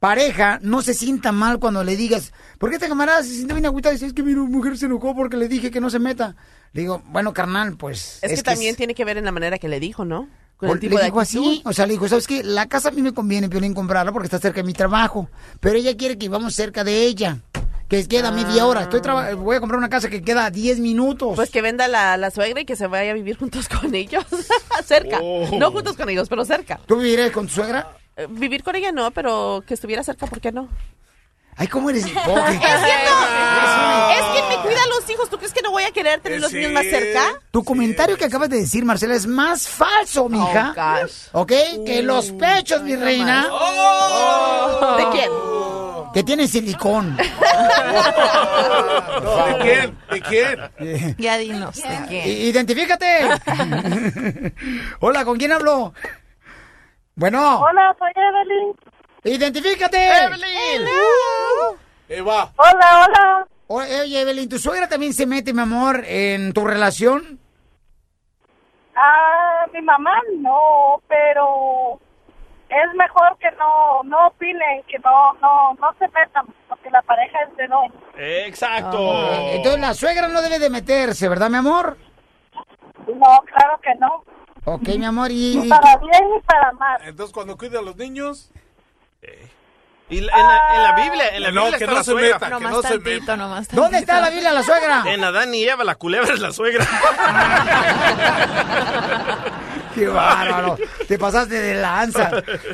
pareja 0.00 0.58
no 0.62 0.82
se 0.82 0.94
sienta 0.94 1.32
mal 1.32 1.58
cuando 1.58 1.82
le 1.84 1.96
digas, 1.96 2.32
¿por 2.58 2.70
qué 2.70 2.76
esta 2.76 2.88
camarada 2.88 3.22
se 3.22 3.30
siente 3.30 3.54
bien 3.54 3.66
agüitada? 3.66 3.92
Dice, 3.92 4.06
es 4.06 4.12
que 4.12 4.22
mi 4.22 4.34
mujer 4.34 4.76
se 4.78 4.86
enojó 4.86 5.14
porque 5.14 5.36
le 5.36 5.48
dije 5.48 5.70
que 5.70 5.80
no 5.80 5.90
se 5.90 5.98
meta. 5.98 6.36
Le 6.72 6.82
digo, 6.82 7.02
bueno, 7.06 7.32
carnal, 7.32 7.76
pues... 7.76 8.18
Es, 8.22 8.34
que, 8.34 8.42
también 8.42 8.76
tiene 8.76 8.94
que 8.94 9.04
ver 9.04 9.16
en 9.18 9.24
la 9.24 9.32
manera 9.32 9.58
que 9.58 9.68
le 9.68 9.80
dijo, 9.80 10.04
¿no? 10.04 10.28
Con 10.56 10.70
el 10.70 10.80
tipo 10.80 10.94
le 10.96 11.00
de 11.00 11.06
dijo 11.06 11.20
actitud. 11.20 11.40
así, 11.46 11.62
o 11.64 11.72
sea, 11.72 11.86
le 11.86 11.92
dijo, 11.92 12.08
¿sabes 12.08 12.26
qué? 12.26 12.42
La 12.42 12.66
casa 12.66 12.88
a 12.88 12.92
mí 12.92 13.00
me 13.00 13.14
conviene, 13.14 13.48
Piolín, 13.48 13.74
comprarla 13.74 14.12
porque 14.12 14.26
está 14.26 14.38
cerca 14.38 14.56
de 14.60 14.64
mi 14.66 14.72
trabajo. 14.72 15.30
Pero 15.60 15.76
ella 15.76 15.96
quiere 15.96 16.18
que 16.18 16.28
vamos 16.28 16.54
cerca 16.54 16.82
de 16.84 17.04
ella, 17.04 17.38
que 17.88 18.06
queda 18.08 18.32
media 18.32 18.66
hora. 18.66 18.82
Estoy 18.82 19.00
traba- 19.00 19.32
voy 19.34 19.56
a 19.56 19.60
comprar 19.60 19.78
una 19.78 19.88
casa 19.88 20.10
que 20.10 20.20
queda 20.20 20.50
10 20.50 20.80
minutos. 20.80 21.36
Pues 21.36 21.50
que 21.50 21.62
venda 21.62 21.86
la, 21.86 22.16
la 22.16 22.30
suegra 22.32 22.60
y 22.60 22.64
que 22.64 22.74
se 22.74 22.86
vaya 22.88 23.12
a 23.12 23.14
vivir 23.14 23.36
juntos 23.38 23.68
con 23.80 23.94
ellos. 23.94 24.24
cerca. 24.84 25.20
Oh. 25.22 25.48
No 25.58 25.70
juntos 25.70 25.96
con 25.96 26.08
ellos, 26.08 26.28
pero 26.28 26.44
cerca. 26.44 26.80
¿Tú 26.86 26.96
vivirías 26.96 27.30
con 27.30 27.46
tu 27.46 27.54
suegra? 27.54 27.96
Eh, 28.18 28.26
vivir 28.28 28.64
con 28.64 28.74
ella 28.74 28.90
no, 28.90 29.12
pero 29.12 29.62
que 29.64 29.74
estuviera 29.74 30.02
cerca, 30.02 30.26
¿por 30.26 30.40
qué 30.40 30.50
no? 30.50 30.68
Ay, 31.56 31.68
¿cómo 31.68 31.88
eres 31.90 32.04
Es 32.04 32.10
cierto. 32.12 32.30
Es 34.12 34.24
quien 34.32 34.48
me 34.48 34.56
cuida 34.62 34.82
a 34.82 34.86
los 34.88 35.08
hijos. 35.10 35.30
¿Tú 35.30 35.38
crees 35.38 35.52
que 35.52 35.62
no 35.62 35.70
voy 35.70 35.84
a 35.84 35.90
querer 35.92 36.20
tener 36.20 36.40
los 36.40 36.52
niños 36.52 36.72
más 36.72 36.84
cerca? 36.84 37.32
Tu 37.50 37.64
comentario 37.64 38.16
que 38.16 38.24
acabas 38.24 38.48
de 38.48 38.58
decir, 38.58 38.84
Marcela, 38.84 39.14
es 39.14 39.26
más 39.26 39.68
falso, 39.68 40.28
mija. 40.28 40.74
Oh, 40.76 41.02
gosh. 41.02 41.12
¿Ok? 41.32 41.52
que 41.84 42.02
los 42.02 42.30
pechos, 42.32 42.82
mi 42.82 42.94
reina. 42.96 43.48
¿De 44.98 45.08
quién? 45.10 45.30
Que 46.14 46.22
tienen 46.22 46.48
silicón. 46.48 47.16
¿De 47.16 47.24
quién? 49.62 49.98
¿De 50.10 50.20
quién? 50.22 50.58
Ya 51.18 51.38
dinos, 51.38 51.76
¿de 51.76 52.06
quién? 52.08 52.28
Identifícate. 52.28 53.28
Hola, 55.00 55.24
¿con 55.24 55.38
quién 55.38 55.52
hablo? 55.52 55.92
Bueno. 57.18 57.58
Hola, 57.58 57.96
soy 57.98 58.12
Evelyn. 58.14 58.76
Identifícate. 59.24 59.98
Evelyn. 59.98 60.88
Eva. 62.08 62.52
Hola, 62.56 63.06
hola. 63.06 63.46
Oye, 63.66 64.00
oye, 64.02 64.20
Evelyn, 64.20 64.48
¿tu 64.48 64.56
suegra 64.56 64.88
también 64.88 65.12
se 65.12 65.26
mete, 65.26 65.52
mi 65.52 65.60
amor, 65.60 66.04
en 66.06 66.52
tu 66.52 66.64
relación? 66.64 67.40
Ah, 68.94 69.66
mi 69.72 69.82
mamá 69.82 70.12
no, 70.38 71.02
pero 71.08 71.98
es 72.68 72.94
mejor 72.94 73.36
que 73.38 73.50
no 73.58 74.04
no 74.04 74.28
opinen, 74.28 74.84
que 74.86 75.00
no 75.00 75.32
no 75.42 75.74
no 75.74 75.92
se 75.98 76.06
metan, 76.08 76.46
porque 76.68 76.88
la 76.88 77.02
pareja 77.02 77.36
es 77.48 77.56
de 77.56 77.66
dos. 77.66 77.86
Exacto. 78.16 79.28
Entonces 79.54 79.80
la 79.80 79.92
suegra 79.92 80.28
no 80.28 80.40
debe 80.40 80.60
de 80.60 80.70
meterse, 80.70 81.28
¿verdad, 81.28 81.50
mi 81.50 81.56
amor? 81.56 81.96
No, 83.08 83.40
claro 83.44 83.80
que 83.82 83.94
no. 83.96 84.22
Ok, 84.74 84.88
mi 84.98 85.04
amor, 85.04 85.30
y... 85.30 85.58
y- 85.64 85.68
Para 85.68 85.96
bien 85.98 86.22
y 86.38 86.42
para 86.46 86.72
mal. 86.72 87.00
Entonces, 87.04 87.32
cuando 87.34 87.56
cuida 87.56 87.78
a 87.78 87.82
los 87.82 87.96
niños... 87.96 88.50
Y 90.10 90.20
la- 90.22 90.32
en, 90.32 90.46
la, 90.46 90.74
en 90.76 90.82
la 90.82 90.92
Biblia, 91.04 91.28
en 91.34 91.42
la 91.42 91.50
No, 91.52 91.62
Biblia 91.64 91.78
que 91.78 91.84
está 91.84 91.92
no 91.92 91.98
la 91.98 92.04
se 92.04 92.10
suegra. 92.12 92.38
meta, 92.38 92.58
que 92.58 92.64
no 92.64 92.82
se 92.82 92.98
meta. 92.98 93.36
nomás 93.36 93.68
¿Dónde 93.68 93.98
está 93.98 94.20
la 94.22 94.30
Biblia, 94.30 94.52
la 94.52 94.62
suegra? 94.62 95.04
En 95.06 95.22
Adán 95.22 95.54
y 95.54 95.64
Eva, 95.64 95.84
la 95.84 95.96
culebra 95.96 96.32
es 96.32 96.40
la 96.40 96.50
suegra. 96.50 96.86
Qué 99.94 100.06
bárbaro. 100.06 100.78
Te 101.06 101.18
pasaste 101.18 101.54
de 101.60 101.74
lanza. 101.80 102.30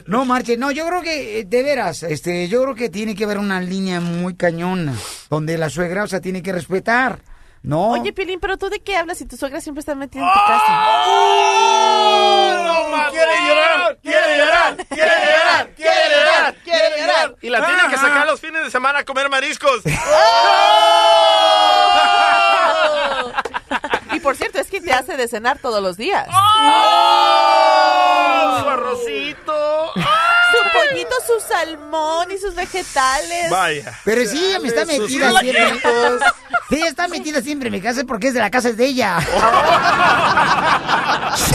No, 0.06 0.24
Marche, 0.24 0.56
no, 0.56 0.70
yo 0.70 0.86
creo 0.86 1.02
que, 1.02 1.40
eh, 1.40 1.44
de 1.44 1.62
veras, 1.62 2.02
este, 2.04 2.48
yo 2.48 2.62
creo 2.62 2.74
que 2.74 2.88
tiene 2.88 3.14
que 3.16 3.24
haber 3.24 3.38
una 3.38 3.60
línea 3.60 4.00
muy 4.00 4.34
cañona, 4.36 4.94
donde 5.30 5.58
la 5.58 5.70
suegra, 5.70 6.04
o 6.04 6.06
sea, 6.06 6.20
tiene 6.20 6.42
que 6.42 6.52
respetar, 6.52 7.18
¿no? 7.64 7.90
Oye, 7.90 8.12
Pilín, 8.12 8.38
pero 8.38 8.56
tú 8.58 8.68
de 8.68 8.80
qué 8.80 8.96
hablas 8.96 9.18
si 9.18 9.24
tu 9.26 9.36
suegra 9.36 9.60
siempre 9.60 9.80
está 9.80 9.94
metida 9.96 10.22
en 10.22 10.28
tu 10.32 10.38
casa? 10.46 10.94
¡Quiere 13.10 13.32
llorar! 13.46 13.98
¡Quiere 14.02 14.38
llorar! 14.38 14.76
¡Quiere 14.86 15.10
llorar! 15.26 15.68
¡Quiere 15.74 16.08
llorar! 16.10 16.54
¡Quiere 16.62 17.00
llorar! 17.00 17.34
Y 17.40 17.48
la 17.50 17.66
tienen 17.66 17.90
que 17.90 17.96
sacar 17.96 18.26
los 18.26 18.40
fines 18.40 18.62
de 18.64 18.70
semana 18.70 19.00
a 19.00 19.04
comer 19.04 19.28
mariscos. 19.30 19.80
Y 24.12 24.20
por 24.20 24.36
cierto, 24.36 24.60
es 24.60 24.70
que 24.70 24.80
te 24.80 24.92
hace 24.92 25.16
de 25.16 25.26
cenar 25.26 25.58
todos 25.58 25.82
los 25.82 25.96
días. 25.96 26.28
¡Oh! 26.32 27.00
Su 28.60 28.68
arrocito. 28.68 29.92
Su 30.54 30.90
pollito, 30.90 31.14
su 31.26 31.48
salmón 31.48 32.30
y 32.30 32.38
sus 32.38 32.54
vegetales. 32.54 33.50
Vaya. 33.50 33.98
Pero 34.04 34.28
sí, 34.30 34.42
ella 34.44 34.60
me 34.60 34.68
está 34.68 34.82
Sus 34.86 34.98
metida 34.98 35.30
siempre. 35.30 35.52
chilaquiles. 35.52 35.82
Sí, 36.70 36.80
está 36.82 37.08
metida 37.08 37.42
siempre 37.42 37.68
en 37.68 37.72
mi 37.74 37.80
casa 37.80 38.02
porque 38.06 38.28
es 38.28 38.34
de 38.34 38.40
la 38.40 38.50
casa 38.50 38.68
es 38.70 38.76
de 38.76 38.86
ella. 38.86 39.18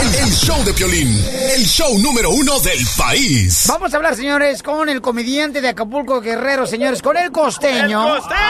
El, 0.00 0.14
el 0.14 0.30
show 0.32 0.62
de 0.64 0.72
Piolín, 0.74 1.24
el 1.54 1.64
show 1.64 1.98
número 1.98 2.30
uno 2.30 2.60
del 2.60 2.78
país. 2.98 3.64
Vamos 3.66 3.92
a 3.92 3.96
hablar, 3.96 4.14
señores, 4.14 4.62
con 4.62 4.88
el 4.88 5.00
comediante 5.00 5.60
de 5.60 5.68
Acapulco 5.70 6.20
Guerrero, 6.20 6.66
señores, 6.66 7.02
con 7.02 7.16
el 7.16 7.32
costeño. 7.32 8.14
¡El 8.16 8.22
¡Costeño! 8.22 8.40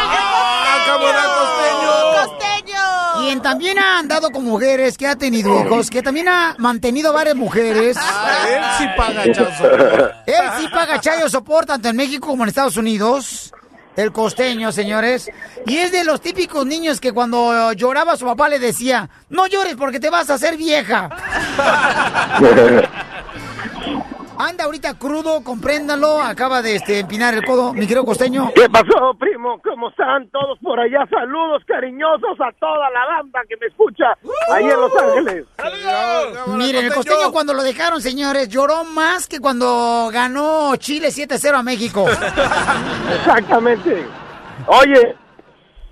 Quien 3.20 3.42
también 3.42 3.78
ha 3.78 3.98
andado 3.98 4.30
con 4.30 4.44
mujeres, 4.44 4.96
que 4.96 5.06
ha 5.06 5.16
tenido 5.16 5.64
hijos, 5.64 5.90
que 5.90 6.02
también 6.02 6.28
ha 6.28 6.54
mantenido 6.58 7.12
varias 7.12 7.36
mujeres. 7.36 7.96
él 7.96 8.62
sí 8.78 8.86
paga 8.96 9.24
chazo. 9.32 9.64
Él 10.26 10.39
sí 10.58 10.68
paga 10.68 11.00
chayo 11.00 11.28
sopor 11.28 11.66
tanto 11.66 11.88
en 11.88 11.96
México 11.96 12.28
como 12.28 12.44
en 12.44 12.48
Estados 12.48 12.76
Unidos. 12.76 13.52
El 13.96 14.12
costeño, 14.12 14.72
señores. 14.72 15.30
Y 15.66 15.78
es 15.78 15.92
de 15.92 16.04
los 16.04 16.20
típicos 16.20 16.64
niños 16.64 17.00
que 17.00 17.12
cuando 17.12 17.72
lloraba 17.72 18.16
su 18.16 18.24
papá 18.24 18.48
le 18.48 18.58
decía, 18.58 19.10
no 19.28 19.46
llores 19.46 19.76
porque 19.76 20.00
te 20.00 20.10
vas 20.10 20.30
a 20.30 20.34
hacer 20.34 20.56
vieja. 20.56 21.10
Anda 24.48 24.64
ahorita 24.64 24.98
crudo, 24.98 25.44
compréndalo. 25.44 26.20
Acaba 26.22 26.62
de 26.62 26.76
este, 26.76 27.00
empinar 27.00 27.34
el 27.34 27.44
codo, 27.44 27.72
mi 27.74 27.82
querido 27.82 28.04
costeño. 28.04 28.50
¿Qué 28.54 28.68
pasó, 28.70 29.12
primo? 29.18 29.60
¿Cómo 29.62 29.90
están 29.90 30.28
todos 30.30 30.58
por 30.60 30.80
allá? 30.80 31.06
Saludos 31.10 31.62
cariñosos 31.66 32.40
a 32.40 32.50
toda 32.58 32.88
la 32.90 33.04
banda 33.06 33.40
que 33.48 33.56
me 33.58 33.66
escucha 33.66 34.04
ahí 34.52 34.64
en 34.64 34.80
Los 34.80 34.92
Ángeles. 34.96 35.46
Miren, 36.56 36.86
el 36.86 36.94
costeño 36.94 37.30
cuando 37.32 37.52
lo 37.54 37.62
dejaron, 37.62 38.00
señores, 38.00 38.48
lloró 38.48 38.84
más 38.84 39.28
que 39.28 39.40
cuando 39.40 40.08
ganó 40.12 40.74
Chile 40.76 41.08
7-0 41.08 41.54
a 41.58 41.62
México. 41.62 42.06
Exactamente. 43.14 44.06
Oye, 44.66 45.16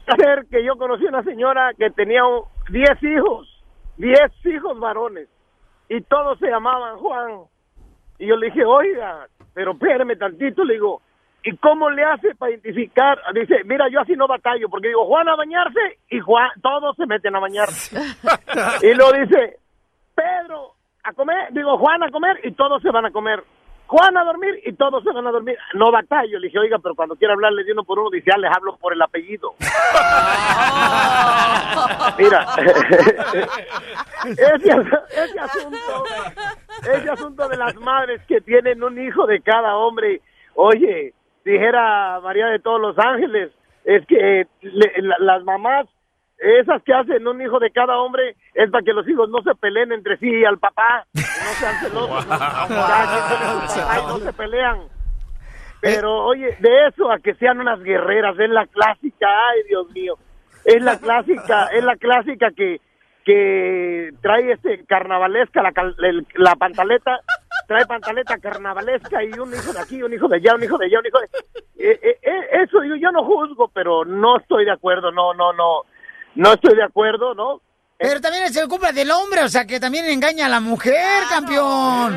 hacer 0.06 0.46
que 0.50 0.64
yo 0.64 0.76
conocí 0.76 1.04
una 1.04 1.22
señora 1.22 1.72
que 1.78 1.90
tenía 1.90 2.24
un- 2.24 2.44
10 2.70 3.02
hijos, 3.02 3.48
10 3.96 4.16
hijos 4.44 4.78
varones, 4.78 5.28
y 5.88 6.00
todos 6.02 6.38
se 6.38 6.46
llamaban 6.48 6.96
Juan. 6.98 7.30
Y 8.18 8.26
yo 8.26 8.36
le 8.36 8.46
dije, 8.46 8.64
oiga, 8.64 9.26
pero 9.54 9.72
espéreme 9.72 10.16
tantito, 10.16 10.64
le 10.64 10.74
digo, 10.74 11.02
¿y 11.42 11.56
cómo 11.56 11.90
le 11.90 12.04
hace 12.04 12.34
para 12.34 12.52
identificar? 12.52 13.18
Dice, 13.34 13.62
mira, 13.64 13.88
yo 13.88 14.00
así 14.00 14.14
no 14.14 14.26
batallo, 14.26 14.68
porque 14.68 14.88
digo, 14.88 15.06
Juan 15.06 15.28
a 15.28 15.36
bañarse 15.36 15.98
y 16.10 16.20
Juan, 16.20 16.50
todos 16.62 16.96
se 16.96 17.06
meten 17.06 17.36
a 17.36 17.40
bañarse. 17.40 17.96
y 18.82 18.94
lo 18.94 19.12
dice, 19.12 19.58
Pedro 20.14 20.74
a 21.04 21.12
comer, 21.12 21.52
digo, 21.52 21.78
Juan 21.78 22.02
a 22.02 22.10
comer 22.10 22.40
y 22.44 22.52
todos 22.52 22.82
se 22.82 22.90
van 22.90 23.06
a 23.06 23.10
comer. 23.10 23.42
Juan 23.88 24.16
a 24.16 24.24
dormir 24.24 24.60
y 24.64 24.72
todos 24.74 25.02
se 25.02 25.10
van 25.12 25.26
a 25.26 25.30
dormir. 25.32 25.56
No 25.74 25.90
batallo. 25.90 26.38
Le 26.38 26.46
dije, 26.48 26.58
oiga, 26.58 26.78
pero 26.78 26.94
cuando 26.94 27.16
quiera 27.16 27.34
hablarle 27.34 27.64
de 27.64 27.72
uno 27.72 27.84
por 27.84 27.98
uno, 27.98 28.10
dice, 28.10 28.30
ah, 28.34 28.38
les 28.38 28.50
hablo 28.54 28.76
por 28.76 28.92
el 28.92 29.00
apellido. 29.02 29.54
Mira, 32.18 32.46
ese, 34.26 34.82
ese 35.10 35.40
asunto, 35.40 36.04
ese 36.94 37.10
asunto 37.10 37.48
de 37.48 37.56
las 37.56 37.74
madres 37.76 38.20
que 38.26 38.40
tienen 38.40 38.82
un 38.82 38.98
hijo 39.00 39.26
de 39.26 39.40
cada 39.40 39.76
hombre, 39.76 40.20
oye, 40.54 41.14
dijera 41.44 42.20
María 42.22 42.46
de 42.46 42.58
todos 42.58 42.80
los 42.80 42.98
ángeles, 42.98 43.50
es 43.84 44.04
que 44.06 44.46
le- 44.62 44.92
la- 45.02 45.16
las 45.20 45.42
mamás, 45.44 45.86
esas 46.38 46.82
que 46.84 46.94
hacen 46.94 47.26
un 47.26 47.40
hijo 47.42 47.58
de 47.58 47.70
cada 47.70 47.98
hombre, 47.98 48.36
es 48.54 48.70
para 48.70 48.84
que 48.84 48.92
los 48.92 49.06
hijos 49.08 49.28
no 49.28 49.42
se 49.42 49.54
peleen 49.56 49.92
entre 49.92 50.16
sí 50.18 50.28
y 50.30 50.44
al 50.44 50.58
papá, 50.58 51.04
no 51.14 51.20
sean 51.22 51.74
celosos, 51.80 52.26
¿no? 52.26 52.38
Ya 52.68 53.28
que 53.28 53.44
son 53.44 53.68
su 53.68 53.80
papá 53.80 53.98
y 53.98 54.06
no 54.06 54.18
se 54.18 54.32
pelean. 54.32 54.80
Pero 55.80 56.24
oye, 56.24 56.56
de 56.58 56.86
eso 56.88 57.10
a 57.10 57.18
que 57.18 57.34
sean 57.34 57.60
unas 57.60 57.80
guerreras, 57.82 58.38
es 58.38 58.50
la 58.50 58.66
clásica, 58.66 59.26
ay 59.50 59.62
Dios 59.68 59.88
mío, 59.90 60.14
es 60.64 60.82
la 60.82 60.98
clásica, 60.98 61.66
es 61.66 61.84
la 61.84 61.96
clásica 61.96 62.50
que 62.56 62.80
que 63.24 64.10
trae 64.22 64.52
este 64.52 64.86
carnavalesca 64.86 65.60
la, 65.62 65.72
cal- 65.72 65.94
el- 66.02 66.26
la 66.36 66.56
pantaleta, 66.56 67.20
trae 67.66 67.84
pantaleta 67.84 68.38
carnavalesca 68.38 69.22
y 69.22 69.32
un 69.38 69.52
hijo 69.52 69.70
de 69.74 69.80
aquí, 69.80 70.02
un 70.02 70.14
hijo 70.14 70.28
de 70.28 70.36
allá, 70.36 70.54
un 70.54 70.64
hijo 70.64 70.78
de 70.78 70.86
allá, 70.86 70.98
un 71.00 71.06
hijo 71.06 71.18
de 71.20 71.26
Eh, 71.78 72.00
eh, 72.02 72.18
eh, 72.22 72.48
eso 72.64 72.82
yo, 72.84 72.96
yo 72.96 73.10
no 73.12 73.22
juzgo, 73.24 73.68
pero 73.68 74.06
no 74.06 74.38
estoy 74.38 74.64
de 74.64 74.70
acuerdo, 74.70 75.12
no, 75.12 75.34
no, 75.34 75.52
no, 75.52 75.82
no 76.34 76.52
estoy 76.52 76.74
de 76.76 76.82
acuerdo, 76.84 77.34
¿no? 77.34 77.60
Pero 77.98 78.20
también 78.20 78.44
es 78.44 78.56
el 78.56 78.68
culpa 78.68 78.92
del 78.92 79.10
hombre, 79.10 79.42
o 79.42 79.48
sea, 79.48 79.66
que 79.66 79.80
también 79.80 80.04
engaña 80.06 80.46
a 80.46 80.48
la 80.48 80.60
mujer, 80.60 81.24
campeón. 81.28 82.16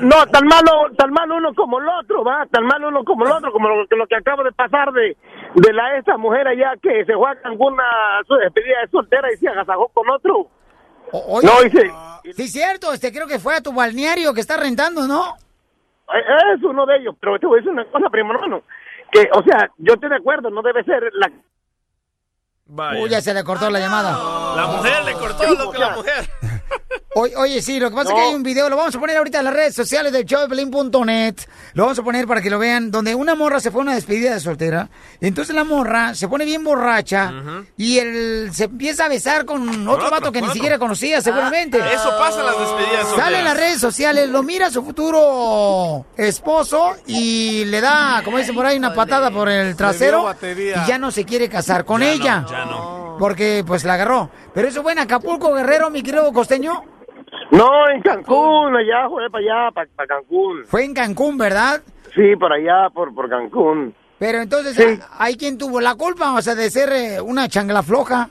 No, 0.00 0.26
tan 0.26 0.44
malo, 0.46 0.72
tan 0.98 1.10
malo 1.12 1.36
uno 1.36 1.54
como 1.54 1.78
el 1.78 1.86
otro, 1.88 2.24
va, 2.24 2.44
tan 2.50 2.64
malo 2.66 2.88
uno 2.88 3.04
como 3.04 3.24
el 3.26 3.32
otro, 3.32 3.52
como 3.52 3.68
lo, 3.68 3.86
que- 3.86 3.94
lo 3.96 4.06
que 4.08 4.16
acaba 4.16 4.42
de 4.42 4.50
pasar 4.52 4.90
de, 4.92 5.16
de 5.54 5.72
la 5.72 5.96
esa 5.98 6.16
mujer 6.16 6.48
allá 6.48 6.72
que 6.82 7.04
se 7.04 7.14
fue 7.14 7.30
a 7.30 7.40
Cancún 7.40 7.78
a 7.80 8.20
su 8.26 8.34
despedida 8.34 8.80
de 8.82 8.88
soltera 8.90 9.32
y 9.32 9.36
se 9.36 9.48
agasajó 9.48 9.88
con 9.94 10.10
otro. 10.10 10.48
Oye, 11.12 11.46
No, 11.46 11.62
dice, 11.62 11.92
Sí, 12.32 12.48
cierto, 12.48 12.92
este 12.92 13.12
creo 13.12 13.28
que 13.28 13.38
fue 13.38 13.54
a 13.54 13.60
tu 13.60 13.72
balneario 13.72 14.34
que 14.34 14.40
está 14.40 14.56
rentando, 14.56 15.06
¿no? 15.06 15.34
eh, 16.12 16.54
es 16.56 16.62
uno 16.64 16.86
de 16.86 16.96
ellos, 16.96 17.14
pero 17.20 17.38
te 17.38 17.46
voy 17.46 17.58
a 17.58 17.60
decir 17.60 17.72
una 17.72 17.84
cosa, 17.84 18.10
primo 18.10 18.32
hermano, 18.32 18.62
que, 19.12 19.28
o 19.32 19.42
sea, 19.44 19.70
yo 19.78 19.94
estoy 19.94 20.08
de 20.10 20.16
acuerdo, 20.16 20.50
no 20.50 20.60
debe 20.62 20.82
ser 20.84 21.04
la... 21.14 21.30
Uy, 23.00 23.08
ya 23.08 23.20
se 23.20 23.32
le 23.34 23.44
cortó 23.44 23.70
la 23.70 23.78
llamada. 23.78 24.12
La 24.56 24.66
mujer 24.66 25.04
le 25.04 25.12
cortó 25.14 25.54
lo 25.54 25.70
que 25.70 25.78
la 25.78 25.90
mujer. 25.90 26.30
Oye, 27.16 27.36
oye, 27.36 27.62
sí, 27.62 27.78
lo 27.78 27.90
que 27.90 27.96
pasa 27.96 28.08
es 28.10 28.14
que 28.16 28.20
hay 28.22 28.34
un 28.34 28.42
video, 28.42 28.68
lo 28.68 28.76
vamos 28.76 28.94
a 28.94 28.98
poner 28.98 29.16
ahorita 29.16 29.38
en 29.38 29.44
las 29.44 29.54
redes 29.54 29.74
sociales 29.74 30.12
de 30.12 30.24
showpelín.net. 30.24 31.36
Lo 31.74 31.84
vamos 31.84 31.98
a 31.98 32.02
poner 32.02 32.26
para 32.26 32.42
que 32.42 32.50
lo 32.50 32.58
vean, 32.58 32.90
donde 32.90 33.14
una 33.14 33.36
morra 33.36 33.60
se 33.60 33.70
fue 33.70 33.82
a 33.82 33.84
una 33.84 33.94
despedida 33.94 34.34
de 34.34 34.40
soltera. 34.40 34.88
Entonces 35.20 35.54
la 35.54 35.62
morra 35.62 36.14
se 36.16 36.26
pone 36.26 36.44
bien 36.44 36.64
borracha 36.64 37.32
y 37.76 37.98
él 37.98 38.50
se 38.52 38.64
empieza 38.64 39.04
a 39.04 39.08
besar 39.08 39.44
con 39.44 39.86
otro 39.86 40.10
vato 40.10 40.32
que 40.32 40.42
ni 40.42 40.48
siquiera 40.50 40.78
conocía, 40.78 41.20
seguramente. 41.20 41.80
Ah, 41.80 41.92
Eso 41.92 42.10
pasa 42.18 42.40
en 42.40 42.46
las 42.46 42.58
despedidas 42.58 43.08
Sale 43.16 43.38
en 43.38 43.44
las 43.44 43.52
solteras. 43.52 43.56
redes 43.56 43.80
sociales, 43.80 44.28
lo 44.28 44.42
mira 44.42 44.70
su 44.70 44.84
futuro 44.84 46.06
esposo 46.16 46.94
y 47.06 47.64
le 47.66 47.80
da, 47.80 48.22
como 48.24 48.38
dicen 48.38 48.56
por 48.56 48.66
ahí, 48.66 48.76
una 48.76 48.92
patada 48.92 49.30
por 49.30 49.48
el 49.48 49.76
trasero 49.76 50.34
y 50.42 50.88
ya 50.88 50.98
no 50.98 51.10
se 51.12 51.24
quiere 51.24 51.48
casar 51.48 51.84
con 51.84 52.02
ella. 52.02 52.44
Ya 52.50 52.64
no. 52.64 53.16
Porque 53.20 53.62
pues 53.64 53.84
la 53.84 53.94
agarró. 53.94 54.30
Pero 54.52 54.66
eso 54.66 54.82
fue 54.82 54.92
en 54.92 54.98
Acapulco, 54.98 55.52
Guerrero, 55.54 55.90
mi 55.90 56.02
querido 56.02 56.32
costeño. 56.32 56.82
No, 57.50 57.88
en 57.90 58.00
Cancún, 58.02 58.74
allá, 58.76 59.08
fue 59.08 59.28
para 59.30 59.44
allá, 59.66 59.70
para 59.94 60.06
Cancún. 60.06 60.64
Fue 60.66 60.84
en 60.84 60.94
Cancún, 60.94 61.36
¿verdad? 61.38 61.82
Sí, 62.14 62.34
por 62.36 62.52
allá, 62.52 62.88
por, 62.92 63.14
por 63.14 63.28
Cancún. 63.28 63.94
Pero 64.18 64.38
entonces, 64.40 64.74
Sí. 64.74 64.82
¿a- 65.02 65.24
¿hay 65.24 65.36
quien 65.36 65.58
tuvo 65.58 65.80
la 65.80 65.94
culpa? 65.94 66.32
O 66.34 66.40
sea, 66.42 66.54
de 66.54 66.70
ser 66.70 66.90
eh, 66.92 67.20
una 67.20 67.48
changla 67.48 67.82
floja. 67.82 68.28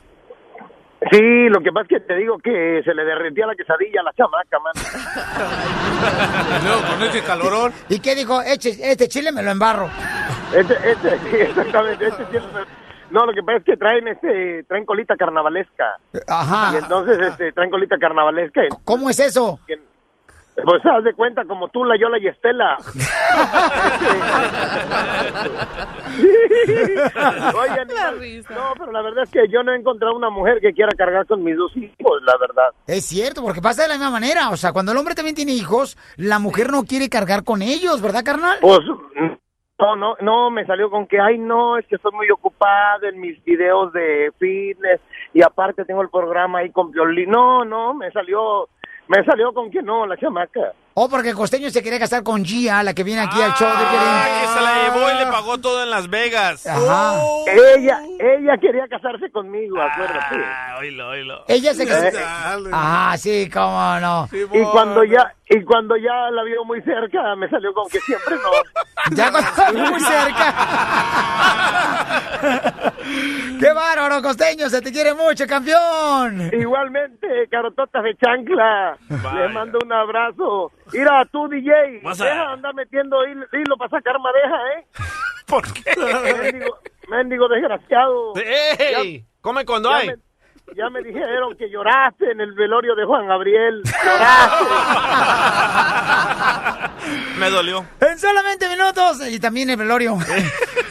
Sí, 1.12 1.50
lo 1.50 1.60
que 1.60 1.72
pasa 1.72 1.84
es 1.84 1.90
que 1.90 2.00
te 2.00 2.16
digo 2.16 2.38
que 2.40 2.82
se 2.86 2.94
le 2.94 3.04
derretía 3.04 3.46
la 3.46 3.56
quesadilla 3.56 4.00
a 4.00 4.04
la 4.04 4.14
chamaca, 4.14 4.58
man. 4.60 4.74
Luego 6.64 6.82
con 6.82 7.04
ese 7.04 7.22
calorón. 7.24 7.74
¿Y 7.90 8.00
qué 8.00 8.16
dijo? 8.16 8.42
Eche, 8.42 8.70
este 8.82 9.08
chile 9.10 9.32
me 9.34 9.44
lo 9.44 9.52
embarro. 9.52 9.90
Este, 10.56 10.74
este, 10.92 11.20
sí, 11.20 11.36
exactamente, 11.42 12.08
este 12.08 12.24
sí 12.32 12.38
es- 12.38 12.44
No, 13.14 13.26
lo 13.28 13.34
que 13.34 13.44
pasa 13.44 13.60
es 13.60 13.64
que 13.64 13.78
traen 13.78 14.08
este, 14.08 14.64
traen 14.64 14.86
colita 14.86 15.16
carnavalesca. 15.16 15.98
Ajá. 16.28 16.72
Y 16.74 16.78
entonces 16.78 17.20
este, 17.20 17.52
traen 17.52 17.70
colita 17.70 17.96
carnavalesca. 18.00 18.62
¿Cómo 18.84 19.08
es 19.08 19.20
eso? 19.20 19.60
Pues 20.56 20.84
haz 20.84 21.04
de 21.04 21.14
cuenta 21.14 21.46
como 21.46 21.68
tú, 21.68 21.86
la 21.86 21.96
Yola 21.96 22.18
y 22.18 22.26
Estela. 22.26 22.76
Oigan, 27.56 27.88
no, 28.50 28.74
pero 28.80 28.92
la 28.92 29.02
verdad 29.04 29.26
es 29.26 29.30
que 29.30 29.48
yo 29.48 29.62
no 29.62 29.74
he 29.74 29.78
encontrado 29.78 30.16
una 30.16 30.32
mujer 30.32 30.60
que 30.60 30.74
quiera 30.74 30.92
cargar 30.98 31.28
con 31.28 31.44
mis 31.44 31.56
dos 31.56 31.72
hijos, 31.78 32.20
la 32.24 32.36
verdad. 32.40 32.72
Es 32.88 33.06
cierto, 33.06 33.44
porque 33.44 33.62
pasa 33.62 33.84
de 33.84 33.90
la 33.90 33.94
misma 33.94 34.10
manera. 34.10 34.50
O 34.50 34.58
sea, 34.58 34.74
cuando 34.74 34.92
el 34.92 34.98
hombre 34.98 35.14
también 35.14 35.36
tiene 35.36 35.52
hijos, 35.52 36.00
la 36.18 36.40
mujer 36.40 36.72
no 36.72 36.84
quiere 36.84 37.10
cargar 37.10 37.44
con 37.44 37.62
ellos, 37.62 38.02
¿verdad, 38.02 38.24
carnal? 38.24 38.58
Pues 38.60 38.80
no, 39.84 39.96
no, 39.98 40.16
no, 40.22 40.50
me 40.50 40.66
salió 40.66 40.90
con 40.90 41.08
que, 41.08 41.20
ay, 41.20 41.38
no, 41.38 41.78
es 41.78 41.86
que 41.88 41.96
estoy 41.96 42.14
muy 42.14 42.30
ocupada 42.30 43.10
en 43.10 43.20
mis 43.20 43.44
videos 43.44 43.92
de 43.92 44.32
fitness 44.40 45.02
y 45.34 45.44
aparte 45.44 45.84
tengo 45.84 46.02
el 46.02 46.10
programa 46.10 46.60
ahí 46.60 46.70
con 46.70 46.92
violín. 46.92 47.30
No, 47.30 47.66
no, 47.66 47.94
me 47.94 48.10
salió, 48.12 48.70
me 49.08 49.24
salió 49.26 49.54
con 49.54 49.70
que 49.70 49.82
no, 49.82 50.06
la 50.06 50.16
chamaca. 50.16 50.74
O 50.96 51.10
porque 51.10 51.34
Costeño 51.34 51.70
se 51.72 51.82
quería 51.82 51.98
casar 51.98 52.22
con 52.22 52.46
Gia, 52.46 52.84
la 52.84 52.94
que 52.94 53.04
viene 53.04 53.22
aquí 53.22 53.42
al 53.42 53.54
show 53.56 53.68
de 53.68 53.84
Piolín. 53.84 54.00
Ah, 54.00 54.42
que 54.42 54.48
se 54.48 54.62
la 54.62 54.84
llevó 54.84 55.12
y 55.12 55.26
le 55.26 55.32
pagó 55.32 55.58
todo 55.58 55.84
en 55.84 55.90
Las 55.90 56.08
Vegas. 56.08 56.68
Ajá. 56.68 57.20
Ella, 57.48 58.00
ella 58.20 58.58
quería 58.62 58.88
casarse 58.88 59.32
conmigo, 59.32 59.82
acuérdate. 59.82 60.36
Ah, 60.36 60.78
oílo, 60.80 61.10
oílo. 61.10 61.44
Ella 61.48 61.74
se 61.74 61.88
casó. 61.88 62.06
Eh. 62.06 62.70
Ah, 62.72 63.16
sí, 63.18 63.50
cómo 63.52 64.00
no. 64.00 64.30
Y 64.32 64.64
cuando 64.66 65.04
ya, 65.04 65.34
y 65.56 65.64
cuando 65.64 65.96
ya 65.98 66.32
la 66.32 66.44
vio 66.44 66.64
muy 66.66 66.82
cerca, 66.82 67.36
me 67.36 67.48
salió 67.50 67.74
con 67.74 67.88
que 67.90 68.00
siempre 68.00 68.36
no. 68.36 68.50
Ya 69.16 69.32
cuando 69.32 69.50
la 69.58 69.72
vio 69.72 69.92
muy 69.92 70.00
cerca. 70.00 70.54
¡Qué 73.60 73.74
bárbaro, 73.74 74.22
Costeño! 74.22 74.70
¡Se 74.70 74.82
te 74.82 74.92
quiere 74.92 75.14
mucho, 75.14 75.46
campeón! 75.48 76.50
Igualmente, 76.54 77.48
carototas 77.50 78.04
de 78.04 78.16
chancla. 78.16 78.98
Les 79.10 79.52
mando 79.54 79.80
un 79.84 79.92
abrazo. 79.94 80.72
Mira, 80.92 81.26
tú, 81.32 81.48
DJ, 81.48 81.72
deja 82.04 82.24
de 82.26 82.30
andar 82.32 82.74
metiendo 82.74 83.26
hilo, 83.28 83.46
hilo 83.54 83.78
para 83.78 83.90
sacar 83.92 84.16
madeja, 84.20 84.56
¿eh? 84.78 84.86
¿Por 85.48 85.64
qué? 85.74 85.84
Mendigo, 86.42 86.78
mendigo 87.10 87.48
desgraciado. 87.50 88.34
¡Ey! 88.36 89.26
Come 89.42 89.66
cuando 89.66 89.90
ya 89.92 89.98
hay. 89.98 90.08
me- 90.08 90.18
ya 90.76 90.90
me 90.90 91.04
dijeron 91.04 91.56
que 91.58 91.70
lloraste 91.70 92.32
en 92.32 92.42
el 92.42 92.54
velorio 92.54 92.96
de 92.96 93.06
Juan 93.06 93.28
Gabriel. 93.28 93.84
Me 97.38 97.50
dolió. 97.50 97.86
En 98.00 98.18
solamente 98.18 98.70
minutos, 98.70 99.28
y 99.30 99.40
también 99.40 99.70
el 99.70 99.78
velorio. 99.78 100.18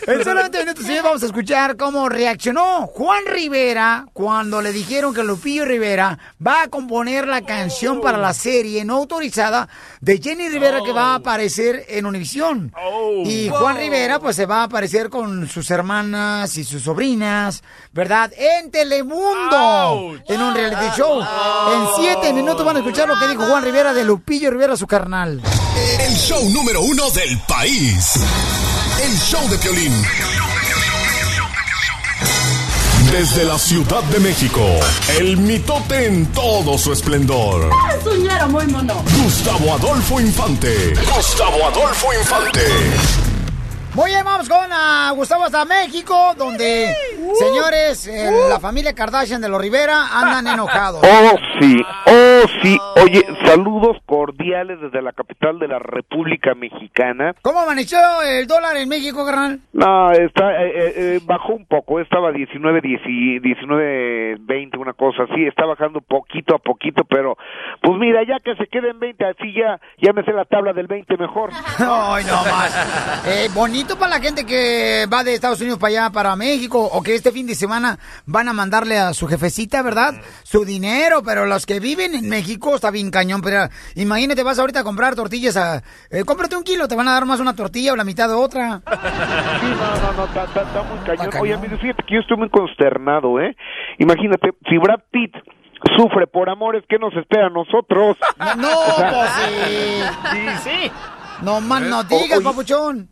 en 0.07 0.25
solamente 0.25 0.59
minutos, 0.59 0.85
sí, 0.85 0.99
vamos 1.03 1.23
a 1.23 1.27
escuchar 1.27 1.77
cómo 1.77 2.09
reaccionó 2.09 2.87
Juan 2.89 3.25
Rivera 3.27 4.07
cuando 4.13 4.61
le 4.61 4.73
dijeron 4.73 5.15
que 5.15 5.23
Lupillo 5.23 5.65
Rivera 5.65 6.19
va 6.45 6.63
a 6.63 6.69
componer 6.69 7.27
la 7.27 7.43
canción 7.43 8.01
para 8.01 8.19
la 8.19 8.35
serie 8.35 8.85
no 8.85 8.97
autorizada 8.97 9.69
de 10.01 10.19
Jenny 10.19 10.49
Rivera 10.49 10.81
que 10.85 10.93
va 10.93 11.13
a 11.13 11.15
aparecer 11.17 11.87
en 11.89 12.07
Univisión. 12.07 12.73
Y 13.25 13.49
Juan 13.49 13.77
Rivera, 13.77 14.19
pues 14.19 14.37
se 14.37 14.47
va 14.47 14.61
a 14.61 14.65
aparecer 14.65 15.09
con 15.09 15.49
sus 15.49 15.71
hermanas 15.71 16.57
y 16.57 16.65
sus 16.65 16.83
sobrinas, 16.83 17.63
¿verdad? 17.93 18.33
En 18.37 18.71
Telemundo, 18.71 19.62
en 20.27 20.43
un 20.43 20.55
reality 20.55 20.97
show. 20.97 21.21
En 21.21 21.89
siete 21.97 22.33
minutos 22.33 22.65
van 22.65 22.77
a 22.77 22.79
escuchar 22.81 23.09
lo 23.09 23.19
que 23.19 23.29
dijo 23.29 23.45
Juan 23.45 23.65
Rivera 23.65 23.93
de 23.93 24.05
Lupillo 24.05 24.51
Rivera, 24.51 24.77
su 24.77 24.87
carnal. 24.87 25.41
El 25.99 26.15
show 26.17 26.43
número 26.51 26.81
uno 26.83 27.11
del 27.11 27.39
país. 27.49 28.15
El 29.03 29.19
show 29.19 29.49
de 29.49 29.59
Piolín. 29.59 29.93
Desde 33.11 33.45
la 33.45 33.59
Ciudad 33.59 34.03
de 34.05 34.21
México, 34.21 34.65
el 35.19 35.37
mitote 35.37 36.07
en 36.07 36.27
todo 36.27 36.79
su 36.79 36.93
esplendor. 36.93 37.71
Muy 38.49 38.67
mono. 38.67 39.03
Gustavo 39.23 39.75
Adolfo 39.75 40.21
Infante. 40.21 40.95
Gustavo 41.15 41.67
Adolfo 41.67 42.13
Infante. 42.13 43.32
Muy 43.95 44.11
bien, 44.11 44.25
vamos 44.25 44.49
con 44.49 44.73
ah, 44.73 45.13
Gustavo 45.15 45.45
hasta 45.45 45.67
México, 45.67 46.35
donde, 46.39 46.97
señores, 47.39 48.07
eh, 48.07 48.31
la 48.49 48.59
familia 48.59 48.95
Kardashian 48.95 49.43
de 49.43 49.51
los 49.51 49.61
Rivera 49.61 50.09
andan 50.11 50.47
enojados. 50.55 51.03
Oh, 51.05 51.37
sí, 51.61 51.77
oh, 52.07 52.22
sí. 52.63 52.79
Oye, 53.03 53.25
saludos 53.45 53.99
cordiales 54.07 54.81
desde 54.81 55.03
la 55.03 55.13
capital 55.13 55.59
de 55.59 55.69
la 55.69 55.79
República 55.79 56.55
Mexicana. 56.55 57.35
¿Cómo 57.43 57.61
amaneció 57.61 57.99
el 58.23 58.47
dólar 58.47 58.77
en 58.77 58.89
México, 58.89 59.25
carnal? 59.25 59.61
No, 59.73 60.13
está, 60.13 60.63
eh, 60.63 60.73
eh, 60.75 60.93
eh, 60.97 61.21
bajó 61.25 61.55
un 61.55 61.67
poco, 61.67 62.01
estaba 62.01 62.33
19, 62.33 62.81
10, 62.81 63.43
19, 63.43 64.37
20, 64.41 64.79
una 64.79 64.93
cosa 64.93 65.25
así, 65.25 65.45
está 65.45 65.67
bajando 65.67 66.01
poquito 66.01 66.55
a 66.55 66.59
poquito, 66.59 67.05
pero 67.05 67.37
pues 67.81 67.99
mira, 67.99 68.23
ya 68.27 68.39
que 68.41 68.55
se 68.57 68.67
quede 68.67 68.91
en 68.91 68.99
20, 68.99 69.25
así 69.25 69.53
ya, 69.53 69.81
ya 70.01 70.13
me 70.13 70.25
sé 70.25 70.33
la 70.33 70.45
tabla 70.45 70.73
del 70.73 70.87
20 70.87 71.17
mejor. 71.17 71.51
Ay, 71.79 72.25
no 72.25 72.45
más. 72.45 73.27
Eh, 73.27 73.49
bonito 73.55 73.99
para 73.99 74.19
la 74.19 74.21
gente 74.21 74.45
que 74.45 75.07
va 75.13 75.25
de 75.25 75.35
Estados 75.35 75.61
Unidos 75.61 75.79
para 75.79 75.91
allá, 75.91 76.11
para 76.11 76.37
México, 76.37 76.81
o 76.81 77.03
que 77.03 77.15
este 77.15 77.33
fin 77.33 77.47
de 77.47 77.55
semana 77.55 77.99
van 78.27 78.49
a 78.49 78.53
mandarle 78.53 78.99
a 78.99 79.15
su 79.15 79.27
jefecita, 79.27 79.83
¿verdad? 79.83 80.15
Su 80.43 80.65
dinero, 80.65 81.23
pero 81.25 81.47
los 81.47 81.67
que 81.67 81.81
viven 81.81 82.15
en 82.15 82.32
México 82.33 82.75
está 82.75 82.91
bien 82.91 83.11
cañón. 83.11 83.41
Pero 83.43 83.69
imagínate, 83.95 84.43
vas 84.43 84.59
ahorita 84.59 84.81
a 84.81 84.85
comprar 84.85 85.15
tortillas, 85.15 85.57
a, 85.57 85.83
eh, 86.11 86.25
cómprate 86.25 86.57
un 86.57 86.65
kilo, 86.65 86.89
te 86.89 86.97
van 86.97 87.07
a 87.09 87.13
dar 87.13 87.27
más 87.27 87.41
una 87.41 87.55
tortilla 87.55 87.93
o 87.93 87.97
la 87.97 88.05
mitad 88.05 88.29
de 88.29 88.35
otra. 88.35 88.81
Sí, 89.63 89.69
no, 89.69 90.03
no, 90.03 90.13
no, 90.17 90.25
está, 90.25 90.45
está- 90.45 90.63
está 90.63 90.83
muy 90.83 90.99
cañón. 91.07 91.31
Oye, 91.41 91.57
mire, 91.59 91.79
fíjate 91.79 92.03
que 92.05 92.15
yo 92.15 92.21
estoy 92.21 92.37
muy 92.37 92.49
consternado, 92.51 93.39
¿eh? 93.41 93.55
Imagínate, 93.99 94.51
si 94.69 94.77
Brad 94.79 95.01
Pitt 95.13 95.33
sufre 95.97 96.27
por 96.27 96.49
amores, 96.51 96.83
¿qué 96.89 96.99
nos 96.99 97.15
espera 97.15 97.47
a 97.47 97.51
nosotros? 97.51 98.17
No, 98.57 98.71
O 98.81 98.97
sea, 98.97 99.11
pues 99.11 99.31
sí. 99.31 100.03
Sí, 100.33 100.71
sí. 100.71 100.91
No 101.43 101.61
más 101.61 101.83
no 101.83 102.01
O- 102.01 102.05
digas, 102.05 102.39
oye, 102.39 102.45
papuchón. 102.45 103.09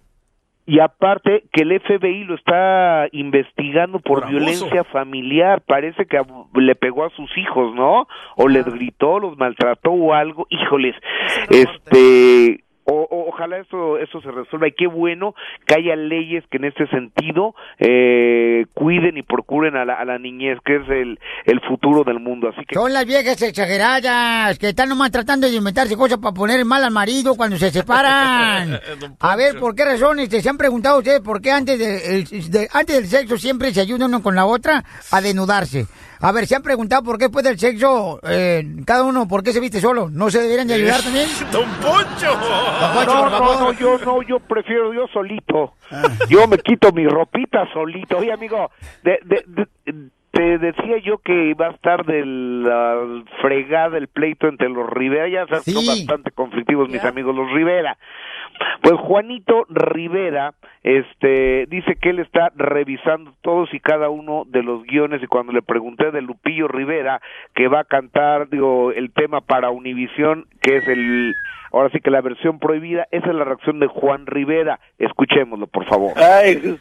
Y 0.71 0.79
aparte 0.79 1.43
que 1.53 1.63
el 1.63 1.81
FBI 1.81 2.23
lo 2.23 2.37
está 2.37 3.09
investigando 3.11 3.99
por, 3.99 4.29
violencia 4.29 4.85
familiar, 4.85 5.63
parece 5.63 6.07
que 6.07 6.17
le 6.55 6.77
pegó 6.77 7.05
a 7.05 7.11
sus 7.11 7.29
hijos, 7.37 7.75
¿no? 7.75 8.07
O 8.37 8.47
les 8.47 8.65
gritó, 8.67 9.19
los 9.19 9.37
maltrató 9.37 9.91
o 9.91 10.15
algo. 10.15 10.47
Híjoles, 10.49 10.95
este 11.51 12.63
o- 12.85 13.07
o- 13.11 13.29
ojalá 13.29 13.59
eso 13.59 13.99
eso 13.99 14.21
se 14.21 14.31
resuelva 14.31 14.69
y 14.69 14.73
qué 14.73 14.87
bueno 14.87 15.35
que 15.67 15.75
haya 15.77 15.97
leyes 15.97 16.45
que 16.51 16.57
en 16.57 16.65
este 16.65 16.87
sentido 16.89 17.55
eh, 17.79 18.67
cuiden 18.75 19.17
y 19.17 19.23
procuren 19.23 19.77
a 19.77 19.85
la, 19.85 19.95
a 19.95 20.05
la 20.05 20.19
niñez 20.19 20.59
que 20.65 20.77
es 20.77 20.89
el, 20.89 21.19
el 21.47 21.61
futuro 21.69 22.05
del 22.05 22.21
mundo 22.21 22.49
así 22.49 22.65
que 22.67 22.75
Son 22.75 22.93
las 22.93 23.05
viejas 23.07 23.41
exageradas 23.43 24.59
que 24.59 24.69
están 24.71 24.89
nomás 24.89 25.11
tratando 25.11 25.49
de 25.49 25.55
inventarse 25.57 25.97
cosas 25.97 26.19
para 26.19 26.35
poner 26.35 26.65
mal 26.65 26.83
al 26.85 26.91
marido 26.91 27.35
cuando 27.37 27.57
se 27.57 27.71
separan. 27.71 28.81
A 29.21 29.37
ver, 29.37 29.59
¿por 29.59 29.75
qué 29.75 29.85
razones 29.85 30.29
se 30.29 30.49
han 30.49 30.57
preguntado 30.59 30.99
ustedes 30.99 31.21
por 31.21 31.41
qué 31.41 31.51
antes, 31.53 31.79
de, 31.79 32.17
el- 32.17 32.51
de- 32.51 32.69
antes 32.73 32.97
del 32.97 33.07
sexo 33.07 33.37
siempre 33.37 33.73
se 33.73 33.81
ayuda 33.81 34.07
uno 34.07 34.23
con 34.23 34.35
la 34.35 34.47
otra 34.47 34.83
a 35.13 35.21
desnudarse? 35.21 35.87
A 36.23 36.33
ver, 36.33 36.47
¿se 36.47 36.55
han 36.55 36.63
preguntado 36.63 37.03
por 37.03 37.17
qué 37.17 37.25
después 37.25 37.45
del 37.45 37.59
sexo 37.59 38.21
eh, 38.29 38.63
cada 38.87 39.05
uno 39.05 39.27
por 39.27 39.43
qué 39.43 39.53
se 39.53 39.61
viste 39.61 39.81
solo? 39.81 40.09
¿No 40.11 40.31
se 40.31 40.41
deberían 40.41 40.69
de 40.69 40.75
ayudar 40.75 41.03
también? 41.03 41.27
¡Don 41.53 41.65
Poncho! 41.81 42.39
Poncho, 42.95 43.15
no, 43.15 43.23
por 43.23 43.31
no, 43.31 43.39
favor. 43.39 43.61
no, 43.61 43.73
yo 43.73 43.99
no, 44.05 44.23
yo 44.23 44.39
prefiero 44.41 44.93
yo 44.93 45.07
solito. 45.13 45.73
Yo 46.29 46.47
me 46.47 46.59
quito 46.59 46.93
mi 46.93 47.07
ropita 47.07 47.67
solito. 47.73 48.19
Oye, 48.19 48.33
amigo, 48.33 48.71
de, 49.03 49.19
de- 49.25 49.45
de- 49.47 50.11
te 50.33 50.59
decía 50.59 50.99
yo 51.05 51.19
que 51.19 51.49
iba 51.51 51.67
a 51.67 51.71
estar 51.73 52.05
de 52.07 52.25
la 52.25 53.25
fregada 53.43 53.99
el 53.99 54.07
pleito 54.07 54.47
entre 54.47 54.69
los 54.69 54.89
Rivera. 54.89 55.29
Ya 55.29 55.47
sabes, 55.49 55.65
son 55.65 55.85
bastante 55.85 56.31
conflictivos 56.31 56.89
mis 56.89 57.03
amigos 57.05 57.35
los 57.35 57.51
Rivera. 57.51 57.99
Pues 58.83 58.95
Juanito 59.01 59.67
Rivera 59.69 60.55
este 60.83 61.67
dice 61.69 61.97
que 62.01 62.11
él 62.11 62.19
está 62.21 62.51
revisando 62.57 63.35
todos 63.43 63.73
y 63.75 63.81
cada 63.81 64.09
uno 64.09 64.45
de 64.47 64.63
los 64.63 64.83
guiones 64.85 65.23
y 65.23 65.27
cuando 65.27 65.53
le 65.53 65.61
pregunté 65.63 66.11
de 66.11 66.23
Lupillo 66.23 66.69
Rivera 66.69 67.21
que 67.55 67.69
va 67.69 67.81
a 67.81 67.85
cantar 67.85 68.49
digo 68.49 68.91
el 68.93 69.13
tema 69.13 69.43
para 69.43 69.71
Univisión 69.71 70.47
que 70.63 70.79
es 70.79 70.89
el 70.89 71.35
ahora 71.73 71.91
sí 71.93 72.01
que 72.01 72.11
la 72.11 72.23
versión 72.23 72.59
prohibida 72.59 73.07
esa 73.11 73.29
es 73.29 73.35
la 73.35 73.45
reacción 73.45 73.79
de 73.79 73.89
Juan 73.89 74.27
Rivera 74.27 74.81
escuchémoslo 74.99 75.67
por 75.67 75.85
favor 75.87 76.13
Ay, 76.17 76.79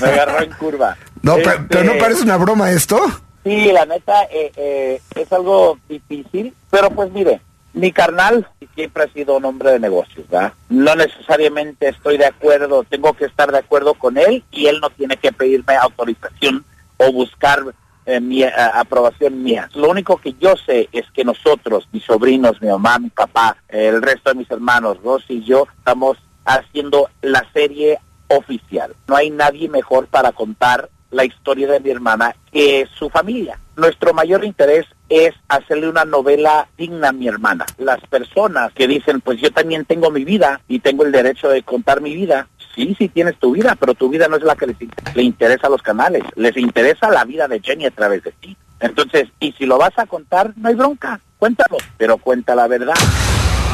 me 0.00 0.08
agarró 0.08 0.42
en 0.42 0.50
curva. 0.52 0.96
No, 1.22 1.36
Este, 1.36 1.50
pero, 1.50 1.66
pero 1.68 1.84
no 1.84 1.98
parece 1.98 2.22
una 2.24 2.36
broma 2.36 2.70
esto. 2.70 2.98
Sí, 3.44 3.72
la 3.72 3.86
neta, 3.86 4.24
eh, 4.24 4.52
eh, 4.56 5.00
es 5.16 5.32
algo 5.32 5.78
difícil, 5.88 6.54
pero 6.70 6.90
pues 6.90 7.10
mire, 7.12 7.40
mi 7.74 7.92
carnal 7.92 8.46
siempre 8.74 9.04
ha 9.04 9.08
sido 9.08 9.36
un 9.36 9.44
hombre 9.44 9.72
de 9.72 9.80
negocios, 9.80 10.28
¿verdad? 10.28 10.52
No 10.68 10.94
necesariamente 10.94 11.88
estoy 11.88 12.18
de 12.18 12.26
acuerdo, 12.26 12.84
tengo 12.84 13.12
que 13.14 13.24
estar 13.24 13.50
de 13.50 13.58
acuerdo 13.58 13.94
con 13.94 14.18
él 14.18 14.44
y 14.50 14.66
él 14.66 14.78
no 14.80 14.90
tiene 14.90 15.16
que 15.16 15.32
pedirme 15.32 15.76
autorización 15.76 16.64
o 16.98 17.12
buscar 17.12 17.62
eh, 18.04 18.20
mi 18.20 18.42
eh, 18.42 18.52
aprobación 18.74 19.42
mía. 19.42 19.70
Lo 19.74 19.88
único 19.88 20.16
que 20.18 20.34
yo 20.34 20.54
sé 20.56 20.88
es 20.92 21.10
que 21.12 21.24
nosotros, 21.24 21.88
mis 21.92 22.04
sobrinos, 22.04 22.60
mi 22.60 22.68
mamá, 22.68 22.98
mi 22.98 23.10
papá, 23.10 23.56
el 23.68 24.02
resto 24.02 24.30
de 24.30 24.36
mis 24.36 24.50
hermanos, 24.50 24.98
Rosy 25.02 25.34
y 25.34 25.44
yo, 25.44 25.66
estamos 25.78 26.18
haciendo 26.44 27.08
la 27.22 27.46
serie 27.52 27.98
oficial. 28.28 28.94
No 29.06 29.16
hay 29.16 29.30
nadie 29.30 29.68
mejor 29.68 30.08
para 30.08 30.32
contar 30.32 30.88
la 31.12 31.24
historia 31.24 31.68
de 31.70 31.78
mi 31.78 31.90
hermana, 31.90 32.34
que 32.50 32.88
su 32.98 33.08
familia. 33.08 33.58
Nuestro 33.76 34.12
mayor 34.12 34.44
interés 34.44 34.86
es 35.08 35.32
hacerle 35.48 35.88
una 35.88 36.04
novela 36.04 36.68
digna 36.76 37.10
a 37.10 37.12
mi 37.12 37.28
hermana. 37.28 37.64
Las 37.78 38.00
personas 38.00 38.72
que 38.72 38.88
dicen, 38.88 39.20
pues 39.20 39.40
yo 39.40 39.52
también 39.52 39.84
tengo 39.84 40.10
mi 40.10 40.24
vida 40.24 40.60
y 40.68 40.80
tengo 40.80 41.04
el 41.04 41.12
derecho 41.12 41.48
de 41.48 41.62
contar 41.62 42.00
mi 42.00 42.14
vida, 42.14 42.48
sí, 42.74 42.94
sí 42.98 43.08
tienes 43.08 43.38
tu 43.38 43.52
vida, 43.52 43.76
pero 43.78 43.94
tu 43.94 44.08
vida 44.08 44.28
no 44.28 44.36
es 44.36 44.42
la 44.42 44.56
que 44.56 44.74
le 45.14 45.22
interesa 45.22 45.68
a 45.68 45.70
los 45.70 45.82
canales. 45.82 46.24
Les 46.34 46.56
interesa 46.56 47.10
la 47.10 47.24
vida 47.24 47.46
de 47.48 47.60
Jenny 47.60 47.86
a 47.86 47.90
través 47.90 48.24
de 48.24 48.32
ti. 48.32 48.56
Entonces, 48.80 49.28
y 49.38 49.52
si 49.52 49.64
lo 49.64 49.78
vas 49.78 49.96
a 49.96 50.06
contar, 50.06 50.52
no 50.56 50.68
hay 50.68 50.74
bronca, 50.74 51.20
cuéntalo, 51.38 51.76
pero 51.96 52.18
cuenta 52.18 52.54
la 52.54 52.66
verdad. 52.66 52.94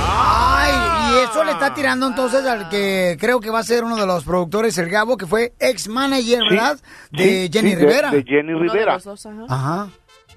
Ay, 0.06 0.72
y 1.14 1.18
eso 1.24 1.44
le 1.44 1.52
está 1.52 1.74
tirando 1.74 2.06
entonces 2.06 2.44
al 2.46 2.68
que 2.68 3.16
creo 3.20 3.40
que 3.40 3.50
va 3.50 3.60
a 3.60 3.64
ser 3.64 3.84
uno 3.84 3.96
de 3.96 4.06
los 4.06 4.24
productores, 4.24 4.76
el 4.78 4.88
Gabo, 4.90 5.16
que 5.16 5.26
fue 5.26 5.52
ex 5.58 5.88
manager, 5.88 6.40
Sí, 6.48 6.54
¿verdad? 6.54 6.78
De 7.10 7.24
sí, 7.24 7.50
Jenny 7.52 7.70
sí, 7.70 7.76
Rivera. 7.76 8.10
de 8.10 8.22
Jenny 8.24 8.54
Rivera. 8.54 8.98
Ajá. 9.48 9.88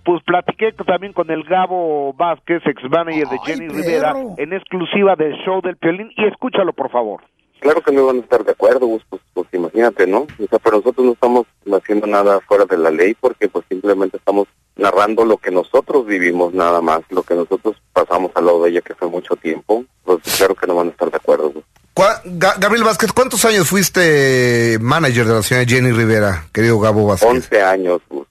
Pues 0.03 0.23
platiqué 0.25 0.71
también 0.85 1.13
con 1.13 1.29
el 1.29 1.43
Gabo 1.43 2.13
Vázquez, 2.13 2.61
ex 2.65 2.81
manager 2.89 3.27
de 3.27 3.37
Jenny 3.45 3.67
perro. 3.67 3.81
Rivera, 3.81 4.15
en 4.37 4.53
exclusiva 4.53 5.15
del 5.15 5.33
show 5.45 5.61
del 5.61 5.77
Piolín, 5.77 6.11
y 6.17 6.25
escúchalo, 6.25 6.73
por 6.73 6.89
favor. 6.89 7.21
Claro 7.59 7.81
que 7.81 7.91
no 7.91 8.07
van 8.07 8.17
a 8.17 8.19
estar 8.21 8.43
de 8.43 8.51
acuerdo, 8.53 8.87
Gus, 8.87 9.03
pues, 9.07 9.21
pues 9.35 9.47
imagínate, 9.53 10.07
¿no? 10.07 10.21
O 10.21 10.47
sea, 10.49 10.57
pero 10.57 10.77
nosotros 10.77 11.05
no 11.05 11.11
estamos 11.13 11.45
haciendo 11.71 12.07
nada 12.07 12.39
fuera 12.41 12.65
de 12.65 12.75
la 12.77 12.89
ley 12.89 13.13
porque 13.19 13.47
pues 13.47 13.63
simplemente 13.69 14.17
estamos 14.17 14.47
narrando 14.75 15.25
lo 15.25 15.37
que 15.37 15.51
nosotros 15.51 16.05
vivimos 16.05 16.53
nada 16.53 16.81
más, 16.81 17.01
lo 17.09 17.23
que 17.23 17.35
nosotros 17.35 17.75
pasamos 17.93 18.31
al 18.35 18.45
lado 18.45 18.63
de 18.63 18.71
ella 18.71 18.81
que 18.81 18.95
fue 18.95 19.07
mucho 19.09 19.35
tiempo, 19.35 19.83
pues 20.03 20.19
claro 20.37 20.55
que 20.55 20.67
no 20.67 20.75
van 20.75 20.87
a 20.87 20.91
estar 20.91 21.09
de 21.11 21.17
acuerdo, 21.17 21.51
Gus. 21.51 21.63
¿Cuá- 21.93 22.21
Ga- 22.23 22.55
Gabriel 22.57 22.85
Vázquez, 22.85 23.11
¿cuántos 23.11 23.43
años 23.45 23.67
fuiste 23.67 24.77
manager 24.79 25.25
de 25.27 25.33
la 25.33 25.43
señora 25.43 25.67
Jenny 25.67 25.91
Rivera, 25.91 26.47
querido 26.53 26.79
Gabo 26.79 27.05
Vázquez? 27.05 27.29
11 27.29 27.61
años, 27.61 28.01
Gus. 28.09 28.27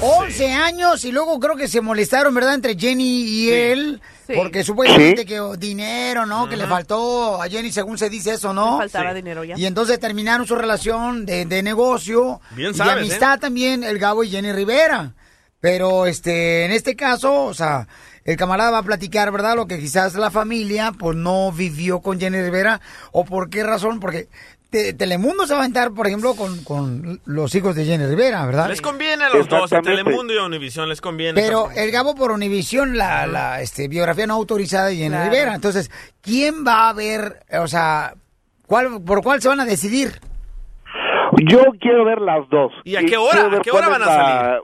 11 0.00 0.52
años 0.52 1.04
y 1.04 1.10
luego 1.10 1.40
creo 1.40 1.56
que 1.56 1.66
se 1.66 1.80
molestaron, 1.80 2.32
¿verdad? 2.32 2.54
Entre 2.54 2.76
Jenny 2.78 3.22
y 3.22 3.50
él. 3.50 4.00
Sí. 4.28 4.34
Porque 4.36 4.62
supuestamente 4.62 5.22
Sí. 5.22 5.26
que 5.26 5.40
oh, 5.40 5.56
dinero, 5.56 6.24
¿no? 6.26 6.48
Que 6.48 6.56
le 6.56 6.66
faltó 6.66 7.42
a 7.42 7.48
Jenny, 7.48 7.72
según 7.72 7.96
se 7.98 8.08
dice 8.10 8.34
eso, 8.34 8.52
¿no? 8.52 8.74
Le 8.82 8.88
faltaba 8.88 9.10
Sí. 9.10 9.16
dinero 9.16 9.42
ya. 9.42 9.56
Y 9.58 9.64
entonces 9.66 9.98
terminaron 9.98 10.46
su 10.46 10.54
relación 10.54 11.24
de, 11.26 11.46
de 11.46 11.62
negocio 11.62 12.40
Bien 12.52 12.72
y 12.72 12.74
sabes, 12.74 12.94
de 12.94 13.00
amistad 13.00 13.40
también, 13.40 13.82
el 13.82 13.98
Gabo 13.98 14.22
y 14.22 14.28
Jenny 14.30 14.52
Rivera. 14.52 15.14
Pero 15.60 16.06
este, 16.06 16.64
en 16.64 16.70
este 16.72 16.94
caso, 16.94 17.44
o 17.46 17.54
sea, 17.54 17.88
el 18.24 18.36
camarada 18.36 18.70
va 18.70 18.78
a 18.78 18.82
platicar, 18.84 19.32
¿verdad? 19.32 19.56
Lo 19.56 19.66
que 19.66 19.78
quizás 19.78 20.14
la 20.14 20.30
familia, 20.30 20.92
pues 20.96 21.16
no 21.16 21.50
vivió 21.50 22.00
con 22.00 22.20
Jenny 22.20 22.40
Rivera. 22.42 22.80
¿O 23.12 23.24
por 23.24 23.50
qué 23.50 23.64
razón? 23.64 23.98
Porque 23.98 24.28
te- 24.70 24.92
Telemundo 24.92 25.46
se 25.46 25.54
va 25.54 25.60
a 25.60 25.62
aventar, 25.62 25.90
por 25.92 26.06
ejemplo, 26.06 26.34
con, 26.36 26.62
con 26.62 27.20
los 27.24 27.52
hijos 27.56 27.74
de 27.74 27.86
Jenny 27.86 28.06
Rivera, 28.06 28.46
¿verdad? 28.46 28.68
Les 28.68 28.80
conviene 28.80 29.24
a 29.24 29.30
los 29.30 29.48
dos, 29.48 29.72
a. 29.72 29.80
Telemundo 29.82 30.32
y 30.32 30.38
a 30.38 30.44
Univision 30.44 30.88
les 30.88 31.00
conviene. 31.00 31.40
Pero 31.40 31.64
también. 31.64 31.84
el 31.86 31.90
Gabo 31.90 32.14
por 32.14 32.30
Univisión, 32.30 32.96
la, 32.96 33.26
la 33.26 33.60
este, 33.60 33.88
biografía 33.88 34.26
no 34.28 34.34
autorizada 34.34 34.86
de 34.86 34.96
Jenny 34.96 35.08
Claro. 35.08 35.24
Rivera. 35.30 35.54
Entonces, 35.56 35.90
¿quién 36.20 36.64
va 36.64 36.88
a 36.88 36.92
ver, 36.92 37.40
o 37.58 37.66
sea, 37.66 38.14
cuál, 38.66 39.02
por 39.02 39.22
cuál 39.24 39.42
se 39.42 39.48
van 39.48 39.58
a 39.60 39.64
decidir? 39.64 40.20
Yo 41.50 41.60
quiero 41.80 42.04
ver 42.04 42.20
las 42.20 42.48
dos. 42.48 42.72
¿Y 42.84 42.96
a 42.96 43.00
qué 43.02 43.16
hora? 43.16 43.46
¿A 43.56 43.60
qué 43.60 43.70
hora 43.70 43.88
van 43.88 44.02
a 44.02 44.06
salir? 44.06 44.60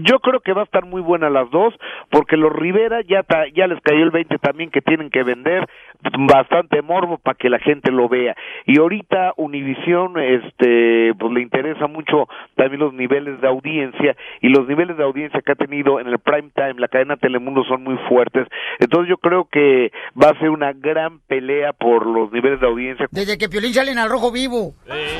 Yo 0.00 0.20
creo 0.20 0.38
que 0.40 0.52
va 0.52 0.60
a 0.62 0.64
estar 0.64 0.84
muy 0.84 1.00
buena 1.02 1.28
las 1.28 1.50
dos, 1.50 1.74
porque 2.10 2.36
los 2.36 2.52
Rivera 2.52 3.00
ya 3.02 3.22
ta- 3.24 3.48
ya 3.52 3.66
les 3.66 3.80
cayó 3.80 4.02
el 4.04 4.10
20 4.10 4.38
también 4.38 4.70
que 4.70 4.80
tienen 4.80 5.10
que 5.10 5.24
vender 5.24 5.68
bastante 6.02 6.80
morbo 6.82 7.18
para 7.18 7.36
que 7.36 7.48
la 7.48 7.58
gente 7.58 7.90
lo 7.90 8.08
vea. 8.08 8.36
Y 8.66 8.78
ahorita 8.78 9.32
Univisión 9.36 10.18
este 10.18 11.12
pues 11.18 11.32
le 11.32 11.42
interesa 11.42 11.86
mucho 11.86 12.28
también 12.56 12.80
los 12.80 12.92
niveles 12.92 13.40
de 13.40 13.48
audiencia 13.48 14.16
y 14.40 14.48
los 14.48 14.66
niveles 14.68 14.96
de 14.96 15.04
audiencia 15.04 15.40
que 15.40 15.52
ha 15.52 15.56
tenido 15.56 16.00
en 16.00 16.06
el 16.08 16.18
prime 16.18 16.50
time 16.54 16.74
la 16.78 16.88
cadena 16.88 17.16
Telemundo 17.16 17.64
son 17.64 17.82
muy 17.82 17.96
fuertes. 18.08 18.46
Entonces 18.78 19.08
yo 19.08 19.16
creo 19.18 19.48
que 19.50 19.92
va 20.20 20.30
a 20.30 20.38
ser 20.38 20.50
una 20.50 20.72
gran 20.72 21.20
pelea 21.20 21.72
por 21.72 22.06
los 22.06 22.30
niveles 22.32 22.60
de 22.60 22.66
audiencia. 22.66 23.06
Desde 23.10 23.38
que 23.38 23.48
Piolín 23.48 23.74
salen 23.74 23.98
al 23.98 24.08
rojo 24.08 24.30
vivo. 24.30 24.74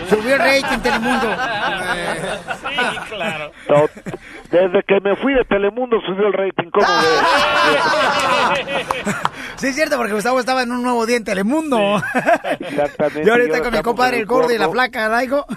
Subió 0.06 0.34
el 0.34 0.40
rating 0.40 0.78
Telemundo. 0.82 1.28
Sí, 2.68 2.76
claro. 3.10 3.50
Desde 4.50 4.82
que 4.82 5.00
me 5.00 5.16
fui 5.16 5.34
de 5.34 5.44
Telemundo 5.44 6.00
subió 6.06 6.28
el 6.28 6.32
rating, 6.32 6.70
¿cómo 6.70 6.86
ves? 6.86 7.24
Sí, 9.56 9.66
es 9.66 9.74
cierto, 9.74 9.96
porque 9.96 10.12
Gustavo 10.12 10.38
estaba 10.38 10.62
en 10.62 10.67
un 10.72 10.82
nuevo 10.82 11.06
día 11.06 11.16
en 11.16 11.24
Telemundo. 11.24 11.78
Exactamente. 12.60 13.22
Y 13.24 13.30
ahorita 13.30 13.60
con 13.62 13.72
mi 13.72 13.82
compadre 13.82 14.18
el 14.18 14.26
gordo 14.26 14.52
y 14.52 14.58
la 14.58 14.68
flaca, 14.68 15.08
¿verdad, 15.08 15.22
hijo? 15.22 15.46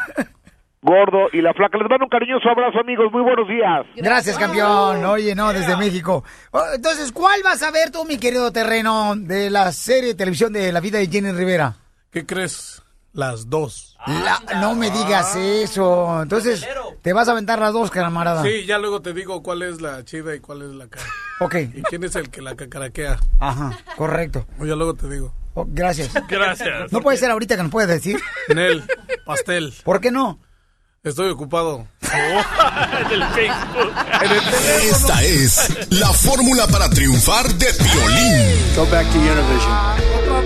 Gordo 0.84 1.28
y 1.32 1.42
la 1.42 1.54
flaca. 1.54 1.78
Les 1.78 1.88
mando 1.88 2.06
un 2.06 2.10
cariñoso 2.10 2.50
abrazo, 2.50 2.80
amigos. 2.80 3.12
Muy 3.12 3.22
buenos 3.22 3.48
días. 3.48 3.86
Gracias, 3.96 4.36
campeón. 4.36 5.06
Oye, 5.06 5.36
no, 5.36 5.54
desde 5.54 5.78
México. 5.78 6.24
Oh, 6.50 6.64
Entonces, 6.74 7.12
¿cuál 7.12 7.40
vas 7.44 7.62
a 7.62 7.70
ver 7.70 7.92
tú, 7.92 8.04
mi 8.04 8.18
querido 8.18 8.52
terreno, 8.52 9.14
de 9.16 9.52
la 9.52 9.72
serie 9.74 10.10
de 10.10 10.16
televisión 10.16 10.52
de 10.52 10.72
la 10.72 10.80
vida 10.80 10.98
de 10.98 11.06
Jenny 11.06 11.34
Rivera? 11.34 11.76
¿Qué 12.10 12.26
crees? 12.26 12.82
Las 13.14 13.50
dos. 13.50 13.98
La- 14.08 14.42
no 14.62 14.74
me 14.76 14.90
digas 14.90 15.36
eso. 15.36 16.22
Entonces, 16.22 16.66
te 17.02 17.12
vas 17.14 17.28
a 17.28 17.32
aventar 17.32 17.60
las 17.60 17.74
dos, 17.74 17.92
camarada. 17.92 18.42
Sí, 18.44 18.66
ya 18.66 18.78
luego 18.78 19.02
te 19.02 19.14
digo 19.14 19.44
cuál 19.44 19.64
es 19.64 19.82
la 19.82 20.04
chida 20.06 20.34
y 20.36 20.40
cuál 20.40 20.62
es 20.62 20.70
la 20.70 20.88
cara. 20.88 21.06
Ok. 21.42 21.56
¿Y 21.74 21.82
quién 21.84 22.04
es 22.06 22.16
el 22.16 22.30
que 22.30 22.42
la 22.42 22.56
cacaraquea? 22.56 23.20
Ajá, 23.40 23.78
correcto. 23.98 24.46
O 24.60 24.66
ya 24.66 24.76
luego 24.76 24.94
te 24.94 25.10
digo. 25.10 25.34
Oh, 25.54 25.66
gracias. 25.68 26.12
Gracias. 26.30 26.92
No 26.94 27.02
puede 27.02 27.18
ser 27.18 27.30
ahorita 27.32 27.58
que 27.58 27.64
nos 27.64 27.72
puedes 27.72 27.90
decir. 27.90 28.18
Nel, 28.56 28.84
pastel. 29.26 29.74
¿Por 29.84 30.00
qué 30.00 30.10
no? 30.12 30.40
Estoy 31.04 31.30
ocupado. 31.32 31.88
Del 33.10 33.24
Facebook. 33.30 33.92
Esta 34.84 35.24
es 35.24 35.88
la 35.90 36.08
fórmula 36.14 36.68
para 36.68 36.90
triunfar 36.90 37.48
de 37.56 37.74
Piolín. 37.74 38.76
Go 38.76 38.86
back 38.86 39.06
to 39.12 39.18
Univision. 39.18 40.41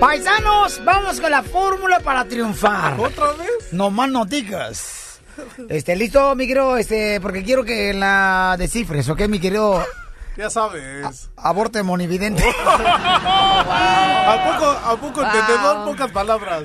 Paisanos, 0.00 0.82
vamos 0.82 1.20
con 1.20 1.30
la 1.30 1.42
fórmula 1.42 2.00
para 2.00 2.24
triunfar. 2.24 2.98
¿Otra 2.98 3.32
vez? 3.32 3.70
No 3.70 3.90
más 3.90 4.08
no 4.10 4.24
digas. 4.24 5.20
Este, 5.68 5.94
listo, 5.94 6.34
mi 6.34 6.46
querido, 6.46 6.78
este, 6.78 7.20
porque 7.20 7.44
quiero 7.44 7.64
que 7.64 7.92
la 7.92 8.56
descifres, 8.58 9.08
¿ok, 9.10 9.28
mi 9.28 9.38
querido 9.38 9.84
Ya 10.36 10.48
sabes. 10.48 11.30
aborte 11.36 11.82
monividente? 11.82 12.44
¿A 12.66 14.52
poco, 14.52 14.66
a 14.66 14.96
poco 14.96 15.22
entendedor? 15.24 15.84
Pocas 15.84 16.10
palabras. 16.12 16.62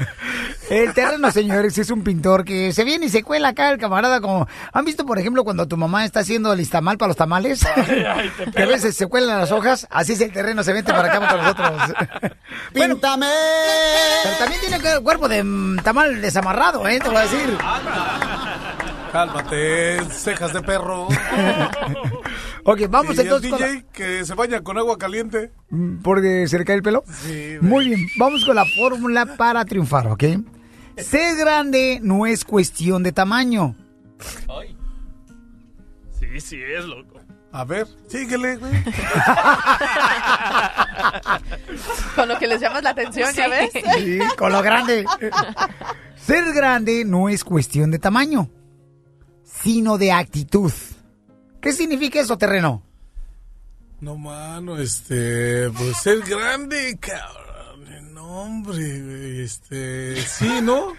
El 0.70 0.94
terreno, 0.94 1.32
señores, 1.32 1.78
es 1.78 1.90
un 1.92 2.04
pintor 2.04 2.44
que 2.44 2.74
se 2.74 2.84
viene 2.84 3.06
y 3.08 3.10
se 3.10 3.24
cuela 3.24 3.50
acá 3.50 3.70
el 3.70 3.78
camarada 3.78 4.22
como... 4.22 4.48
¿Han 4.74 4.86
visto, 4.86 5.06
por 5.06 5.20
ejemplo, 5.20 5.44
cuando 5.44 5.68
tu 5.68 5.78
mamá 5.78 6.06
está 6.06 6.22
haciendo 6.22 6.54
el 6.54 6.60
istamal 6.60 6.98
para 6.98 7.10
los 7.10 7.18
tamales? 7.18 7.66
que 8.56 8.64
a 8.64 8.66
veces 8.66 8.96
se 8.96 9.08
cuelan 9.08 9.40
las 9.40 9.52
hojas, 9.52 9.88
así 9.90 10.14
es 10.14 10.22
el 10.22 10.32
terreno, 10.32 10.64
se 10.64 10.74
vente 10.74 10.92
para 10.92 11.14
acá 11.14 11.28
con 11.28 11.38
nosotros. 11.42 11.92
¡Píntame! 12.74 13.28
Pero 14.24 14.38
también 14.38 14.62
tiene 14.62 15.02
cuerpo 15.02 15.28
de 15.28 15.44
mm, 15.44 15.78
tamal 15.84 16.22
desamarrado, 16.22 16.88
¿eh? 16.88 17.00
Te 17.00 17.10
voy 17.10 17.18
a 17.18 17.22
decir. 17.22 17.58
Cálmate, 19.12 20.04
cejas 20.12 20.54
de 20.54 20.62
perro. 20.62 21.08
Ok, 22.68 22.82
vamos 22.90 23.16
¿Y 23.16 23.22
el 23.22 23.28
entonces 23.28 23.52
con 23.52 23.60
DJ 23.60 23.86
que 23.94 24.26
se 24.26 24.34
baña 24.34 24.62
con 24.62 24.76
agua 24.80 24.98
caliente. 24.98 25.52
Mm, 25.70 26.02
¿Porque 26.02 26.48
se 26.48 26.58
le 26.58 26.66
cae 26.66 26.78
el 26.78 26.82
pelo? 26.82 27.04
Sí, 27.08 27.58
Muy 27.62 27.90
bien, 27.90 28.08
vamos 28.18 28.44
con 28.44 28.56
la 28.56 28.66
fórmula 28.66 29.38
para 29.38 29.64
triunfar, 29.66 30.08
¿ok? 30.08 30.24
Ser 30.98 31.38
grande 31.38 32.00
no 32.02 32.26
es 32.26 32.44
cuestión 32.44 33.04
de 33.04 33.12
tamaño. 33.12 33.76
Sí, 36.20 36.40
sí, 36.42 36.60
es 36.60 36.86
loco. 36.86 37.20
A 37.52 37.64
ver, 37.66 37.86
síguele, 38.08 38.58
güey. 38.58 38.74
Con 42.16 42.28
lo 42.28 42.38
que 42.40 42.48
les 42.48 42.60
llamas 42.60 42.84
la 42.84 42.90
atención, 42.90 43.32
¿ya 43.34 43.48
ves? 43.48 43.70
Sí, 43.72 44.20
con 44.38 44.52
lo 44.52 44.62
grande. 44.62 45.06
Ser 46.18 46.52
grande 46.54 47.06
no 47.06 47.30
es 47.30 47.46
cuestión 47.46 47.92
de 47.92 48.00
tamaño, 48.00 48.50
sino 49.44 49.98
de 49.98 50.12
actitud. 50.12 50.74
¿Qué 51.66 51.74
significa 51.74 52.20
eso, 52.20 52.38
terreno? 52.38 52.84
No, 54.00 54.16
mano, 54.18 54.78
este, 54.78 55.68
pues 55.72 55.98
ser 55.98 56.20
grande, 56.20 56.96
cabrón. 57.00 58.14
No, 58.14 58.24
hombre, 58.44 59.44
este, 59.44 60.16
sí, 60.22 60.60
¿no? 60.62 60.94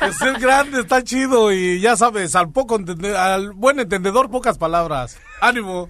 Pues 0.00 0.16
ser 0.16 0.40
grande 0.40 0.80
está 0.80 1.00
chido 1.04 1.52
y 1.52 1.80
ya 1.80 1.96
sabes, 1.96 2.34
al 2.34 2.50
poco 2.50 2.76
entende- 2.76 3.14
al 3.16 3.52
buen 3.52 3.78
entendedor, 3.78 4.32
pocas 4.32 4.58
palabras. 4.58 5.16
Ánimo. 5.40 5.88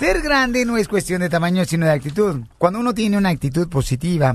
Ser 0.00 0.20
grande 0.22 0.64
no 0.64 0.76
es 0.76 0.88
cuestión 0.88 1.20
de 1.20 1.28
tamaño, 1.28 1.64
sino 1.66 1.86
de 1.86 1.92
actitud. 1.92 2.40
Cuando 2.58 2.80
uno 2.80 2.94
tiene 2.94 3.16
una 3.16 3.28
actitud 3.28 3.68
positiva, 3.68 4.34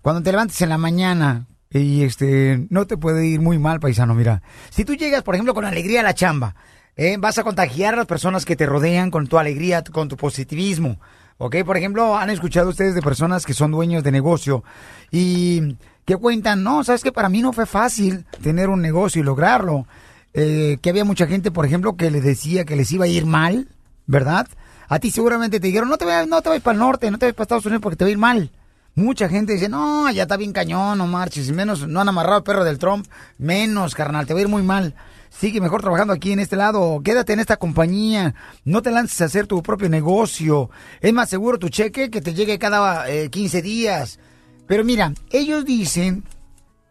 cuando 0.00 0.20
te 0.20 0.32
levantes 0.32 0.60
en 0.62 0.70
la 0.70 0.78
mañana 0.78 1.46
y 1.72 2.04
este 2.04 2.66
no 2.70 2.86
te 2.86 2.96
puede 2.96 3.26
ir 3.26 3.40
muy 3.40 3.58
mal, 3.58 3.80
paisano, 3.80 4.14
mira. 4.14 4.42
Si 4.70 4.84
tú 4.84 4.94
llegas, 4.94 5.22
por 5.22 5.34
ejemplo, 5.34 5.54
con 5.54 5.64
alegría 5.64 6.00
a 6.00 6.04
la 6.04 6.14
chamba, 6.14 6.54
¿eh? 6.96 7.16
vas 7.18 7.38
a 7.38 7.44
contagiar 7.44 7.94
a 7.94 7.98
las 7.98 8.06
personas 8.06 8.44
que 8.44 8.56
te 8.56 8.66
rodean 8.66 9.10
con 9.10 9.26
tu 9.26 9.38
alegría, 9.38 9.82
con 9.82 10.08
tu 10.08 10.16
positivismo. 10.16 10.98
¿Ok? 11.38 11.56
Por 11.64 11.76
ejemplo, 11.76 12.16
han 12.16 12.30
escuchado 12.30 12.70
ustedes 12.70 12.94
de 12.94 13.02
personas 13.02 13.44
que 13.46 13.54
son 13.54 13.72
dueños 13.72 14.04
de 14.04 14.12
negocio 14.12 14.62
y 15.10 15.76
que 16.04 16.16
cuentan, 16.16 16.62
no, 16.62 16.84
sabes 16.84 17.02
que 17.02 17.10
para 17.10 17.28
mí 17.28 17.42
no 17.42 17.52
fue 17.52 17.66
fácil 17.66 18.26
tener 18.42 18.68
un 18.68 18.80
negocio 18.80 19.20
y 19.20 19.24
lograrlo. 19.24 19.86
Eh, 20.34 20.78
que 20.80 20.90
había 20.90 21.04
mucha 21.04 21.26
gente, 21.26 21.50
por 21.50 21.66
ejemplo, 21.66 21.96
que 21.96 22.10
les 22.10 22.22
decía 22.22 22.64
que 22.64 22.76
les 22.76 22.90
iba 22.92 23.04
a 23.06 23.08
ir 23.08 23.26
mal, 23.26 23.68
¿verdad? 24.06 24.46
A 24.88 24.98
ti 24.98 25.10
seguramente 25.10 25.58
te 25.58 25.66
dijeron, 25.66 25.88
no 25.88 25.98
te 25.98 26.04
vayas, 26.04 26.28
no 26.28 26.40
te 26.42 26.48
vayas 26.48 26.62
para 26.62 26.74
el 26.74 26.78
norte, 26.78 27.10
no 27.10 27.18
te 27.18 27.26
vayas 27.26 27.34
para 27.34 27.44
Estados 27.44 27.66
Unidos 27.66 27.82
porque 27.82 27.96
te 27.96 28.04
va 28.04 28.08
a 28.08 28.12
ir 28.12 28.18
mal. 28.18 28.50
Mucha 28.94 29.28
gente 29.28 29.54
dice, 29.54 29.70
no, 29.70 30.10
ya 30.10 30.24
está 30.24 30.36
bien 30.36 30.52
cañón, 30.52 30.98
no 30.98 31.06
marches, 31.06 31.48
y 31.48 31.52
menos, 31.52 31.88
no 31.88 32.00
han 32.00 32.08
amarrado 32.10 32.36
al 32.36 32.42
perro 32.42 32.62
del 32.62 32.78
Trump, 32.78 33.06
menos, 33.38 33.94
carnal, 33.94 34.26
te 34.26 34.34
va 34.34 34.40
a 34.40 34.42
ir 34.42 34.48
muy 34.48 34.62
mal. 34.62 34.94
Sigue 35.30 35.62
mejor 35.62 35.80
trabajando 35.80 36.12
aquí 36.12 36.32
en 36.32 36.40
este 36.40 36.56
lado, 36.56 37.00
quédate 37.02 37.32
en 37.32 37.40
esta 37.40 37.56
compañía, 37.56 38.34
no 38.66 38.82
te 38.82 38.90
lances 38.90 39.22
a 39.22 39.24
hacer 39.24 39.46
tu 39.46 39.62
propio 39.62 39.88
negocio. 39.88 40.68
Es 41.00 41.10
más 41.14 41.30
seguro 41.30 41.58
tu 41.58 41.70
cheque 41.70 42.10
que 42.10 42.20
te 42.20 42.34
llegue 42.34 42.58
cada 42.58 43.08
eh, 43.10 43.30
15 43.30 43.62
días. 43.62 44.18
Pero 44.66 44.84
mira, 44.84 45.14
ellos 45.30 45.64
dicen 45.64 46.24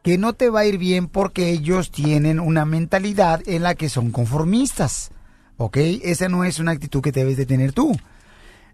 que 0.01 0.17
no 0.17 0.33
te 0.33 0.49
va 0.49 0.61
a 0.61 0.65
ir 0.65 0.79
bien 0.79 1.07
porque 1.07 1.51
ellos 1.51 1.91
tienen 1.91 2.39
una 2.39 2.65
mentalidad 2.65 3.41
en 3.45 3.61
la 3.61 3.75
que 3.75 3.89
son 3.89 4.09
conformistas. 4.09 5.11
¿Ok? 5.57 5.77
Esa 5.77 6.27
no 6.27 6.43
es 6.43 6.57
una 6.57 6.71
actitud 6.71 7.01
que 7.01 7.11
debes 7.11 7.37
de 7.37 7.45
tener 7.45 7.73
tú. 7.73 7.95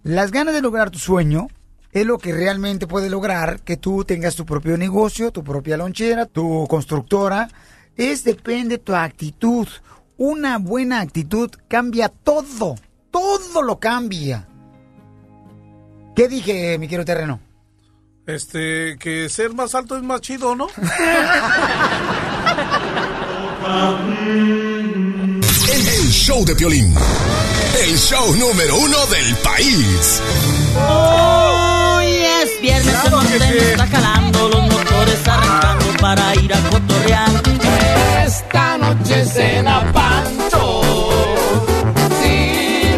Las 0.04 0.32
ganas 0.32 0.54
de 0.54 0.62
lograr 0.62 0.90
tu 0.90 1.00
sueño 1.00 1.48
es 2.02 2.06
lo 2.06 2.18
que 2.18 2.32
realmente 2.32 2.86
puede 2.86 3.10
lograr 3.10 3.62
que 3.62 3.78
tú 3.78 4.04
tengas 4.04 4.36
tu 4.36 4.46
propio 4.46 4.78
negocio, 4.78 5.32
tu 5.32 5.44
propia 5.44 5.78
lonchera, 5.78 6.26
tu 6.26 6.68
constructora. 6.70 7.50
Es 7.96 8.24
depende 8.24 8.78
de 8.78 8.84
tu 8.84 8.94
actitud. 8.94 9.68
Una 10.18 10.58
buena 10.58 11.02
actitud 11.02 11.50
cambia 11.68 12.10
todo. 12.10 12.76
Todo 13.10 13.62
lo 13.62 13.80
cambia. 13.80 14.48
¿Qué 16.16 16.28
dije, 16.28 16.78
mi 16.78 16.88
querido 16.88 17.06
terreno? 17.06 17.40
Este, 18.26 18.98
que 19.00 19.30
ser 19.30 19.54
más 19.54 19.74
alto 19.74 19.96
es 19.96 20.04
más 20.04 20.22
chido, 20.22 20.56
¿no? 20.56 20.68
El, 25.72 25.88
el 25.88 26.10
show 26.12 26.44
de 26.46 26.56
Piolín. 26.56 26.94
El 27.82 27.98
show 27.98 28.36
número 28.36 28.76
uno 28.78 29.06
del 29.08 29.36
país. 29.38 30.22
Hoy 30.76 31.37
es 32.58 32.62
viernes 32.62 32.96
en 33.06 33.12
donde 33.12 33.40
me 33.40 33.58
está 33.72 33.88
calando 33.88 34.50
los 34.50 34.62
motores 34.64 35.28
arrancando 35.28 35.86
para 36.00 36.36
ir 36.36 36.54
a 36.54 36.60
cotorrear. 36.70 37.30
Esta 38.26 38.78
noche 38.78 39.26
cena 39.26 39.92
Pancho. 39.94 40.82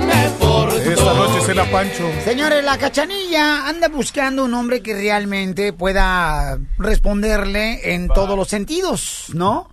Me 0.07 0.29
porto. 0.39 0.75
Esta 0.77 1.13
noche 1.13 1.41
cena 1.45 1.65
Pancho. 1.71 2.09
Señores, 2.23 2.63
la 2.63 2.77
cachanilla 2.77 3.67
anda 3.67 3.87
buscando 3.89 4.45
un 4.45 4.53
hombre 4.53 4.81
que 4.81 4.93
realmente 4.93 5.73
pueda 5.73 6.57
responderle 6.77 7.93
en 7.93 8.07
todos 8.09 8.35
los 8.37 8.47
sentidos, 8.47 9.25
¿no? 9.33 9.69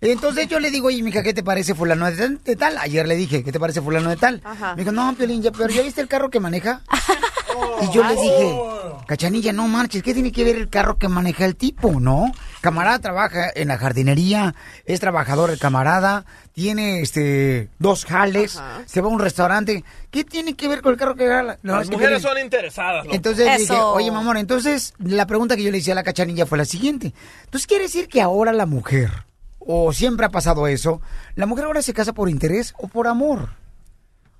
Entonces 0.00 0.48
yo 0.48 0.58
le 0.58 0.72
digo, 0.72 0.88
oye, 0.88 1.00
mija, 1.00 1.22
¿qué 1.22 1.32
te 1.32 1.44
parece 1.44 1.76
fulano 1.76 2.06
de 2.10 2.16
tal- 2.16 2.40
de 2.42 2.56
tal? 2.56 2.76
Ayer 2.78 3.06
le 3.06 3.14
dije, 3.14 3.44
¿qué 3.44 3.52
te 3.52 3.60
parece 3.60 3.80
fulano 3.80 4.10
de 4.10 4.16
tal? 4.16 4.40
Ajá. 4.44 4.74
Me 4.74 4.82
dijo, 4.82 4.90
no, 4.90 5.14
Piolín, 5.14 5.42
ya, 5.42 5.52
pero 5.52 5.68
¿ya 5.72 5.82
viste 5.82 6.00
el 6.00 6.08
carro 6.08 6.28
que 6.28 6.40
maneja? 6.40 6.80
y 7.82 7.90
yo 7.92 8.04
le 8.04 8.14
dije, 8.14 8.58
cachanilla, 9.06 9.52
no 9.52 9.68
marches, 9.68 10.02
¿qué 10.02 10.14
tiene 10.14 10.32
que 10.32 10.44
ver 10.44 10.56
el 10.56 10.68
carro 10.68 10.96
que 10.98 11.08
maneja 11.08 11.44
el 11.44 11.56
tipo, 11.56 12.00
no? 12.00 12.32
Camarada 12.60 12.98
trabaja 13.00 13.50
en 13.54 13.68
la 13.68 13.78
jardinería, 13.78 14.54
es 14.84 15.00
trabajador 15.00 15.50
el 15.50 15.58
camarada, 15.58 16.24
tiene 16.52 17.00
este 17.00 17.68
dos 17.78 18.04
jales, 18.04 18.60
se 18.86 19.00
va 19.00 19.08
a 19.08 19.10
un 19.10 19.18
restaurante. 19.18 19.84
¿Qué 20.10 20.22
tiene 20.24 20.54
que 20.54 20.68
ver 20.68 20.80
con 20.82 20.92
el 20.92 20.98
carro 20.98 21.14
que 21.16 21.26
gana? 21.26 21.56
No, 21.62 21.76
Las 21.76 21.88
que 21.88 21.96
mujeres 21.96 22.22
son 22.22 22.38
interesadas, 22.38 23.04
loco. 23.04 23.16
entonces 23.16 23.46
le 23.46 23.58
dije, 23.58 23.74
oye, 23.74 24.10
mamón, 24.10 24.36
entonces 24.36 24.94
la 24.98 25.26
pregunta 25.26 25.56
que 25.56 25.62
yo 25.64 25.70
le 25.70 25.78
hice 25.78 25.92
a 25.92 25.96
la 25.96 26.02
cachanilla 26.04 26.46
fue 26.46 26.58
la 26.58 26.64
siguiente. 26.64 27.12
Entonces, 27.44 27.66
¿quiere 27.66 27.84
decir 27.84 28.08
que 28.08 28.20
ahora 28.22 28.52
la 28.52 28.66
mujer, 28.66 29.10
o 29.58 29.92
siempre 29.92 30.26
ha 30.26 30.30
pasado 30.30 30.66
eso, 30.68 31.00
la 31.34 31.46
mujer 31.46 31.64
ahora 31.64 31.82
se 31.82 31.94
casa 31.94 32.12
por 32.12 32.28
interés 32.28 32.74
o 32.78 32.86
por 32.88 33.08
amor? 33.08 33.50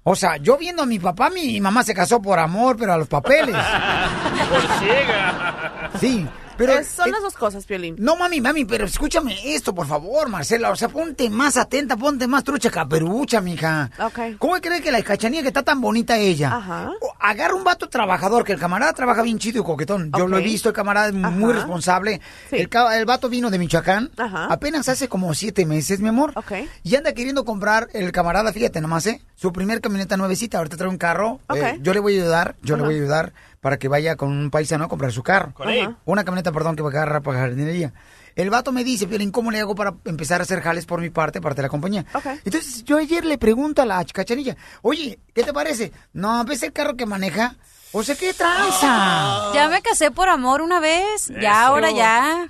O 0.05 0.17
sea, 0.17 0.37
yo 0.37 0.59
viendo 0.59 0.83
a 0.83 0.87
mi 0.87 0.99
papá, 0.99 1.31
mi 1.31 1.61
mamá 1.61 1.85
se 1.85 1.95
casó 1.95 2.21
por 2.21 2.39
amor, 2.39 2.77
pero 2.77 2.93
a 2.93 2.97
los 2.97 3.07
papeles. 3.09 3.55
Por 4.51 4.61
ciega. 4.79 5.91
Sí, 6.01 6.27
pero... 6.57 6.83
Son 6.85 7.11
las 7.11 7.23
dos 7.23 7.35
cosas, 7.35 7.65
Piolín. 7.65 7.97
No, 7.99 8.17
mami, 8.17 8.41
mami, 8.41 8.65
pero 8.65 8.87
escúchame 8.87 9.55
esto, 9.55 9.75
por 9.75 9.87
favor, 9.87 10.29
Marcela. 10.29 10.71
O 10.71 10.77
sea, 10.77 10.89
ponte 10.89 11.31
más 11.31 11.57
atenta, 11.57 11.97
ponte 11.97 12.27
más 12.27 12.45
trucha 12.45 12.71
caperucha, 12.71 13.41
mija. 13.41 13.91
Ok. 13.99 14.37
¿Cómo 14.39 14.55
crees 14.61 14.83
que 14.83 14.93
la 14.93 15.03
cachanilla 15.03 15.43
que 15.43 15.49
está 15.49 15.63
tan 15.63 15.81
bonita 15.81 16.17
ella? 16.19 16.57
Ajá. 16.57 16.93
Agarra 17.21 17.55
un 17.55 17.65
vato 17.65 17.89
trabajador, 17.89 18.45
que 18.45 18.53
el 18.53 18.59
camarada 18.59 18.93
trabaja 18.93 19.23
bien 19.23 19.39
chido 19.39 19.61
y 19.61 19.65
coquetón. 19.65 20.11
Yo 20.17 20.27
lo 20.27 20.39
he 20.39 20.43
visto, 20.43 20.69
el 20.69 20.75
camarada 20.75 21.09
es 21.09 21.15
muy 21.15 21.53
responsable. 21.53 22.21
El, 22.51 22.69
el 22.95 23.05
vato 23.05 23.29
vino 23.29 23.51
de 23.51 23.59
Michoacán. 23.59 24.11
Ajá. 24.17 24.47
Apenas 24.47 24.89
hace 24.89 25.09
como 25.09 25.35
siete 25.35 25.67
meses, 25.67 26.01
mi 26.01 26.09
amor. 26.09 26.33
Ok. 26.37 26.53
Y 26.83 26.97
anda 26.97 27.13
queriendo 27.13 27.45
comprar 27.45 27.89
el 27.93 28.13
camarada, 28.13 28.53
fíjate 28.53 28.81
nomás, 28.81 29.07
¿eh? 29.07 29.23
Su 29.37 29.53
primer 29.53 29.81
camioneta 29.81 30.17
nuevecita. 30.17 30.59
Ahorita 30.59 30.77
trae 30.77 30.89
un 30.89 30.99
carro. 30.99 31.41
Eh, 31.55 31.79
yo 31.81 31.95
le 31.95 32.01
voy 32.01 32.19
a 32.19 32.23
ayudar, 32.23 32.57
yo 32.63 32.77
le 32.77 32.83
voy 32.83 32.95
a 32.95 32.97
ayudar 32.99 33.33
para 33.63 33.79
que 33.79 33.87
vaya 33.87 34.17
con 34.17 34.33
un 34.33 34.51
paisano 34.51 34.85
a 34.85 34.89
comprar 34.89 35.13
su 35.13 35.23
carro. 35.23 35.55
Con 35.55 35.71
él. 35.71 35.95
Una 36.05 36.25
camioneta, 36.25 36.51
perdón, 36.51 36.75
que 36.75 36.83
va 36.83 36.89
a 36.89 36.93
agarrar 36.93 37.23
para 37.23 37.39
jardinería. 37.39 37.95
El 38.35 38.51
vato 38.51 38.73
me 38.73 38.83
dice, 38.83 39.07
Piolín, 39.07 39.31
¿cómo 39.31 39.53
le 39.53 39.61
hago 39.61 39.77
para 39.77 39.95
empezar 40.05 40.41
a 40.41 40.43
hacer 40.43 40.61
jales 40.63 40.85
por 40.85 41.01
mi 41.01 41.11
parte, 41.11 41.41
parte 41.41 41.59
de 41.59 41.67
la 41.67 41.69
compañía? 41.69 42.05
Ok. 42.13 42.27
Entonces, 42.45 42.83
yo 42.83 42.99
ayer 42.99 43.25
le 43.25 43.39
pregunto 43.39 43.81
a 43.81 43.87
la 43.87 44.05
cachanilla, 44.05 44.57
oye, 44.83 45.21
¿qué 45.33 45.45
te 45.45 45.53
parece? 45.53 45.93
No, 46.13 46.45
¿ves 46.45 46.65
el 46.65 46.73
carro 46.73 46.97
que 46.97 47.07
maneja? 47.07 47.55
O 47.93 48.03
sea, 48.03 48.17
¿qué 48.17 48.35
tranza? 48.35 49.53
Ya 49.55 49.69
me 49.69 49.81
casé 49.81 50.11
por 50.11 50.29
amor 50.29 50.61
una 50.61 50.81
vez, 50.81 51.29
ya 51.41 51.65
ahora 51.65 51.93
ya. 51.93 52.49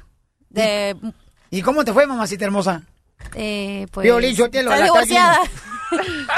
De, 0.49 0.97
¿Y 1.51 1.61
cómo 1.61 1.85
te 1.85 1.93
fue, 1.93 2.07
mamacita 2.07 2.47
hermosa? 2.47 2.85
eh, 3.35 3.87
pues. 3.93 4.05
Piolín, 4.05 4.35
yo 4.35 4.49
te 4.49 4.63
lo 4.63 4.73
estás 4.73 4.87
divorciada. 4.89 5.41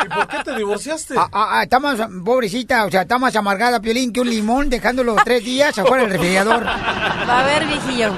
¿Y 0.05 0.09
por 0.09 0.29
qué 0.29 0.39
te 0.45 0.57
divorciaste? 0.57 1.15
Ah, 1.17 1.29
ah, 1.33 1.49
ah, 1.53 1.63
está 1.63 1.79
más, 1.81 1.99
pobrecita, 2.25 2.85
o 2.87 2.91
sea, 2.91 3.03
está 3.03 3.19
más 3.19 3.35
amargada, 3.37 3.81
Piolín, 3.81 4.13
que 4.13 4.21
un 4.21 4.31
limón, 4.31 4.69
dejándolo 4.69 5.17
tres 5.25 5.45
días 5.45 5.79
afuera 5.79 6.05
del 6.05 6.13
refrigerador. 6.13 6.65
Va 6.65 7.41
a 7.41 7.45
ver, 7.45 7.67
viejillo. 7.67 8.13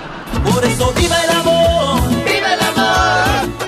Por 0.53 0.65
eso 0.65 0.93
viva 0.93 1.17
el 1.23 1.31
amor, 1.31 2.01
viva 2.25 2.55
el 2.55 2.61
amor. 2.61 3.66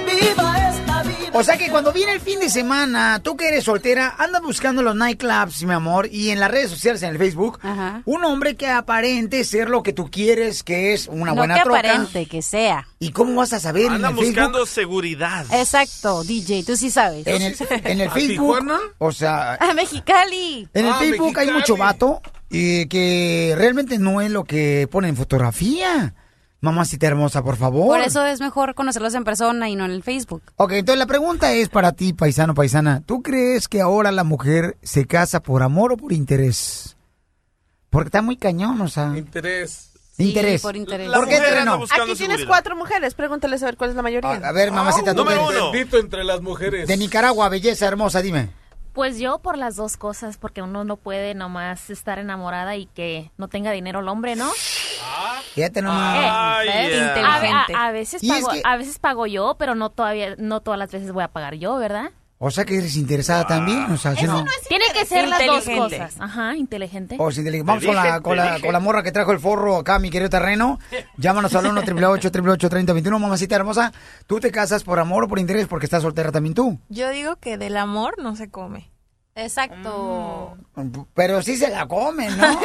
O 1.32 1.42
sea 1.44 1.56
que 1.56 1.68
cuando 1.70 1.92
viene 1.92 2.12
el 2.12 2.20
fin 2.20 2.40
de 2.40 2.48
semana, 2.50 3.20
tú 3.22 3.36
que 3.36 3.48
eres 3.48 3.64
soltera, 3.64 4.14
anda 4.18 4.40
buscando 4.40 4.82
los 4.82 4.94
nightclubs, 4.96 5.62
mi 5.64 5.74
amor, 5.74 6.08
y 6.10 6.30
en 6.30 6.40
las 6.40 6.50
redes 6.50 6.70
sociales, 6.70 7.02
en 7.02 7.10
el 7.10 7.18
Facebook, 7.18 7.58
Ajá. 7.62 8.02
un 8.04 8.24
hombre 8.24 8.56
que 8.56 8.66
aparente 8.68 9.44
ser 9.44 9.68
lo 9.68 9.82
que 9.82 9.92
tú 9.92 10.10
quieres, 10.10 10.62
que 10.62 10.92
es 10.94 11.06
una 11.08 11.32
no 11.32 11.36
buena 11.36 11.54
que 11.56 11.62
troca. 11.62 11.78
aparente, 11.78 12.26
que 12.26 12.42
sea. 12.42 12.86
¿Y 12.98 13.10
cómo 13.10 13.34
vas 13.36 13.52
a 13.52 13.60
saber 13.60 13.86
en 13.86 13.92
Andan 13.94 14.12
el 14.12 14.18
Facebook? 14.18 14.34
buscando 14.36 14.66
seguridad. 14.66 15.46
Exacto, 15.52 16.24
DJ, 16.24 16.64
tú 16.64 16.76
sí 16.76 16.90
sabes. 16.90 17.26
En 17.26 17.42
el, 17.42 17.56
en 17.84 18.00
el 18.00 18.08
¿A 18.08 18.12
Facebook, 18.12 18.28
Tijuana? 18.58 18.78
o 18.98 19.12
sea, 19.12 19.54
A 19.60 19.74
Mexicali. 19.74 20.68
en 20.74 20.86
el 20.86 20.92
Ah, 20.92 20.98
Facebook 20.98 21.38
hay 21.38 21.50
mucho 21.50 21.76
vato 21.76 22.20
y 22.50 22.86
que 22.86 23.54
realmente 23.56 23.98
no 23.98 24.20
es 24.20 24.30
lo 24.30 24.44
que 24.44 24.88
pone 24.90 25.08
en 25.08 25.16
fotografía. 25.16 26.14
Mamacita 26.60 27.06
hermosa, 27.06 27.42
por 27.42 27.56
favor. 27.56 27.86
Por 27.86 28.00
eso 28.00 28.24
es 28.24 28.40
mejor 28.40 28.74
conocerlos 28.74 29.14
en 29.14 29.22
persona 29.22 29.68
y 29.68 29.76
no 29.76 29.84
en 29.84 29.92
el 29.92 30.02
Facebook. 30.02 30.42
Ok, 30.56 30.72
entonces 30.72 30.98
la 30.98 31.06
pregunta 31.06 31.52
es 31.52 31.68
para 31.68 31.92
ti, 31.92 32.12
paisano, 32.12 32.54
paisana. 32.54 33.00
¿Tú 33.06 33.22
crees 33.22 33.68
que 33.68 33.80
ahora 33.80 34.10
la 34.10 34.24
mujer 34.24 34.76
se 34.82 35.06
casa 35.06 35.40
por 35.40 35.62
amor 35.62 35.92
o 35.92 35.96
por 35.96 36.12
interés? 36.12 36.96
Porque 37.90 38.08
está 38.08 38.22
muy 38.22 38.36
cañón, 38.36 38.80
o 38.80 38.88
sea. 38.88 39.16
Interés. 39.16 39.92
Sí, 40.16 40.30
interés. 40.30 40.60
por 40.62 40.76
interés. 40.76 41.12
¿Por 41.12 41.28
qué 41.28 41.38
buscando 41.38 41.76
Aquí 41.78 41.86
tienes 41.88 42.18
seguridad. 42.18 42.48
cuatro 42.48 42.74
mujeres, 42.74 43.14
pregúntales 43.14 43.62
a 43.62 43.66
ver 43.66 43.76
cuál 43.76 43.90
es 43.90 43.96
la 43.96 44.02
mayoría. 44.02 44.30
A, 44.30 44.48
a 44.48 44.52
ver, 44.52 44.72
mamacita, 44.72 45.14
tú 45.14 45.22
número 45.24 45.46
uno. 45.46 45.70
Bendito 45.70 45.96
entre 45.98 46.24
las 46.24 46.40
mujeres. 46.40 46.88
de 46.88 46.96
Nicaragua, 46.96 47.48
belleza 47.48 47.86
hermosa, 47.86 48.20
dime. 48.20 48.50
Pues 48.94 49.20
yo 49.20 49.38
por 49.38 49.56
las 49.56 49.76
dos 49.76 49.96
cosas, 49.96 50.38
porque 50.38 50.60
uno 50.60 50.82
no 50.82 50.96
puede 50.96 51.36
nomás 51.36 51.88
estar 51.88 52.18
enamorada 52.18 52.74
y 52.74 52.86
que 52.86 53.30
no 53.36 53.46
tenga 53.46 53.70
dinero 53.70 54.00
el 54.00 54.08
hombre, 54.08 54.34
¿no? 54.34 54.50
Fíjate 55.54 55.82
nomás. 55.82 56.64
Ya. 56.64 56.64
Inteligente. 57.08 57.74
A, 57.74 57.84
a- 57.84 57.88
a 57.88 57.92
veces 57.92 58.22
pago, 58.26 58.48
que- 58.50 58.62
a 58.64 58.76
veces 58.76 58.98
pago 58.98 59.26
yo, 59.26 59.56
pero 59.58 59.74
no 59.74 59.90
todavía, 59.90 60.34
no 60.38 60.60
todas 60.60 60.78
las 60.78 60.90
veces 60.90 61.12
voy 61.12 61.24
a 61.24 61.28
pagar 61.28 61.54
yo, 61.54 61.76
¿verdad? 61.76 62.10
O 62.40 62.52
sea 62.52 62.64
que 62.64 62.78
eres 62.78 62.94
interesada 62.94 63.48
también, 63.48 63.90
o 63.90 63.96
sea, 63.96 64.14
si 64.14 64.24
no... 64.24 64.44
Tiene 64.68 64.84
que 64.94 65.04
ser 65.04 65.26
las 65.26 65.44
dos 65.44 65.64
cosas. 65.76 66.14
Ajá, 66.20 66.54
inteligente. 66.54 67.16
O 67.18 67.32
te- 67.32 67.62
Vamos 67.64 67.84
con 67.84 67.96
la, 67.96 68.20
con, 68.20 68.36
la, 68.36 68.60
con 68.60 68.72
la 68.72 68.78
morra 68.78 69.02
que 69.02 69.10
trajo 69.10 69.32
el 69.32 69.40
forro 69.40 69.78
acá, 69.78 69.98
mi 69.98 70.08
querido 70.08 70.30
terreno. 70.30 70.78
Llámanos 71.16 71.52
al 71.56 71.66
1 71.66 71.80
888 71.80 72.68
3021 72.70 73.18
mamacita 73.18 73.56
hermosa. 73.56 73.92
¿Tú 74.28 74.38
te 74.38 74.52
casas 74.52 74.84
por 74.84 75.00
amor 75.00 75.24
o 75.24 75.28
por 75.28 75.40
interés? 75.40 75.66
Porque 75.66 75.86
estás 75.86 76.02
soltera 76.02 76.30
también 76.30 76.54
tú. 76.54 76.78
Yo 76.88 77.08
digo 77.10 77.34
que 77.36 77.58
del 77.58 77.76
amor 77.76 78.22
no 78.22 78.36
se 78.36 78.48
come. 78.50 78.88
Exacto. 79.38 80.56
Pero 81.14 81.42
sí 81.42 81.56
se 81.56 81.70
la 81.70 81.86
comen, 81.86 82.36
¿no? 82.36 82.44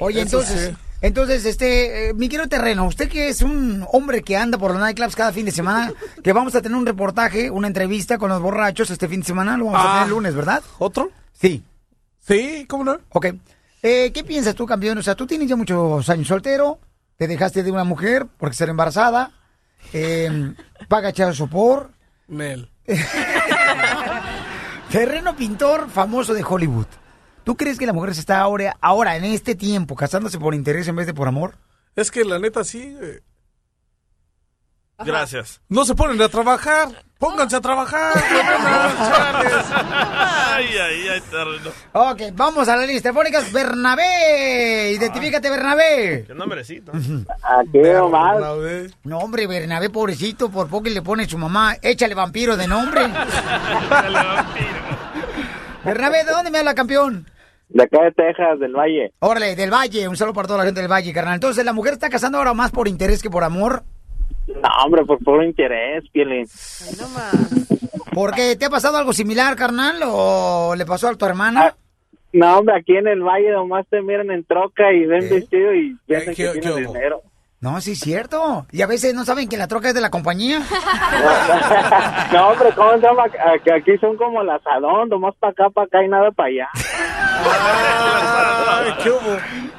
Oye, 0.00 0.22
Eso 0.22 0.40
entonces, 0.40 0.70
sí. 0.70 0.76
Entonces, 1.02 1.44
este, 1.44 2.08
eh, 2.08 2.14
mi 2.14 2.28
querido 2.30 2.48
terreno, 2.48 2.86
usted 2.86 3.10
que 3.10 3.28
es 3.28 3.42
un 3.42 3.86
hombre 3.92 4.22
que 4.22 4.38
anda 4.38 4.56
por 4.56 4.70
los 4.70 4.80
nightclubs 4.80 5.14
cada 5.14 5.32
fin 5.32 5.44
de 5.44 5.52
semana, 5.52 5.92
que 6.22 6.32
vamos 6.32 6.54
a 6.54 6.62
tener 6.62 6.78
un 6.78 6.86
reportaje, 6.86 7.50
una 7.50 7.66
entrevista 7.66 8.16
con 8.16 8.30
los 8.30 8.40
borrachos 8.40 8.90
este 8.90 9.06
fin 9.06 9.20
de 9.20 9.26
semana, 9.26 9.58
lo 9.58 9.66
vamos 9.66 9.80
a 9.80 9.84
Ah. 9.84 9.92
tener 9.92 10.04
el 10.04 10.10
lunes, 10.10 10.34
¿verdad? 10.34 10.62
¿Otro? 10.78 11.10
Sí. 11.32 11.62
Sí, 12.20 12.64
¿cómo 12.66 12.84
no? 12.84 12.98
Ok. 13.10 13.26
Eh, 13.82 14.12
¿Qué 14.14 14.24
piensas 14.24 14.54
tú, 14.54 14.64
campeón? 14.64 14.96
O 14.96 15.02
sea, 15.02 15.14
tú 15.14 15.26
tienes 15.26 15.46
ya 15.46 15.56
muchos 15.56 16.08
años 16.08 16.26
soltero, 16.26 16.78
te 17.18 17.28
dejaste 17.28 17.62
de 17.62 17.70
una 17.70 17.84
mujer 17.84 18.26
porque 18.38 18.56
ser 18.56 18.70
embarazada, 18.70 19.30
eh, 19.92 20.54
paga 20.88 21.10
echar 21.10 21.34
sopor. 21.34 21.90
Mel. 22.28 22.70
Terreno 24.90 25.36
pintor 25.36 25.90
famoso 25.90 26.34
de 26.34 26.44
Hollywood. 26.44 26.86
¿Tú 27.44 27.56
crees 27.56 27.78
que 27.78 27.86
la 27.86 27.92
mujer 27.92 28.14
se 28.14 28.20
está 28.20 28.40
ahora, 28.40 28.76
ahora 28.80 29.16
en 29.16 29.24
este 29.24 29.54
tiempo, 29.54 29.96
casándose 29.96 30.38
por 30.38 30.54
interés 30.54 30.88
en 30.88 30.96
vez 30.96 31.06
de 31.06 31.14
por 31.14 31.28
amor? 31.28 31.56
Es 31.96 32.10
que 32.10 32.24
la 32.24 32.38
neta 32.38 32.64
sí. 32.64 32.96
eh, 33.00 33.20
Gracias. 34.98 35.60
No 35.68 35.84
se 35.84 35.94
ponen 35.94 36.20
a 36.22 36.28
trabajar. 36.28 37.04
Pónganse 37.24 37.56
a 37.56 37.60
trabajar. 37.62 38.12
ay, 40.52 40.66
ay, 40.76 41.08
ay, 41.08 41.20
terreno. 41.30 41.70
Ok, 41.92 42.20
vamos 42.34 42.68
a 42.68 42.76
la 42.76 42.84
lista 42.84 43.08
telefónicas. 43.08 43.50
Bernabé, 43.50 44.92
identifícate, 44.92 45.48
Bernabé. 45.48 46.24
Qué 46.26 46.34
nombrecito. 46.34 46.92
Aquí 46.92 47.78
nomás. 47.78 48.42
No, 49.04 49.20
hombre, 49.20 49.46
Bernabé, 49.46 49.88
pobrecito, 49.88 50.50
por 50.50 50.68
poco 50.68 50.90
le 50.90 51.00
pone 51.00 51.26
su 51.26 51.38
mamá, 51.38 51.76
échale 51.80 52.14
vampiro 52.14 52.58
de 52.58 52.68
nombre. 52.68 53.00
Bernabé, 55.82 56.24
¿de 56.24 56.30
dónde 56.30 56.50
me 56.50 56.58
habla, 56.58 56.74
campeón? 56.74 57.26
De 57.70 57.84
acá 57.84 58.02
de 58.04 58.12
Texas, 58.12 58.60
del 58.60 58.74
Valle. 58.74 59.14
Órale, 59.20 59.56
del 59.56 59.72
Valle, 59.72 60.08
un 60.08 60.18
saludo 60.18 60.34
para 60.34 60.48
toda 60.48 60.58
la 60.58 60.66
gente 60.66 60.82
del 60.82 60.92
Valle, 60.92 61.14
carnal. 61.14 61.36
Entonces, 61.36 61.64
¿la 61.64 61.72
mujer 61.72 61.94
está 61.94 62.10
casando 62.10 62.36
ahora 62.36 62.52
más 62.52 62.70
por 62.70 62.86
interés 62.86 63.22
que 63.22 63.30
por 63.30 63.44
amor? 63.44 63.82
No, 64.46 64.68
hombre, 64.84 65.04
por 65.04 65.18
puro 65.18 65.42
interés, 65.42 66.04
Pielín. 66.12 66.46
¿Por 68.12 68.32
qué? 68.34 68.56
¿Te 68.56 68.66
ha 68.66 68.70
pasado 68.70 68.96
algo 68.98 69.12
similar, 69.12 69.56
carnal? 69.56 70.00
¿O 70.04 70.74
le 70.76 70.84
pasó 70.86 71.08
a 71.08 71.14
tu 71.14 71.24
hermana? 71.26 71.74
No, 72.32 72.58
hombre, 72.58 72.76
aquí 72.76 72.96
en 72.96 73.06
el 73.08 73.20
Valle 73.22 73.50
nomás 73.52 73.86
te 73.88 74.02
miran 74.02 74.30
en 74.30 74.44
troca 74.44 74.92
y 74.92 75.06
ven 75.06 75.28
vestido 75.30 75.72
y 75.74 75.96
piensan 76.06 76.34
¿Qué- 76.34 76.44
que 76.46 76.52
qué 76.52 76.60
tienes 76.60 76.70
hubo? 76.86 76.92
dinero. 76.92 77.22
No, 77.64 77.80
sí 77.80 77.92
es 77.92 78.00
cierto. 78.00 78.66
Y 78.72 78.82
a 78.82 78.86
veces 78.86 79.14
no 79.14 79.24
saben 79.24 79.48
que 79.48 79.56
la 79.56 79.66
troca 79.68 79.88
es 79.88 79.94
de 79.94 80.02
la 80.02 80.10
compañía. 80.10 80.58
no, 82.32 82.48
hombre, 82.48 82.68
¿cómo 82.76 82.92
se 82.92 82.98
llama? 82.98 83.22
A- 83.24 83.58
Que 83.64 83.72
aquí 83.72 83.96
son 84.02 84.18
como 84.18 84.42
el 84.42 84.50
asadón, 84.50 85.08
nomás 85.08 85.34
para 85.40 85.52
acá, 85.52 85.70
para 85.70 85.86
acá 85.86 86.04
y 86.04 86.08
nada 86.08 86.30
para 86.30 86.48
allá. 86.50 86.68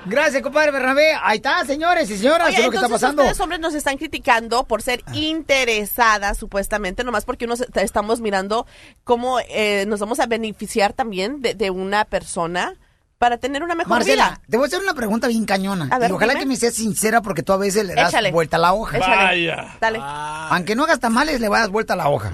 Gracias, 0.05 0.41
compadre 0.41 0.71
Bernabé. 0.71 1.13
Ahí 1.21 1.37
está, 1.37 1.63
señores 1.65 2.09
y 2.09 2.17
señoras, 2.17 2.47
Oye, 2.49 2.57
es 2.57 2.65
lo 2.65 2.71
que 2.71 2.77
está 2.77 2.89
pasando. 2.89 3.21
ustedes 3.21 3.39
hombres 3.39 3.59
nos 3.59 3.75
están 3.75 3.97
criticando 3.97 4.63
por 4.65 4.81
ser 4.81 5.03
interesadas 5.13 6.37
supuestamente, 6.39 7.03
nomás 7.03 7.25
porque 7.25 7.45
unos 7.45 7.61
est- 7.61 7.77
estamos 7.77 8.19
mirando 8.19 8.65
cómo 9.03 9.39
eh, 9.47 9.85
nos 9.87 9.99
vamos 9.99 10.19
a 10.19 10.25
beneficiar 10.25 10.93
también 10.93 11.41
de, 11.41 11.53
de 11.53 11.69
una 11.69 12.05
persona 12.05 12.73
para 13.17 13.37
tener 13.37 13.63
una 13.63 13.75
mejor 13.75 13.89
Marcela, 13.91 14.29
vida. 14.29 14.41
te 14.49 14.57
voy 14.57 14.65
a 14.65 14.67
hacer 14.67 14.79
una 14.81 14.93
pregunta 14.93 15.27
bien 15.27 15.45
cañona. 15.45 15.87
A 15.91 15.97
ver, 15.99 16.09
y 16.11 16.13
ojalá 16.13 16.33
dime. 16.33 16.41
que 16.43 16.49
me 16.49 16.55
seas 16.57 16.73
sincera 16.73 17.21
porque 17.21 17.43
tú 17.43 17.53
a 17.53 17.57
veces 17.57 17.85
le 17.85 17.95
das 17.95 18.09
Échale. 18.09 18.31
vuelta 18.31 18.57
a 18.57 18.59
la 18.59 18.73
hoja. 18.73 18.97
Échale. 18.97 19.15
Vaya. 19.15 19.77
Dale. 19.79 19.99
Aunque 20.01 20.75
no 20.75 20.83
hagas 20.83 20.99
tamales, 20.99 21.39
le 21.39 21.47
das 21.49 21.69
vuelta 21.69 21.93
a 21.93 21.97
la 21.97 22.09
hoja. 22.09 22.31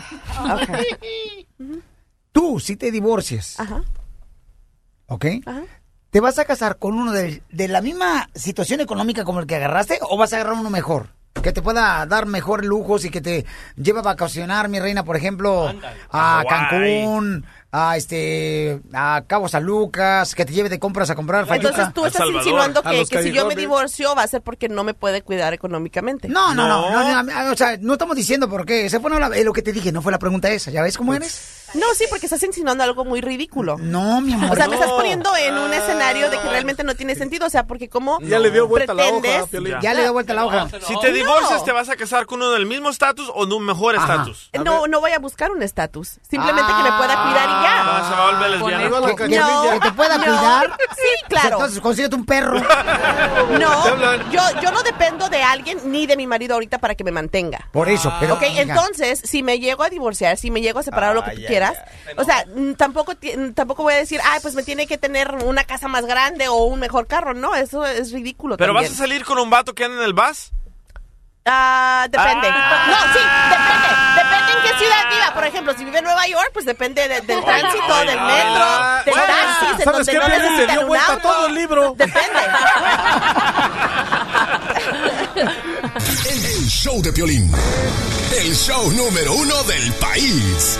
Tú, 2.31 2.59
si 2.59 2.75
te 2.77 2.91
divorcias, 2.91 3.57
¿ok? 5.07 5.25
¿Te 6.09 6.19
vas 6.19 6.39
a 6.39 6.45
casar 6.45 6.77
con 6.77 6.93
uno 6.97 7.11
de, 7.11 7.41
de 7.49 7.67
la 7.67 7.81
misma 7.81 8.29
situación 8.35 8.79
económica 8.81 9.23
como 9.23 9.39
el 9.39 9.47
que 9.47 9.55
agarraste 9.55 9.99
o 10.01 10.17
vas 10.17 10.33
a 10.33 10.37
agarrar 10.37 10.53
uno 10.55 10.69
mejor? 10.69 11.09
Que 11.41 11.53
te 11.53 11.61
pueda 11.61 12.05
dar 12.05 12.25
mejor 12.25 12.65
lujos 12.65 13.05
y 13.05 13.09
que 13.09 13.21
te 13.21 13.45
lleve 13.77 13.99
a 13.99 14.03
vacacionar, 14.03 14.67
mi 14.67 14.79
reina, 14.79 15.03
por 15.03 15.15
ejemplo, 15.15 15.73
a. 16.11 16.43
Cancún, 16.47 17.45
a 17.73 17.95
este, 17.97 18.81
a 18.93 19.23
Cabo 19.27 19.47
San 19.47 19.63
Lucas, 19.63 20.35
que 20.35 20.45
te 20.45 20.51
lleve 20.53 20.67
de 20.69 20.77
compras 20.79 21.09
a 21.09 21.15
comprar 21.15 21.41
Entonces 21.43 21.71
fayuca. 21.71 21.93
tú 21.93 22.05
estás 22.05 22.27
insinuando 22.27 22.81
que, 22.83 23.05
que 23.05 23.23
si 23.23 23.31
yo 23.31 23.45
me 23.45 23.55
divorcio 23.55 24.13
va 24.13 24.23
a 24.23 24.27
ser 24.27 24.41
porque 24.41 24.67
no 24.67 24.83
me 24.83 24.93
puede 24.93 25.21
cuidar 25.21 25.53
económicamente. 25.53 26.27
No, 26.27 26.53
no, 26.53 26.67
no, 26.67 26.91
no, 26.91 27.23
no, 27.23 27.51
o 27.51 27.55
sea, 27.55 27.77
no 27.79 27.93
estamos 27.93 28.15
diciendo 28.15 28.49
por 28.49 28.65
qué. 28.65 28.85
Esa 28.85 28.99
fue 28.99 29.09
no 29.09 29.19
la- 29.19 29.35
eh, 29.37 29.43
lo 29.43 29.53
que 29.53 29.61
te 29.61 29.71
dije, 29.71 29.91
no 29.91 30.01
fue 30.01 30.11
la 30.11 30.19
pregunta 30.19 30.49
esa. 30.49 30.69
¿Ya 30.71 30.81
ves 30.81 30.97
cómo 30.97 31.13
eres? 31.13 31.59
No, 31.73 31.85
sí, 31.95 32.03
porque 32.09 32.25
estás 32.25 32.43
insinuando 32.43 32.83
algo 32.83 33.05
muy 33.05 33.21
ridículo. 33.21 33.77
No, 33.77 34.19
mi 34.19 34.33
amor. 34.33 34.51
O 34.51 34.55
sea, 34.55 34.67
me 34.67 34.75
estás 34.75 34.91
poniendo 34.91 35.33
en 35.37 35.57
un 35.57 35.73
escenario 35.73 36.29
de 36.29 36.37
que 36.37 36.49
realmente 36.49 36.83
no 36.83 36.95
tiene 36.95 37.15
sentido. 37.15 37.47
O 37.47 37.49
sea, 37.49 37.65
porque 37.65 37.87
como 37.87 38.19
Ya 38.19 38.39
le 38.39 38.51
dio 38.51 38.67
vuelta 38.67 38.93
la 38.93 39.07
hoja, 39.07 39.47
Piolín. 39.49 39.75
Ya 39.81 39.93
le 39.93 40.01
dio 40.01 40.11
vuelta 40.11 40.33
la 40.33 40.45
hoja. 40.45 40.67
Si 40.85 40.99
te 40.99 41.13
divorcias, 41.13 41.63
¿te 41.63 41.71
vas 41.71 41.87
a 41.87 41.95
casar 41.95 42.25
con 42.25 42.39
uno 42.41 42.51
del 42.51 42.65
mismo 42.65 42.89
estatus 42.89 43.31
o 43.33 43.45
de 43.45 43.53
un 43.55 43.65
mejor 43.65 43.95
estatus? 43.95 44.49
No, 44.65 44.87
no 44.87 44.99
voy 44.99 45.11
a 45.11 45.19
buscar 45.19 45.51
un 45.51 45.63
estatus. 45.63 46.19
Simplemente 46.29 46.73
que 46.75 46.83
me 46.83 46.91
pueda 46.97 47.23
cuidar 47.23 47.49
y 47.49 47.60
ya. 47.63 47.83
No, 47.83 48.07
se 48.09 48.15
va 48.15 48.27
a 48.27 48.31
volver 48.31 48.49
lesbiana. 48.51 49.07
Que, 49.07 49.15
que- 49.15 49.79
que 49.79 49.79
te 49.79 49.91
pueda 49.93 50.17
no. 50.17 50.23
cuidar. 50.23 50.77
Sí, 50.95 51.25
claro. 51.27 51.57
Entonces 51.57 51.79
consíguete 51.79 52.15
un 52.15 52.25
perro. 52.25 52.59
No, 53.59 53.85
yo, 54.31 54.41
yo 54.61 54.71
no 54.71 54.83
dependo 54.83 55.29
de 55.29 55.43
alguien 55.43 55.79
ni 55.85 56.07
de 56.07 56.15
mi 56.17 56.27
marido 56.27 56.55
ahorita 56.55 56.77
para 56.77 56.95
que 56.95 57.03
me 57.03 57.11
mantenga. 57.11 57.67
Por 57.71 57.89
eso, 57.89 58.13
pero. 58.19 58.35
ok, 58.35 58.43
hija, 58.43 58.61
entonces, 58.61 59.21
si 59.23 59.43
me 59.43 59.59
llego 59.59 59.83
a 59.83 59.89
divorciar, 59.89 60.37
si 60.37 60.51
me 60.51 60.61
llego 60.61 60.79
a 60.79 60.83
separar 60.83 61.11
o 61.11 61.13
lo 61.15 61.23
que 61.23 61.31
tú 61.31 61.41
quieras, 61.47 61.77
o 62.17 62.23
sea, 62.23 62.45
mm, 62.53 62.73
tampoco, 62.73 63.13
mm, 63.13 63.51
tampoco 63.51 63.83
voy 63.83 63.93
a 63.93 63.97
decir, 63.97 64.19
ay, 64.23 64.39
pues 64.41 64.55
me 64.55 64.63
tiene 64.63 64.87
que 64.87 64.97
tener 64.97 65.35
una 65.43 65.63
casa 65.63 65.87
más 65.87 66.05
grande 66.05 66.47
o 66.47 66.63
un 66.65 66.79
mejor 66.79 67.07
carro. 67.07 67.33
No, 67.33 67.55
eso 67.55 67.85
es 67.85 68.11
ridículo 68.11 68.57
¿Pero 68.57 68.73
vas 68.73 68.91
a 68.91 68.95
salir 68.95 69.23
con 69.25 69.37
un 69.39 69.49
vato 69.49 69.73
que 69.73 69.85
anda 69.85 69.97
en 69.97 70.03
el 70.03 70.13
bus? 70.13 70.51
Ah, 71.45 72.05
depende. 72.09 72.47
Ah. 72.51 72.85
No, 72.87 73.13
sí, 73.13 73.19
depende. 73.49 73.89
Depende 74.21 74.51
en 74.51 74.61
qué 74.61 74.77
ciudad 74.83 75.09
viva. 75.09 75.33
Por 75.33 75.43
ejemplo, 75.45 75.73
si 75.75 75.83
vive 75.85 75.97
en 75.97 76.03
Nueva 76.03 76.27
York, 76.27 76.49
pues 76.53 76.65
depende 76.65 77.07
de- 77.07 77.21
del 77.21 77.43
tránsito, 77.43 77.97
del 78.05 78.21
metro, 78.21 78.65
del 79.05 79.13
Bueno, 79.15 79.33
taxis, 79.33 79.69
en 79.79 79.83
¿sabes 79.83 79.85
donde 80.05 80.11
qué, 80.11 80.17
no 80.19 80.27
necesitan 80.27 80.67
dio 80.75 80.81
un 80.81 80.87
vuelta 80.87 81.13
auto. 81.13 81.21
todo 81.29 81.47
el 81.47 81.55
libro. 81.55 81.93
Depende. 81.97 82.39
El 86.29 86.67
show 86.67 87.01
de 87.01 87.11
Piolín. 87.11 87.51
El 88.39 88.55
show 88.55 88.91
número 88.91 89.33
uno 89.33 89.63
del 89.63 89.91
país. 89.93 90.77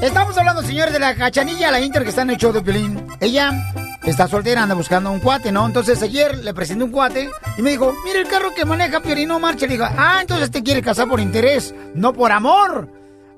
Estamos 0.00 0.36
hablando, 0.36 0.62
señores, 0.62 0.92
de 0.92 0.98
la 1.00 1.14
cachanilla, 1.14 1.70
la 1.70 1.80
Inter 1.80 2.02
que 2.02 2.10
está 2.10 2.22
en 2.22 2.30
el 2.30 2.36
show 2.36 2.52
de 2.52 2.60
Piolín. 2.60 3.06
Ella 3.20 3.52
está 4.10 4.28
soltera, 4.28 4.62
anda 4.62 4.74
buscando 4.74 5.10
un 5.10 5.20
cuate, 5.20 5.50
¿no? 5.52 5.66
Entonces 5.66 6.02
ayer 6.02 6.38
le 6.38 6.52
presenté 6.54 6.84
un 6.84 6.90
cuate 6.90 7.30
y 7.56 7.62
me 7.62 7.70
dijo, 7.70 7.94
mira 8.04 8.18
el 8.20 8.28
carro 8.28 8.52
que 8.54 8.64
maneja 8.64 9.00
Piolín, 9.00 9.28
no 9.28 9.38
marcha. 9.40 9.66
Le 9.66 9.72
digo, 9.72 9.86
ah, 9.96 10.18
entonces 10.20 10.50
te 10.50 10.62
quiere 10.62 10.82
casar 10.82 11.08
por 11.08 11.20
interés, 11.20 11.74
no 11.94 12.12
por 12.12 12.32
amor. 12.32 12.88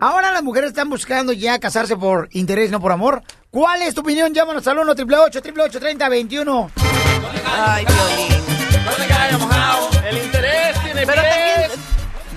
Ahora 0.00 0.30
las 0.32 0.42
mujeres 0.42 0.70
están 0.70 0.90
buscando 0.90 1.32
ya 1.32 1.58
casarse 1.58 1.96
por 1.96 2.28
interés, 2.32 2.70
no 2.70 2.80
por 2.80 2.92
amor. 2.92 3.22
¿Cuál 3.50 3.82
es 3.82 3.94
tu 3.94 4.02
opinión? 4.02 4.34
Llámanos 4.34 4.66
al 4.66 4.78
1 4.78 4.92
888 4.92 5.80
3021 5.80 6.70
Ay, 7.56 7.86
Piolín. 7.86 8.46
El 10.08 10.18
interés 10.18 10.80
tiene 10.82 11.06
Pero 11.06 11.22
también... 11.22 11.70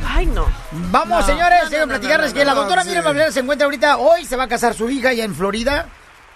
Ay, 0.07 0.25
no. 0.27 0.45
Vamos, 0.71 1.19
No. 1.19 1.25
señores, 1.25 1.71
No, 1.71 1.79
no, 1.79 1.87
platicarles 1.87 2.31
no, 2.31 2.39
que 2.39 2.45
no, 2.45 2.51
la 2.51 2.55
doctora 2.55 2.81
sí. 2.81 2.87
Miriam 2.89 3.05
Valverde 3.05 3.31
se 3.31 3.39
encuentra 3.41 3.65
ahorita, 3.65 3.97
hoy 3.97 4.25
se 4.25 4.35
va 4.35 4.45
a 4.45 4.47
casar 4.47 4.73
su 4.73 4.89
hija 4.89 5.09
allá 5.09 5.23
en 5.23 5.35
Florida. 5.35 5.87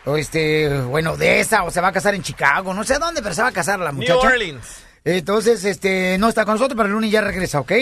O 0.05 0.17
este, 0.17 0.81
bueno, 0.81 1.15
de 1.15 1.39
esa, 1.39 1.63
o 1.63 1.71
se 1.71 1.79
va 1.79 1.89
a 1.89 1.93
casar 1.93 2.13
en 2.13 2.23
Chicago, 2.23 2.73
no 2.73 2.83
sé 2.83 2.95
a 2.95 2.99
dónde, 2.99 3.21
pero 3.21 3.33
se 3.33 3.41
va 3.41 3.49
a 3.49 3.53
casar 3.53 3.79
la 3.79 3.91
muchacha. 3.91 4.13
New 4.13 4.21
Orleans. 4.21 4.83
Entonces, 5.05 5.65
este, 5.65 6.17
no 6.17 6.29
está 6.29 6.45
con 6.45 6.53
nosotros, 6.53 6.77
pero 6.77 6.87
el 6.87 6.93
lunes 6.93 7.11
ya 7.11 7.19
regresa, 7.19 7.59
¿ok? 7.59 7.73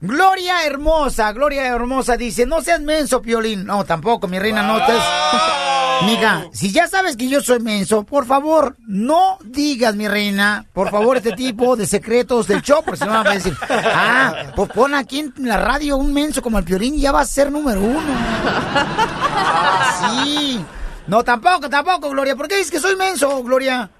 Gloria 0.00 0.64
Hermosa, 0.64 1.32
Gloria 1.32 1.66
Hermosa 1.66 2.16
dice, 2.16 2.46
no 2.46 2.62
seas 2.62 2.80
menso, 2.80 3.20
Piolín. 3.20 3.66
No, 3.66 3.84
tampoco, 3.84 4.28
mi 4.28 4.38
reina, 4.38 4.62
no 4.62 4.78
estés... 4.78 5.02
Miga, 6.06 6.46
si 6.52 6.72
ya 6.72 6.86
sabes 6.86 7.16
que 7.16 7.28
yo 7.28 7.42
soy 7.42 7.60
menso, 7.60 8.04
por 8.04 8.24
favor, 8.24 8.76
no 8.86 9.36
digas, 9.44 9.96
mi 9.96 10.08
reina, 10.08 10.64
por 10.72 10.90
favor, 10.90 11.18
este 11.18 11.32
tipo 11.32 11.76
de 11.76 11.86
secretos 11.86 12.46
del 12.46 12.62
show, 12.62 12.82
porque 12.82 13.00
si 13.00 13.04
no 13.04 13.12
van 13.12 13.26
a 13.26 13.34
decir, 13.34 13.54
ah, 13.68 14.52
pues 14.56 14.70
pon 14.70 14.94
aquí 14.94 15.18
en 15.18 15.34
la 15.46 15.58
radio 15.58 15.98
un 15.98 16.14
menso 16.14 16.40
como 16.40 16.58
el 16.58 16.64
Piolín 16.64 16.94
y 16.94 17.00
ya 17.02 17.12
va 17.12 17.20
a 17.20 17.26
ser 17.26 17.52
número 17.52 17.80
uno. 17.80 18.00
Ah, 19.34 20.24
sí. 20.24 20.64
No, 21.10 21.24
tampoco, 21.24 21.68
tampoco, 21.68 22.08
Gloria. 22.10 22.36
¿Por 22.36 22.46
qué 22.46 22.54
dices 22.54 22.70
que 22.70 22.78
soy 22.78 22.94
menso, 22.94 23.42
Gloria? 23.42 23.90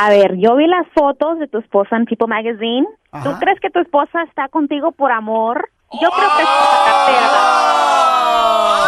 A 0.00 0.10
ver, 0.10 0.36
yo 0.36 0.56
vi 0.56 0.66
las 0.66 0.88
fotos 0.92 1.38
de 1.38 1.46
tu 1.46 1.58
esposa 1.58 1.94
en 1.96 2.04
People 2.04 2.26
Magazine. 2.26 2.84
¿Tú 3.22 3.28
Ajá. 3.30 3.38
crees 3.38 3.60
que 3.60 3.70
tu 3.70 3.78
esposa 3.78 4.24
está 4.24 4.48
contigo 4.48 4.90
por 4.90 5.12
amor? 5.12 5.70
Yo 6.02 6.10
creo 6.10 6.28
que 6.36 6.42
es 6.42 6.48
por 6.48 6.84
cartera. 6.84 8.07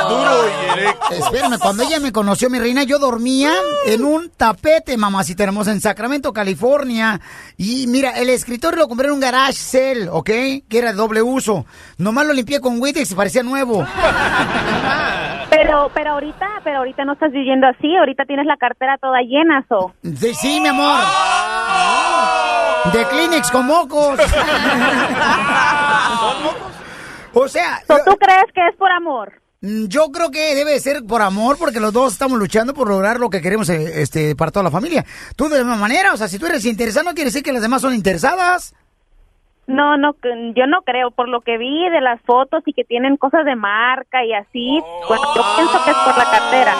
Duro 0.09 0.49
y 0.49 0.79
erecto. 0.79 1.15
Espérame, 1.15 1.59
cuando 1.59 1.83
ella 1.83 2.01
me 2.01 2.13
conoció, 2.13 2.51
mi 2.51 2.59
reina, 2.59 2.83
yo 2.83 2.99
dormía 2.99 3.53
en 3.87 4.05
un 4.05 4.31
tapete, 4.31 4.97
mamacita 4.97 5.45
hermosa, 5.45 5.73
en 5.73 5.81
Sacramento, 5.81 6.33
California. 6.33 7.21
Y 7.57 7.87
mira, 7.87 8.11
el 8.19 8.31
escritorio 8.31 8.79
lo 8.79 8.89
compré 8.89 9.09
en 9.09 9.15
un 9.15 9.21
garage 9.21 9.53
sale, 9.55 10.09
¿ok? 10.09 10.27
Que 10.69 10.79
era 10.79 10.93
de 10.93 10.97
doble 10.97 11.23
uso. 11.23 11.67
Nomás 11.99 12.27
lo 12.27 12.33
limpié 12.33 12.61
con 12.61 12.81
Witex 12.81 13.11
y 13.11 13.15
parecía 13.15 13.43
nuevo. 13.43 13.87
Pero, 15.51 15.91
pero 15.93 16.13
ahorita, 16.13 16.47
pero 16.65 16.79
ahorita 16.79 17.05
no 17.05 17.15
estás 17.15 17.33
viviendo 17.33 17.67
así. 17.67 17.97
Ahorita 17.97 18.25
tienes 18.25 18.47
la 18.47 18.57
cartera 18.57 18.97
toda 18.99 19.21
llena, 19.21 19.65
so. 19.69 19.93
Sí, 20.03 20.33
sí, 20.35 20.61
mi 20.61 20.69
amor. 20.69 21.01
De 22.93 23.05
Kleenex 23.07 23.51
con 23.51 23.67
mocos. 23.67 24.19
o 27.35 27.49
sea... 27.49 27.81
So, 27.87 27.97
¿Tú 28.05 28.17
crees 28.17 28.45
que 28.55 28.67
es 28.69 28.77
por 28.77 28.91
amor? 28.91 29.41
Mm, 29.61 29.87
Yo 29.87 30.11
creo 30.11 30.31
que 30.31 30.55
debe 30.55 30.79
ser 30.81 31.05
por 31.05 31.23
amor, 31.23 31.57
porque 31.59 31.81
los 31.81 31.93
dos 31.93 32.13
estamos 32.13 32.39
luchando 32.39 32.73
por 32.75 32.89
lograr 32.89 33.19
lo 33.21 33.31
que 33.31 33.41
queremos 33.41 33.69
eh, 33.69 34.03
este, 34.03 34.35
para 34.35 34.51
toda 34.51 34.65
la 34.65 34.71
familia. 34.71 35.05
Tú 35.37 35.49
de 35.49 35.59
la 35.59 35.65
misma 35.65 35.77
manera, 35.77 36.13
o 36.13 36.17
sea, 36.17 36.29
si 36.29 36.39
tú 36.39 36.47
eres 36.47 36.65
interesado, 36.65 37.05
no 37.05 37.15
quiere 37.15 37.27
decir 37.31 37.43
que 37.43 37.53
las 37.53 37.63
demás 37.63 37.83
son 37.83 37.95
interesadas. 37.95 38.75
No, 39.67 39.97
no, 39.97 40.17
yo 40.57 40.67
no 40.67 40.83
creo. 40.83 41.13
Por 41.13 41.29
lo 41.29 41.43
que 41.43 41.57
vi 41.57 41.89
de 41.91 42.01
las 42.01 42.21
fotos 42.23 42.63
y 42.67 42.73
que 42.73 42.85
tienen 42.85 43.17
cosas 43.17 43.45
de 43.45 43.55
marca 43.55 44.25
y 44.25 44.33
así, 44.33 44.83
pues 45.07 45.21
yo 45.37 45.43
pienso 45.57 45.85
que 45.85 45.91
es 45.91 45.97
por 45.97 46.19
la 46.19 46.25
cartera. 46.25 46.75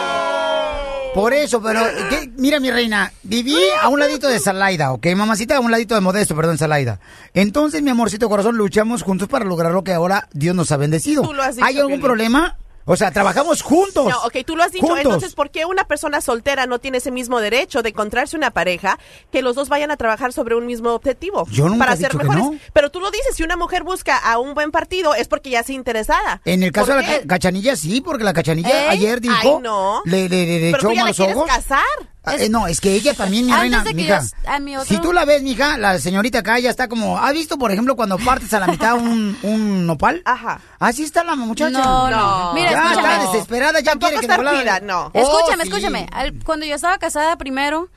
Por 1.13 1.33
eso, 1.33 1.61
pero 1.61 1.81
¿qué? 2.09 2.31
mira 2.37 2.61
mi 2.61 2.71
reina, 2.71 3.11
viví 3.23 3.57
a 3.81 3.89
un 3.89 3.99
ladito 3.99 4.29
de 4.29 4.39
Salaida, 4.39 4.93
¿ok? 4.93 5.07
Mamacita, 5.15 5.57
a 5.57 5.59
un 5.59 5.69
ladito 5.69 5.93
de 5.93 5.99
Modesto, 5.99 6.35
perdón, 6.37 6.57
Salaida. 6.57 6.99
Entonces, 7.33 7.81
mi 7.81 7.89
amorcito 7.89 8.29
corazón, 8.29 8.55
luchamos 8.55 9.03
juntos 9.03 9.27
para 9.27 9.43
lograr 9.43 9.73
lo 9.73 9.83
que 9.83 9.91
ahora 9.91 10.29
Dios 10.31 10.55
nos 10.55 10.71
ha 10.71 10.77
bendecido. 10.77 11.29
¿Hay 11.61 11.77
algún 11.77 11.99
problema? 11.99 12.55
O 12.85 12.95
sea, 12.95 13.11
trabajamos 13.11 13.61
juntos. 13.61 14.07
No, 14.09 14.23
ok, 14.23 14.37
tú 14.45 14.55
lo 14.55 14.63
has 14.63 14.71
dicho. 14.71 14.85
Juntos. 14.87 15.03
Entonces, 15.03 15.35
¿por 15.35 15.49
qué 15.51 15.65
una 15.65 15.83
persona 15.85 16.21
soltera 16.21 16.65
no 16.65 16.79
tiene 16.79 16.97
ese 16.97 17.11
mismo 17.11 17.39
derecho 17.39 17.81
de 17.83 17.89
encontrarse 17.89 18.35
una 18.35 18.51
pareja 18.51 18.97
que 19.31 19.41
los 19.41 19.55
dos 19.55 19.69
vayan 19.69 19.91
a 19.91 19.97
trabajar 19.97 20.33
sobre 20.33 20.55
un 20.55 20.65
mismo 20.65 20.91
objetivo? 20.91 21.45
Yo 21.51 21.65
nunca 21.69 21.79
para 21.85 21.93
he 21.93 21.97
ser 21.97 22.07
dicho 22.11 22.17
que 22.19 22.23
mejores. 22.27 22.43
no. 22.43 22.59
Pero 22.73 22.89
tú 22.89 22.99
lo 22.99 23.11
dices, 23.11 23.35
si 23.35 23.43
una 23.43 23.55
mujer 23.57 23.83
busca 23.83 24.17
a 24.17 24.39
un 24.39 24.53
buen 24.53 24.71
partido 24.71 25.13
es 25.15 25.27
porque 25.27 25.49
ya 25.51 25.59
está 25.59 25.73
interesada. 25.73 26.41
En 26.45 26.63
el 26.63 26.71
caso 26.71 26.93
¿Por 26.93 27.03
de 27.05 27.19
la 27.19 27.27
cachanilla, 27.27 27.75
sí, 27.75 28.01
porque 28.01 28.23
la 28.23 28.33
cachanilla 28.33 28.85
¿Eh? 28.85 28.89
ayer 28.89 29.21
dijo. 29.21 29.35
Ay, 29.39 29.61
no. 29.61 30.01
Le, 30.05 30.27
le, 30.27 30.45
le, 30.45 30.59
le 30.59 30.69
echó 30.71 30.93
malos 30.93 31.19
ojos. 31.19 31.47
casar. 31.47 31.81
Ah, 32.23 32.35
eh, 32.37 32.49
no, 32.49 32.67
es 32.67 32.79
que 32.79 32.93
ella 32.93 33.15
también, 33.15 33.47
mi 33.47 33.51
Antes 33.51 33.61
reina, 33.63 33.83
de 33.83 33.89
que 33.89 33.95
mija. 33.95 34.21
yo- 34.21 34.49
a 34.51 34.59
mi 34.59 34.77
otro- 34.77 34.87
Si 34.95 35.01
tú 35.01 35.11
la 35.11 35.25
ves, 35.25 35.41
mija, 35.41 35.77
la 35.79 35.97
señorita 35.97 36.39
acá 36.39 36.59
ya 36.59 36.69
está 36.69 36.87
como. 36.87 37.17
¿Has 37.17 37.33
visto, 37.33 37.57
por 37.57 37.71
ejemplo, 37.71 37.95
cuando 37.95 38.17
partes 38.19 38.53
a 38.53 38.59
la 38.59 38.67
mitad 38.67 38.93
un, 38.95 39.35
un 39.41 39.87
nopal? 39.87 40.21
Ajá. 40.25 40.61
Así 40.79 41.01
está 41.03 41.23
la 41.23 41.35
muchacha. 41.35 41.71
No, 41.71 42.09
no. 42.11 42.53
Mira, 42.53 42.71
ya 42.71 42.83
escúchame. 42.91 43.13
está 43.13 43.31
desesperada, 43.31 43.79
ya 43.79 43.91
Tampoco 43.91 44.11
quiere 44.19 44.27
que 44.27 44.81
no. 44.85 45.11
Oh, 45.13 45.19
escúchame, 45.19 45.63
sí. 45.63 45.69
escúchame. 45.69 46.07
Al- 46.11 46.33
cuando 46.43 46.65
yo 46.67 46.75
estaba 46.75 46.99
casada 46.99 47.37
primero, 47.37 47.89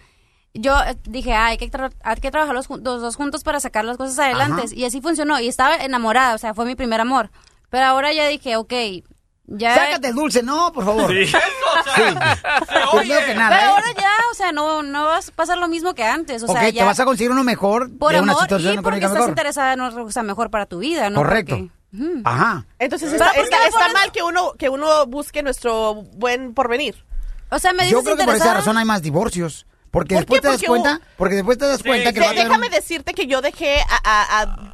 yo 0.54 0.74
eh, 0.84 0.96
dije, 1.04 1.34
"Ah, 1.34 1.46
hay 1.46 1.58
que, 1.58 1.70
tra- 1.70 1.92
hay 2.02 2.16
que 2.16 2.30
trabajar 2.30 2.54
los, 2.54 2.66
dos 2.82 3.16
juntos 3.16 3.42
para 3.44 3.60
sacar 3.60 3.84
las 3.84 3.98
cosas 3.98 4.18
adelante. 4.20 4.62
Ajá. 4.64 4.74
Y 4.74 4.84
así 4.86 5.02
funcionó. 5.02 5.38
Y 5.38 5.48
estaba 5.48 5.76
enamorada, 5.76 6.34
o 6.34 6.38
sea, 6.38 6.54
fue 6.54 6.64
mi 6.64 6.74
primer 6.76 7.00
amor. 7.00 7.30
Pero 7.68 7.84
ahora 7.84 8.12
ya 8.14 8.26
dije, 8.28 8.56
ok, 8.56 8.72
ya... 9.46 9.74
Sácate 9.74 10.08
el 10.08 10.14
dulce, 10.14 10.42
no, 10.42 10.72
por 10.72 10.84
favor. 10.84 11.10
Sí. 11.12 11.32
Primero 12.98 13.26
que 13.26 13.34
nada, 13.34 13.56
Pero 13.56 13.62
¿eh? 13.62 13.74
ahora 13.74 13.92
ya, 14.00 14.10
o 14.30 14.34
sea, 14.34 14.52
no, 14.52 14.82
no 14.82 15.04
va 15.04 15.18
a 15.18 15.20
pasar 15.34 15.58
lo 15.58 15.68
mismo 15.68 15.94
que 15.94 16.04
antes. 16.04 16.42
O 16.42 16.46
sea, 16.48 16.60
te 16.62 16.72
ya 16.72 16.84
vas 16.84 16.98
a 17.00 17.04
conseguir 17.04 17.30
uno 17.30 17.44
mejor 17.44 17.90
por 17.98 18.12
de 18.12 18.20
una 18.20 18.32
amor 18.32 18.42
situación 18.44 18.74
y 18.74 18.78
porque 18.82 18.98
estás 18.98 19.12
mejor. 19.12 19.28
interesada 19.28 19.72
en 19.74 19.80
otra 19.80 20.02
cosa 20.02 20.22
mejor 20.22 20.50
para 20.50 20.66
tu 20.66 20.78
vida, 20.78 21.10
¿no? 21.10 21.16
Correcto. 21.16 21.56
Porque-. 21.56 22.20
Ajá. 22.24 22.64
Entonces 22.78 23.12
está, 23.12 23.26
¿por 23.26 23.34
qué 23.34 23.42
está- 23.42 23.66
está 23.66 23.88
mal 23.92 24.10
que 24.12 24.22
uno, 24.22 24.52
que 24.58 24.68
uno 24.68 25.06
busque 25.06 25.42
nuestro 25.42 25.94
buen 25.94 26.52
porvenir. 26.54 27.04
O 27.50 27.58
sea, 27.58 27.72
me 27.72 27.84
Yo 27.88 27.98
dices 28.00 28.04
creo 28.04 28.16
que 28.16 28.24
por 28.24 28.34
esa 28.34 28.54
razón 28.54 28.76
hay 28.78 28.84
más 28.84 29.02
divorcios. 29.02 29.66
Porque 29.92 30.16
¿Por 30.16 30.22
después 30.22 30.40
qué? 30.40 30.42
te 30.42 30.48
das 30.48 30.56
Porque 30.56 30.66
cuenta, 30.66 31.00
porque 31.16 31.34
después 31.36 31.56
te 31.56 31.66
das 31.68 31.80
cuenta 31.84 32.12
que 32.12 32.18
a 32.20 32.30
haber 32.30 32.44
déjame 32.44 32.66
un- 32.66 32.72
decirte 32.72 33.14
que 33.14 33.28
yo 33.28 33.40
dejé 33.40 33.78
a, 33.80 33.84
a- 34.02 34.42
a- 34.42 34.73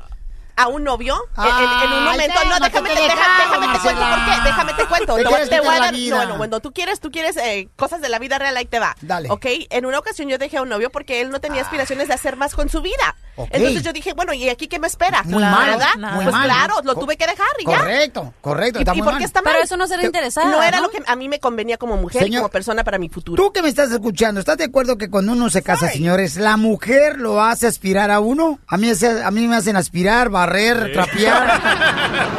a 0.62 0.68
un 0.68 0.84
novio 0.84 1.16
en- 1.36 1.44
en, 1.44 1.90
en 1.92 1.98
un 1.98 2.04
momento. 2.04 2.34
No, 2.48 2.60
déjame, 2.60 2.88
te 2.90 3.00
déjame 3.00 3.48
cuento 3.48 3.66
Marcela. 3.66 4.10
por 4.10 4.24
qué. 4.34 4.48
Déjame 4.48 4.74
te 4.74 4.86
cuento. 4.86 5.16
Te 5.48 5.60
voy 5.60 5.74
a 5.74 5.80
dar. 5.80 5.92
vida. 5.94 6.10
No, 6.16 6.22
bueno, 6.22 6.36
cuando 6.38 6.60
tú 6.60 6.72
quieres, 6.72 7.00
tú 7.00 7.10
quieres 7.10 7.36
eh, 7.36 7.68
cosas 7.76 8.00
de 8.00 8.08
la 8.08 8.18
vida 8.18 8.38
real, 8.38 8.56
ahí 8.56 8.66
te 8.66 8.78
va. 8.78 8.96
Dale. 9.00 9.28
Ok. 9.30 9.46
En 9.70 9.86
una 9.86 9.98
ocasión 9.98 10.28
yo 10.28 10.38
dejé 10.38 10.58
a 10.58 10.62
un 10.62 10.68
novio 10.68 10.90
porque 10.90 11.20
él 11.20 11.30
no 11.30 11.40
tenía 11.40 11.62
aspiraciones 11.62 12.08
de 12.08 12.14
hacer 12.14 12.36
más 12.36 12.54
con 12.54 12.68
su 12.68 12.82
vida. 12.82 13.14
Ok. 13.36 13.48
Entonces 13.52 13.82
yo 13.82 13.92
dije, 13.92 14.12
bueno, 14.12 14.32
¿y 14.34 14.48
aquí 14.48 14.68
qué 14.68 14.78
me 14.78 14.86
espera? 14.86 15.22
Muy 15.24 15.42
mal, 15.42 15.70
¿Verdad? 15.70 16.12
muy 16.14 16.24
pues 16.24 16.32
mal. 16.34 16.44
claro, 16.46 16.74
lo 16.84 16.94
tuve 16.94 17.16
que 17.16 17.26
dejar 17.26 17.46
y 17.58 17.66
ya. 17.70 17.78
Correcto, 17.78 18.34
correcto, 18.40 18.78
¿Y, 18.80 18.82
está 18.82 18.94
y 18.94 18.98
muy 18.98 19.08
por 19.08 19.18
qué 19.18 19.24
está 19.24 19.40
mal? 19.42 19.52
Pero 19.54 19.64
eso 19.64 19.76
no 19.76 19.86
ser 19.86 20.02
interesada, 20.04 20.50
No 20.50 20.62
era 20.62 20.78
¿no? 20.78 20.84
lo 20.84 20.90
que 20.90 21.02
a 21.06 21.16
mí 21.16 21.28
me 21.28 21.38
convenía 21.40 21.78
como 21.78 21.96
mujer 21.96 22.28
y 22.28 22.34
como 22.36 22.48
persona 22.50 22.84
para 22.84 22.98
mi 22.98 23.08
futuro. 23.08 23.42
Tú 23.42 23.52
que 23.52 23.62
me 23.62 23.68
estás 23.68 23.90
escuchando, 23.92 24.40
¿estás 24.40 24.58
de 24.58 24.64
acuerdo 24.64 24.98
que 24.98 25.08
cuando 25.08 25.32
uno 25.32 25.48
se 25.48 25.62
casa, 25.62 25.88
señores, 25.88 26.36
la 26.36 26.56
mujer 26.56 27.18
lo 27.18 27.40
hace 27.42 27.66
aspirar 27.66 28.10
a 28.10 28.20
uno? 28.20 28.58
A 28.66 28.76
mí, 28.76 28.90
a 29.24 29.30
mí 29.30 29.46
me 29.48 29.56
hacen 29.56 29.76
aspirar, 29.76 30.28
barrer, 30.50 30.92
trapear. 30.92 31.60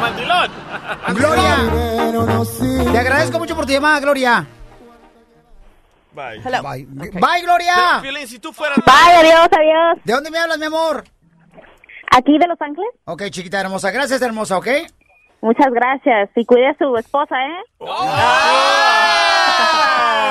Mandilón. 0.00 0.50
Gloria, 1.14 1.56
te 2.92 2.98
agradezco 2.98 3.38
mucho 3.38 3.56
por 3.56 3.64
tu 3.66 3.72
llamada, 3.72 4.00
Gloria. 4.00 4.46
Bye. 6.12 6.40
Bye, 6.40 6.86
Bye, 7.12 7.42
Gloria. 7.42 8.00
Piolín, 8.02 8.28
si 8.28 8.38
tú 8.38 8.52
fueras... 8.52 8.76
Bye, 8.84 9.16
adiós, 9.16 9.48
adiós. 9.50 9.98
¿De 10.04 10.12
dónde 10.12 10.30
me 10.30 10.38
hablas, 10.38 10.58
mi 10.58 10.66
amor? 10.66 11.04
¿Aquí 12.14 12.36
de 12.38 12.46
Los 12.46 12.60
Ángeles? 12.60 12.90
Ok, 13.06 13.22
chiquita 13.30 13.60
hermosa. 13.60 13.90
Gracias, 13.90 14.20
hermosa, 14.20 14.58
¿ok? 14.58 14.68
Muchas 15.40 15.72
gracias. 15.72 16.28
Y 16.36 16.44
cuide 16.44 16.68
a 16.68 16.76
su 16.76 16.94
esposa, 16.98 17.34
¿eh? 17.36 17.64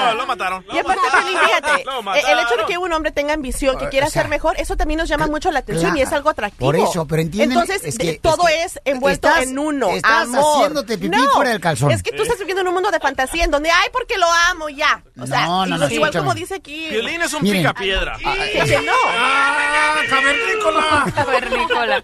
Ah, 0.01 0.13
Lo 0.13 0.25
mataron. 0.27 0.65
Y 0.73 0.77
aparte, 0.77 1.01
fíjate, 1.11 1.81
eh, 1.81 2.23
el 2.31 2.39
hecho 2.39 2.55
de 2.57 2.65
que 2.67 2.77
un 2.77 2.91
hombre 2.93 3.11
tenga 3.11 3.33
ambición, 3.33 3.77
que 3.77 3.89
quiera 3.89 4.07
o 4.07 4.09
sea, 4.09 4.23
ser 4.23 4.29
mejor, 4.29 4.55
eso 4.59 4.75
también 4.77 4.97
nos 4.99 5.09
llama 5.09 5.27
mucho 5.27 5.51
la 5.51 5.59
atención 5.59 5.95
y 5.97 6.01
es 6.01 6.11
algo 6.11 6.29
atractivo. 6.29 6.65
por 6.65 6.75
eso, 6.75 7.05
pero 7.07 7.21
entienden, 7.21 7.57
Entonces, 7.59 7.85
es 7.85 7.97
que- 7.97 8.19
todo 8.21 8.47
es 8.47 8.79
envuelto 8.85 9.27
estás- 9.29 9.43
en 9.43 9.57
uno. 9.59 9.89
estás 9.91 10.23
amor. 10.23 10.55
haciéndote 10.57 10.97
pipí 10.97 11.15
no, 11.15 11.29
fuera 11.31 11.51
del 11.51 11.59
calzón. 11.61 11.91
Es 11.91 12.01
que 12.03 12.11
tú 12.11 12.23
estás 12.23 12.37
viviendo 12.37 12.61
en 12.61 12.67
un 12.67 12.73
mundo 12.73 12.91
de 12.91 12.99
fantasía 12.99 13.43
en 13.45 13.51
donde, 13.51 13.69
ay, 13.71 13.89
porque 13.91 14.17
lo 14.17 14.27
amo, 14.51 14.69
ya. 14.69 15.03
O 15.19 15.25
sea, 15.27 15.45
No, 15.45 15.65
no, 15.65 15.77
no, 15.77 15.89
igual 15.89 15.91
escúchame. 16.09 16.19
como 16.25 16.33
dice 16.33 16.55
aquí. 16.55 16.87
Piolín 16.89 17.21
es 17.21 17.33
un 17.33 17.43
Miren. 17.43 17.61
picapiedra. 17.61 18.17
que, 18.17 18.63
que 18.65 18.81
no. 18.81 18.93
¡Ah, 19.07 19.95
cavernícola! 20.09 21.05
Cavernícola. 21.15 22.03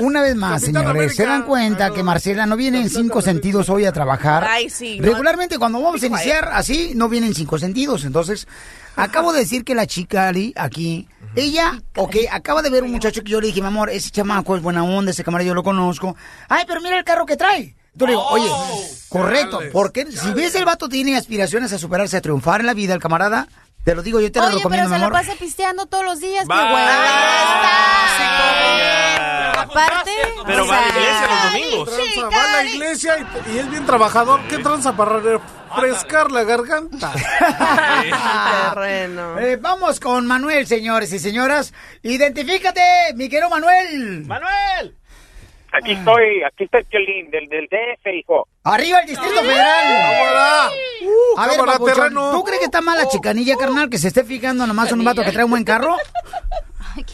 Una 0.00 0.22
vez 0.22 0.34
más, 0.36 0.62
señores, 0.62 1.14
¿se 1.14 1.26
dan 1.26 1.42
cuenta 1.44 1.90
que 1.92 2.02
Marcela 2.02 2.46
no 2.46 2.56
viene 2.56 2.80
en 2.80 2.90
cinco 2.90 3.20
sentidos 3.22 3.68
hoy 3.68 3.84
a 3.84 3.92
trabajar? 3.92 4.44
Ay, 4.48 4.70
sí, 4.70 4.98
no. 5.00 5.06
Regularmente 5.06 5.58
cuando 5.58 5.80
vamos 5.80 6.02
a 6.02 6.06
iniciar 6.06 6.50
así, 6.52 6.92
no 6.94 7.08
vienen 7.08 7.34
cinco 7.36 7.58
sentidos. 7.58 8.04
Entonces, 8.04 8.46
acabo 8.96 9.32
de 9.32 9.40
decir 9.40 9.64
que 9.64 9.74
la 9.74 9.86
chica 9.86 10.28
Ali, 10.28 10.52
aquí, 10.56 11.08
ella, 11.34 11.82
ok, 11.96 12.16
acaba 12.30 12.62
de 12.62 12.70
ver 12.70 12.82
un 12.82 12.92
muchacho 12.92 13.22
que 13.22 13.30
yo 13.30 13.40
le 13.40 13.48
dije, 13.48 13.60
mi 13.60 13.68
amor, 13.68 13.90
ese 13.90 14.10
chamaco 14.10 14.56
es 14.56 14.62
buena 14.62 14.84
onda, 14.84 15.10
ese 15.10 15.24
camarada 15.24 15.48
yo 15.48 15.54
lo 15.54 15.62
conozco. 15.62 16.16
Ay, 16.48 16.64
pero 16.66 16.80
mira 16.80 16.98
el 16.98 17.04
carro 17.04 17.26
que 17.26 17.36
trae. 17.36 17.76
Entonces 17.92 18.08
le 18.08 18.20
digo, 18.20 18.26
oye, 18.28 18.50
correcto, 19.08 19.60
porque 19.72 20.06
si 20.10 20.30
ves 20.32 20.54
el 20.54 20.66
vato 20.66 20.86
tiene 20.86 21.16
aspiraciones 21.16 21.72
a 21.72 21.78
superarse, 21.78 22.18
a 22.18 22.20
triunfar 22.20 22.60
en 22.60 22.66
la 22.66 22.74
vida, 22.74 22.92
el 22.92 23.00
camarada, 23.00 23.48
te 23.86 23.94
lo 23.94 24.02
digo, 24.02 24.18
yo 24.20 24.32
te 24.32 24.40
lo 24.40 24.46
Oye, 24.46 24.54
pero 24.56 24.58
recomiendo, 24.68 24.88
se 24.88 24.94
mi 24.96 25.00
la 25.00 25.06
amor. 25.06 25.20
pasa 25.20 25.32
pisteando 25.38 25.86
todos 25.86 26.04
los 26.04 26.18
días, 26.18 26.42
qué 26.42 26.48
Va. 26.52 26.74
hueva. 26.74 26.92
Aparte, 29.62 30.10
Pero 30.44 30.64
o 30.64 30.66
va 30.66 30.78
a 30.78 30.80
la 30.80 30.88
iglesia 30.88 31.28
los 31.28 31.52
domingos. 31.52 31.88
Tranza, 31.94 32.28
va 32.36 32.42
a 32.44 32.52
la 32.52 32.64
iglesia 32.64 33.16
y, 33.18 33.22
y 33.54 33.58
es 33.58 33.70
bien 33.70 33.86
trabajador. 33.86 34.40
¿Qué 34.48 34.58
tranza 34.58 34.96
para 34.96 35.20
refrescar 35.20 36.32
la 36.32 36.42
garganta? 36.42 37.12
Terreno. 38.74 39.38
Eh, 39.38 39.56
vamos 39.56 40.00
con 40.00 40.26
Manuel, 40.26 40.66
señores 40.66 41.12
y 41.12 41.18
señoras. 41.20 41.72
Identifícate, 42.02 42.80
mi 43.14 43.28
querido 43.28 43.48
Manuel. 43.50 44.24
¡Manuel! 44.26 44.96
Aquí 45.72 45.92
estoy, 45.92 46.42
aquí 46.42 46.64
está 46.64 46.78
el 46.78 46.84
Piolín, 46.86 47.30
del, 47.30 47.48
del 47.48 47.66
DF, 47.66 48.06
hijo. 48.14 48.48
Arriba 48.64 49.00
el 49.00 49.08
Distrito 49.08 49.40
Federal. 49.40 49.82
¡Cámara! 49.84 50.70
Uh, 51.02 51.38
A 51.40 51.46
ver, 51.46 51.56
cámara, 51.56 51.72
papuchón, 51.72 51.94
terreno. 51.94 52.32
¿tú 52.32 52.44
crees 52.44 52.58
que 52.60 52.64
está 52.66 52.80
mal 52.80 52.98
la 52.98 53.08
chicanilla, 53.08 53.56
carnal, 53.56 53.90
que 53.90 53.98
se 53.98 54.08
esté 54.08 54.24
fijando 54.24 54.66
nomás 54.66 54.90
en 54.92 54.98
un 55.00 55.04
vato 55.04 55.22
que 55.22 55.32
trae 55.32 55.44
un 55.44 55.50
buen 55.50 55.64
carro? 55.64 55.96
Ay, 56.96 57.04
qué. 57.04 57.12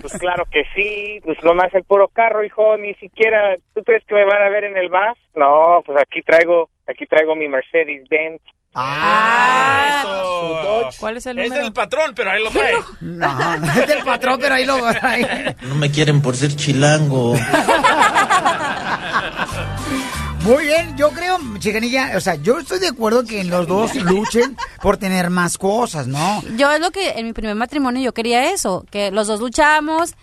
Pues 0.00 0.12
claro 0.18 0.44
que 0.52 0.62
sí, 0.74 1.20
pues 1.24 1.36
lo 1.42 1.52
más 1.54 1.72
el 1.74 1.82
puro 1.82 2.06
carro, 2.08 2.44
hijo, 2.44 2.76
ni 2.76 2.94
siquiera, 2.94 3.56
¿tú 3.74 3.82
crees 3.82 4.04
que 4.06 4.14
me 4.14 4.24
van 4.24 4.42
a 4.42 4.48
ver 4.50 4.64
en 4.64 4.76
el 4.76 4.88
bus? 4.88 5.18
No, 5.34 5.82
pues 5.84 5.98
aquí 6.00 6.22
traigo, 6.22 6.68
aquí 6.86 7.06
traigo 7.06 7.34
mi 7.34 7.48
Mercedes 7.48 8.08
Benz. 8.08 8.40
Ah, 8.74 10.00
Eso. 10.00 10.90
¿Cuál 11.00 11.16
es 11.16 11.26
el 11.26 11.38
Es 11.38 11.44
número? 11.48 11.64
del 11.64 11.72
patrón, 11.72 12.12
pero 12.14 12.30
ahí 12.30 12.42
lo 12.42 12.50
trae. 12.50 12.74
No, 13.00 13.54
es 13.80 13.86
del 13.88 14.02
patrón, 14.04 14.38
pero 14.40 14.54
ahí 14.54 14.64
lo 14.66 14.78
trae. 14.78 15.56
No 15.62 15.74
me 15.74 15.90
quieren 15.90 16.20
por 16.22 16.36
ser 16.36 16.54
chilango. 16.54 17.34
Muy 20.42 20.64
bien, 20.64 20.96
yo 20.96 21.10
creo, 21.10 21.38
chicanilla, 21.58 22.12
o 22.16 22.20
sea, 22.20 22.36
yo 22.36 22.58
estoy 22.60 22.78
de 22.78 22.88
acuerdo 22.88 23.24
que 23.24 23.42
los 23.44 23.66
dos 23.66 23.94
luchen 23.96 24.56
por 24.80 24.96
tener 24.96 25.28
más 25.30 25.58
cosas, 25.58 26.06
¿no? 26.06 26.42
Yo 26.56 26.70
es 26.70 26.80
lo 26.80 26.90
que 26.90 27.10
en 27.10 27.26
mi 27.26 27.32
primer 27.34 27.54
matrimonio 27.54 28.00
yo 28.02 28.14
quería 28.14 28.50
eso, 28.52 28.84
que 28.90 29.10
los 29.10 29.26
dos 29.26 29.40
luchamos 29.40 30.14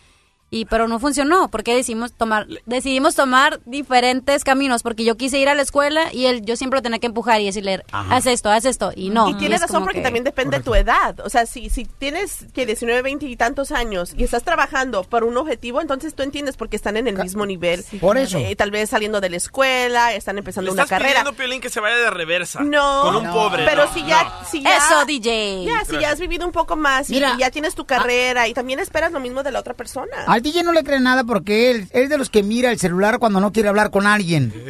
Y, 0.55 0.65
pero 0.65 0.87
no 0.87 0.99
funcionó 0.99 1.49
porque 1.49 1.75
decidimos 1.75 2.13
tomar, 2.13 2.47
decidimos 2.65 3.13
tomar 3.15 3.59
diferentes 3.65 4.43
caminos 4.43 4.83
porque 4.83 5.03
yo 5.03 5.17
quise 5.17 5.37
ir 5.37 5.49
a 5.49 5.55
la 5.55 5.61
escuela 5.61 6.13
y 6.13 6.27
él, 6.27 6.45
yo 6.45 6.55
siempre 6.55 6.77
lo 6.77 6.81
tenía 6.81 6.99
que 6.99 7.07
empujar 7.07 7.41
y 7.41 7.45
decirle, 7.45 7.83
Ajá. 7.91 8.15
haz 8.15 8.25
esto, 8.25 8.49
haz 8.49 8.63
esto. 8.65 8.91
Y 8.95 9.09
no. 9.09 9.29
Y 9.29 9.33
tienes 9.35 9.61
es 9.61 9.67
razón 9.67 9.83
porque 9.83 9.99
que- 9.99 10.03
también 10.03 10.23
depende 10.23 10.57
de 10.59 10.63
tu 10.63 10.73
edad. 10.73 11.19
O 11.19 11.29
sea, 11.29 11.45
si, 11.45 11.69
si 11.69 11.83
tienes 11.85 12.45
que 12.53 12.65
19, 12.65 13.01
20 13.01 13.25
y 13.25 13.35
tantos 13.35 13.71
años 13.71 14.13
y 14.17 14.23
estás 14.23 14.43
trabajando 14.43 15.03
por 15.03 15.23
un 15.25 15.35
objetivo, 15.37 15.81
entonces 15.81 16.15
tú 16.15 16.23
entiendes 16.23 16.55
porque 16.55 16.77
están 16.77 16.95
en 16.97 17.07
el 17.07 17.17
mismo 17.17 17.45
nivel. 17.45 17.83
Por 17.99 18.17
eso. 18.17 18.37
Eh, 18.37 18.55
tal 18.55 18.71
vez 18.71 18.89
saliendo 18.89 19.19
de 19.21 19.29
la 19.29 19.37
escuela, 19.37 20.13
están 20.13 20.37
empezando 20.37 20.67
Le 20.69 20.73
una 20.73 20.83
estás 20.83 20.99
carrera. 20.99 21.23
pidiendo, 21.31 21.61
que 21.61 21.69
se 21.69 21.79
vaya 21.81 21.97
de 21.97 22.09
reversa. 22.11 22.61
No, 22.61 23.01
Con 23.03 23.15
un 23.17 23.31
pobre. 23.33 23.65
Pero 23.65 23.85
no, 23.87 23.93
si 23.93 24.05
ya, 24.05 24.23
no. 24.23 24.31
si 24.49 24.61
ya, 24.61 24.77
Eso, 24.77 25.05
DJ. 25.05 25.65
Ya, 25.65 25.83
si 25.85 25.99
ya 25.99 26.11
has 26.11 26.19
vivido 26.19 26.45
un 26.45 26.51
poco 26.51 26.75
más 26.77 27.09
y, 27.09 27.13
Mira. 27.15 27.33
y 27.35 27.39
ya 27.39 27.51
tienes 27.51 27.75
tu 27.75 27.85
carrera 27.85 28.47
y 28.47 28.53
también 28.53 28.79
esperas 28.79 29.11
lo 29.11 29.19
mismo 29.19 29.43
de 29.43 29.51
la 29.51 29.59
otra 29.59 29.73
persona. 29.73 30.15
Al 30.27 30.41
DJ 30.45 30.61
no 30.61 30.73
le 30.73 30.83
cree 30.83 30.99
nada 30.99 31.23
porque 31.23 31.71
él 31.71 31.87
es 31.91 32.07
de 32.07 32.19
los 32.19 32.29
que 32.29 32.43
mira 32.43 32.69
el 32.69 32.77
celular 32.77 33.17
cuando 33.17 33.39
no 33.39 33.51
quiere 33.51 33.69
hablar 33.69 33.89
con 33.89 34.05
alguien. 34.05 34.53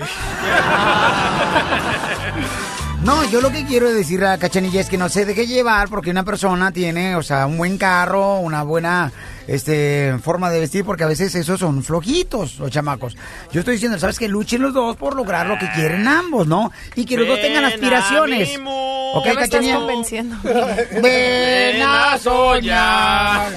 No, 3.03 3.23
yo 3.29 3.39
lo 3.39 3.51
que 3.51 3.65
quiero 3.65 3.93
decir 3.93 4.25
a 4.25 4.35
Cachanilla 4.39 4.81
es 4.81 4.89
que 4.89 4.97
no 4.97 5.09
se 5.09 5.25
deje 5.25 5.45
llevar 5.45 5.89
porque 5.89 6.09
una 6.09 6.23
persona 6.23 6.71
tiene, 6.71 7.15
o 7.15 7.21
sea, 7.21 7.45
un 7.45 7.55
buen 7.55 7.77
carro, 7.77 8.39
una 8.39 8.63
buena 8.63 9.11
este 9.47 10.17
forma 10.23 10.49
de 10.49 10.59
vestir, 10.59 10.83
porque 10.83 11.03
a 11.03 11.07
veces 11.07 11.35
esos 11.35 11.59
son 11.59 11.83
flojitos 11.83 12.57
los 12.57 12.71
chamacos. 12.71 13.15
Yo 13.51 13.59
estoy 13.59 13.75
diciendo, 13.75 13.99
¿sabes 13.99 14.17
que 14.17 14.27
Luchen 14.27 14.63
los 14.63 14.73
dos 14.73 14.97
por 14.97 15.15
lograr 15.15 15.45
lo 15.45 15.59
que 15.59 15.69
quieren 15.75 16.07
ambos, 16.07 16.47
¿no? 16.47 16.71
Y 16.95 17.05
que 17.05 17.15
los 17.15 17.27
dos 17.27 17.39
tengan 17.39 17.63
a 17.65 17.67
aspiraciones. 17.67 18.59
¿Ok, 19.17 19.25
Ya 19.25 19.33
me 19.33 19.43
estás 19.43 19.65
convenciendo. 19.65 20.35
Ven 21.01 21.81
a 21.81 22.17
soñar. 22.17 23.51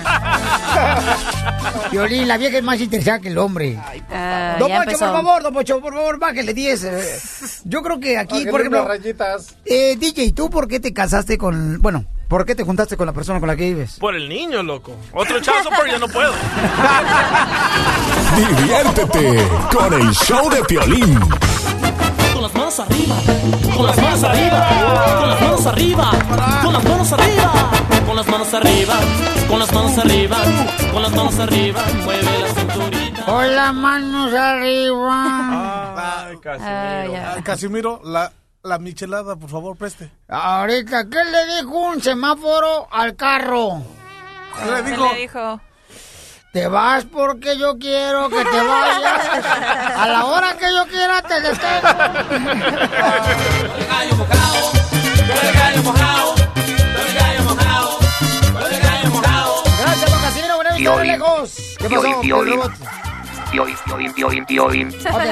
Violín, 1.90 2.28
la 2.28 2.36
vieja 2.36 2.58
es 2.58 2.64
más 2.64 2.80
interesada 2.80 3.18
que 3.18 3.28
el 3.28 3.38
hombre. 3.38 3.76
Ah, 4.10 4.56
don 4.58 4.68
ya 4.68 4.76
Poncho, 4.76 4.90
empezó. 4.92 5.12
por 5.12 5.22
favor, 5.24 5.42
don 5.42 5.54
Poncho, 5.54 5.80
por 5.80 5.94
favor, 5.94 6.18
bájale 6.18 6.54
10. 6.54 6.84
eh. 6.84 7.18
Yo 7.64 7.82
creo 7.82 7.98
que 7.98 8.18
aquí, 8.18 8.46
por 8.46 8.60
ejemplo, 8.60 8.86
rayitas. 8.86 9.56
eh, 9.64 9.96
DJ, 9.98 10.32
¿tú 10.32 10.48
por 10.48 10.68
qué 10.68 10.78
te 10.80 10.92
casaste 10.92 11.36
con, 11.38 11.80
bueno, 11.82 12.04
por 12.28 12.44
qué 12.46 12.54
te 12.54 12.62
juntaste 12.62 12.96
con 12.96 13.06
la 13.06 13.12
persona 13.12 13.40
con 13.40 13.48
la 13.48 13.56
que 13.56 13.64
vives? 13.64 13.96
Por 13.98 14.14
el 14.14 14.28
niño, 14.28 14.62
loco. 14.62 14.94
Otro 15.12 15.40
child 15.40 15.64
support 15.64 15.88
ya 15.90 15.98
no 15.98 16.08
puedo. 16.08 16.32
Diviértete 18.36 19.48
con 19.74 19.92
el 19.94 20.10
show 20.12 20.48
de 20.50 20.62
Piolín. 20.64 21.18
Con 22.48 22.54
las 22.54 22.54
manos 22.54 22.78
arriba, 22.78 23.16
con 23.76 23.86
las 23.86 23.96
manos 23.98 24.24
arriba, 24.24 24.68
con 25.20 25.28
las 25.28 25.40
manos 25.40 25.66
arriba, 25.66 26.10
con 26.62 26.72
las 26.74 26.84
manos 26.84 27.12
arriba, 27.12 27.52
con 28.06 28.16
las 28.16 28.26
manos 28.28 28.54
arriba, 28.54 28.96
con 29.48 29.58
las 29.58 29.72
manos 29.72 29.98
arriba, 29.98 30.36
con 30.92 31.02
las 31.02 31.10
manos 31.12 31.38
arriba, 31.38 31.82
mueve 32.04 32.38
la 32.40 32.48
cinturita. 32.48 33.24
Con 33.26 33.54
las 33.54 33.74
manos 33.74 34.32
arriba. 34.32 36.24
Ay, 36.30 36.38
ya. 37.12 37.32
Ay, 37.36 37.42
Casimiro, 37.42 38.00
la, 38.04 38.32
la 38.62 38.78
michelada, 38.78 39.36
por 39.36 39.50
favor, 39.50 39.76
preste. 39.76 40.10
Ahorita, 40.28 41.04
¿qué 41.10 41.18
le 41.24 41.56
dijo 41.56 41.70
un 41.78 42.00
semáforo 42.02 42.88
al 42.90 43.14
carro? 43.14 43.82
¿Qué 44.58 44.70
le 44.70 44.82
¿Qué 44.84 44.90
dijo? 44.90 45.12
le 45.12 45.20
dijo? 45.20 45.60
Te 46.58 46.66
vas 46.66 47.04
porque 47.04 47.56
yo 47.56 47.78
quiero 47.78 48.28
que 48.28 48.44
te 48.44 48.60
vayas. 48.60 49.28
A 49.96 50.08
la 50.08 50.24
hora 50.24 50.56
que 50.58 50.66
yo 50.74 50.88
quiera 50.88 51.22
te 51.22 51.40
detengo. 51.40 51.88
Gracias, 59.78 60.10
don 60.10 60.20
Casimiro. 60.20 60.58
Piolín. 60.76 61.12
lejos. 61.12 61.76
¿Qué 61.78 61.88
pasó, 61.88 62.00
Piolín, 62.00 62.20
Piolín. 62.22 62.60
Piolín? 62.60 62.76
Piolín, 63.52 63.76
piolín, 63.84 64.14
piolín, 64.14 64.44
piolín. 64.46 64.88
Ok. 64.88 65.22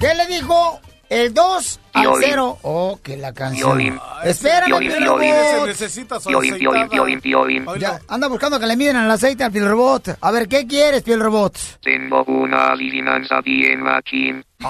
¿Qué 0.00 0.14
le 0.16 0.26
dijo 0.26 0.80
el 1.08 1.34
2 1.34 1.80
al 1.92 2.02
Piolín. 2.02 2.28
0? 2.30 2.58
Oh, 2.62 2.98
que 3.02 3.16
la 3.16 3.32
canción. 3.32 3.78
Piolín. 3.78 4.00
Espérame, 4.24 4.78
Piolín. 4.78 5.32
Se 5.32 5.66
necesita 5.66 6.20
su 6.20 6.28
Piolín, 6.28 6.58
piolín, 6.88 7.20
piolín. 7.20 7.66
Ya, 7.78 8.00
anda 8.08 8.28
buscando 8.28 8.58
que 8.58 8.66
le 8.66 8.76
miden 8.76 8.96
el 8.96 9.10
aceite 9.10 9.44
al 9.44 9.52
piel 9.52 9.68
robot. 9.68 10.18
A 10.20 10.30
ver, 10.30 10.48
¿qué 10.48 10.66
quieres, 10.66 11.02
piel 11.02 11.20
robot? 11.20 11.56
Tengo 11.80 12.24
una 12.24 12.72
adivinanza 12.72 13.40
bien 13.40 13.82
machín. 13.82 14.44
¡Oh, 14.62 14.68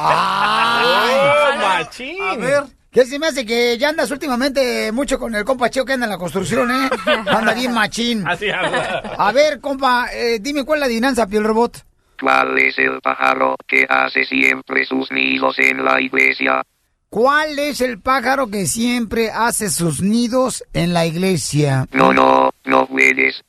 machín! 1.59 2.23
A 2.23 2.37
ver. 2.37 2.65
¿Qué 2.97 3.05
se 3.05 3.19
me 3.19 3.27
hace 3.27 3.45
que 3.45 3.77
ya 3.77 3.91
andas 3.91 4.11
últimamente 4.11 4.91
mucho 4.91 5.19
con 5.19 5.35
el 5.35 5.45
compa 5.45 5.69
Cheo 5.69 5.85
que 5.85 5.93
anda 5.93 6.07
en 6.07 6.13
la 6.13 6.17
construcción, 6.17 6.71
eh? 6.71 6.89
Anda 7.27 7.53
bien 7.53 7.75
machín. 7.75 8.27
Así 8.27 8.49
habla. 8.51 9.03
A 9.19 9.33
ver, 9.33 9.61
compa, 9.61 10.07
eh, 10.15 10.39
dime 10.41 10.65
cuál 10.65 10.79
es 10.79 10.81
la 10.81 10.87
adivinanza, 10.87 11.27
piel 11.27 11.45
robot. 11.45 11.85
¿Cuál 12.21 12.59
es 12.59 12.79
el 12.79 13.01
pájaro 13.01 13.57
que 13.67 13.87
hace 13.89 14.25
siempre 14.25 14.85
sus 14.87 15.11
nidos 15.11 15.59
en 15.59 15.85
la 15.85 16.01
iglesia? 16.01 16.63
¿Cuál 17.09 17.59
es 17.59 17.81
el 17.81 18.01
pájaro 18.01 18.49
que 18.49 18.67
siempre 18.67 19.31
hace 19.31 19.71
sus 19.71 20.03
nidos 20.03 20.65
en 20.73 20.93
la 20.93 21.07
iglesia? 21.07 21.87
No, 21.93 22.13
no, 22.13 22.51
no 22.65 22.87
puedes. 22.87 23.43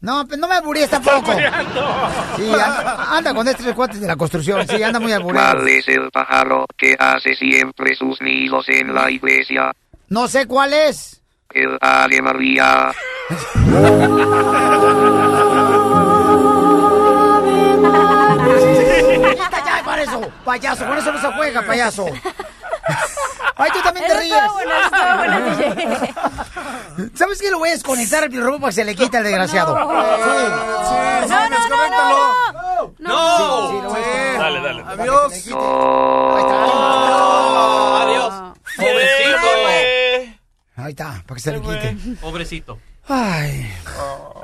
No, 0.00 0.24
pues 0.26 0.38
no 0.38 0.46
me 0.46 0.54
aburríes 0.54 0.90
tampoco. 0.90 1.32
Sí, 2.36 2.52
anda, 2.52 3.16
anda 3.16 3.34
con 3.34 3.48
estos 3.48 3.66
cuates 3.72 4.00
de 4.00 4.06
la 4.06 4.14
construcción. 4.14 4.64
Sí, 4.68 4.80
anda 4.82 5.00
muy 5.00 5.12
aburrido. 5.12 5.42
¿Cuál 5.42 5.68
es 5.68 5.88
el 5.88 6.10
pájaro 6.12 6.66
que 6.76 6.94
hace 6.98 7.34
siempre 7.34 7.96
sus 7.96 8.20
nidos 8.20 8.68
en 8.68 8.94
la 8.94 9.10
iglesia? 9.10 9.72
No 10.08 10.28
sé 10.28 10.46
cuál 10.46 10.72
es. 10.72 11.20
El 11.50 11.78
Ave 11.80 12.22
María. 12.22 12.92
payaso. 20.44 20.86
Con 20.86 20.98
eso 20.98 21.12
no 21.12 21.20
se 21.20 21.32
juega, 21.32 21.62
payaso. 21.62 22.06
Ay, 23.56 23.70
tú 23.72 23.80
también 23.82 24.06
te 24.06 24.12
Eso 24.12 24.20
ríes. 24.20 24.52
bueno, 24.52 24.72
bueno, 25.16 25.40
DJ. 25.56 26.14
¿Sabes 27.14 27.40
qué? 27.40 27.50
Lo 27.50 27.58
voy 27.58 27.70
a 27.70 27.72
desconectar 27.72 28.22
al 28.24 28.32
robot 28.32 28.60
para 28.60 28.68
que 28.70 28.74
se 28.74 28.84
le 28.84 28.94
quite 28.94 29.16
el 29.18 29.24
desgraciado. 29.24 29.74
No. 29.76 29.90
Sí, 29.90 29.90
sí, 31.24 31.28
No, 31.28 31.40
no, 31.40 31.48
no, 31.48 31.56
desconéctalo. 31.56 32.16
no, 32.98 33.08
¡No! 33.08 33.68
Sí, 33.68 33.74
sí, 33.76 33.82
lo 33.82 33.88
voy 33.90 34.00
a 34.00 34.06
desconectar. 34.06 34.38
Dale, 34.40 34.60
dale. 34.60 34.82
Adiós. 35.02 35.46
No. 35.48 36.36
Adiós. 37.98 38.34
Pobrecito. 38.76 39.48
Ahí 40.76 40.90
está, 40.90 41.22
para 41.26 41.34
que 41.34 41.40
se 41.40 41.52
le 41.52 41.60
quite. 41.60 41.96
Pobrecito. 42.20 42.78
Ay. 43.08 43.72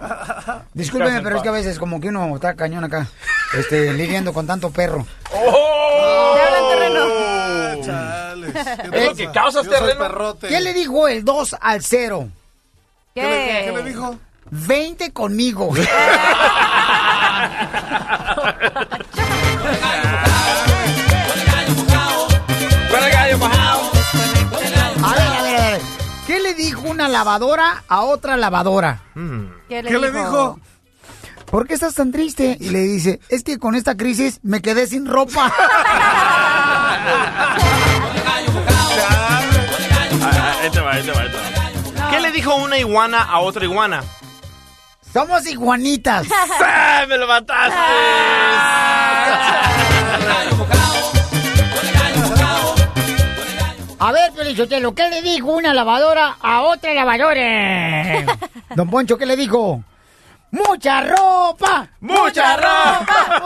Discúlpeme, 0.74 1.20
pero 1.22 1.36
es 1.36 1.42
que 1.42 1.48
a 1.48 1.52
veces 1.52 1.78
como 1.78 2.00
que 2.00 2.08
uno 2.08 2.34
está 2.34 2.54
cañón 2.54 2.84
acá, 2.84 3.06
este, 3.58 3.92
lidiando 3.92 4.32
con 4.32 4.46
tanto 4.46 4.70
perro. 4.70 5.06
¡Oh! 5.32 6.34
Terreno. 6.70 7.06
Chales. 7.84 8.54
Es 8.92 9.06
lo 9.06 9.14
que 9.14 9.28
terreno. 9.68 10.38
¿Qué 10.40 10.60
le 10.60 10.72
dijo 10.72 11.08
el 11.08 11.24
2 11.24 11.56
al 11.60 11.82
0? 11.82 12.28
¿Qué 13.14 13.22
le, 13.22 13.64
qué 13.64 13.72
le 13.72 13.82
dijo? 13.82 14.18
20 14.50 15.12
conmigo. 15.12 15.72
lavadora 27.14 27.84
a 27.88 28.02
otra 28.02 28.36
lavadora? 28.36 29.00
¿Qué 29.68 29.82
le 29.84 29.90
¿Qué 29.90 29.98
le 29.98 30.10
dijo? 30.10 30.58
¿Por 31.46 31.68
qué 31.68 31.74
estás 31.74 31.94
tan 31.94 32.10
triste? 32.10 32.56
Y 32.58 32.70
le 32.70 32.80
dice, 32.80 33.20
es 33.28 33.44
que 33.44 33.58
con 33.58 33.76
esta 33.76 33.96
crisis 33.96 34.40
me 34.42 34.60
quedé 34.60 34.88
sin 34.88 35.06
ropa. 35.06 35.52
Ah, 35.56 37.06
ahí 40.60 40.70
te 40.70 40.80
va, 40.80 40.92
ahí 40.92 41.02
te 41.04 41.12
va, 41.12 41.20
ahí 41.20 41.30
te 41.30 41.36
va. 42.00 42.10
¿Qué 42.10 42.18
le 42.20 42.32
dijo 42.32 42.56
una 42.56 42.78
iguana 42.78 43.22
a 43.22 43.38
otra 43.38 43.64
iguana? 43.64 44.02
Somos 45.12 45.46
iguanitas. 45.46 46.26
¡Ah, 46.60 47.04
¡Me 47.08 47.16
lo 47.16 47.28
mataste! 47.28 47.78
A 54.06 54.12
ver, 54.12 54.32
Pelichotelo, 54.32 54.94
¿qué 54.94 55.08
le 55.08 55.22
dijo 55.22 55.46
una 55.46 55.72
lavadora 55.72 56.36
a 56.38 56.60
otra 56.60 56.92
lavadora? 56.92 58.38
Don 58.76 58.90
Poncho, 58.90 59.16
¿qué 59.16 59.24
le 59.24 59.34
dijo? 59.34 59.82
¡Mucha 60.50 61.00
ropa! 61.00 61.88
¡Mucha 62.00 62.54
ropa! 62.54 63.42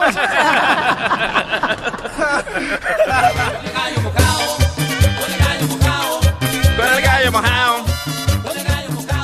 Con 6.75 6.87
el 6.87 7.01
gallo 7.03 7.31
mojado. 7.31 7.85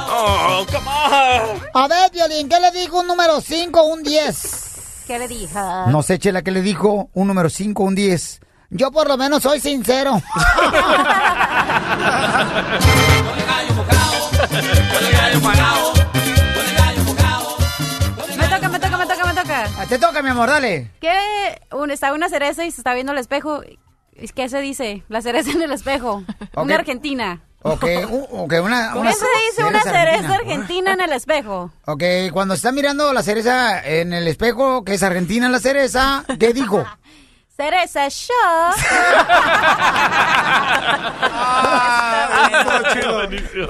Oh, 0.08 0.66
come 0.72 0.88
on. 0.88 1.62
A 1.74 1.88
ver, 1.90 2.12
Violín, 2.14 2.48
¿qué 2.48 2.62
le 2.62 2.72
dijo 2.72 3.02
un 3.02 3.08
número 3.08 3.42
5 3.42 3.84
un 3.84 4.04
10? 4.04 5.04
¿Qué 5.06 5.20
le 5.20 5.28
dijo? 5.28 5.60
No 5.88 6.02
sé, 6.02 6.18
Chela, 6.18 6.44
¿qué 6.44 6.52
le 6.52 6.62
dijo 6.62 7.10
un 7.14 7.28
número 7.28 7.50
5 7.50 7.84
un 7.84 7.94
10? 7.94 8.40
Yo 8.76 8.92
por 8.92 9.08
lo 9.08 9.18
menos 9.18 9.42
soy 9.44 9.60
sincero. 9.60 10.22
Me 18.38 18.48
toca, 18.50 18.70
me 18.70 18.80
toca, 18.80 18.98
me 18.98 19.06
toca, 19.08 19.26
me 19.26 19.34
toca. 19.42 19.86
Te 19.88 19.98
toca, 20.00 20.22
mi 20.22 20.30
amor, 20.30 20.50
dale. 20.50 20.92
Que 21.00 21.14
un, 21.72 21.92
está 21.92 22.14
una 22.14 22.30
cereza 22.30 22.66
y 22.66 22.72
se 22.72 22.82
está 22.82 22.94
viendo 22.94 23.12
el 23.14 23.18
espejo. 23.18 23.62
¿Qué 24.34 24.50
se 24.50 24.62
dice? 24.62 25.04
La 25.10 25.22
cereza 25.22 25.52
en 25.52 25.62
el 25.62 25.72
espejo. 25.72 26.24
Una 26.56 26.76
argentina. 26.76 27.42
Ok, 27.62 27.84
u- 28.10 28.28
ok, 28.44 28.54
una, 28.64 28.92
¿Qué 28.94 29.00
una 29.00 29.12
se 29.14 29.26
dice 29.50 29.64
una 29.64 29.82
cereza 29.82 30.02
argentina. 30.02 30.36
argentina 30.36 30.94
en 30.94 31.02
el 31.02 31.14
espejo? 31.14 31.72
Ok, 31.86 32.04
cuando 32.32 32.54
está 32.54 32.72
mirando 32.72 33.12
la 33.12 33.24
cereza 33.24 33.82
en 33.84 34.14
el 34.14 34.28
espejo, 34.28 34.84
que 34.84 34.94
es 34.94 35.02
argentina 35.04 35.50
la 35.50 35.60
cereza, 35.60 36.24
¿qué 36.40 36.54
dijo? 36.54 36.86
Cereza 37.56 38.10
show. 38.10 38.36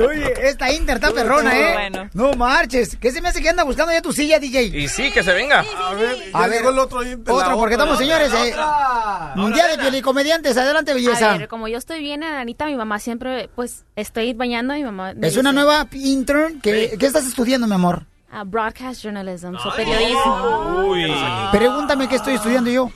Oye, 0.07 0.34
esta 0.48 0.72
Inter 0.72 0.95
está 0.95 1.12
perrona, 1.12 1.56
¿eh? 1.57 1.74
bueno. 1.74 2.10
No 2.14 2.34
marches. 2.34 2.98
¿Qué 2.99 3.12
se 3.12 3.22
me 3.22 3.30
hace 3.30 3.41
que 3.41 3.49
anda 3.49 3.64
buscando 3.64 3.91
ya 3.91 4.02
tu 4.02 4.12
silla, 4.12 4.40
DJ? 4.40 4.64
Y 4.64 4.88
sí, 4.88 5.12
que 5.12 5.22
se 5.24 5.34
venga. 5.34 5.60
A 5.78 5.94
ver, 5.94 6.18
A 6.34 6.48
ver, 6.48 6.64
el 6.66 6.80
otro 6.80 7.03
Inter, 7.03 7.34
Otro, 7.34 7.57
porque 7.57 7.76
otra. 7.76 7.86
estamos, 7.86 7.98
señores, 7.98 8.34
eh, 8.34 8.52
otra. 8.53 9.34
Mundial 9.36 9.70
de 9.72 9.78
Pielicomediantes. 9.78 10.57
Adelante, 10.57 10.94
belleza. 10.94 11.34
A 11.34 11.38
ver, 11.38 11.48
como 11.48 11.68
yo 11.68 11.78
estoy 11.78 11.99
bien, 11.99 12.24
Anita, 12.24 12.66
mi 12.66 12.76
mamá 12.76 12.99
siempre, 12.99 13.49
pues, 13.56 13.86
estoy 13.95 14.34
bañando 14.34 14.74
a 14.74 14.78
mi 14.78 14.84
mamá. 14.84 15.14
Es 15.22 15.38
una 15.38 15.52
nueva 15.52 15.88
intern. 15.91 16.60
que 16.62 16.95
¿Qué 16.99 17.06
estás 17.06 17.26
estudiando, 17.28 17.68
mi 17.68 17.76
amor? 17.76 18.06
ah, 18.32 18.44
broadcast 18.45 19.02
journalism, 19.03 19.56
so 19.62 19.72
periodismo. 19.76 20.86
Uy. 20.90 21.14
Pregúntame 21.52 22.07
qué 22.10 22.16
estoy 22.16 22.34
estudiando 22.36 22.70
yo. 22.70 22.91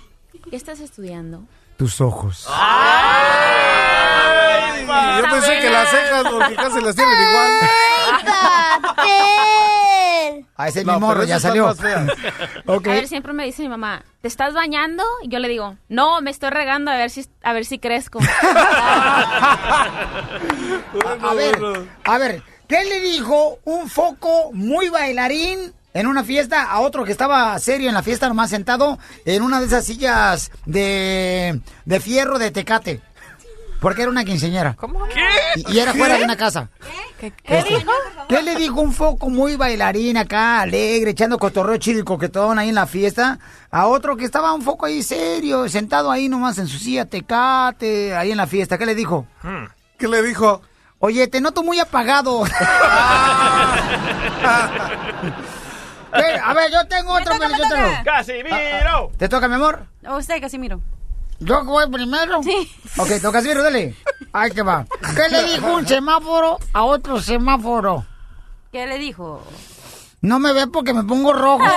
¿Qué 0.49 0.55
estás 0.55 0.79
estudiando? 0.79 1.43
Tus 1.77 2.01
ojos. 2.01 2.47
Yo 4.87 5.29
pensé 5.29 5.59
que 5.59 5.69
las 5.69 5.89
cejas, 5.89 6.23
porque 6.29 6.55
casi 6.55 6.81
las 6.81 6.95
tienen 6.95 7.15
igual. 7.15 7.51
Ah, 10.55 10.67
ese 10.67 10.81
es 10.81 10.85
No, 10.85 10.93
mi 10.95 10.99
morro, 10.99 11.19
pero 11.21 11.27
ya 11.27 11.39
salió. 11.39 11.67
A 12.67 12.79
ver, 12.79 13.07
siempre 13.07 13.33
me 13.33 13.45
dice 13.45 13.61
mi 13.61 13.69
mamá, 13.69 14.03
¿te 14.21 14.27
estás 14.27 14.53
bañando? 14.53 15.03
Y 15.23 15.29
yo 15.29 15.39
le 15.39 15.47
digo, 15.47 15.77
no, 15.87 16.21
me 16.21 16.31
estoy 16.31 16.49
regando 16.49 16.91
a 16.91 16.97
ver 16.97 17.09
si, 17.09 17.25
a 17.43 17.53
ver 17.53 17.65
si 17.65 17.79
crezco. 17.79 18.19
A 21.21 21.33
ver, 21.35 21.59
a 22.03 22.17
ver, 22.17 22.43
¿qué 22.67 22.83
le 22.83 22.99
dijo 22.99 23.59
un 23.63 23.89
foco 23.89 24.51
muy 24.53 24.89
bailarín 24.89 25.73
en 25.93 26.07
una 26.07 26.23
fiesta 26.23 26.63
a 26.63 26.79
otro 26.79 27.03
que 27.05 27.11
estaba 27.11 27.57
serio 27.59 27.89
en 27.89 27.95
la 27.95 28.03
fiesta, 28.03 28.27
nomás 28.27 28.49
sentado 28.49 28.99
en 29.25 29.41
una 29.41 29.59
de 29.59 29.65
esas 29.67 29.85
sillas 29.85 30.51
de, 30.65 31.59
de 31.85 31.99
fierro 31.99 32.39
de 32.39 32.51
tecate? 32.51 33.01
Porque 33.79 34.01
era 34.01 34.11
una 34.11 34.25
quinceñera. 34.25 34.75
¿Cómo? 34.75 35.05
¿Qué? 35.07 35.21
Y, 35.55 35.75
y 35.75 35.79
era 35.79 35.93
fuera 35.93 36.17
de 36.17 36.25
una 36.25 36.35
casa. 36.35 36.67
¿Qué, 37.17 37.31
¿Qué 37.31 37.63
dijo? 37.63 37.91
¿Qué 38.27 38.41
le 38.43 38.55
dijo 38.55 38.81
un 38.81 38.91
foco 38.91 39.29
muy 39.29 39.55
bailarín 39.55 40.17
acá, 40.17 40.59
alegre, 40.59 41.11
echando 41.11 41.37
cotorreo 41.39 41.77
chido 41.77 42.01
y 42.01 42.03
coquetón 42.03 42.59
ahí 42.59 42.67
en 42.69 42.75
la 42.75 42.87
fiesta? 42.87 43.39
A 43.71 43.87
otro 43.87 44.17
que 44.17 44.25
estaba 44.25 44.53
un 44.53 44.63
foco 44.63 44.85
ahí 44.85 45.01
serio, 45.01 45.69
sentado 45.69 46.11
ahí 46.11 46.27
nomás 46.27 46.57
en 46.57 46.67
su 46.67 46.77
silla, 46.77 47.05
tecate, 47.05 48.13
ahí 48.15 48.31
en 48.31 48.37
la 48.37 48.47
fiesta. 48.47 48.77
¿Qué 48.77 48.85
le 48.85 48.95
dijo? 48.95 49.25
¿Qué 49.97 50.09
le 50.09 50.21
dijo? 50.23 50.61
Oye, 50.99 51.27
te 51.27 51.39
noto 51.39 51.63
muy 51.63 51.79
apagado. 51.79 52.43
A 56.11 56.53
ver, 56.53 56.71
yo 56.71 56.87
tengo 56.87 57.13
otro, 57.13 57.33
toca, 57.33 57.37
pero 57.39 57.49
me 57.49 57.57
yo 57.57 57.63
tengo. 57.69 58.03
¡Casimiro! 58.03 59.11
¿Te 59.17 59.29
toca, 59.29 59.47
mi 59.47 59.55
amor? 59.55 59.85
¿O 60.07 60.17
usted, 60.17 60.41
Casimiro? 60.41 60.81
¿Yo 61.39 61.63
voy 61.63 61.89
primero? 61.89 62.43
Sí. 62.43 62.71
Ok, 62.97 63.09
toca 63.21 63.39
Casimiro, 63.39 63.63
dale. 63.63 63.95
Ahí 64.33 64.51
que 64.51 64.61
va. 64.61 64.85
¿Qué 65.15 65.29
le 65.29 65.43
dijo 65.43 65.73
un 65.73 65.87
semáforo 65.87 66.59
a 66.73 66.83
otro 66.83 67.21
semáforo? 67.21 68.05
¿Qué 68.71 68.85
le 68.87 68.97
dijo? 68.99 69.41
No 70.21 70.37
me 70.39 70.51
ve 70.53 70.67
porque 70.67 70.93
me 70.93 71.03
pongo 71.03 71.33
rojo. 71.33 71.63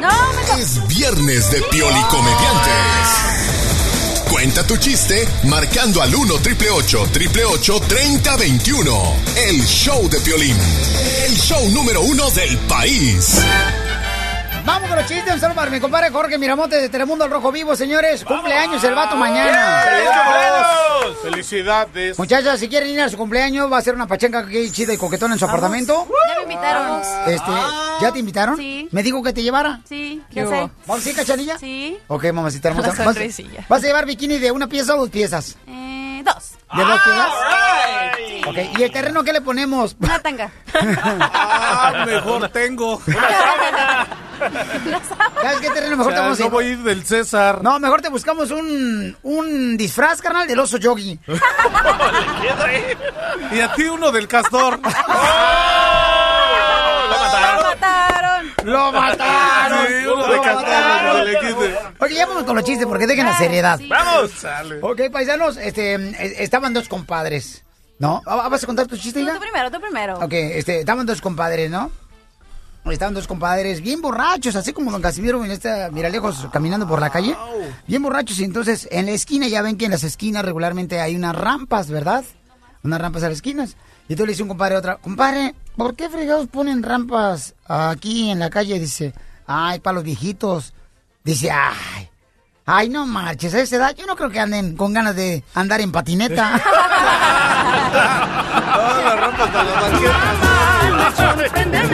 No, 0.00 0.08
me 0.32 0.62
Es 0.62 0.86
viernes 0.88 1.50
de 1.50 1.60
Piolicomediantes. 1.70 3.49
Cuenta 4.30 4.64
tu 4.64 4.76
chiste 4.76 5.26
marcando 5.44 6.00
al 6.00 6.14
1 6.14 6.38
triple 6.38 6.70
8 6.70 7.08
triple 7.12 7.44
8 7.44 7.80
30 7.80 8.36
21. 8.36 9.16
El 9.48 9.66
show 9.66 10.08
de 10.08 10.20
Piolín. 10.20 10.56
El 11.26 11.36
show 11.36 11.68
número 11.70 12.00
uno 12.02 12.30
del 12.30 12.56
país. 12.58 13.40
Vamos 14.64 14.88
con 14.88 14.98
los 14.98 15.06
chistes. 15.06 15.34
Un 15.34 15.40
saludo 15.40 15.56
para 15.56 15.70
mi 15.70 15.80
compadre 15.80 16.10
Jorge 16.10 16.38
Miramonte 16.38 16.76
de 16.80 16.88
Telemundo 16.88 17.24
al 17.24 17.30
Rojo 17.30 17.50
Vivo, 17.50 17.74
señores. 17.76 18.24
Cumpleaños 18.24 18.82
el 18.84 18.94
vato 18.94 19.16
mañana. 19.16 19.84
Felicidades. 21.22 22.18
Muchachas, 22.18 22.60
si 22.60 22.68
quieren 22.68 22.90
ir 22.90 23.00
a 23.00 23.08
su 23.08 23.16
cumpleaños, 23.16 23.70
va 23.72 23.78
a 23.78 23.82
ser 23.82 23.94
una 23.94 24.06
pachanca 24.06 24.40
aquí 24.40 24.70
chida 24.70 24.92
y 24.92 24.96
coquetona 24.96 25.34
en 25.34 25.38
su 25.38 25.44
apartamento. 25.46 26.06
Ya 26.28 26.36
me 26.36 26.42
invitaron. 26.52 27.00
Este, 27.26 27.50
¿Ya 28.00 28.12
te 28.12 28.18
invitaron? 28.18 28.56
Sí. 28.56 28.88
¿Me 28.92 29.02
dijo 29.02 29.22
que 29.22 29.32
te 29.32 29.42
llevara? 29.42 29.80
Sí, 29.88 30.22
¿Qué 30.30 30.36
ya 30.36 30.46
hubo? 30.48 30.50
sé. 30.66 30.70
¿Vamos 30.86 31.02
sí, 31.04 31.14
cachanilla? 31.14 31.58
Sí. 31.58 31.98
Ok, 32.08 32.32
mamacita 32.32 32.68
hermosa. 32.68 32.88
¿Vas, 33.04 33.16
vas 33.68 33.82
a 33.82 33.86
llevar 33.86 34.06
bikini 34.06 34.38
de 34.38 34.50
una 34.52 34.66
pieza 34.68 34.94
o 34.94 34.98
dos 35.00 35.10
piezas? 35.10 35.56
Eh, 35.66 36.22
dos. 36.24 36.52
¿De 36.76 36.82
dos 36.84 37.00
piezas? 37.02 38.46
Ok, 38.46 38.78
¿y 38.78 38.82
el 38.82 38.92
terreno 38.92 39.22
qué 39.24 39.32
le 39.32 39.40
ponemos? 39.40 39.96
Una 40.00 40.18
tanga. 40.20 40.50
Ah, 41.32 42.04
mejor 42.06 42.48
tengo. 42.50 43.00
¿Sabes 44.40 45.60
qué 45.60 45.70
terreno 45.70 45.96
mejor 45.96 46.12
O 46.12 46.14
te 46.14 46.20
vamos 46.20 46.40
a 46.40 46.44
no 46.44 46.50
voy 46.50 46.64
a 46.64 46.68
ir 46.70 46.78
del 46.78 47.04
César. 47.04 47.62
No, 47.62 47.78
mejor 47.78 48.00
te 48.00 48.08
buscamos 48.08 48.50
un, 48.50 49.16
un 49.22 49.76
disfraz, 49.76 50.20
carnal, 50.20 50.46
del 50.46 50.58
oso 50.58 50.76
yogi. 50.78 51.18
Y 53.52 53.60
a 53.60 53.72
ti 53.74 53.82
uno 53.84 54.10
del 54.12 54.28
castor. 54.28 54.78
¡Lo 57.10 57.62
mataron! 57.62 58.52
¡Lo 58.64 58.92
mataron! 58.92 59.86
Sí, 59.86 60.06
uno 60.06 60.26
de 60.26 60.36
¡Lo 60.36 60.42
castor. 60.42 60.68
mataron! 60.68 61.26
quite. 61.40 61.78
Oye, 61.98 62.14
ya 62.14 62.26
vamos 62.26 62.44
con 62.44 62.56
los 62.56 62.64
chistes 62.64 62.86
porque 62.86 63.06
dejen 63.06 63.26
la 63.26 63.36
seriedad. 63.36 63.80
¡Vamos! 63.88 64.30
Sale. 64.32 64.78
Ok, 64.82 65.00
paisanos, 65.12 65.56
este, 65.56 66.42
estaban 66.42 66.72
dos 66.74 66.88
compadres, 66.88 67.64
¿no? 67.98 68.22
¿Vas 68.24 68.62
a 68.62 68.66
contar 68.66 68.86
tu 68.86 68.96
chiste, 68.96 69.20
Tú, 69.24 69.32
tú 69.32 69.40
primero, 69.40 69.70
tú 69.70 69.80
primero. 69.80 70.14
Ok, 70.18 70.32
este, 70.32 70.80
estaban 70.80 71.06
dos 71.06 71.20
compadres, 71.20 71.70
¿no? 71.70 71.90
Estaban 72.86 73.14
dos 73.14 73.26
compadres 73.28 73.82
bien 73.82 74.00
borrachos, 74.00 74.56
así 74.56 74.72
como 74.72 74.90
don 74.90 75.02
Casimiro 75.02 75.44
en 75.44 75.50
esta, 75.50 75.90
mira 75.92 76.08
lejos, 76.08 76.48
caminando 76.52 76.88
por 76.88 77.00
la 77.00 77.10
calle. 77.10 77.36
Bien 77.86 78.02
borrachos, 78.02 78.40
y 78.40 78.44
entonces 78.44 78.88
en 78.90 79.06
la 79.06 79.12
esquina, 79.12 79.46
ya 79.48 79.62
ven 79.62 79.76
que 79.76 79.84
en 79.84 79.90
las 79.90 80.02
esquinas 80.02 80.44
regularmente 80.44 81.00
hay 81.00 81.14
unas 81.14 81.36
rampas, 81.36 81.90
¿verdad? 81.90 82.24
Unas 82.82 83.00
rampas 83.00 83.22
a 83.22 83.28
las 83.28 83.36
esquinas. 83.36 83.76
Y 84.08 84.14
entonces 84.14 84.26
le 84.26 84.32
dice 84.32 84.42
un 84.42 84.48
compadre 84.48 84.74
a 84.74 84.78
otra, 84.78 84.96
compadre, 84.96 85.54
¿por 85.76 85.94
qué 85.94 86.08
fregados 86.08 86.48
ponen 86.48 86.82
rampas 86.82 87.54
aquí 87.68 88.30
en 88.30 88.40
la 88.40 88.50
calle? 88.50 88.80
Dice, 88.80 89.12
ay, 89.46 89.78
para 89.78 89.94
los 89.94 90.04
viejitos. 90.04 90.72
Dice, 91.22 91.50
ay, 91.50 92.08
ay, 92.66 92.88
no 92.88 93.06
marches, 93.06 93.54
a 93.54 93.60
esa 93.60 93.76
edad 93.76 93.94
yo 93.94 94.06
no 94.06 94.16
creo 94.16 94.30
que 94.30 94.40
anden 94.40 94.74
con 94.74 94.92
ganas 94.92 95.14
de 95.14 95.44
andar 95.54 95.80
en 95.80 95.92
patineta. 95.92 96.60
Todas 98.74 99.04
las 99.04 99.20
rampas 99.20 99.50
para 99.50 99.64
los 99.64 100.59
banquetes. 101.00 101.90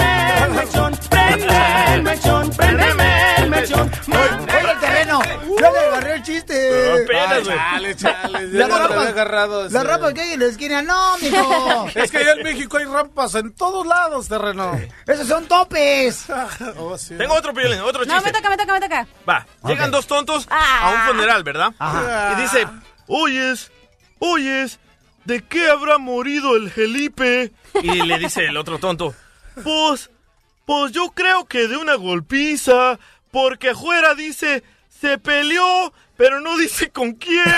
Oye, 3.77 4.71
el 4.73 4.81
terreno, 4.81 5.21
ya 5.61 5.71
le 5.71 5.79
agarré 5.79 6.15
el 6.15 6.23
chiste. 6.23 7.03
Apenas, 7.05 7.45
güey. 7.45 7.57
Chale, 7.57 7.97
chale. 7.97 8.51
Ya 8.53 8.67
rampas- 8.69 8.97
había 8.97 9.09
agarrado. 9.11 9.67
ese. 9.67 9.75
Las 9.75 9.87
rampas 9.87 10.15
que 10.15 10.21
hay 10.23 10.33
en 10.33 10.41
la 10.41 10.47
esquina, 10.47 10.83
no, 10.83 11.19
mijo. 11.19 11.87
Es 11.95 12.11
que 12.11 12.19
allá 12.19 12.33
en 12.33 12.43
México 12.43 12.77
hay 12.77 12.85
rampas 12.85 13.35
en 13.35 13.55
todos 13.55 13.87
lados, 13.87 14.29
terreno. 14.29 14.79
Esos 15.07 15.29
son 15.29 15.47
topes. 15.47 16.27
Oh, 16.79 16.97
sí. 16.99 17.15
Tengo 17.17 17.35
otro 17.35 17.53
violín, 17.53 17.81
otro 17.81 18.05
No, 18.05 18.15
me 18.15 18.21
chiste. 18.23 18.33
toca, 18.33 18.51
me 18.51 18.57
toca, 18.57 18.73
me 18.75 18.81
toca. 18.81 19.07
Va, 19.29 19.47
llegan 19.65 19.91
dos 19.91 20.07
tontos 20.07 20.47
a 20.51 20.93
un 20.93 21.01
funeral, 21.15 21.43
¿verdad? 21.43 21.73
Y 22.37 22.41
dice, 22.43 22.67
oyes, 23.07 23.71
oyes, 24.19 24.79
¿de 25.27 25.45
qué 25.45 25.69
habrá 25.69 25.99
morido 25.99 26.57
el 26.57 26.71
Felipe? 26.71 27.53
Y 27.83 28.03
le 28.03 28.19
dice 28.19 28.47
el 28.47 28.57
otro 28.57 28.79
tonto, 28.79 29.15
pues, 29.63 30.11
pues 30.65 30.93
yo 30.93 31.11
creo 31.11 31.45
que 31.45 31.69
de 31.69 31.77
una 31.77 31.97
golpiza, 31.97 32.99
porque 33.31 33.71
afuera 33.71 34.15
dice, 34.15 34.63
se 34.89 35.19
peleó, 35.19 35.93
pero 36.17 36.41
no 36.41 36.57
dice 36.57 36.91
con 36.91 37.13
quién. 37.15 37.45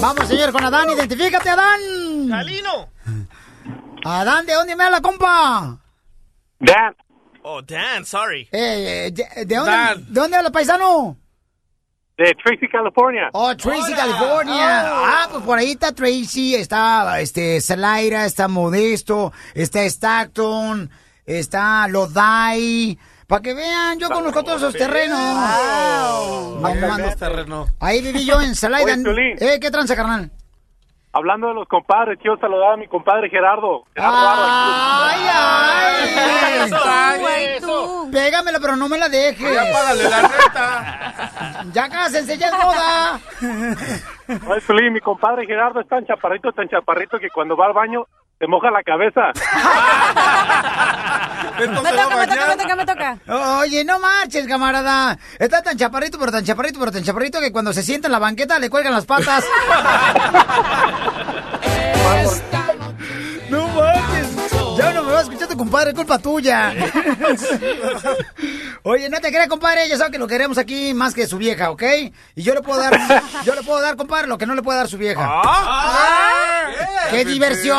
Vamos, 0.00 0.28
señor, 0.28 0.52
con 0.52 0.64
Adán. 0.64 0.90
Identifícate, 0.90 1.48
Adán. 1.48 1.80
¡Salino! 2.28 2.88
Adán, 4.04 4.44
¿de 4.44 4.52
dónde 4.52 4.76
me 4.76 4.84
habla, 4.84 5.00
compa? 5.00 5.78
Dan, 6.58 6.94
Oh, 7.46 7.60
Dan, 7.60 8.06
sorry. 8.06 8.48
Eh, 8.52 9.08
eh, 9.08 9.10
¿de, 9.12 9.44
de 9.44 9.54
dónde, 9.54 9.70
Dan. 9.70 10.04
¿De 10.06 10.20
dónde 10.20 10.36
habla, 10.38 10.50
paisano? 10.50 11.18
de 12.16 12.32
Tracy, 12.42 12.68
California. 12.68 13.28
Oh, 13.32 13.54
Tracy, 13.56 13.92
California. 13.92 14.82
Ah, 14.86 15.28
pues 15.30 15.42
por 15.44 15.58
ahí 15.58 15.72
está 15.72 15.92
Tracy, 15.92 16.54
está 16.54 17.20
este 17.20 17.60
Zelaira, 17.60 18.24
está 18.24 18.46
Modesto, 18.46 19.32
está 19.52 19.82
Stockton, 19.84 20.90
está 21.26 21.88
Lodai. 21.88 22.96
Para 23.26 23.42
que 23.42 23.52
vean, 23.54 23.98
yo 23.98 24.08
conozco 24.10 24.44
todos 24.44 24.62
esos 24.62 24.74
terrenos. 24.74 25.18
No, 25.18 26.66
Acá 26.66 26.86
mano. 26.88 27.04
es 27.06 27.16
terreno. 27.16 27.66
Ahí 27.80 28.00
viví 28.00 28.24
yo 28.24 28.40
en. 28.40 28.52
Oye, 28.52 28.96
Piolín. 29.02 29.36
Eh, 29.40 29.58
¿qué 29.60 29.70
tranza, 29.70 29.96
carnal? 29.96 30.30
Hablando 31.14 31.48
de 31.48 31.54
los 31.54 31.68
compadres, 31.68 32.18
quiero 32.20 32.36
saludar 32.38 32.72
a 32.72 32.76
mi 32.76 32.88
compadre 32.88 33.30
Gerardo. 33.30 33.84
Gerardo 33.94 34.44
¡Ay, 34.46 35.20
ay! 35.32 36.66
Eso, 36.66 37.66
tú. 37.66 38.10
Pégamela, 38.10 38.58
pero 38.60 38.76
no 38.76 38.88
me 38.88 38.98
la 38.98 39.08
dejes. 39.08 39.54
Ya 39.54 39.72
págale 39.72 40.10
la 40.10 40.20
renta. 40.22 41.64
Ya 41.72 41.88
cásense, 41.88 42.36
ya 42.36 42.48
es 42.48 42.52
boda. 42.52 43.20
Ay, 44.28 44.60
Piolín, 44.66 44.92
mi 44.92 45.00
compadre 45.00 45.46
Gerardo 45.46 45.80
es 45.80 45.88
tan 45.88 46.04
chaparrito, 46.04 46.52
tan 46.52 46.68
chaparrito 46.68 47.18
que 47.18 47.30
cuando 47.30 47.56
va 47.56 47.66
al 47.66 47.72
baño 47.72 48.04
se 48.38 48.46
moja 48.46 48.70
la 48.70 48.82
cabeza. 48.82 49.32
Me 51.58 51.66
toca, 51.68 52.16
me 52.16 52.26
toca, 52.26 52.46
me 52.46 52.56
toca, 52.56 52.76
me 52.76 52.86
toca. 52.86 53.18
Oye, 53.60 53.84
no 53.84 53.98
marches, 53.98 54.46
camarada. 54.46 55.18
Está 55.38 55.62
tan 55.62 55.76
chaparrito, 55.76 56.18
pero 56.18 56.32
tan 56.32 56.44
chaparrito, 56.44 56.78
pero 56.78 56.92
tan 56.92 57.04
chaparrito 57.04 57.40
que 57.40 57.52
cuando 57.52 57.72
se 57.72 57.82
sienta 57.82 58.08
en 58.08 58.12
la 58.12 58.18
banqueta 58.18 58.58
le 58.58 58.70
cuelgan 58.70 58.92
las 58.92 59.06
patas. 59.06 59.44
no 63.50 63.68
marches. 63.68 64.28
Ya 64.76 64.92
no 64.92 65.04
me 65.04 65.12
vas 65.12 65.20
a 65.20 65.22
escuchar 65.22 65.48
tu 65.48 65.56
compadre, 65.56 65.94
culpa 65.94 66.18
tuya. 66.18 66.72
Oye, 68.82 69.08
no 69.08 69.20
te 69.20 69.28
creas, 69.28 69.48
compadre, 69.48 69.88
ya 69.88 69.96
sabes 69.96 70.10
que 70.12 70.18
lo 70.18 70.26
queremos 70.26 70.58
aquí 70.58 70.92
más 70.94 71.14
que 71.14 71.26
su 71.28 71.38
vieja, 71.38 71.70
¿ok? 71.70 71.82
Y 72.34 72.42
yo 72.42 72.54
le 72.54 72.60
puedo 72.60 72.80
dar, 72.80 73.22
yo 73.44 73.54
le 73.54 73.62
puedo 73.62 73.80
dar, 73.80 73.96
compadre, 73.96 74.26
lo 74.26 74.36
que 74.36 74.46
no 74.46 74.54
le 74.54 74.62
puede 74.62 74.78
dar 74.78 74.88
su 74.88 74.98
vieja. 74.98 75.22
Ah, 75.24 76.66
¡Qué 77.10 77.24
diversión, 77.24 77.78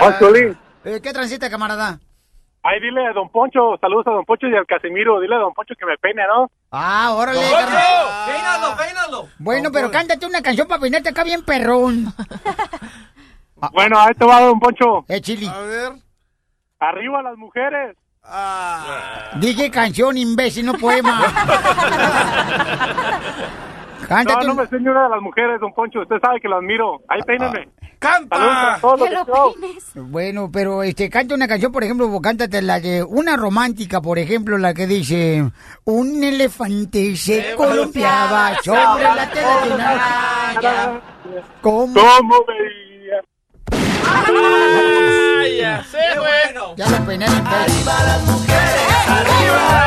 Ay, 0.00 0.12
Piolín. 0.18 0.58
Eh, 0.84 1.00
¿Qué 1.02 1.12
transita, 1.12 1.48
camarada? 1.50 1.98
Ay, 2.62 2.80
dile 2.80 3.06
a 3.06 3.12
Don 3.12 3.28
Poncho, 3.30 3.76
saludos 3.80 4.06
a 4.06 4.10
Don 4.12 4.24
Poncho 4.24 4.46
y 4.46 4.54
al 4.56 4.66
Casimiro, 4.66 5.20
dile 5.20 5.34
a 5.34 5.38
Don 5.38 5.52
Poncho 5.52 5.74
que 5.78 5.84
me 5.84 5.96
peine, 5.98 6.22
¿no? 6.26 6.50
Ah, 6.70 7.12
órale. 7.14 7.40
¡Don 7.40 7.50
Poncho! 7.50 7.76
¡Peínalo, 8.26 8.76
peínalo! 8.76 9.28
Bueno, 9.38 9.70
pero 9.72 9.90
cántate 9.90 10.24
una 10.26 10.40
canción 10.40 10.66
para 10.66 10.80
peinarte 10.80 11.08
acá 11.10 11.24
bien 11.24 11.42
perrón. 11.44 12.06
Bueno, 13.72 13.98
ahí 13.98 14.12
te 14.12 14.26
va 14.26 14.40
Don 14.42 14.60
Poncho. 14.60 15.06
Eh, 15.08 15.22
Chili. 15.22 15.46
A 15.46 15.60
ver. 15.60 15.92
Arriba 16.80 17.22
las 17.22 17.34
mujeres. 17.38 17.96
Dije 19.36 19.70
canción, 19.70 20.18
imbécil, 20.18 20.66
no 20.66 20.74
poema. 20.74 21.22
No, 24.02 24.08
Cántate 24.08 24.46
no 24.46 24.52
un- 24.52 24.58
me 24.70 24.90
una 24.90 25.04
de 25.04 25.08
las 25.08 25.22
mujeres, 25.22 25.58
Don 25.60 25.72
Poncho. 25.72 26.00
Usted 26.02 26.16
sabe 26.20 26.38
que 26.38 26.46
lo 26.48 26.56
admiro. 26.56 27.00
Ahí 27.08 27.22
peíneme. 27.22 27.70
¡Canta! 28.04 28.78
Bueno, 29.94 30.50
pero 30.52 30.82
este, 30.82 31.08
canta 31.08 31.34
una 31.34 31.48
canción, 31.48 31.72
por 31.72 31.84
ejemplo, 31.84 32.20
cántate 32.20 32.60
la 32.60 32.78
de 32.78 33.02
una 33.02 33.34
romántica, 33.34 34.02
por 34.02 34.18
ejemplo, 34.18 34.58
la 34.58 34.74
que 34.74 34.86
dice 34.86 35.50
Un 35.84 36.22
elefante 36.22 37.16
se 37.16 37.54
columpiaba 37.56 38.58
sobre 38.62 39.04
la 39.04 39.30
tela 39.30 39.64
de 39.64 39.72
una 39.72 39.94
raya. 39.94 41.00
¿Cómo? 41.62 41.94
¿Cómo 41.94 42.44
veía? 42.46 43.22
¡Ay, 45.40 45.56
ya 45.60 45.82
sé, 45.84 45.98
güey! 46.18 46.76
Ya 46.76 46.90
lo 46.90 47.06
peiné 47.06 47.24
en 47.24 47.32
Arriba 47.32 48.04
las 48.04 48.22
mujeres, 48.26 49.08
arriba. 49.08 49.78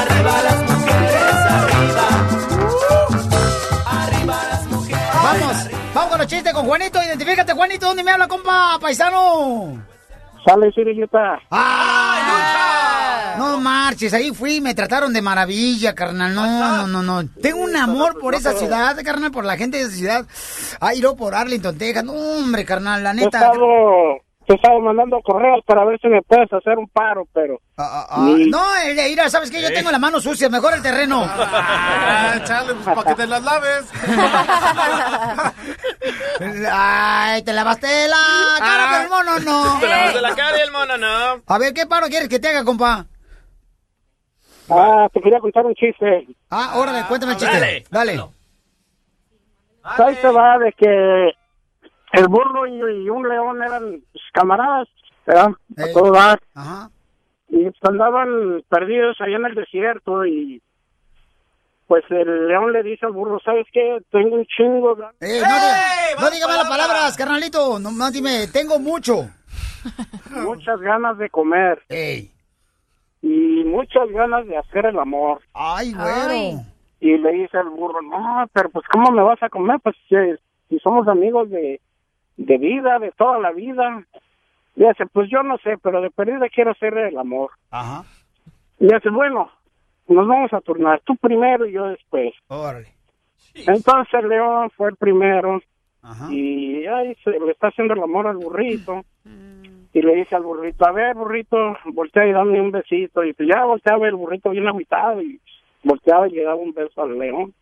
Arriba 0.00 0.42
las 0.42 0.58
mujeres, 0.58 0.75
Vamos, 5.96 6.10
con 6.10 6.18
los 6.18 6.26
chistes 6.26 6.52
con 6.52 6.66
Juanito. 6.66 7.02
Identifícate, 7.02 7.54
Juanito, 7.54 7.86
¿dónde 7.86 8.04
me 8.04 8.10
habla, 8.10 8.28
compa, 8.28 8.78
paisano? 8.78 9.82
Sale, 10.44 10.70
Sirillita. 10.72 11.40
¡Ah! 11.50 13.34
No 13.38 13.58
marches, 13.60 14.12
ahí 14.12 14.30
fui, 14.30 14.60
me 14.60 14.74
trataron 14.74 15.14
de 15.14 15.22
maravilla, 15.22 15.94
carnal. 15.94 16.34
No, 16.34 16.46
no, 16.46 16.86
no, 16.86 17.02
no. 17.02 17.26
Tengo 17.40 17.60
un 17.60 17.74
amor 17.76 18.18
por 18.20 18.34
esa 18.34 18.52
ciudad, 18.52 18.94
carnal, 19.04 19.30
por 19.30 19.46
la 19.46 19.56
gente 19.56 19.78
de 19.78 19.84
esa 19.84 19.92
ciudad. 19.94 20.26
Ay, 20.80 21.00
no 21.00 21.16
por 21.16 21.34
Arlington, 21.34 21.78
Texas. 21.78 22.04
No, 22.04 22.12
hombre, 22.12 22.66
carnal, 22.66 23.02
la 23.02 23.12
he 23.12 23.14
neta. 23.14 23.38
estado, 23.38 23.66
te 24.46 24.52
he 24.52 24.56
estado 24.56 24.78
mandando 24.80 25.20
correos 25.22 25.64
para 25.66 25.84
ver 25.84 25.98
si 26.00 26.08
me 26.08 26.22
puedes 26.22 26.52
hacer 26.52 26.78
un 26.78 26.88
paro, 26.88 27.26
pero... 27.32 27.60
Ah, 27.76 28.06
no, 28.18 28.76
eh, 28.76 28.94
mira, 29.08 29.28
¿sabes 29.28 29.50
qué? 29.50 29.60
Yo 29.60 29.72
tengo 29.72 29.90
la 29.90 29.98
mano 29.98 30.20
sucia, 30.20 30.48
mejor 30.48 30.74
el 30.74 30.82
terreno. 30.82 31.26
Ah, 31.28 32.36
chale, 32.44 32.74
pues 32.74 32.84
para 32.84 33.02
que 33.02 33.14
te 33.16 33.26
las 33.26 33.42
laves. 33.42 33.92
Ay, 36.72 37.42
te 37.42 37.52
lavaste 37.52 38.08
la 38.08 38.56
cara, 38.58 38.86
pero 38.90 39.02
el 39.02 39.10
mono 39.10 39.38
no. 39.40 39.76
Te 39.80 39.88
lavaste 39.88 40.20
la 40.20 40.34
cara 40.34 40.58
y 40.58 40.60
el 40.60 40.70
mono 40.70 40.96
no. 40.96 41.42
A 41.46 41.58
ver, 41.58 41.74
¿qué 41.74 41.86
paro 41.86 42.06
quieres 42.06 42.28
que 42.28 42.38
te 42.38 42.48
haga, 42.48 42.64
compa? 42.64 43.06
Ah, 44.70 45.08
te 45.12 45.20
quería 45.20 45.40
contar 45.40 45.66
un 45.66 45.74
chiste. 45.74 46.28
Ah, 46.50 46.74
órale, 46.76 47.04
cuéntame 47.08 47.32
el 47.32 47.38
chiste. 47.38 47.84
Dale. 47.90 48.20
Ahí 49.82 50.14
se 50.16 50.28
va 50.28 50.58
de 50.58 50.72
que 50.72 51.32
el 52.12 52.28
burro 52.28 52.66
y, 52.66 53.04
y 53.04 53.10
un 53.10 53.28
león 53.28 53.62
eran 53.62 54.02
pues, 54.12 54.24
camaradas, 54.32 54.88
¿verdad? 55.26 55.50
A 55.76 55.92
todo 55.92 56.12
dar. 56.12 56.40
Ajá. 56.54 56.90
Y 57.48 57.64
pues, 57.64 57.80
andaban 57.82 58.62
perdidos 58.68 59.16
allá 59.20 59.36
en 59.36 59.46
el 59.46 59.54
desierto 59.54 60.26
y 60.26 60.62
pues 61.86 62.04
el 62.10 62.48
león 62.48 62.72
le 62.72 62.82
dice 62.82 63.06
al 63.06 63.12
burro, 63.12 63.38
¿sabes 63.44 63.66
qué? 63.72 63.98
Tengo 64.10 64.36
un 64.36 64.46
chingo. 64.46 64.96
Eh, 65.20 65.40
no, 65.40 66.22
no 66.22 66.30
diga 66.30 66.48
malas 66.48 66.68
palabras, 66.68 67.16
carnalito. 67.16 67.78
No, 67.78 67.92
no, 67.92 68.10
dime, 68.10 68.48
tengo 68.52 68.78
mucho. 68.80 69.28
muchas 70.30 70.80
ganas 70.80 71.16
de 71.18 71.30
comer. 71.30 71.80
Ey. 71.88 72.32
Y 73.22 73.64
muchas 73.64 74.08
ganas 74.10 74.46
de 74.46 74.56
hacer 74.56 74.86
el 74.86 74.98
amor. 74.98 75.40
Ay, 75.54 75.92
güero. 75.94 76.64
Y 76.98 77.18
le 77.18 77.32
dice 77.32 77.58
al 77.58 77.68
burro, 77.68 78.02
no, 78.02 78.46
pero 78.52 78.68
pues 78.70 78.84
¿cómo 78.90 79.10
me 79.12 79.22
vas 79.22 79.40
a 79.42 79.48
comer? 79.48 79.78
Pues 79.80 79.94
si, 80.08 80.16
si 80.68 80.78
somos 80.80 81.06
amigos 81.06 81.50
de, 81.50 81.80
de 82.36 82.58
vida, 82.58 82.98
de 82.98 83.12
toda 83.12 83.38
la 83.38 83.52
vida. 83.52 84.04
Y 84.74 84.86
dice, 84.86 85.06
pues 85.06 85.28
yo 85.30 85.42
no 85.42 85.58
sé, 85.58 85.78
pero 85.82 86.00
de 86.00 86.10
perdida 86.10 86.48
quiero 86.48 86.72
hacer 86.72 86.96
el 86.98 87.16
amor. 87.18 87.50
Ajá. 87.70 88.04
Y 88.78 88.86
dice, 88.86 89.08
bueno, 89.10 89.50
nos 90.08 90.28
vamos 90.28 90.52
a 90.52 90.60
turnar, 90.60 91.00
tú 91.04 91.16
primero 91.16 91.66
y 91.66 91.72
yo 91.72 91.86
después. 91.86 92.34
Órale. 92.48 92.88
Entonces 93.54 94.12
el 94.14 94.28
león 94.28 94.70
fue 94.76 94.90
el 94.90 94.96
primero 94.96 95.62
y 96.30 96.86
ahí 96.86 97.16
se 97.24 97.30
le 97.30 97.50
está 97.50 97.68
haciendo 97.68 97.94
el 97.94 98.02
amor 98.02 98.26
al 98.26 98.36
burrito. 98.36 99.04
Y 99.92 100.02
le 100.02 100.14
dice 100.14 100.36
al 100.36 100.42
burrito, 100.42 100.86
a 100.86 100.92
ver, 100.92 101.14
burrito, 101.14 101.56
voltea 101.86 102.26
y 102.26 102.32
dame 102.32 102.60
un 102.60 102.70
besito. 102.70 103.24
Y 103.24 103.32
pues 103.32 103.48
ya 103.48 103.64
volteaba 103.64 104.06
el 104.06 104.14
burrito 104.14 104.50
bien 104.50 104.68
agüitado 104.68 105.22
y 105.22 105.40
volteaba 105.82 106.28
y 106.28 106.32
le 106.32 106.44
daba 106.44 106.56
un 106.56 106.74
beso 106.74 107.02
al 107.02 107.18
león. 107.18 107.54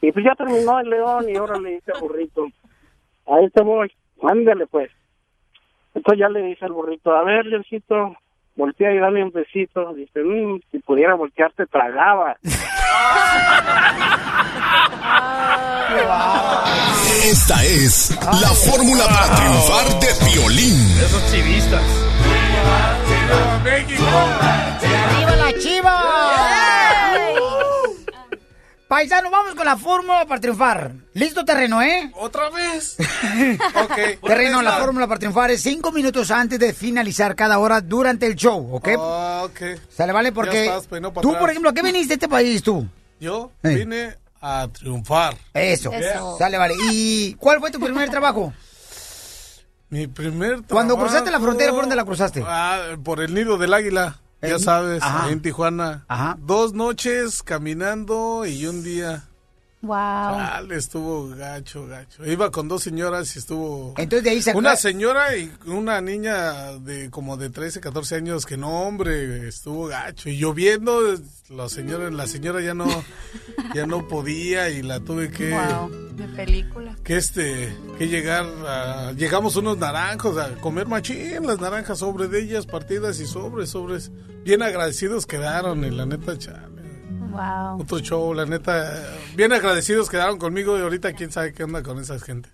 Y 0.00 0.10
pues 0.10 0.24
ya 0.24 0.34
terminó 0.34 0.80
el 0.80 0.90
león 0.90 1.28
y 1.28 1.36
ahora 1.36 1.58
le 1.58 1.74
dice 1.74 1.92
al 1.92 2.00
burrito, 2.00 2.48
ahí 3.30 3.48
te 3.50 3.62
voy, 3.62 3.92
ándale 4.22 4.66
pues. 4.66 4.90
Entonces 5.94 6.20
ya 6.20 6.28
le 6.28 6.42
dice 6.42 6.64
al 6.64 6.72
burrito, 6.72 7.10
a 7.14 7.22
ver, 7.24 7.46
leoncito, 7.46 8.16
voltea 8.56 8.92
y 8.94 8.98
dame 8.98 9.22
un 9.24 9.30
besito. 9.32 9.92
Dice, 9.94 10.22
"Mm, 10.22 10.60
si 10.70 10.78
pudiera 10.80 11.14
voltear 11.14 11.52
te 11.52 11.66
tragaba. 11.66 12.36
Esta 17.24 17.62
es 17.64 18.10
la 18.40 18.48
fórmula 18.48 19.04
para 19.06 19.34
triunfar 19.36 19.86
de 20.00 20.08
violín. 20.30 20.74
Esos 20.98 21.32
chivistas. 21.32 21.82
¡Arriba 25.10 25.36
la 25.36 25.52
chiva! 25.58 26.04
Paisano, 28.88 29.30
vamos 29.30 29.54
con 29.54 29.66
la 29.66 29.76
fórmula 29.76 30.24
para 30.26 30.40
triunfar. 30.40 30.92
¿Listo, 31.12 31.44
terreno, 31.44 31.82
eh? 31.82 32.10
¿Otra 32.14 32.48
vez? 32.48 32.96
ok. 33.74 34.26
Terreno, 34.26 34.62
la 34.62 34.78
fórmula 34.78 35.06
para 35.06 35.18
triunfar 35.18 35.50
es 35.50 35.62
cinco 35.62 35.92
minutos 35.92 36.30
antes 36.30 36.58
de 36.58 36.72
finalizar 36.72 37.36
cada 37.36 37.58
hora 37.58 37.82
durante 37.82 38.26
el 38.26 38.34
show, 38.34 38.74
¿ok? 38.74 38.88
Ok. 39.44 39.60
Sale, 39.94 40.12
vale, 40.14 40.30
Ya 40.30 40.34
porque 40.34 40.64
estás, 40.64 40.90
no 41.02 41.12
para 41.12 41.20
tú, 41.22 41.28
atrás. 41.28 41.40
por 41.40 41.50
ejemplo, 41.50 41.70
¿a 41.70 41.74
qué 41.74 41.82
viniste 41.82 42.14
a 42.14 42.16
este 42.16 42.28
país 42.28 42.62
tú? 42.62 42.86
Yo 43.20 43.50
Eh. 43.62 43.74
vine 43.74 44.16
a 44.40 44.68
triunfar. 44.72 45.36
Eso. 45.52 45.90
Sale, 46.38 46.56
vale. 46.56 46.74
¿Y 46.90 47.34
cuál 47.34 47.60
fue 47.60 47.70
tu 47.70 47.78
primer 47.80 48.08
trabajo? 48.08 48.54
Mi 49.90 50.06
primer 50.06 50.62
Cuando 50.68 50.94
trabajo- 50.94 51.08
cruzaste 51.10 51.30
la 51.30 51.40
frontera, 51.40 51.72
¿por 51.72 51.80
dónde 51.82 51.96
la 51.96 52.04
cruzaste? 52.06 52.42
Ah, 52.46 52.96
por 53.04 53.20
el 53.20 53.34
nido 53.34 53.58
del 53.58 53.74
águila. 53.74 54.18
Ya 54.40 54.58
sabes, 54.58 55.02
Ajá. 55.02 55.30
en 55.30 55.40
Tijuana. 55.42 56.04
Dos 56.40 56.72
noches 56.72 57.42
caminando 57.42 58.46
y 58.46 58.66
un 58.66 58.82
día. 58.84 59.24
Wow. 59.80 59.94
Chale, 59.94 60.76
estuvo 60.76 61.28
gacho, 61.28 61.86
gacho. 61.86 62.26
Iba 62.26 62.50
con 62.50 62.66
dos 62.66 62.82
señoras 62.82 63.36
y 63.36 63.38
estuvo... 63.38 63.94
Entonces 63.96 64.24
de 64.24 64.30
ahí 64.30 64.42
se 64.42 64.52
Una 64.56 64.74
señora 64.74 65.36
y 65.36 65.52
una 65.66 66.00
niña 66.00 66.78
de 66.78 67.10
como 67.10 67.36
de 67.36 67.48
13, 67.50 67.80
14 67.80 68.16
años 68.16 68.44
que 68.44 68.56
no, 68.56 68.82
hombre, 68.82 69.46
estuvo 69.46 69.86
gacho. 69.86 70.28
Y 70.30 70.36
lloviendo, 70.38 71.00
la 71.48 71.68
señora, 71.68 72.10
la 72.10 72.26
señora 72.26 72.60
ya 72.60 72.74
no, 72.74 72.86
ya 73.74 73.86
no 73.86 74.08
podía 74.08 74.68
y 74.70 74.82
la 74.82 74.98
tuve 74.98 75.30
que... 75.30 75.50
Wow, 75.52 75.90
de 76.16 76.26
película. 76.28 76.96
que 77.04 77.16
este 77.16 77.72
que 77.98 78.08
llegar 78.08 78.44
a- 78.66 79.12
llegamos 79.12 79.54
unos 79.54 79.78
naranjos 79.78 80.36
a 80.38 80.56
comer 80.56 80.88
machín 80.88 81.46
las 81.46 81.60
naranjas 81.60 82.00
sobre 82.00 82.26
de 82.26 82.40
ellas 82.42 82.66
partidas 82.66 83.20
y 83.20 83.26
sobres 83.26 83.70
sobres 83.70 84.10
bien 84.42 84.62
agradecidos 84.62 85.26
quedaron 85.26 85.84
y 85.84 85.90
la 85.90 86.04
neta 86.06 86.36
chale 86.36 86.77
Wow. 87.30 87.80
Otro 87.82 87.98
show, 88.00 88.32
la 88.34 88.44
neta. 88.46 89.04
Bien 89.34 89.52
agradecidos 89.52 90.08
quedaron 90.10 90.38
conmigo 90.38 90.78
y 90.78 90.82
ahorita 90.82 91.12
quién 91.12 91.30
sabe 91.30 91.52
qué 91.52 91.64
onda 91.64 91.82
con 91.82 92.00
esa 92.00 92.18
gente. 92.18 92.48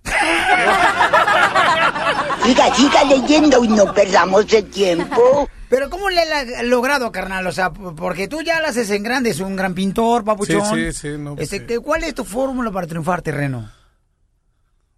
Siga, 2.44 2.74
siga 2.74 3.04
leyendo 3.04 3.64
y 3.64 3.68
no 3.68 3.92
perdamos 3.94 4.52
el 4.52 4.68
tiempo. 4.70 5.48
Pero 5.68 5.88
¿cómo 5.90 6.10
le 6.10 6.20
ha 6.22 6.62
logrado, 6.62 7.10
carnal? 7.10 7.46
O 7.46 7.52
sea, 7.52 7.70
porque 7.72 8.28
tú 8.28 8.42
ya 8.42 8.60
la 8.60 8.68
haces 8.68 8.90
en 8.90 9.02
grande, 9.02 9.30
es 9.30 9.40
un 9.40 9.56
gran 9.56 9.74
pintor, 9.74 10.24
papuchón. 10.24 10.62
Sí, 10.76 10.92
sí, 10.92 10.98
sí, 11.12 11.18
no, 11.18 11.34
pues 11.36 11.44
Este, 11.52 11.58
sí. 11.60 11.66
¿qué- 11.66 11.80
¿Cuál 11.80 12.04
es 12.04 12.14
tu 12.14 12.24
fórmula 12.24 12.70
para 12.70 12.86
triunfar, 12.86 13.22
terreno? 13.22 13.70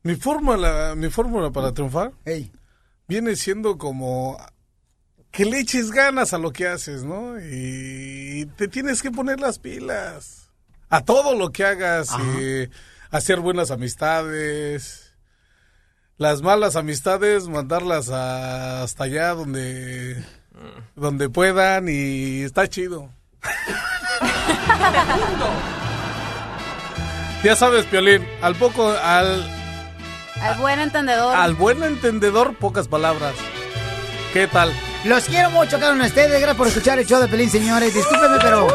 Mi 0.03 0.17
fórmula, 0.17 0.95
mi 0.97 1.09
fórmula 1.09 1.51
para 1.51 1.73
triunfar 1.73 2.13
viene 3.09 3.37
siendo 3.37 3.79
como 3.79 4.37
que 5.37 5.45
le 5.45 5.61
eches 5.61 5.91
ganas 5.91 6.33
a 6.33 6.39
lo 6.39 6.51
que 6.53 6.67
haces, 6.67 7.05
¿no? 7.05 7.39
Y 7.39 8.47
te 8.57 8.69
tienes 8.69 9.03
que 9.03 9.11
poner 9.11 9.39
las 9.39 9.59
pilas 9.59 10.49
a 10.89 11.03
todo 11.05 11.35
lo 11.37 11.51
que 11.51 11.65
hagas, 11.65 12.09
eh, 12.39 12.71
hacer 13.11 13.41
buenas 13.41 13.71
amistades. 13.71 15.13
Las 16.17 16.41
malas 16.41 16.77
amistades, 16.77 17.49
mandarlas 17.49 18.09
a- 18.09 18.83
hasta 18.83 19.05
allá 19.05 19.35
donde, 19.35 20.25
donde 20.95 21.29
puedan 21.29 21.89
y 21.91 22.43
está 22.43 22.67
chido. 22.69 23.11
Ya 27.43 27.55
sabes, 27.55 27.85
Piolín, 27.85 28.27
al 28.43 28.57
poco, 28.57 28.91
al, 28.91 29.47
Al 30.41 30.59
buen 30.59 30.81
entendedor. 30.81 31.37
al 31.37 31.55
buen 31.55 31.83
entendedor, 31.85 32.57
pocas 32.57 32.89
palabras. 32.89 33.35
¿Qué 34.33 34.49
tal? 34.49 34.73
Los 35.07 35.25
quiero 35.25 35.51
mucho, 35.51 35.77
uno 35.77 35.95
de 35.95 36.09
ustedes. 36.09 36.31
Gracias 36.31 36.57
por 36.57 36.67
escuchar 36.67 36.99
el 36.99 37.07
show 37.07 37.21
de 37.21 37.29
Pelín, 37.29 37.49
señores. 37.49 37.95
Discúlpenme, 37.95 38.39
pero 38.43 38.67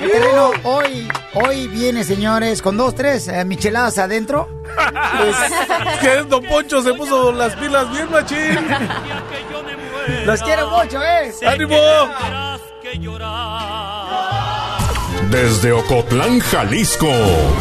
el 0.00 0.10
terreno 0.10 0.52
hoy, 0.62 1.08
hoy 1.34 1.66
viene, 1.66 2.04
señores, 2.04 2.62
con 2.62 2.76
dos, 2.76 2.94
tres 2.94 3.26
eh, 3.26 3.44
micheladas 3.44 3.98
adentro. 3.98 4.48
Pues, 5.16 5.36
que 6.00 6.16
Don 6.28 6.44
Poncho 6.44 6.80
se 6.80 6.94
puso 6.94 7.32
las 7.32 7.56
pilas 7.56 7.90
bien 7.90 8.10
machín. 8.10 8.58
Los 10.24 10.42
quiero 10.42 10.70
mucho, 10.70 11.02
¿eh? 11.02 11.32
¡Ánimo! 11.46 11.76
Desde 15.34 15.72
Ocotlán, 15.72 16.38
Jalisco. 16.38 17.10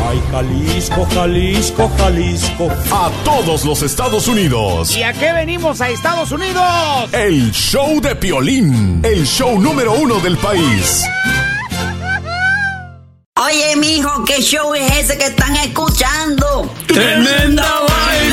Ay, 0.07 0.21
Jalisco, 0.29 1.07
Jalisco, 1.11 1.91
Jalisco. 1.97 2.69
A 2.91 3.09
todos 3.25 3.65
los 3.65 3.81
Estados 3.81 4.27
Unidos. 4.27 4.95
¿Y 4.95 5.01
a 5.01 5.11
qué 5.11 5.33
venimos 5.33 5.81
a 5.81 5.89
Estados 5.89 6.31
Unidos? 6.31 6.63
El 7.13 7.51
show 7.51 7.99
de 7.99 8.15
Piolín. 8.15 9.01
El 9.03 9.25
show 9.25 9.59
número 9.59 9.93
uno 9.93 10.19
del 10.19 10.37
país. 10.37 11.03
Oye, 13.43 13.75
mijo, 13.77 14.23
¿qué 14.23 14.39
show 14.43 14.75
es 14.75 14.91
ese 14.95 15.17
que 15.17 15.25
están 15.25 15.55
escuchando? 15.55 16.71
¡Tremenda 16.85 17.67
vaina! 17.89 18.32